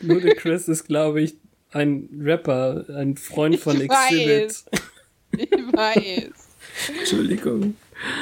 Ludacris 0.00 0.68
ist, 0.68 0.86
glaube 0.86 1.20
ich, 1.22 1.36
ein 1.72 2.08
Rapper, 2.22 2.84
ein 2.96 3.16
Freund 3.16 3.56
von 3.58 3.76
Ich 3.76 3.90
Exhibit. 3.90 4.50
weiß. 4.50 4.64
Ich 5.36 5.50
weiß. 5.50 6.45
Entschuldigung. 6.98 7.76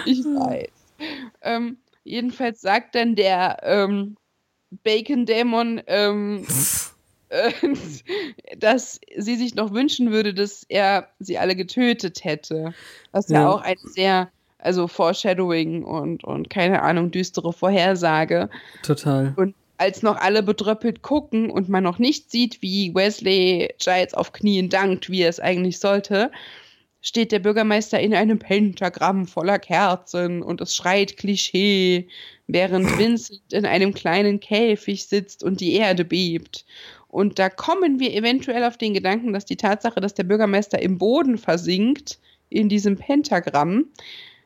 Ich 0.06 0.24
weiß. 0.24 0.68
Ähm, 1.42 1.78
jedenfalls 2.04 2.60
sagt 2.60 2.94
dann 2.94 3.16
der 3.16 3.58
ähm, 3.62 4.16
Bacon-Dämon, 4.82 5.82
ähm, 5.86 6.46
äh, 7.28 7.50
dass 8.58 9.00
sie 9.16 9.36
sich 9.36 9.54
noch 9.54 9.72
wünschen 9.72 10.10
würde, 10.10 10.34
dass 10.34 10.64
er 10.68 11.08
sie 11.18 11.38
alle 11.38 11.56
getötet 11.56 12.24
hätte. 12.24 12.74
Was 13.12 13.28
ja, 13.28 13.40
Ja. 13.42 13.50
auch 13.50 13.62
ein 13.62 13.76
sehr, 13.82 14.30
also 14.58 14.88
Foreshadowing 14.88 15.84
und, 15.84 16.24
und 16.24 16.50
keine 16.50 16.82
Ahnung, 16.82 17.10
düstere 17.10 17.52
Vorhersage. 17.52 18.48
Total. 18.82 19.34
Und 19.36 19.54
als 19.76 20.02
noch 20.02 20.16
alle 20.16 20.42
bedröppelt 20.42 21.02
gucken 21.02 21.50
und 21.50 21.68
man 21.68 21.82
noch 21.82 21.98
nicht 21.98 22.30
sieht, 22.30 22.62
wie 22.62 22.94
Wesley 22.94 23.74
Giles 23.78 24.14
auf 24.14 24.32
Knien 24.32 24.68
dankt, 24.68 25.10
wie 25.10 25.22
er 25.22 25.28
es 25.28 25.40
eigentlich 25.40 25.80
sollte, 25.80 26.30
steht 27.06 27.32
der 27.32 27.38
Bürgermeister 27.40 28.00
in 28.00 28.14
einem 28.14 28.38
Pentagramm 28.38 29.26
voller 29.26 29.58
Kerzen 29.58 30.42
und 30.42 30.62
es 30.62 30.74
schreit 30.74 31.18
Klischee, 31.18 32.08
während 32.46 32.86
Vincent 32.98 33.52
in 33.52 33.66
einem 33.66 33.92
kleinen 33.92 34.40
Käfig 34.40 35.04
sitzt 35.06 35.44
und 35.44 35.60
die 35.60 35.74
Erde 35.74 36.06
bebt. 36.06 36.64
Und 37.08 37.38
da 37.38 37.50
kommen 37.50 38.00
wir 38.00 38.14
eventuell 38.14 38.64
auf 38.64 38.78
den 38.78 38.94
Gedanken, 38.94 39.34
dass 39.34 39.44
die 39.44 39.56
Tatsache, 39.56 40.00
dass 40.00 40.14
der 40.14 40.24
Bürgermeister 40.24 40.80
im 40.80 40.96
Boden 40.96 41.36
versinkt, 41.36 42.18
in 42.48 42.70
diesem 42.70 42.96
Pentagramm, 42.96 43.84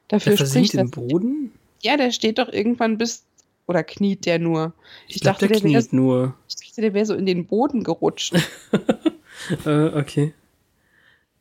dafür 0.08 0.30
Der 0.32 0.38
versinkt 0.38 0.70
spricht, 0.70 0.82
im 0.82 0.90
dass, 0.90 1.00
Boden? 1.08 1.52
ja, 1.82 1.96
der 1.96 2.10
steht 2.10 2.38
doch 2.38 2.48
irgendwann 2.52 2.98
bis, 2.98 3.22
oder 3.68 3.84
kniet 3.84 4.26
der 4.26 4.40
nur? 4.40 4.72
Ich, 5.06 5.20
glaube, 5.20 5.38
der 5.38 5.48
der 5.48 5.62
wär- 5.62 5.70
kniet 5.70 5.92
nur. 5.92 6.34
ich 6.48 6.56
dachte, 6.56 6.80
der 6.80 6.92
wäre 6.92 7.06
so 7.06 7.14
in 7.14 7.24
den 7.26 7.46
Boden 7.46 7.84
gerutscht. 7.84 8.34
Äh, 9.64 9.86
okay. 9.96 10.34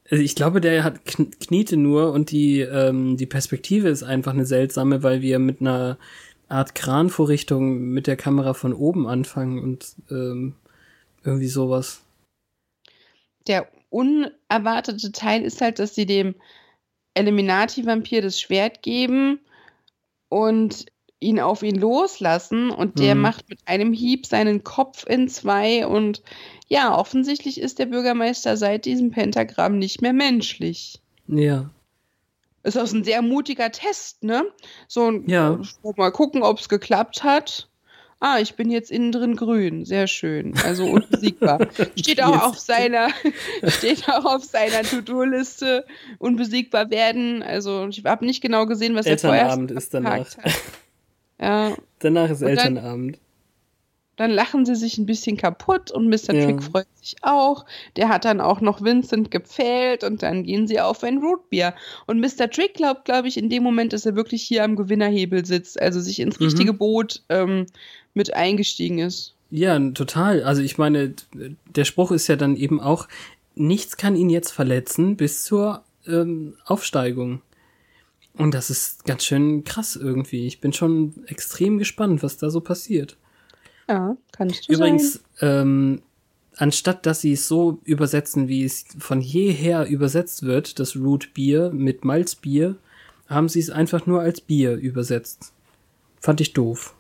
Also 0.10 0.24
ich 0.24 0.36
glaube, 0.36 0.62
der 0.62 0.84
hat 0.84 1.06
kn 1.06 1.32
kniete 1.32 1.78
nur 1.78 2.14
und 2.14 2.32
die, 2.32 2.62
ähm, 2.62 3.18
die 3.18 3.26
Perspektive 3.26 3.90
ist 3.90 4.04
einfach 4.04 4.34
eine 4.34 4.46
seltsame, 4.46 5.04
weil 5.04 5.22
wir 5.22 5.40
mit 5.40 5.60
einer 5.62 5.98
Art 6.48 6.76
Kranvorrichtung 6.76 7.80
mit 7.90 8.08
der 8.08 8.16
Kamera 8.16 8.54
von 8.54 8.74
oben 8.74 9.08
anfangen 9.08 9.60
und 9.60 9.96
ähm, 10.10 10.56
irgendwie 11.24 11.48
sowas. 11.48 12.04
Der 13.48 13.68
unerwartete 13.90 15.12
Teil 15.12 15.44
ist 15.44 15.62
halt, 15.62 15.80
dass 15.80 15.96
sie 15.96 16.06
dem 16.06 16.36
Eliminati-Vampir 17.16 18.22
das 18.22 18.40
Schwert 18.40 18.84
geben 18.84 19.40
und 20.30 20.86
ihn 21.20 21.40
auf 21.40 21.64
ihn 21.64 21.76
loslassen 21.80 22.70
und 22.70 23.00
der 23.00 23.16
Mhm. 23.16 23.22
macht 23.22 23.50
mit 23.50 23.60
einem 23.66 23.92
Hieb 23.94 24.26
seinen 24.28 24.64
Kopf 24.64 25.06
in 25.08 25.28
zwei 25.28 25.88
und 25.88 26.22
ja, 26.68 26.96
offensichtlich 26.98 27.60
ist 27.60 27.80
der 27.80 27.86
Bürgermeister 27.88 28.58
seit 28.58 28.86
diesem 28.86 29.12
Pentagramm 29.12 29.80
nicht 29.80 30.02
mehr 30.02 30.14
menschlich. 30.14 31.00
Ja. 31.28 31.70
Ist 32.64 32.78
auch 32.78 32.92
ein 32.94 33.04
sehr 33.06 33.22
mutiger 33.22 33.72
Test, 33.72 34.24
ne? 34.24 34.44
So 34.88 35.10
ein, 35.10 35.24
Ja. 35.30 35.60
mal 35.96 36.12
gucken, 36.12 36.44
ob 36.44 36.60
es 36.60 36.68
geklappt 36.70 37.24
hat. 37.24 37.70
Ah, 38.20 38.40
ich 38.42 38.56
bin 38.56 38.70
jetzt 38.72 38.90
innen 38.92 39.12
drin 39.12 39.36
grün. 39.36 39.86
Sehr 39.86 40.08
schön. 40.08 40.54
Also 40.66 40.86
unbesiegbar. 40.86 41.60
Steht 41.98 42.22
auch 42.22 42.42
auf 42.48 42.58
seiner, 42.60 43.10
steht 43.68 44.10
auch 44.10 44.26
auf 44.26 44.44
seiner 44.44 44.82
To-Do-Liste. 44.82 45.86
Unbesiegbar 46.18 46.90
werden. 46.90 47.44
Also 47.44 47.88
ich 47.88 48.04
habe 48.04 48.26
nicht 48.26 48.42
genau 48.42 48.66
gesehen, 48.66 48.96
was 48.96 49.06
er 49.06 49.20
vorher 49.20 49.44
Elternabend 49.44 49.72
ist 49.72 49.94
danach. 49.94 50.18
hat. 50.18 50.38
Ja, 51.40 51.76
Danach 52.00 52.30
ist 52.30 52.42
Und 52.42 52.48
dann- 52.56 52.58
Elternabend. 52.78 53.20
dann 54.18 54.32
lachen 54.32 54.66
sie 54.66 54.76
sich 54.76 54.98
ein 54.98 55.06
bisschen 55.06 55.38
kaputt 55.38 55.92
und 55.92 56.08
Mr. 56.10 56.34
Ja. 56.34 56.46
Trick 56.46 56.64
freut 56.64 56.88
sich 57.00 57.16
auch. 57.22 57.66
Der 57.96 58.10
hat 58.10 58.26
dann 58.26 58.42
auch 58.42 58.62
noch 58.62 58.82
Vincent 58.84 59.30
gepfählt 59.30 60.04
und 60.04 60.24
dann 60.24 60.44
gehen 60.44 60.68
sie 60.68 60.80
auf 60.82 61.04
ein 61.04 61.20
Rootbier. 61.20 61.74
Und 62.08 62.20
Mr. 62.20 62.50
Trick 62.50 62.74
glaubt, 62.76 63.06
glaube 63.06 63.28
ich, 63.28 63.38
in 63.38 63.50
dem 63.50 63.62
Moment, 63.64 63.94
dass 63.94 64.06
er 64.08 64.16
wirklich 64.16 64.42
hier 64.44 64.64
am 64.64 64.76
Gewinnerhebel 64.76 65.46
sitzt, 65.46 65.80
also 65.80 66.00
sich 66.00 66.20
ins 66.20 66.40
Mhm. 66.40 66.46
richtige 66.46 66.74
Boot 66.74 67.22
ähm, 67.30 67.68
mit 68.16 68.34
eingestiegen 68.34 68.98
ist. 69.00 69.36
Ja, 69.52 69.80
total. 69.92 70.44
Also 70.44 70.62
ich 70.64 70.78
meine, 70.80 71.14
der 71.76 71.86
Spruch 71.86 72.12
ist 72.12 72.28
ja 72.28 72.36
dann 72.36 72.56
eben 72.58 72.82
auch, 72.82 73.08
nichts 73.56 73.98
kann 73.98 74.16
ihn 74.16 74.30
jetzt 74.32 74.52
verletzen 74.52 75.16
bis 75.16 75.44
zur 75.44 75.84
ähm, 76.08 76.56
Aufsteigung. 76.66 77.42
Und 78.38 78.54
das 78.54 78.70
ist 78.70 79.06
ganz 79.06 79.26
schön 79.26 79.64
krass 79.64 79.96
irgendwie. 79.96 80.46
Ich 80.46 80.62
bin 80.62 80.74
schon 80.74 81.14
extrem 81.28 81.78
gespannt, 81.78 82.24
was 82.24 82.38
da 82.38 82.50
so 82.50 82.62
passiert. 82.62 83.18
Ja, 83.90 84.16
kannst 84.32 84.68
du 84.68 84.74
Übrigens, 84.74 85.24
ähm, 85.42 86.02
anstatt 86.56 87.06
dass 87.06 87.22
sie 87.22 87.34
es 87.34 87.48
so 87.48 87.80
übersetzen, 87.84 88.48
wie 88.48 88.64
es 88.64 88.86
von 89.00 89.22
jeher 89.22 89.88
übersetzt 89.88 90.44
wird, 90.44 90.80
das 90.80 90.96
Root 90.96 91.34
Bier 91.34 91.72
mit 91.72 92.06
Malzbier, 92.06 92.76
haben 93.28 93.50
sie 93.50 93.60
es 93.60 93.70
einfach 93.70 94.06
nur 94.06 94.22
als 94.22 94.42
Bier 94.42 94.76
übersetzt. 94.76 95.54
Fand 96.20 96.42
ich 96.42 96.54
doof. 96.54 96.96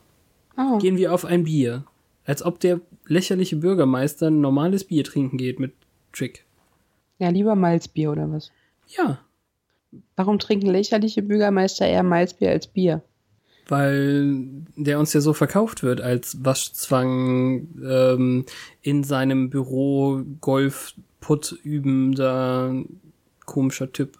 sein. 0.55 0.73
Oh. 0.73 0.77
Gehen 0.79 0.97
wir 0.97 1.13
auf 1.13 1.25
ein 1.25 1.43
Bier. 1.43 1.85
Als 2.25 2.43
ob 2.43 2.59
der 2.59 2.81
lächerliche 3.05 3.57
Bürgermeister 3.57 4.27
ein 4.27 4.41
normales 4.41 4.83
Bier 4.83 5.03
trinken 5.03 5.37
geht 5.37 5.59
mit 5.59 5.73
Trick. 6.11 6.45
Ja, 7.19 7.29
lieber 7.29 7.55
Malzbier 7.55 8.11
oder 8.11 8.29
was? 8.31 8.51
Ja, 8.87 9.19
Warum 10.15 10.39
trinken 10.39 10.67
lächerliche 10.67 11.21
Bürgermeister 11.21 11.87
eher 11.87 12.03
Malzbier 12.03 12.51
als 12.51 12.67
Bier? 12.67 13.01
weil 13.69 14.35
der 14.75 14.99
uns 14.99 15.13
ja 15.13 15.21
so 15.21 15.33
verkauft 15.33 15.83
wird 15.83 16.01
als 16.01 16.43
Waschzwang 16.43 17.67
ähm, 17.83 18.45
in 18.81 19.03
seinem 19.03 19.49
Büro 19.49 20.23
Golf-Putt 20.41 21.59
übender 21.63 22.83
komischer 23.45 23.91
Typ. 23.91 24.17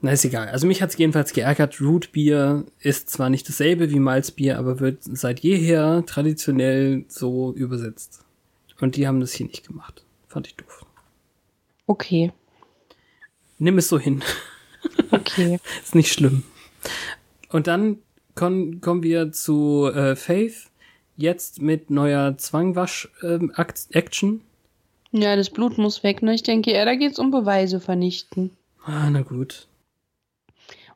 Na, 0.00 0.12
ist 0.12 0.24
egal. 0.24 0.48
Also 0.48 0.66
mich 0.66 0.82
hat's 0.82 0.98
jedenfalls 0.98 1.32
geärgert. 1.32 1.80
Rootbier 1.80 2.64
ist 2.78 3.08
zwar 3.08 3.30
nicht 3.30 3.48
dasselbe 3.48 3.90
wie 3.90 4.00
Malzbier, 4.00 4.58
aber 4.58 4.80
wird 4.80 4.98
seit 5.02 5.40
jeher 5.40 6.04
traditionell 6.06 7.04
so 7.08 7.54
übersetzt. 7.54 8.22
Und 8.80 8.96
die 8.96 9.06
haben 9.06 9.20
das 9.20 9.32
hier 9.32 9.46
nicht 9.46 9.66
gemacht. 9.66 10.04
Fand 10.28 10.46
ich 10.46 10.56
doof. 10.56 10.84
Okay, 11.86 12.32
Nimm 13.64 13.78
es 13.78 13.88
so 13.88 13.98
hin. 13.98 14.22
okay. 15.10 15.58
Ist 15.82 15.94
nicht 15.94 16.12
schlimm. 16.12 16.42
Und 17.48 17.66
dann 17.66 17.96
kon 18.34 18.82
kommen 18.82 19.02
wir 19.02 19.32
zu 19.32 19.90
äh, 19.94 20.16
Faith. 20.16 20.66
Jetzt 21.16 21.62
mit 21.62 21.88
neuer 21.88 22.36
Zwangwasch-Action. 22.36 24.42
ja, 25.12 25.34
das 25.36 25.48
Blut 25.48 25.78
muss 25.78 26.02
weg, 26.02 26.22
ne? 26.22 26.34
Ich 26.34 26.42
denke, 26.42 26.74
ja, 26.74 26.84
da 26.84 26.94
geht's 26.94 27.18
um 27.18 27.30
Beweise 27.30 27.80
vernichten. 27.80 28.50
ah, 28.84 29.08
na 29.10 29.22
gut. 29.22 29.66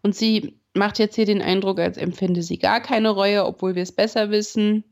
Und 0.02 0.14
sie 0.14 0.54
macht 0.74 0.98
jetzt 0.98 1.14
hier 1.14 1.24
den 1.24 1.40
Eindruck, 1.40 1.78
als 1.78 1.96
empfinde 1.96 2.42
sie 2.42 2.58
gar 2.58 2.80
keine 2.80 3.08
Reue, 3.10 3.46
obwohl 3.46 3.76
wir 3.76 3.82
es 3.82 3.92
besser 3.92 4.30
wissen. 4.30 4.84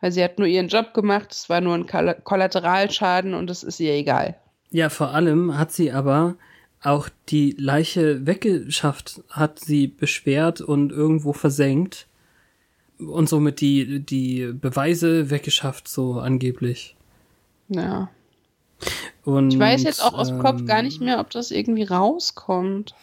weil 0.00 0.12
sie 0.12 0.24
hat 0.24 0.38
nur 0.38 0.48
ihren 0.48 0.68
Job 0.68 0.94
gemacht, 0.94 1.32
es 1.32 1.50
war 1.50 1.60
nur 1.60 1.74
ein 1.74 1.86
Koll- 1.86 2.16
Kollateralschaden 2.24 3.34
und 3.34 3.50
es 3.50 3.62
ist 3.64 3.80
ihr 3.80 3.92
egal. 3.92 4.36
Ja, 4.70 4.88
vor 4.88 5.10
allem 5.12 5.58
hat 5.58 5.72
sie 5.72 5.92
aber 5.92 6.36
auch 6.82 7.08
die 7.28 7.54
Leiche 7.58 8.26
weggeschafft, 8.26 9.22
hat 9.28 9.58
sie 9.58 9.88
beschwert 9.88 10.60
und 10.60 10.92
irgendwo 10.92 11.32
versenkt 11.32 12.06
und 12.98 13.28
somit 13.28 13.60
die, 13.60 14.00
die 14.00 14.52
Beweise 14.52 15.30
weggeschafft, 15.30 15.88
so 15.88 16.20
angeblich. 16.20 16.96
Ja. 17.68 18.10
Und, 19.24 19.52
Ich 19.52 19.58
weiß 19.58 19.82
jetzt 19.82 20.02
auch 20.02 20.14
aus 20.14 20.28
dem 20.28 20.38
Kopf 20.38 20.60
ähm, 20.60 20.66
gar 20.66 20.82
nicht 20.82 21.00
mehr, 21.00 21.20
ob 21.20 21.30
das 21.30 21.50
irgendwie 21.50 21.84
rauskommt. 21.84 22.94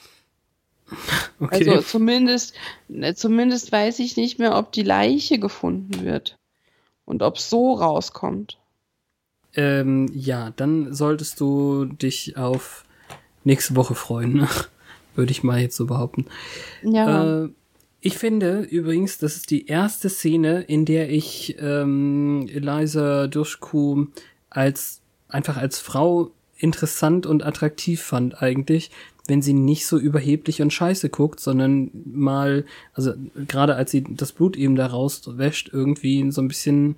Okay. 1.37 1.69
Also 1.69 1.81
zumindest, 1.81 2.55
ne, 2.87 3.13
zumindest 3.13 3.69
weiß 3.69 3.99
ich 3.99 4.15
nicht 4.15 4.39
mehr, 4.39 4.55
ob 4.57 4.71
die 4.71 4.83
Leiche 4.83 5.37
gefunden 5.37 6.05
wird. 6.05 6.37
Und 7.03 7.23
ob 7.23 7.39
so 7.39 7.73
rauskommt. 7.73 8.57
ähm, 9.55 10.09
ja, 10.13 10.51
dann 10.51 10.93
solltest 10.93 11.41
du 11.41 11.83
dich 11.85 12.37
auf 12.37 12.84
nächste 13.45 13.75
Woche 13.75 13.95
freuen, 13.95 14.47
würde 15.15 15.31
ich 15.31 15.43
mal 15.43 15.61
jetzt 15.61 15.77
so 15.77 15.85
behaupten. 15.85 16.25
Ja. 16.83 17.43
Äh, 17.45 17.49
ich 18.01 18.17
finde 18.19 18.59
übrigens, 18.59 19.17
das 19.17 19.35
ist 19.35 19.49
die 19.49 19.65
erste 19.65 20.09
Szene, 20.09 20.61
in 20.61 20.85
der 20.85 21.09
ich 21.09 21.55
ähm, 21.59 22.47
Eliza 22.53 23.25
Dushku 23.25 24.05
als 24.51 25.01
einfach 25.27 25.57
als 25.57 25.79
Frau 25.79 26.31
interessant 26.57 27.25
und 27.25 27.43
attraktiv 27.43 28.01
fand 28.01 28.41
eigentlich, 28.41 28.91
wenn 29.27 29.41
sie 29.41 29.53
nicht 29.53 29.87
so 29.87 29.97
überheblich 29.97 30.61
und 30.61 30.71
scheiße 30.71 31.09
guckt, 31.09 31.39
sondern 31.39 31.89
mal, 32.05 32.65
also 32.93 33.13
gerade 33.47 33.75
als 33.75 33.91
sie 33.91 34.03
das 34.07 34.31
Blut 34.33 34.55
eben 34.55 34.75
da 34.75 34.85
rauswäscht, 34.85 35.69
irgendwie 35.73 36.31
so 36.31 36.41
ein 36.41 36.47
bisschen 36.47 36.97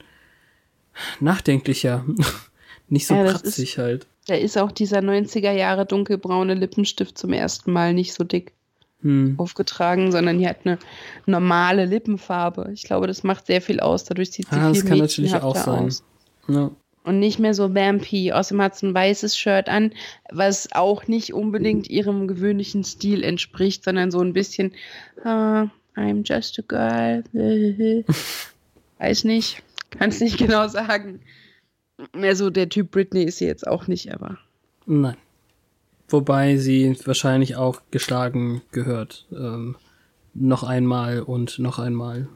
nachdenklicher. 1.20 2.06
nicht 2.90 3.08
so 3.08 3.16
Ja, 3.16 3.24
pratzig 3.24 3.78
halt. 3.78 4.08
Da 4.28 4.36
ist 4.36 4.58
auch 4.58 4.72
dieser 4.72 5.00
90er 5.00 5.52
Jahre 5.52 5.86
dunkelbraune 5.86 6.54
Lippenstift 6.54 7.18
zum 7.18 7.34
ersten 7.34 7.72
Mal 7.72 7.94
nicht 7.94 8.14
so 8.14 8.24
dick 8.24 8.54
Hm. 9.04 9.36
aufgetragen, 9.38 10.12
sondern 10.12 10.40
die 10.40 10.48
hat 10.48 10.66
eine 10.66 10.80
normale 11.28 11.86
Lippenfarbe. 11.86 12.72
Ich 12.74 12.82
glaube, 12.82 13.06
das 13.06 13.24
macht 13.24 13.46
sehr 13.46 13.62
viel 13.62 13.80
aus. 13.80 14.06
Dadurch 14.06 14.32
sieht 14.32 14.50
sie 14.50 14.56
Ah, 14.56 14.70
das 14.70 14.80
viel 14.80 14.90
kann 14.90 14.98
natürlich 14.98 15.36
auch 15.36 15.56
sein. 15.56 15.86
aus. 15.86 16.04
Ja. 16.48 16.72
Und 17.04 17.20
nicht 17.20 17.38
mehr 17.38 17.54
so 17.54 17.76
vampy. 17.76 18.32
Außerdem 18.32 18.60
hat 18.64 18.76
sie 18.76 18.88
ein 18.88 18.96
weißes 18.96 19.38
Shirt 19.38 19.70
an, 19.70 19.94
was 20.32 20.70
auch 20.74 21.08
nicht 21.08 21.32
unbedingt 21.36 21.88
ihrem 21.92 22.28
gewöhnlichen 22.28 22.84
Stil 22.84 23.24
entspricht, 23.24 23.84
sondern 23.84 24.10
so 24.10 24.20
ein 24.20 24.34
bisschen, 24.34 24.74
ah, 25.24 25.68
I'm 25.96 26.24
just 26.28 26.58
a 26.58 26.64
girl. 26.68 27.24
Weiß 28.98 29.24
nicht. 29.26 29.62
Kann 29.92 30.10
es 30.10 30.20
nicht 30.20 30.38
genau 30.40 30.68
sagen. 30.68 31.22
Mehr 32.14 32.36
so 32.36 32.50
der 32.50 32.70
Typ 32.70 32.92
Britney 32.92 33.24
ist 33.24 33.38
sie 33.40 33.46
jetzt 33.46 33.66
auch 33.68 33.88
nicht, 33.88 34.14
aber. 34.14 34.38
Nein. 34.86 35.18
Wobei 36.10 36.58
sie 36.58 36.98
wahrscheinlich 37.06 37.56
auch 37.56 37.82
geschlagen 37.92 38.62
gehört. 38.72 39.26
Ähm, 39.32 39.76
noch 40.34 40.64
einmal 40.64 41.22
und 41.22 41.60
noch 41.60 41.80
einmal. 41.80 42.30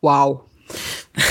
Wow. 0.00 0.44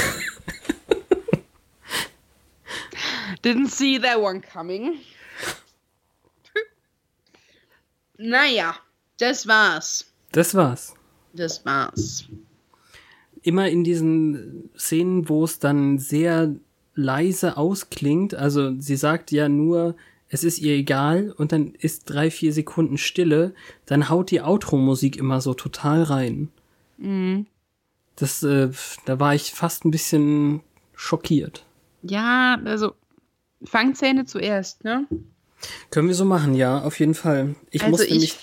Didn't 3.44 3.70
see 3.70 3.98
that 4.00 4.20
one 4.20 4.42
coming. 4.42 5.00
naja, 8.18 8.76
das 9.18 9.48
war's. 9.48 10.06
Das 10.32 10.54
war's. 10.54 10.94
Das 11.34 11.66
war's. 11.66 12.28
Immer 13.42 13.70
in 13.70 13.84
diesen 13.84 14.70
Szenen, 14.78 15.30
wo 15.30 15.44
es 15.44 15.60
dann 15.60 15.98
sehr 16.00 16.54
leise 16.96 17.56
ausklingt, 17.58 18.36
also 18.36 18.74
sie 18.80 18.98
sagt 18.98 19.32
ja 19.32 19.48
nur, 19.48 19.96
es 20.28 20.44
ist 20.44 20.60
ihr 20.60 20.74
egal 20.76 21.34
und 21.38 21.52
dann 21.54 21.74
ist 21.74 22.10
drei, 22.10 22.30
vier 22.30 22.52
Sekunden 22.54 22.98
Stille, 22.98 23.54
dann 23.86 24.10
haut 24.10 24.32
die 24.32 24.42
Outro-Musik 24.42 25.16
immer 25.18 25.40
so 25.42 25.54
total 25.54 26.04
rein. 26.04 26.50
Das, 28.18 28.44
äh, 28.44 28.70
da 29.06 29.20
war 29.20 29.34
ich 29.34 29.52
fast 29.52 29.86
ein 29.86 29.92
bisschen 29.92 30.60
schockiert. 30.94 31.66
Ja, 32.04 32.60
also 32.66 32.94
Fangzähne 33.64 34.26
zuerst, 34.26 34.84
ne? 34.84 35.08
Können 35.90 36.08
wir 36.10 36.16
so 36.16 36.26
machen, 36.26 36.54
ja, 36.54 36.82
auf 36.84 37.00
jeden 37.00 37.16
Fall. 37.16 37.56
Ich 37.72 37.82
Also 37.84 37.92
muss 37.92 38.02
ich- 38.02 38.12
nämlich 38.12 38.38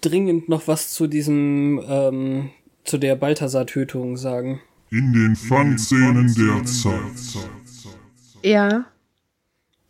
dringend 0.00 0.48
noch 0.48 0.68
was 0.68 0.92
zu 0.92 1.06
diesem, 1.06 1.82
ähm, 1.88 2.50
zu 2.88 2.98
der 2.98 3.16
Balthasar-Tötung 3.16 4.16
sagen. 4.16 4.60
In 4.90 5.12
den 5.12 5.36
Fangszenen 5.36 6.34
der 6.34 6.64
Zeit. 6.64 7.44
Ja, 8.42 8.86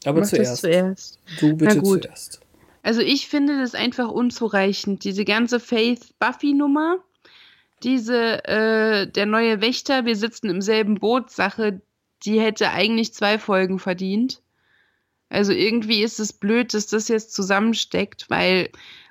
Aber 0.04 0.20
mach 0.20 0.30
das 0.30 0.30
zuerst. 0.30 0.60
zuerst. 0.62 1.18
Du 1.38 1.56
bitte 1.56 1.76
Na 1.76 1.80
gut. 1.80 2.02
zuerst. 2.02 2.40
Also 2.82 3.00
ich 3.00 3.28
finde 3.28 3.58
das 3.60 3.74
einfach 3.74 4.08
unzureichend. 4.08 5.04
Diese 5.04 5.24
ganze 5.24 5.60
Faith-Buffy-Nummer, 5.60 6.98
diese 7.82 8.44
äh, 8.44 9.06
der 9.06 9.26
neue 9.26 9.60
Wächter, 9.60 10.04
wir 10.04 10.16
sitzen 10.16 10.48
im 10.48 10.62
selben 10.62 10.96
Boot 10.96 11.30
Sache, 11.30 11.80
die 12.24 12.40
hätte 12.40 12.70
eigentlich 12.70 13.14
zwei 13.14 13.38
Folgen 13.38 13.78
verdient. 13.78 14.42
Also 15.28 15.52
irgendwie 15.52 16.02
ist 16.02 16.18
es 16.18 16.32
blöd, 16.32 16.72
dass 16.74 16.86
das 16.86 17.08
jetzt 17.08 17.34
zusammensteckt, 17.34 18.30
weil 18.30 18.70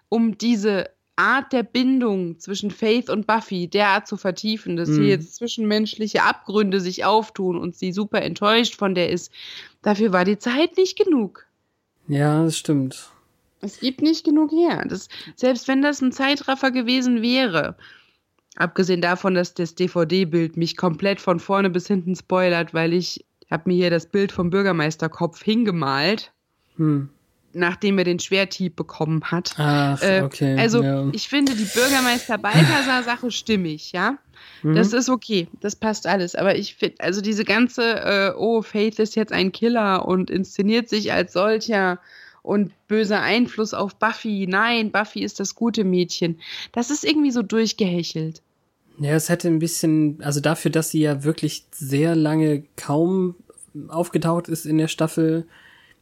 um 0.09 0.37
diese 0.37 0.89
Art 1.17 1.51
der 1.51 1.63
Bindung 1.63 2.39
zwischen 2.39 2.71
Faith 2.71 3.09
und 3.09 3.27
Buffy 3.27 3.67
derart 3.67 4.07
zu 4.07 4.17
vertiefen, 4.17 4.77
dass 4.77 4.89
Mhm. 4.89 4.95
hier 5.01 5.07
jetzt 5.07 5.35
zwischenmenschliche 5.35 6.23
Abgründe 6.23 6.79
sich 6.79 7.03
auftun 7.05 7.57
und 7.57 7.75
sie 7.75 7.91
super 7.91 8.21
enttäuscht 8.21 8.75
von 8.75 8.95
der 8.95 9.09
ist, 9.09 9.31
dafür 9.81 10.13
war 10.13 10.25
die 10.25 10.37
Zeit 10.37 10.77
nicht 10.77 10.97
genug. 10.97 11.45
Ja, 12.07 12.43
das 12.43 12.57
stimmt. 12.57 13.11
Es 13.61 13.79
gibt 13.79 14.01
nicht 14.01 14.23
genug 14.23 14.51
her. 14.51 14.85
Das, 14.87 15.09
selbst 15.35 15.67
wenn 15.67 15.81
das 15.81 16.01
ein 16.01 16.11
Zeitraffer 16.11 16.69
gewesen 16.71 17.21
wäre, 17.23 17.75
abgesehen 18.55 19.01
davon, 19.01 19.33
dass 19.33 19.55
das 19.55 19.73
DVD-Bild 19.75 20.55
mich 20.57 20.77
komplett 20.77 21.19
von 21.19 21.39
vorne 21.39 21.69
bis 21.71 21.87
hinten 21.87 22.15
spoilert, 22.15 22.73
weil 22.75 22.93
ich 22.93 23.25
habe 23.49 23.63
mir 23.65 23.75
hier 23.75 23.89
das 23.89 24.05
Bild 24.05 24.31
vom 24.31 24.49
Bürgermeisterkopf 24.51 25.41
hingemalt, 25.43 26.31
Hm. 26.77 27.09
Nachdem 27.57 27.97
er 27.97 28.03
den 28.03 28.19
Schwerthieb 28.19 28.75
bekommen 28.75 29.23
hat. 29.25 29.53
Ach, 29.57 30.01
Äh, 30.01 30.21
okay. 30.21 30.57
Also 30.57 30.83
ja. 30.83 31.07
ich 31.11 31.27
finde 31.27 31.55
die 31.55 31.65
Bürgermeister 31.65 32.37
Balthasar 32.37 33.03
Sache 33.03 33.31
stimmig, 33.31 33.91
ja. 33.91 34.17
Mhm. 34.63 34.75
Das 34.75 34.93
ist 34.93 35.09
okay, 35.09 35.47
das 35.61 35.75
passt 35.75 36.07
alles. 36.07 36.35
Aber 36.35 36.55
ich 36.55 36.75
finde, 36.75 36.95
also 36.99 37.21
diese 37.21 37.43
ganze, 37.43 37.83
äh, 37.83 38.33
oh, 38.37 38.61
Faith 38.61 38.99
ist 38.99 39.15
jetzt 39.15 39.31
ein 39.31 39.51
Killer 39.51 40.07
und 40.07 40.29
inszeniert 40.29 40.89
sich 40.89 41.11
als 41.11 41.33
solcher 41.33 41.99
und 42.41 42.71
böser 42.87 43.21
Einfluss 43.21 43.73
auf 43.73 43.95
Buffy. 43.95 44.47
Nein, 44.47 44.91
Buffy 44.91 45.21
ist 45.21 45.39
das 45.39 45.55
gute 45.55 45.83
Mädchen. 45.83 46.39
Das 46.71 46.89
ist 46.89 47.03
irgendwie 47.03 47.31
so 47.31 47.41
durchgehechelt. 47.41 48.41
Ja, 48.99 49.11
es 49.11 49.29
hätte 49.29 49.47
ein 49.47 49.59
bisschen, 49.59 50.19
also 50.23 50.39
dafür, 50.39 50.71
dass 50.71 50.91
sie 50.91 51.01
ja 51.01 51.23
wirklich 51.23 51.65
sehr 51.71 52.15
lange 52.15 52.63
kaum 52.77 53.35
aufgetaucht 53.89 54.47
ist 54.47 54.65
in 54.65 54.77
der 54.77 54.87
Staffel 54.87 55.45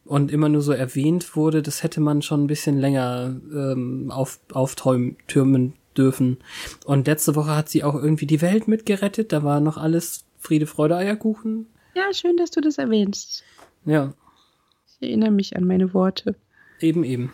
und 0.06 0.32
immer 0.32 0.50
nur 0.50 0.62
so 0.62 0.72
erwähnt 0.72 1.36
wurde, 1.36 1.62
das 1.62 1.84
hätte 1.84 2.00
man 2.00 2.22
schon 2.22 2.44
ein 2.44 2.48
bisschen 2.48 2.78
länger 2.80 3.36
ähm, 3.54 4.12
auf, 4.12 4.40
auftürmen 4.54 5.74
dürfen. 5.98 6.38
Und 6.86 7.08
letzte 7.08 7.36
Woche 7.36 7.56
hat 7.56 7.70
sie 7.70 7.84
auch 7.84 7.96
irgendwie 7.96 8.28
die 8.28 8.42
Welt 8.42 8.68
mitgerettet, 8.68 9.32
da 9.32 9.44
war 9.44 9.60
noch 9.60 9.78
alles 9.78 10.26
Friede, 10.40 10.68
Freude, 10.68 10.96
Eierkuchen. 10.98 11.68
Ja, 11.96 12.14
schön, 12.14 12.38
dass 12.38 12.52
du 12.52 12.62
das 12.62 12.78
erwähnst. 12.78 13.44
Ja, 13.86 14.14
Ich 14.88 15.08
erinnere 15.08 15.32
mich 15.32 15.56
an 15.56 15.66
meine 15.66 15.94
Worte. 15.94 16.36
eben, 16.80 17.04
eben. 17.04 17.32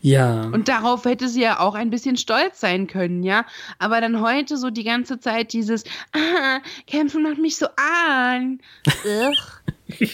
Ja. 0.00 0.42
Und 0.42 0.68
darauf 0.68 1.04
hätte 1.04 1.28
sie 1.28 1.42
ja 1.42 1.58
auch 1.60 1.74
ein 1.74 1.90
bisschen 1.90 2.16
stolz 2.16 2.60
sein 2.60 2.86
können, 2.86 3.22
ja. 3.22 3.44
Aber 3.78 4.00
dann 4.00 4.20
heute 4.20 4.56
so 4.56 4.70
die 4.70 4.84
ganze 4.84 5.18
Zeit 5.18 5.52
dieses, 5.52 5.84
ah, 6.12 6.60
kämpfen 6.86 7.22
macht 7.22 7.38
mich 7.38 7.56
so 7.56 7.66
an. 7.76 8.60
Ugh. 9.04 10.10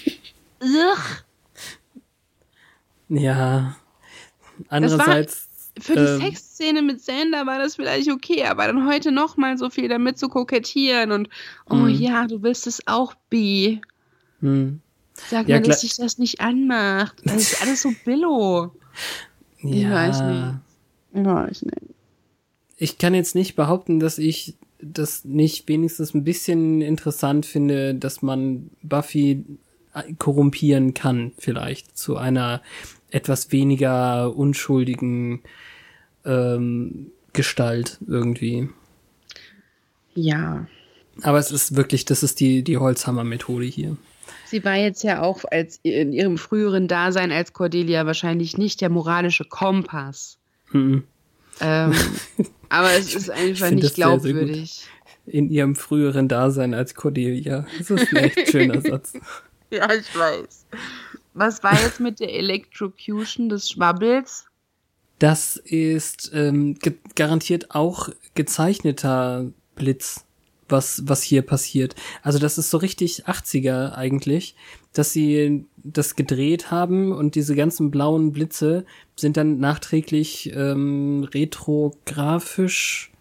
Ugh. 0.63 1.23
Ja. 3.09 3.77
Andererseits, 4.69 5.49
Für 5.81 5.95
die 5.95 6.01
Ähm. 6.01 6.21
Sexszene 6.21 6.83
mit 6.83 7.03
Sander 7.03 7.47
war 7.47 7.59
das 7.59 7.77
vielleicht 7.77 8.11
okay, 8.11 8.45
aber 8.45 8.67
dann 8.67 8.87
heute 8.87 9.11
noch 9.11 9.37
mal 9.39 9.57
so 9.57 9.71
viel 9.71 9.89
damit 9.89 10.19
zu 10.19 10.29
kokettieren 10.29 11.13
und 11.13 11.29
oh 11.69 11.75
Mhm. 11.77 11.89
ja, 11.89 12.27
du 12.27 12.39
bist 12.41 12.67
es 12.67 12.87
auch, 12.87 13.15
B. 13.31 13.79
hm, 14.41 14.81
Sag 15.31 15.49
Ja, 15.49 15.57
mir, 15.61 15.63
dass 15.63 15.81
sich 15.81 15.97
das 15.97 16.19
nicht 16.19 16.41
anmacht. 16.41 17.17
Das 17.25 17.37
ist 17.37 17.63
alles 17.63 17.83
so 17.83 17.93
billo. 18.05 18.75
Ich 19.63 19.83
ja. 19.83 19.93
weiß 19.93 20.23
nicht. 20.23 20.55
Ich 21.15 21.25
weiß 21.25 21.63
nicht. 21.63 21.95
ich 22.77 22.99
kann 22.99 23.15
jetzt 23.15 23.35
nicht 23.35 23.55
behaupten, 23.55 24.01
dass 24.01 24.19
ich 24.19 24.57
das 24.81 25.25
nicht 25.25 25.69
wenigstens 25.69 26.15
ein 26.15 26.25
bisschen 26.25 26.83
interessant 26.83 27.47
finde, 27.47 27.95
dass 27.95 28.23
man 28.23 28.71
Buffy 28.83 29.45
korrumpieren 30.19 30.95
kann, 30.95 31.33
vielleicht 31.39 31.97
zu 31.97 32.17
einer 32.17 32.63
etwas 33.11 33.53
weniger 33.53 34.35
unschuldigen 34.35 35.43
ähm, 36.25 37.13
Gestalt 37.33 37.99
irgendwie. 38.07 38.69
Ja. 40.15 40.67
Aber 41.23 41.39
es 41.39 41.53
ist 41.53 41.77
wirklich, 41.77 42.05
das 42.05 42.23
ist 42.23 42.41
die, 42.41 42.63
die 42.63 42.79
Holzhammer-Methode 42.79 43.67
hier. 43.67 43.97
Sie 44.47 44.65
war 44.65 44.77
jetzt 44.77 45.03
ja 45.03 45.23
auch 45.23 45.45
als 45.51 45.81
in 45.83 46.13
ihrem 46.13 46.39
früheren 46.39 46.89
Dasein 46.89 47.33
als 47.33 47.53
Cordelia 47.53 48.07
wahrscheinlich 48.07 48.59
nicht 48.59 48.81
der 48.81 48.91
moralische 48.91 49.45
Kompass. 49.45 50.39
Mhm. 50.73 51.05
Ähm, 51.61 51.93
aber 52.69 52.93
es 52.93 53.15
ist 53.15 53.31
einfach 53.31 53.71
nicht 53.71 53.85
das 53.85 53.95
sehr, 53.95 54.19
sehr 54.19 54.21
glaubwürdig. 54.21 54.87
In 55.27 55.51
ihrem 55.51 55.77
früheren 55.77 56.29
Dasein 56.29 56.75
als 56.75 56.95
Cordelia. 56.95 57.67
Das 57.79 57.91
ist 57.91 58.09
ein 58.11 58.17
echt 58.17 58.51
schöner 58.51 58.81
Satz. 58.83 59.13
Ja, 59.71 59.93
ich 59.93 60.17
weiß. 60.17 60.67
Was 61.35 61.63
war 61.63 61.81
jetzt 61.81 62.01
mit 62.01 62.21
der 62.21 62.35
Electrocution 62.35 63.49
des 63.49 63.71
Schwabbels? 63.71 64.47
Das 65.19 65.57
ist 65.57 66.33
ähm, 66.35 66.77
garantiert 67.15 67.71
auch 67.71 68.09
gezeichneter 68.35 69.51
Blitz, 69.77 70.25
was, 70.69 71.03
was 71.07 71.23
hier 71.23 71.43
passiert. 71.43 71.95
Also 72.23 72.39
das 72.39 72.59
ist 72.59 72.71
so 72.71 72.79
richtig 72.79 73.27
80er 73.27 73.93
eigentlich, 73.95 74.57
dass 74.93 75.13
sie 75.13 75.67
das 75.77 76.17
gedreht 76.17 76.71
haben 76.71 77.13
und 77.13 77.35
diese 77.35 77.55
ganzen 77.55 77.91
blauen 77.91 78.33
Blitze 78.33 78.85
sind 79.17 79.37
dann 79.37 79.59
nachträglich 79.59 80.53
ähm, 80.55 81.29
retrografisch, 81.33 83.13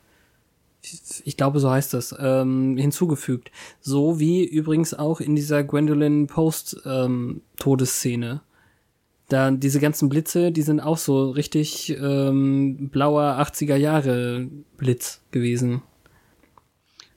ich 1.23 1.38
glaube 1.38 1.59
so 1.59 1.69
heißt 1.69 1.93
das, 1.93 2.15
ähm, 2.19 2.77
hinzugefügt. 2.77 3.51
So 3.81 4.19
wie 4.19 4.43
übrigens 4.43 4.93
auch 4.93 5.22
in 5.22 5.35
dieser 5.35 5.63
Gwendolyn 5.63 6.27
Post 6.27 6.81
ähm, 6.85 7.41
Todesszene. 7.57 8.41
Da 9.30 9.51
diese 9.51 9.80
ganzen 9.80 10.09
Blitze, 10.09 10.51
die 10.51 10.63
sind 10.63 10.81
auch 10.81 10.97
so 10.97 11.30
richtig 11.30 11.95
ähm, 11.97 12.89
blauer 12.89 13.38
80er 13.39 13.77
Jahre 13.77 14.49
Blitz 14.76 15.22
gewesen. 15.31 15.84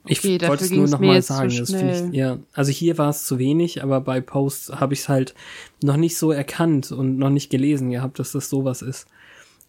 Ich 0.06 0.18
Okay, 0.18 0.40
wollte 0.46 0.64
es 0.64 0.70
nur 0.70 0.80
ging's 0.80 0.90
noch 0.90 1.00
mir 1.00 1.06
mal 1.08 1.14
jetzt 1.16 1.28
zu 1.28 1.32
sagen. 1.34 1.56
Das 1.56 1.70
ich, 1.70 2.14
ja, 2.14 2.38
also 2.52 2.70
hier 2.70 2.98
war 2.98 3.08
es 3.08 3.24
zu 3.24 3.38
wenig, 3.38 3.82
aber 3.82 4.00
bei 4.00 4.20
Post 4.20 4.74
habe 4.78 4.92
ich 4.92 5.00
es 5.00 5.08
halt 5.08 5.34
noch 5.82 5.96
nicht 5.96 6.18
so 6.18 6.30
erkannt 6.30 6.92
und 6.92 7.16
noch 7.16 7.30
nicht 7.30 7.50
gelesen 7.50 7.90
gehabt, 7.90 8.18
dass 8.18 8.32
das 8.32 8.50
sowas 8.50 8.82
ist. 8.82 9.06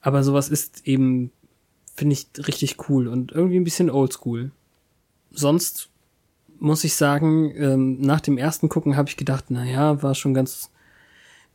Aber 0.01 0.23
sowas 0.23 0.49
ist 0.49 0.85
eben, 0.85 1.31
finde 1.95 2.13
ich, 2.13 2.27
richtig 2.47 2.89
cool 2.89 3.07
und 3.07 3.31
irgendwie 3.31 3.57
ein 3.57 3.63
bisschen 3.63 3.89
oldschool. 3.89 4.51
Sonst 5.31 5.89
muss 6.59 6.83
ich 6.83 6.95
sagen, 6.95 7.53
ähm, 7.55 8.01
nach 8.01 8.21
dem 8.21 8.37
ersten 8.37 8.67
Gucken 8.67 8.97
habe 8.97 9.09
ich 9.09 9.17
gedacht, 9.17 9.45
na 9.49 9.65
ja, 9.65 10.03
war 10.03 10.15
schon 10.15 10.33
ganz, 10.33 10.69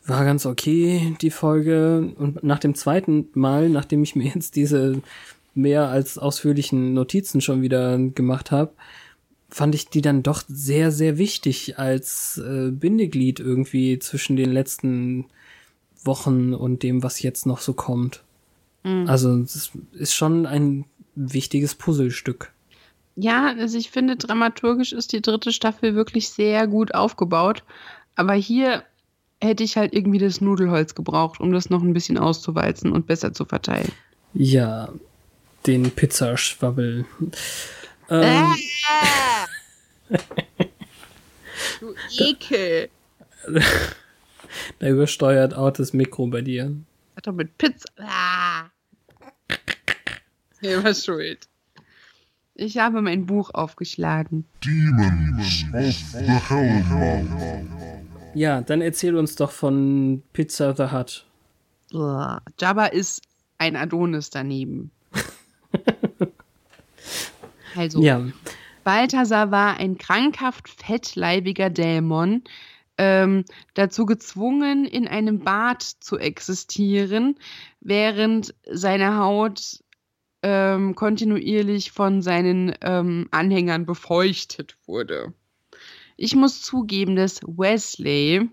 war 0.07 0.25
ganz 0.25 0.47
okay, 0.47 1.17
die 1.21 1.31
Folge. 1.31 2.15
Und 2.17 2.43
nach 2.43 2.59
dem 2.59 2.75
zweiten 2.75 3.29
Mal, 3.35 3.69
nachdem 3.69 4.03
ich 4.03 4.17
mir 4.17 4.33
jetzt 4.35 4.57
diese 4.57 5.03
mehr 5.55 5.89
als 5.89 6.19
ausführlichen 6.19 6.95
Notizen 6.95 7.41
schon 7.41 7.63
wieder 7.63 7.99
gemacht 7.99 8.51
habe, 8.51 8.73
fand 9.49 9.75
ich 9.75 9.89
die 9.89 10.01
dann 10.01 10.23
doch 10.23 10.43
sehr, 10.49 10.93
sehr 10.93 11.19
wichtig 11.19 11.79
als 11.79 12.39
äh, 12.39 12.71
Bindeglied 12.71 13.41
irgendwie 13.41 13.99
zwischen 13.99 14.37
den 14.37 14.53
letzten 14.53 15.27
Wochen 16.05 16.55
und 16.55 16.83
dem, 16.83 17.03
was 17.03 17.21
jetzt 17.21 17.47
noch 17.47 17.61
so 17.61 17.75
kommt. 17.75 18.23
Also 18.83 19.37
es 19.41 19.73
ist 19.93 20.15
schon 20.15 20.47
ein 20.47 20.87
wichtiges 21.15 21.75
Puzzlestück. 21.75 22.53
Ja, 23.17 23.55
also 23.59 23.77
ich 23.77 23.91
finde, 23.91 24.17
dramaturgisch 24.17 24.93
ist 24.93 25.13
die 25.13 25.21
dritte 25.21 25.53
Staffel 25.53 25.95
wirklich 25.95 26.31
sehr 26.31 26.67
gut 26.67 26.95
aufgebaut. 26.95 27.63
Aber 28.17 28.33
hier 28.33 28.83
hätte 29.41 29.65
ich 29.65 29.77
halt 29.77 29.95
irgendwie 29.95 30.19
das 30.19 30.41
Nudelholz 30.41 30.95
gebraucht, 30.95 31.41
um 31.41 31.53
das 31.53 31.69
noch 31.69 31.83
ein 31.83 31.93
bisschen 31.93 32.17
auszuwalzen 32.17 32.93
und 32.93 33.07
besser 33.07 33.35
zu 33.35 33.45
verteilen. 33.45 33.93
Ja, 34.33 34.91
den 35.67 35.91
Pizzaschwabbel. 35.91 37.07
Ähm, 38.09 38.55
Du 41.81 41.95
Ekel! 42.19 42.91
da 44.79 44.89
übersteuert 44.89 45.55
auch 45.55 45.71
das 45.71 45.93
Mikro 45.93 46.27
bei 46.27 46.43
dir. 46.43 46.77
Hat 47.17 47.27
doch 47.27 47.33
mit 47.33 47.57
Pizza. 47.59 47.89
Ah. 47.99 48.71
Selber 50.61 50.95
schuld. 50.95 51.49
Ich 52.55 52.77
habe 52.77 53.01
mein 53.01 53.25
Buch 53.25 53.51
aufgeschlagen. 53.55 54.45
Demons 54.63 55.65
of 55.73 55.95
the 56.13 56.27
Hellmouth. 56.27 57.67
Ja, 58.35 58.61
dann 58.61 58.83
erzähl 58.83 59.17
uns 59.17 59.37
doch 59.37 59.51
von 59.51 60.23
Pizza 60.33 60.75
the 60.77 60.93
Hut. 60.93 61.27
Jabba 62.59 62.87
ist 62.87 63.23
ein 63.59 63.77
Adonis 63.77 64.29
daneben. 64.31 64.91
Also, 67.77 68.03
Ja, 68.03 68.27
Balthasar 68.85 69.51
war 69.51 69.79
ein 69.79 69.99
krankhaft 69.99 70.69
fettleibiger 70.69 71.71
Dämon, 71.71 72.43
ähm, 72.99 73.45
dazu 73.75 74.05
gezwungen, 74.05 74.85
in 74.85 75.09
einem 75.09 75.41
Bad 75.41 75.83
zu 75.83 76.19
existieren, 76.19 77.37
während 77.81 78.55
seine 78.71 79.17
Haut 79.17 79.83
ähm, 80.43 80.95
kontinuierlich 80.95 81.93
von 81.93 82.23
seinen 82.23 82.75
ähm, 82.83 83.29
Anhängern 83.31 83.87
befeuchtet 83.87 84.77
wurde. 84.87 85.35
Ich 86.17 86.35
muss 86.35 86.63
zugeben, 86.63 87.17
dass 87.17 87.41
Wesley 87.43 88.49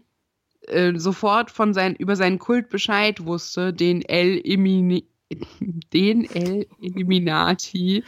äh, 0.67 0.93
sofort 0.97 1.51
von 1.51 1.73
sein, 1.73 1.95
über 1.95 2.15
seinen 2.15 2.39
Kult 2.39 2.69
Bescheid 2.69 3.25
wusste, 3.25 3.73
den 3.73 4.01
El, 4.01 4.37
Imini 4.37 5.05
den 5.93 6.23
El 6.23 6.67
Illuminati, 6.79 8.03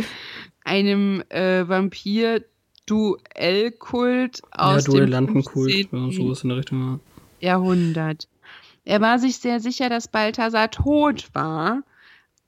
einem 0.70 1.24
äh, 1.30 1.68
Vampir-Duellkult 1.68 4.38
ja 4.38 4.44
aus 4.54 4.84
dem 4.84 4.94
Duellantenkult, 4.94 5.90
15. 5.90 5.92
ja, 5.92 6.12
sowas 6.12 6.44
in 6.44 6.50
der 6.50 6.60
Richtung. 6.60 7.00
Jahrhundert. 7.40 8.28
Er 8.86 9.02
war 9.02 9.20
sich 9.20 9.38
sehr 9.38 9.60
sicher, 9.60 9.90
dass 9.90 10.08
Balthasar 10.08 10.72
tot 10.72 11.30
war 11.34 11.84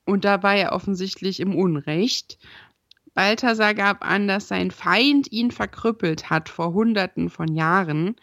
und 0.04 0.24
da 0.24 0.42
war 0.42 0.54
er 0.54 0.72
offensichtlich 0.72 1.40
im 1.40 1.54
Unrecht. 1.54 2.38
Balthasar 3.14 3.74
gab 3.74 4.04
an, 4.04 4.28
dass 4.28 4.48
sein 4.48 4.70
Feind 4.70 5.30
ihn 5.30 5.50
verkrüppelt 5.50 6.30
hat 6.30 6.48
vor 6.48 6.72
Hunderten 6.72 7.28
von 7.28 7.54
Jahren 7.54 8.16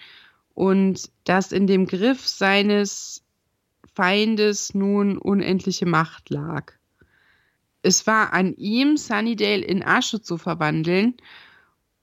und 0.53 1.11
dass 1.25 1.51
in 1.51 1.67
dem 1.67 1.85
Griff 1.85 2.27
seines 2.27 3.23
Feindes 3.93 4.73
nun 4.73 5.17
unendliche 5.17 5.85
Macht 5.85 6.29
lag. 6.29 6.78
Es 7.81 8.05
war 8.07 8.33
an 8.33 8.55
ihm, 8.55 8.97
Sunnydale 8.97 9.63
in 9.63 9.83
Asche 9.83 10.21
zu 10.21 10.37
verwandeln, 10.37 11.15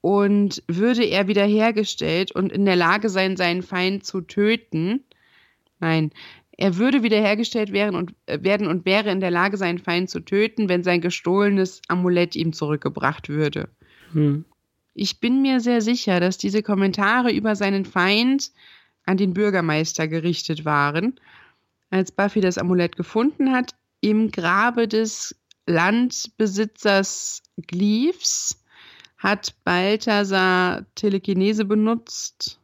und 0.06 0.62
würde 0.68 1.04
er 1.04 1.26
wiederhergestellt 1.26 2.30
und 2.30 2.52
in 2.52 2.64
der 2.64 2.76
Lage 2.76 3.08
sein, 3.08 3.36
seinen 3.36 3.62
Feind 3.62 4.06
zu 4.06 4.20
töten, 4.20 5.02
nein, 5.80 6.12
er 6.56 6.76
würde 6.76 7.02
wiederhergestellt 7.02 7.72
werden 7.72 7.96
und, 7.96 8.14
äh, 8.26 8.38
werden 8.40 8.68
und 8.68 8.86
wäre 8.86 9.10
in 9.10 9.18
der 9.18 9.32
Lage, 9.32 9.56
seinen 9.56 9.78
Feind 9.78 10.08
zu 10.08 10.20
töten, 10.20 10.68
wenn 10.68 10.84
sein 10.84 11.00
gestohlenes 11.00 11.82
Amulett 11.88 12.36
ihm 12.36 12.52
zurückgebracht 12.52 13.28
würde. 13.28 13.68
Hm. 14.12 14.44
Ich 14.94 15.18
bin 15.18 15.42
mir 15.42 15.58
sehr 15.58 15.80
sicher, 15.80 16.20
dass 16.20 16.38
diese 16.38 16.62
Kommentare 16.62 17.32
über 17.32 17.56
seinen 17.56 17.84
Feind 17.84 18.52
an 19.06 19.16
den 19.16 19.34
Bürgermeister 19.34 20.06
gerichtet 20.06 20.64
waren, 20.64 21.18
als 21.90 22.12
Buffy 22.12 22.40
das 22.40 22.58
Amulett 22.58 22.96
gefunden 22.96 23.50
hat, 23.50 23.72
im 24.00 24.30
Grabe 24.30 24.86
des 24.86 25.34
Landbesitzers 25.66 27.42
Gleaves 27.66 28.62
hat 29.18 29.54
Balthasar 29.64 30.84
Telekinese 30.94 31.64
benutzt, 31.64 32.60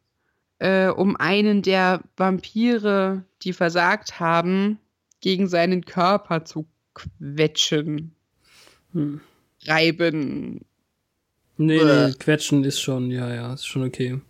äh, 0.59 0.89
um 0.89 1.16
einen 1.16 1.62
der 1.62 2.03
Vampire, 2.16 3.24
die 3.43 3.53
versagt 3.53 4.20
haben, 4.20 4.79
gegen 5.20 5.49
seinen 5.49 5.85
Körper 5.85 6.45
zu 6.45 6.66
quetschen, 6.95 8.15
Hm. 8.93 9.20
reiben, 9.66 10.65
Nee, 11.59 11.79
Bäh. 11.79 12.07
nee, 12.07 12.12
quetschen 12.15 12.65
ist 12.65 12.81
schon, 12.81 13.11
ja, 13.11 13.33
ja, 13.33 13.53
ist 13.55 13.66
schon 13.66 13.85
okay. 13.85 14.20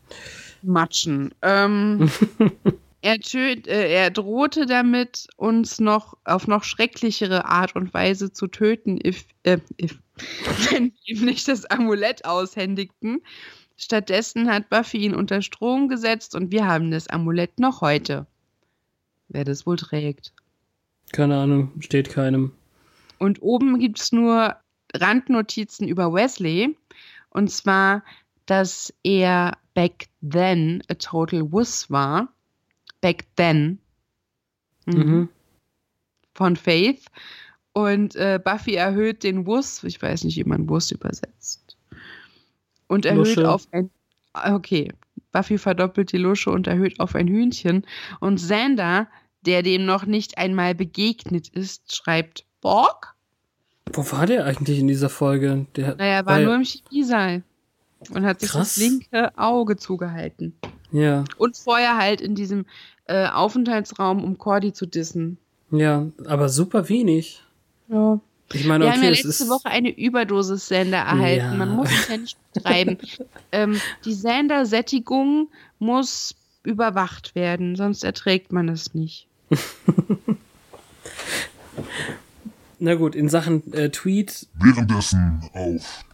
matschen. 0.62 1.34
Ähm, 1.42 2.10
er, 3.02 3.18
töt, 3.18 3.66
äh, 3.66 3.92
er 3.92 4.10
drohte 4.10 4.64
damit, 4.64 5.26
uns 5.36 5.80
noch 5.80 6.16
auf 6.24 6.46
noch 6.46 6.64
schrecklichere 6.64 7.44
Art 7.44 7.76
und 7.76 7.92
Weise 7.92 8.32
zu 8.32 8.46
töten, 8.46 8.98
if, 9.04 9.26
äh, 9.42 9.58
if, 9.80 9.98
wenn 10.70 10.92
wir 10.92 11.16
ihm 11.16 11.24
nicht 11.24 11.48
das 11.48 11.66
Amulett 11.66 12.24
aushändigten. 12.24 13.20
Stattdessen 13.76 14.48
hat 14.48 14.70
Buffy 14.70 14.98
ihn 14.98 15.14
unter 15.14 15.42
Strom 15.42 15.88
gesetzt 15.88 16.36
und 16.36 16.52
wir 16.52 16.66
haben 16.66 16.92
das 16.92 17.08
Amulett 17.08 17.58
noch 17.58 17.80
heute. 17.80 18.26
Wer 19.28 19.44
das 19.44 19.66
wohl 19.66 19.76
trägt. 19.76 20.32
Keine 21.10 21.36
Ahnung, 21.38 21.72
steht 21.80 22.10
keinem. 22.10 22.52
Und 23.18 23.42
oben 23.42 23.80
gibt 23.80 23.98
es 23.98 24.12
nur 24.12 24.56
Randnotizen 24.94 25.88
über 25.88 26.12
Wesley. 26.12 26.76
Und 27.30 27.50
zwar, 27.50 28.04
dass 28.46 28.94
er 29.02 29.56
back 29.74 30.06
then 30.22 30.82
a 30.88 30.94
total 30.94 31.50
wuss 31.50 31.90
war. 31.90 32.28
Back 33.02 33.26
then. 33.36 33.78
Mhm. 34.86 34.94
Mhm. 34.96 35.28
Von 36.34 36.56
Faith. 36.56 37.04
Und 37.74 38.16
äh, 38.16 38.40
Buffy 38.42 38.74
erhöht 38.74 39.22
den 39.22 39.46
Wuss, 39.46 39.82
ich 39.84 40.00
weiß 40.00 40.24
nicht, 40.24 40.36
wie 40.38 40.44
man 40.44 40.68
Wuss 40.68 40.90
übersetzt. 40.90 41.76
Und 42.86 43.04
erhöht 43.06 43.36
Lusche. 43.36 43.50
auf 43.50 43.66
ein. 43.72 43.90
Okay, 44.34 44.92
Buffy 45.30 45.58
verdoppelt 45.58 46.12
die 46.12 46.18
Lusche 46.18 46.50
und 46.50 46.66
erhöht 46.66 47.00
auf 47.00 47.14
ein 47.14 47.28
Hühnchen. 47.28 47.86
Und 48.20 48.36
Xander, 48.36 49.08
der 49.42 49.62
dem 49.62 49.84
noch 49.84 50.04
nicht 50.06 50.38
einmal 50.38 50.74
begegnet 50.74 51.48
ist, 51.48 51.94
schreibt 51.94 52.44
Borg? 52.60 53.14
Wo 53.92 54.10
war 54.12 54.26
der 54.26 54.44
eigentlich 54.46 54.78
in 54.78 54.88
dieser 54.88 55.08
Folge? 55.10 55.66
Der 55.76 55.96
Naja, 55.96 56.24
war 56.26 56.38
ja- 56.40 56.46
nur 56.46 56.54
im 56.56 56.64
Chemiesaal. 56.64 57.42
Und 58.10 58.24
hat 58.24 58.40
sich 58.40 58.50
Krass. 58.50 58.74
das 58.74 58.76
linke 58.76 59.36
Auge 59.38 59.76
zugehalten. 59.76 60.54
Ja, 60.90 61.24
Und 61.38 61.56
vorher 61.56 61.96
halt 61.96 62.20
in 62.20 62.34
diesem 62.34 62.66
äh, 63.06 63.26
Aufenthaltsraum, 63.28 64.22
um 64.24 64.36
Cordy 64.38 64.72
zu 64.72 64.86
dissen. 64.86 65.38
ja, 65.70 66.06
aber 66.26 66.48
super 66.48 66.88
wenig. 66.88 67.42
Ja. 67.88 68.20
Ich 68.54 68.66
meine, 68.66 68.84
Wir 68.84 68.88
okay, 68.88 68.96
haben 68.98 69.04
ja 69.04 69.10
letzte 69.10 69.28
ist. 69.28 69.48
Woche 69.48 69.66
eine 69.70 69.88
Überdosis-Sender 69.96 70.98
erhalten. 70.98 71.44
Ja. 71.46 71.54
Man 71.54 71.70
muss 71.70 71.90
es 71.90 72.08
ja 72.08 72.18
nicht 72.18 72.36
betreiben. 72.52 72.98
ähm, 73.52 73.80
die 74.04 74.12
Sendersättigung 74.12 75.48
muss 75.78 76.34
überwacht 76.62 77.34
werden, 77.34 77.76
sonst 77.76 78.04
erträgt 78.04 78.52
man 78.52 78.68
es 78.68 78.92
nicht. 78.94 79.26
Na 82.78 82.94
gut, 82.96 83.14
in 83.14 83.28
Sachen 83.28 83.72
äh, 83.72 83.90
Tweet. 83.90 84.48
Währenddessen 84.54 85.42
auf 85.54 86.04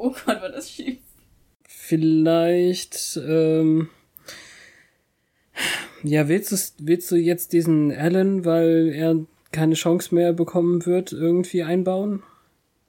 Oh 0.00 0.10
Gott, 0.24 0.40
war 0.40 0.48
das 0.50 0.70
schief. 0.70 0.98
Vielleicht, 1.66 3.18
ähm, 3.26 3.88
ja, 6.02 6.28
willst, 6.28 6.52
du's- 6.52 6.74
willst 6.78 7.10
du 7.10 7.16
jetzt 7.16 7.52
diesen 7.52 7.90
Alan, 7.92 8.44
weil 8.44 8.92
er 8.94 9.16
keine 9.52 9.74
Chance 9.74 10.14
mehr 10.14 10.32
bekommen 10.32 10.86
wird, 10.86 11.12
irgendwie 11.12 11.62
einbauen? 11.62 12.22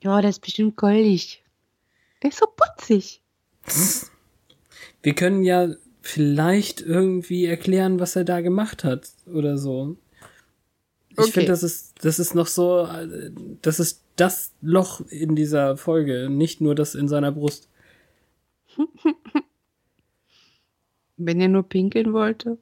Ja, 0.01 0.21
das 0.21 0.35
ist 0.35 0.41
bestimmt 0.41 0.75
goldig. 0.77 1.43
Der 2.21 2.29
ist 2.29 2.39
so 2.39 2.45
putzig. 2.47 3.21
Wir 5.01 5.13
können 5.15 5.43
ja 5.43 5.69
vielleicht 6.01 6.81
irgendwie 6.81 7.45
erklären, 7.45 7.99
was 7.99 8.15
er 8.15 8.23
da 8.25 8.41
gemacht 8.41 8.83
hat 8.83 9.09
oder 9.25 9.57
so. 9.57 9.95
Ich 11.11 11.17
Okay. 11.19 11.31
finde, 11.31 11.47
das 11.47 11.63
ist, 11.63 11.93
das 12.03 12.19
ist 12.19 12.35
noch 12.35 12.47
so, 12.47 12.85
äh, 12.85 13.31
das 13.61 13.79
ist 13.79 14.03
das 14.19 14.53
Loch 14.61 15.01
in 15.09 15.35
dieser 15.35 15.77
Folge, 15.77 16.29
nicht 16.29 16.61
nur 16.61 16.75
das 16.75 16.95
in 16.95 17.07
seiner 17.07 17.31
Brust. 17.31 17.69
Wenn 21.17 21.41
er 21.41 21.47
nur 21.47 21.63
pinkeln 21.63 22.13
wollte. 22.13 22.57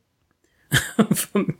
von, 1.13 1.55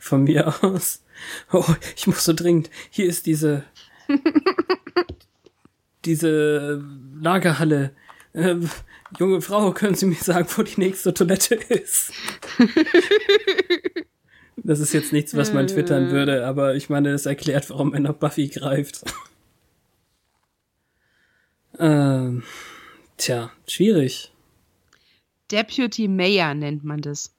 von 0.00 0.24
mir 0.24 0.52
aus. 0.64 1.04
Oh, 1.52 1.64
ich 1.96 2.06
muss 2.06 2.24
so 2.24 2.32
dringend. 2.32 2.70
Hier 2.90 3.06
ist 3.06 3.26
diese, 3.26 3.64
diese 6.04 6.82
Lagerhalle. 7.20 7.92
Ähm, 8.34 8.68
junge 9.18 9.40
Frau, 9.40 9.72
können 9.72 9.94
Sie 9.94 10.06
mir 10.06 10.16
sagen, 10.16 10.48
wo 10.56 10.62
die 10.62 10.80
nächste 10.80 11.14
Toilette 11.14 11.54
ist? 11.54 12.12
Das 14.56 14.80
ist 14.80 14.92
jetzt 14.92 15.12
nichts, 15.12 15.36
was 15.36 15.52
man 15.52 15.66
twittern 15.66 16.10
würde, 16.10 16.46
aber 16.46 16.74
ich 16.74 16.90
meine, 16.90 17.12
das 17.12 17.26
erklärt, 17.26 17.70
warum 17.70 17.94
er 17.94 18.00
nach 18.00 18.14
Buffy 18.14 18.48
greift. 18.48 19.02
Ähm, 21.78 22.42
tja, 23.16 23.50
schwierig. 23.66 24.32
Deputy 25.50 26.08
Mayor 26.08 26.54
nennt 26.54 26.84
man 26.84 27.00
das. 27.00 27.34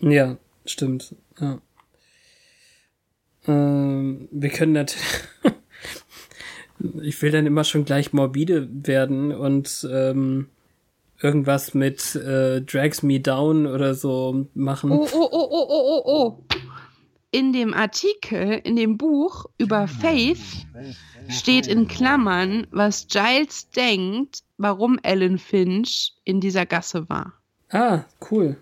Ja, 0.00 0.36
stimmt. 0.64 1.14
Ja. 1.40 1.60
Ähm, 3.46 4.28
wir 4.30 4.50
können 4.50 4.72
natürlich. 4.72 5.06
ich 7.02 7.20
will 7.22 7.30
dann 7.30 7.46
immer 7.46 7.64
schon 7.64 7.84
gleich 7.84 8.12
morbide 8.12 8.68
werden 8.86 9.32
und 9.32 9.88
ähm, 9.90 10.48
irgendwas 11.20 11.74
mit 11.74 12.14
äh, 12.14 12.60
Drags 12.60 13.02
Me 13.02 13.20
Down 13.20 13.66
oder 13.66 13.94
so 13.94 14.46
machen. 14.54 14.92
Oh, 14.92 15.08
oh, 15.12 15.28
oh, 15.32 15.48
oh, 15.50 15.66
oh, 15.68 15.84
oh, 15.88 16.02
oh. 16.04 16.44
In 17.30 17.52
dem 17.52 17.74
Artikel, 17.74 18.60
in 18.64 18.76
dem 18.76 18.96
Buch 18.96 19.46
über 19.58 19.86
Faith 19.86 20.66
steht 21.28 21.66
in 21.66 21.88
Klammern, 21.88 22.66
was 22.70 23.06
Giles 23.08 23.70
denkt, 23.70 24.42
warum 24.56 24.98
Ellen 25.02 25.38
Finch 25.38 26.14
in 26.24 26.40
dieser 26.40 26.66
Gasse 26.66 27.08
war. 27.08 27.32
Ah, 27.70 28.04
cool. 28.30 28.56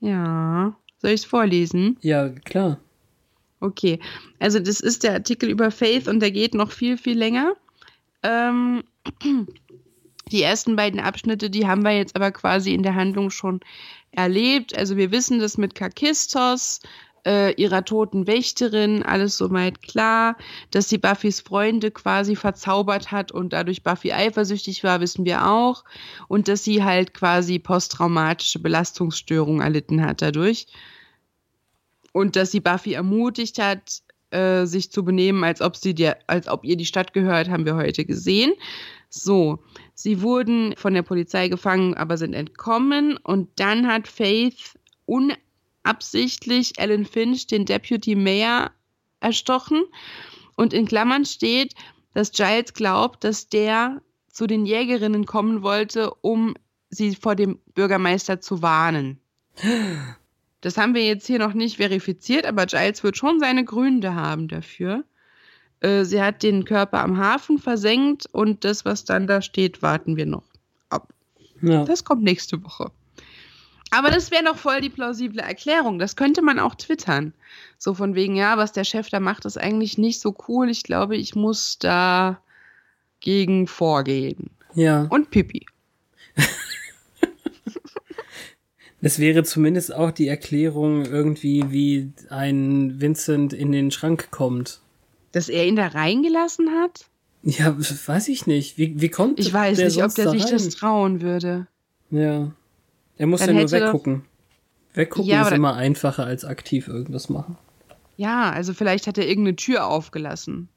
Ja. 0.00 0.76
Soll 0.98 1.10
ich 1.10 1.20
es 1.20 1.26
vorlesen? 1.26 1.98
Ja, 2.00 2.30
klar. 2.30 2.78
Okay. 3.60 3.98
Also, 4.38 4.58
das 4.58 4.80
ist 4.80 5.02
der 5.02 5.12
Artikel 5.12 5.48
über 5.48 5.70
Faith 5.70 6.08
und 6.08 6.20
der 6.20 6.30
geht 6.30 6.54
noch 6.54 6.70
viel, 6.70 6.98
viel 6.98 7.18
länger. 7.18 7.54
Ähm, 8.22 8.84
die 10.32 10.42
ersten 10.42 10.76
beiden 10.76 11.00
Abschnitte, 11.00 11.50
die 11.50 11.66
haben 11.66 11.82
wir 11.82 11.96
jetzt 11.96 12.16
aber 12.16 12.30
quasi 12.32 12.74
in 12.74 12.82
der 12.82 12.94
Handlung 12.94 13.30
schon 13.30 13.60
erlebt. 14.12 14.76
Also, 14.76 14.96
wir 14.96 15.10
wissen 15.10 15.38
das 15.38 15.58
mit 15.58 15.74
Kakistos, 15.74 16.80
äh, 17.26 17.52
ihrer 17.54 17.84
toten 17.84 18.26
Wächterin, 18.26 19.02
alles 19.02 19.36
soweit 19.36 19.82
klar. 19.82 20.36
Dass 20.70 20.88
sie 20.88 20.98
Buffys 20.98 21.40
Freunde 21.40 21.90
quasi 21.90 22.36
verzaubert 22.36 23.12
hat 23.12 23.32
und 23.32 23.52
dadurch 23.52 23.82
Buffy 23.82 24.12
eifersüchtig 24.12 24.84
war, 24.84 25.00
wissen 25.00 25.24
wir 25.24 25.46
auch. 25.48 25.84
Und 26.28 26.48
dass 26.48 26.64
sie 26.64 26.84
halt 26.84 27.14
quasi 27.14 27.58
posttraumatische 27.58 28.58
Belastungsstörungen 28.58 29.62
erlitten 29.62 30.04
hat 30.04 30.22
dadurch. 30.22 30.66
Und 32.12 32.36
dass 32.36 32.52
sie 32.52 32.60
Buffy 32.60 32.92
ermutigt 32.92 33.58
hat, 33.58 34.02
äh, 34.30 34.66
sich 34.66 34.90
zu 34.90 35.04
benehmen, 35.04 35.44
als 35.44 35.60
ob 35.60 35.76
sie 35.76 35.94
dir, 35.94 36.16
als 36.26 36.48
ob 36.48 36.64
ihr 36.64 36.76
die 36.76 36.86
Stadt 36.86 37.12
gehört, 37.12 37.48
haben 37.48 37.64
wir 37.64 37.76
heute 37.76 38.04
gesehen. 38.04 38.52
So, 39.08 39.60
sie 39.94 40.22
wurden 40.22 40.74
von 40.76 40.92
der 40.92 41.02
Polizei 41.02 41.48
gefangen, 41.48 41.94
aber 41.94 42.16
sind 42.16 42.34
entkommen. 42.34 43.16
Und 43.16 43.48
dann 43.56 43.86
hat 43.86 44.08
Faith 44.08 44.74
unabsichtlich 45.84 46.78
Ellen 46.78 47.04
Finch, 47.04 47.46
den 47.46 47.66
Deputy 47.66 48.14
Mayor, 48.14 48.70
erstochen. 49.20 49.84
Und 50.56 50.72
in 50.72 50.86
Klammern 50.86 51.24
steht, 51.24 51.74
dass 52.14 52.32
Giles 52.32 52.74
glaubt, 52.74 53.24
dass 53.24 53.48
der 53.48 54.00
zu 54.30 54.46
den 54.46 54.66
Jägerinnen 54.66 55.26
kommen 55.26 55.62
wollte, 55.62 56.12
um 56.22 56.54
sie 56.90 57.14
vor 57.14 57.34
dem 57.34 57.58
Bürgermeister 57.74 58.40
zu 58.40 58.62
warnen. 58.62 59.20
Das 60.60 60.76
haben 60.76 60.94
wir 60.94 61.04
jetzt 61.04 61.26
hier 61.26 61.38
noch 61.38 61.54
nicht 61.54 61.76
verifiziert, 61.76 62.46
aber 62.46 62.66
Giles 62.66 63.02
wird 63.02 63.16
schon 63.16 63.40
seine 63.40 63.64
Gründe 63.64 64.14
haben 64.14 64.48
dafür. 64.48 65.04
Äh, 65.80 66.04
sie 66.04 66.22
hat 66.22 66.42
den 66.42 66.64
Körper 66.64 67.00
am 67.00 67.18
Hafen 67.18 67.58
versenkt 67.58 68.26
und 68.32 68.64
das, 68.64 68.84
was 68.84 69.04
dann 69.04 69.26
da 69.26 69.42
steht, 69.42 69.82
warten 69.82 70.16
wir 70.16 70.26
noch 70.26 70.44
ab. 70.88 71.12
Ja. 71.60 71.84
Das 71.84 72.04
kommt 72.04 72.22
nächste 72.22 72.62
Woche. 72.64 72.90
Aber 73.94 74.10
das 74.10 74.32
wäre 74.32 74.42
noch 74.42 74.56
voll 74.56 74.80
die 74.80 74.90
plausible 74.90 75.40
Erklärung. 75.40 76.00
Das 76.00 76.16
könnte 76.16 76.42
man 76.42 76.58
auch 76.58 76.74
twittern. 76.74 77.32
So 77.78 77.94
von 77.94 78.16
wegen, 78.16 78.34
ja, 78.34 78.56
was 78.58 78.72
der 78.72 78.82
Chef 78.82 79.08
da 79.08 79.20
macht, 79.20 79.44
ist 79.44 79.56
eigentlich 79.56 79.98
nicht 79.98 80.20
so 80.20 80.34
cool. 80.48 80.68
Ich 80.68 80.82
glaube, 80.82 81.16
ich 81.16 81.36
muss 81.36 81.78
da 81.78 82.40
gegen 83.20 83.68
vorgehen. 83.68 84.50
ja. 84.74 85.06
Und 85.10 85.30
Pipi. 85.30 85.66
Das 89.00 89.18
wäre 89.18 89.44
zumindest 89.44 89.94
auch 89.94 90.12
die 90.12 90.28
Erklärung 90.28 91.04
irgendwie, 91.04 91.70
wie 91.70 92.10
ein 92.30 93.02
Vincent 93.02 93.52
in 93.52 93.70
den 93.70 93.90
Schrank 93.90 94.30
kommt. 94.30 94.80
Dass 95.32 95.50
er 95.50 95.66
ihn 95.66 95.76
da 95.76 95.88
reingelassen 95.88 96.70
hat? 96.70 97.04
Ja, 97.42 97.76
weiß 97.76 98.28
ich 98.28 98.46
nicht. 98.46 98.78
Wie, 98.78 98.98
wie 98.98 99.10
kommt 99.10 99.40
Ich 99.40 99.52
weiß 99.52 99.76
nicht, 99.76 100.02
ob 100.02 100.14
der 100.14 100.24
da 100.24 100.30
sich 100.30 100.46
das 100.46 100.70
trauen 100.70 101.20
würde. 101.20 101.66
Ja. 102.10 102.52
Er 103.16 103.26
muss 103.26 103.40
ja 103.40 103.52
nur 103.52 103.70
weggucken. 103.70 104.24
Weggucken 104.94 105.30
Ja, 105.30 105.42
ist 105.42 105.52
immer 105.52 105.74
einfacher 105.74 106.24
als 106.24 106.44
aktiv 106.44 106.88
irgendwas 106.88 107.28
machen. 107.28 107.58
Ja, 108.16 108.50
also 108.50 108.74
vielleicht 108.74 109.06
hat 109.06 109.18
er 109.18 109.26
irgendeine 109.26 109.56
Tür 109.56 109.86
aufgelassen. 109.86 110.68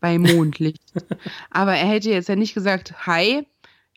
Bei 0.00 0.18
Mondlicht. 0.18 0.82
Aber 1.50 1.74
er 1.74 1.88
hätte 1.88 2.10
jetzt 2.10 2.28
ja 2.28 2.36
nicht 2.36 2.54
gesagt, 2.54 3.06
hi, 3.06 3.46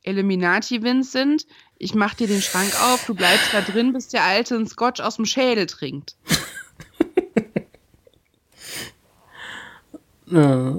Illuminati 0.04 0.82
Vincent, 0.82 1.46
ich 1.78 1.94
mach 1.96 2.14
dir 2.14 2.28
den 2.28 2.42
Schrank 2.42 2.72
auf, 2.82 3.06
du 3.06 3.14
bleibst 3.14 3.54
da 3.54 3.62
drin, 3.62 3.92
bis 3.92 4.08
der 4.08 4.24
Alte 4.24 4.56
einen 4.56 4.68
Scotch 4.68 5.02
aus 5.02 5.18
dem 5.18 5.26
Schädel 5.26 5.66
trinkt. 5.66 6.16
Ah. 10.30 10.74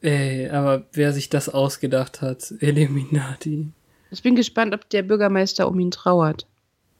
Ey, 0.00 0.50
aber 0.50 0.84
wer 0.92 1.12
sich 1.12 1.28
das 1.28 1.48
ausgedacht 1.48 2.22
hat, 2.22 2.52
Illuminati. 2.58 3.68
Ich 4.10 4.22
bin 4.22 4.34
gespannt, 4.36 4.74
ob 4.74 4.88
der 4.90 5.02
Bürgermeister 5.02 5.68
um 5.68 5.78
ihn 5.78 5.90
trauert. 5.90 6.46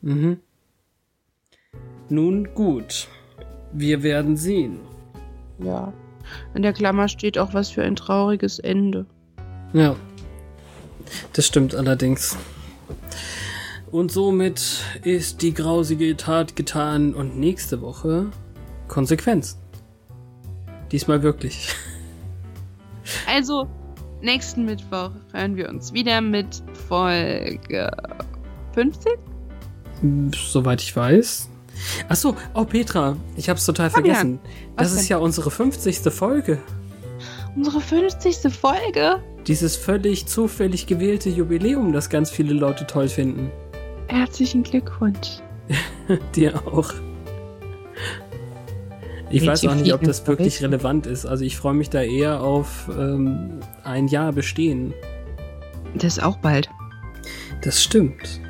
Mhm. 0.03 0.39
Nun 2.09 2.55
gut. 2.55 3.09
Wir 3.73 4.03
werden 4.03 4.37
sehen. 4.37 4.81
Ja. 5.59 5.93
In 6.55 6.63
der 6.63 6.73
Klammer 6.73 7.09
steht 7.09 7.39
auch 7.39 7.55
was 7.55 7.71
für 7.71 7.83
ein 7.83 7.97
trauriges 7.97 8.59
Ende. 8.59 9.07
Ja. 9.73 9.97
Das 11.33 11.47
stimmt 11.47 11.75
allerdings. 11.75 12.37
Und 13.91 14.13
somit 14.13 14.85
ist 15.03 15.41
die 15.41 15.55
grausige 15.55 16.17
Tat 16.17 16.57
getan 16.57 17.15
und 17.15 17.39
nächste 17.39 17.81
Woche 17.81 18.27
Konsequenz. 18.87 19.59
Diesmal 20.93 21.23
wirklich. 21.23 21.75
Also, 23.27 23.69
nächsten 24.21 24.65
Mittwoch 24.65 25.11
hören 25.33 25.57
wir 25.57 25.69
uns 25.69 25.93
wieder 25.93 26.21
mit 26.21 26.63
Folge 26.89 27.91
15. 28.75 29.13
Soweit 30.35 30.83
ich 30.83 30.95
weiß. 30.95 31.49
Achso, 32.09 32.37
oh 32.55 32.65
Petra, 32.65 33.17
ich 33.37 33.49
hab's 33.49 33.65
total 33.65 33.91
Fabian, 33.91 34.15
vergessen. 34.15 34.41
Das 34.77 34.93
ist 34.93 35.09
denn? 35.09 35.17
ja 35.17 35.19
unsere 35.19 35.51
50. 35.51 36.01
Folge. 36.13 36.59
Unsere 37.57 37.81
50. 37.81 38.53
Folge. 38.53 39.23
Dieses 39.47 39.77
völlig 39.77 40.27
zufällig 40.27 40.87
gewählte 40.87 41.31
Jubiläum, 41.31 41.93
das 41.93 42.11
ganz 42.11 42.31
viele 42.31 42.55
Leute 42.55 42.87
toll 42.87 43.09
finden. 43.09 43.51
Herzlichen 44.09 44.63
Glückwunsch. 44.63 45.41
Dir 46.35 46.55
auch. 46.67 46.93
Ich 49.31 49.47
weiß 49.47 49.67
auch 49.67 49.75
nicht, 49.75 49.93
ob 49.93 50.03
das 50.03 50.27
wirklich 50.27 50.63
relevant 50.63 51.07
ist. 51.07 51.27
Also 51.27 51.45
ich 51.45 51.57
freue 51.57 51.75
mich 51.75 51.91
da 51.91 52.03
eher 52.03 52.41
auf 52.41 52.89
ähm, 52.99 53.61
ein 53.85 54.09
Jahr 54.09 54.33
bestehen. 54.33 54.95
Das 55.95 56.17
ist 56.17 56.23
auch 56.23 56.37
bald. 56.39 56.69
Das 57.63 57.83
stimmt. 57.83 58.41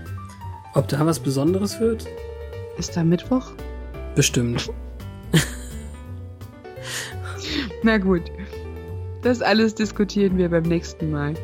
Ob 0.75 0.87
da 0.89 1.05
was 1.05 1.19
Besonderes 1.19 1.81
wird? 1.81 2.07
Ist 2.77 2.97
da 2.97 3.03
Mittwoch? 3.03 3.51
Bestimmt. 4.15 4.71
Na 7.83 7.99
gut. 7.99 8.23
Das 9.23 9.43
alles 9.43 9.75
diskutieren 9.75 10.39
wir 10.39 10.49
beim 10.49 10.63
nächsten 10.63 11.11
Mal. 11.11 11.35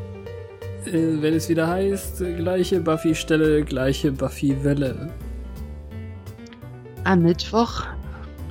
Äh, 0.87 1.21
wenn 1.21 1.35
es 1.35 1.49
wieder 1.49 1.69
heißt, 1.69 2.19
gleiche 2.19 2.81
Buffy-Stelle, 2.81 3.65
gleiche 3.65 4.13
Buffy-Welle. 4.13 5.11
Am 7.03 7.23
Mittwoch 7.23 7.85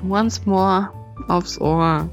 once 0.03 0.45
more 0.45 0.91
aufs 1.29 1.57
Ohr. 1.59 2.09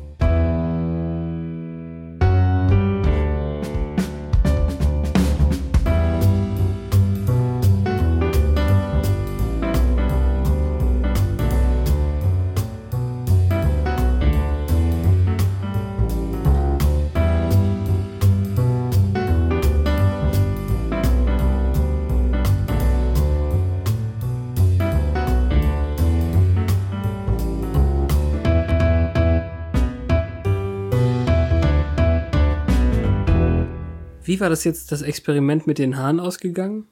Wie 34.41 34.43
war 34.43 34.49
das 34.49 34.65
jetzt 34.65 34.91
das 34.91 35.03
Experiment 35.03 35.67
mit 35.67 35.77
den 35.77 35.99
Haaren 35.99 36.19
ausgegangen? 36.19 36.87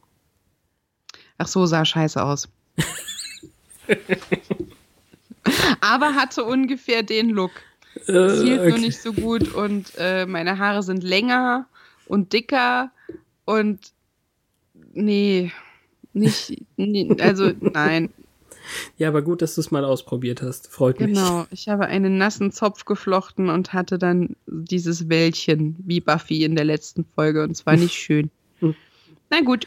Ach 1.39 1.47
so, 1.47 1.65
sah 1.65 1.83
scheiße 1.83 2.23
aus. 2.23 2.47
Aber 5.81 6.15
hatte 6.15 6.45
ungefähr 6.45 7.03
den 7.03 7.31
Look. 7.31 7.53
Es 8.07 8.43
hielt 8.43 8.61
nur 8.61 8.73
okay. 8.75 8.81
nicht 8.81 9.01
so 9.01 9.15
gut 9.15 9.55
und 9.55 9.93
äh, 9.97 10.27
meine 10.27 10.59
Haare 10.59 10.83
sind 10.83 11.03
länger 11.03 11.66
und 12.07 12.35
dicker 12.35 12.91
und 13.47 13.95
nee, 14.93 15.51
nicht, 16.12 16.55
nee, 16.77 17.16
also 17.19 17.53
nein, 17.61 18.12
Ja, 18.97 19.09
aber 19.09 19.23
gut, 19.23 19.43
dass 19.43 19.55
du 19.55 19.61
es 19.61 19.70
mal 19.70 19.85
ausprobiert 19.85 20.43
hast. 20.43 20.69
Freut 20.69 21.01
mich. 21.01 21.09
genau. 21.09 21.47
Ich 21.51 21.69
habe 21.69 21.86
einen 21.86 22.19
nassen 22.19 22.53
Zopf 22.53 22.85
geflochten 22.85 23.49
und 23.49 23.73
hatte 23.73 23.99
dann 23.99 24.36
dieses 24.47 25.09
Wäldchen 25.09 25.77
wie 25.78 26.01
Buffy 26.01 26.45
in 26.45 26.55
der 26.57 26.65
letzten 26.65 27.05
Folge 27.15 27.43
und 27.43 27.51
es 27.53 27.66
war 27.66 27.77
nicht 27.77 27.95
schön. 27.99 28.31
Na 29.31 29.40
gut, 29.43 29.66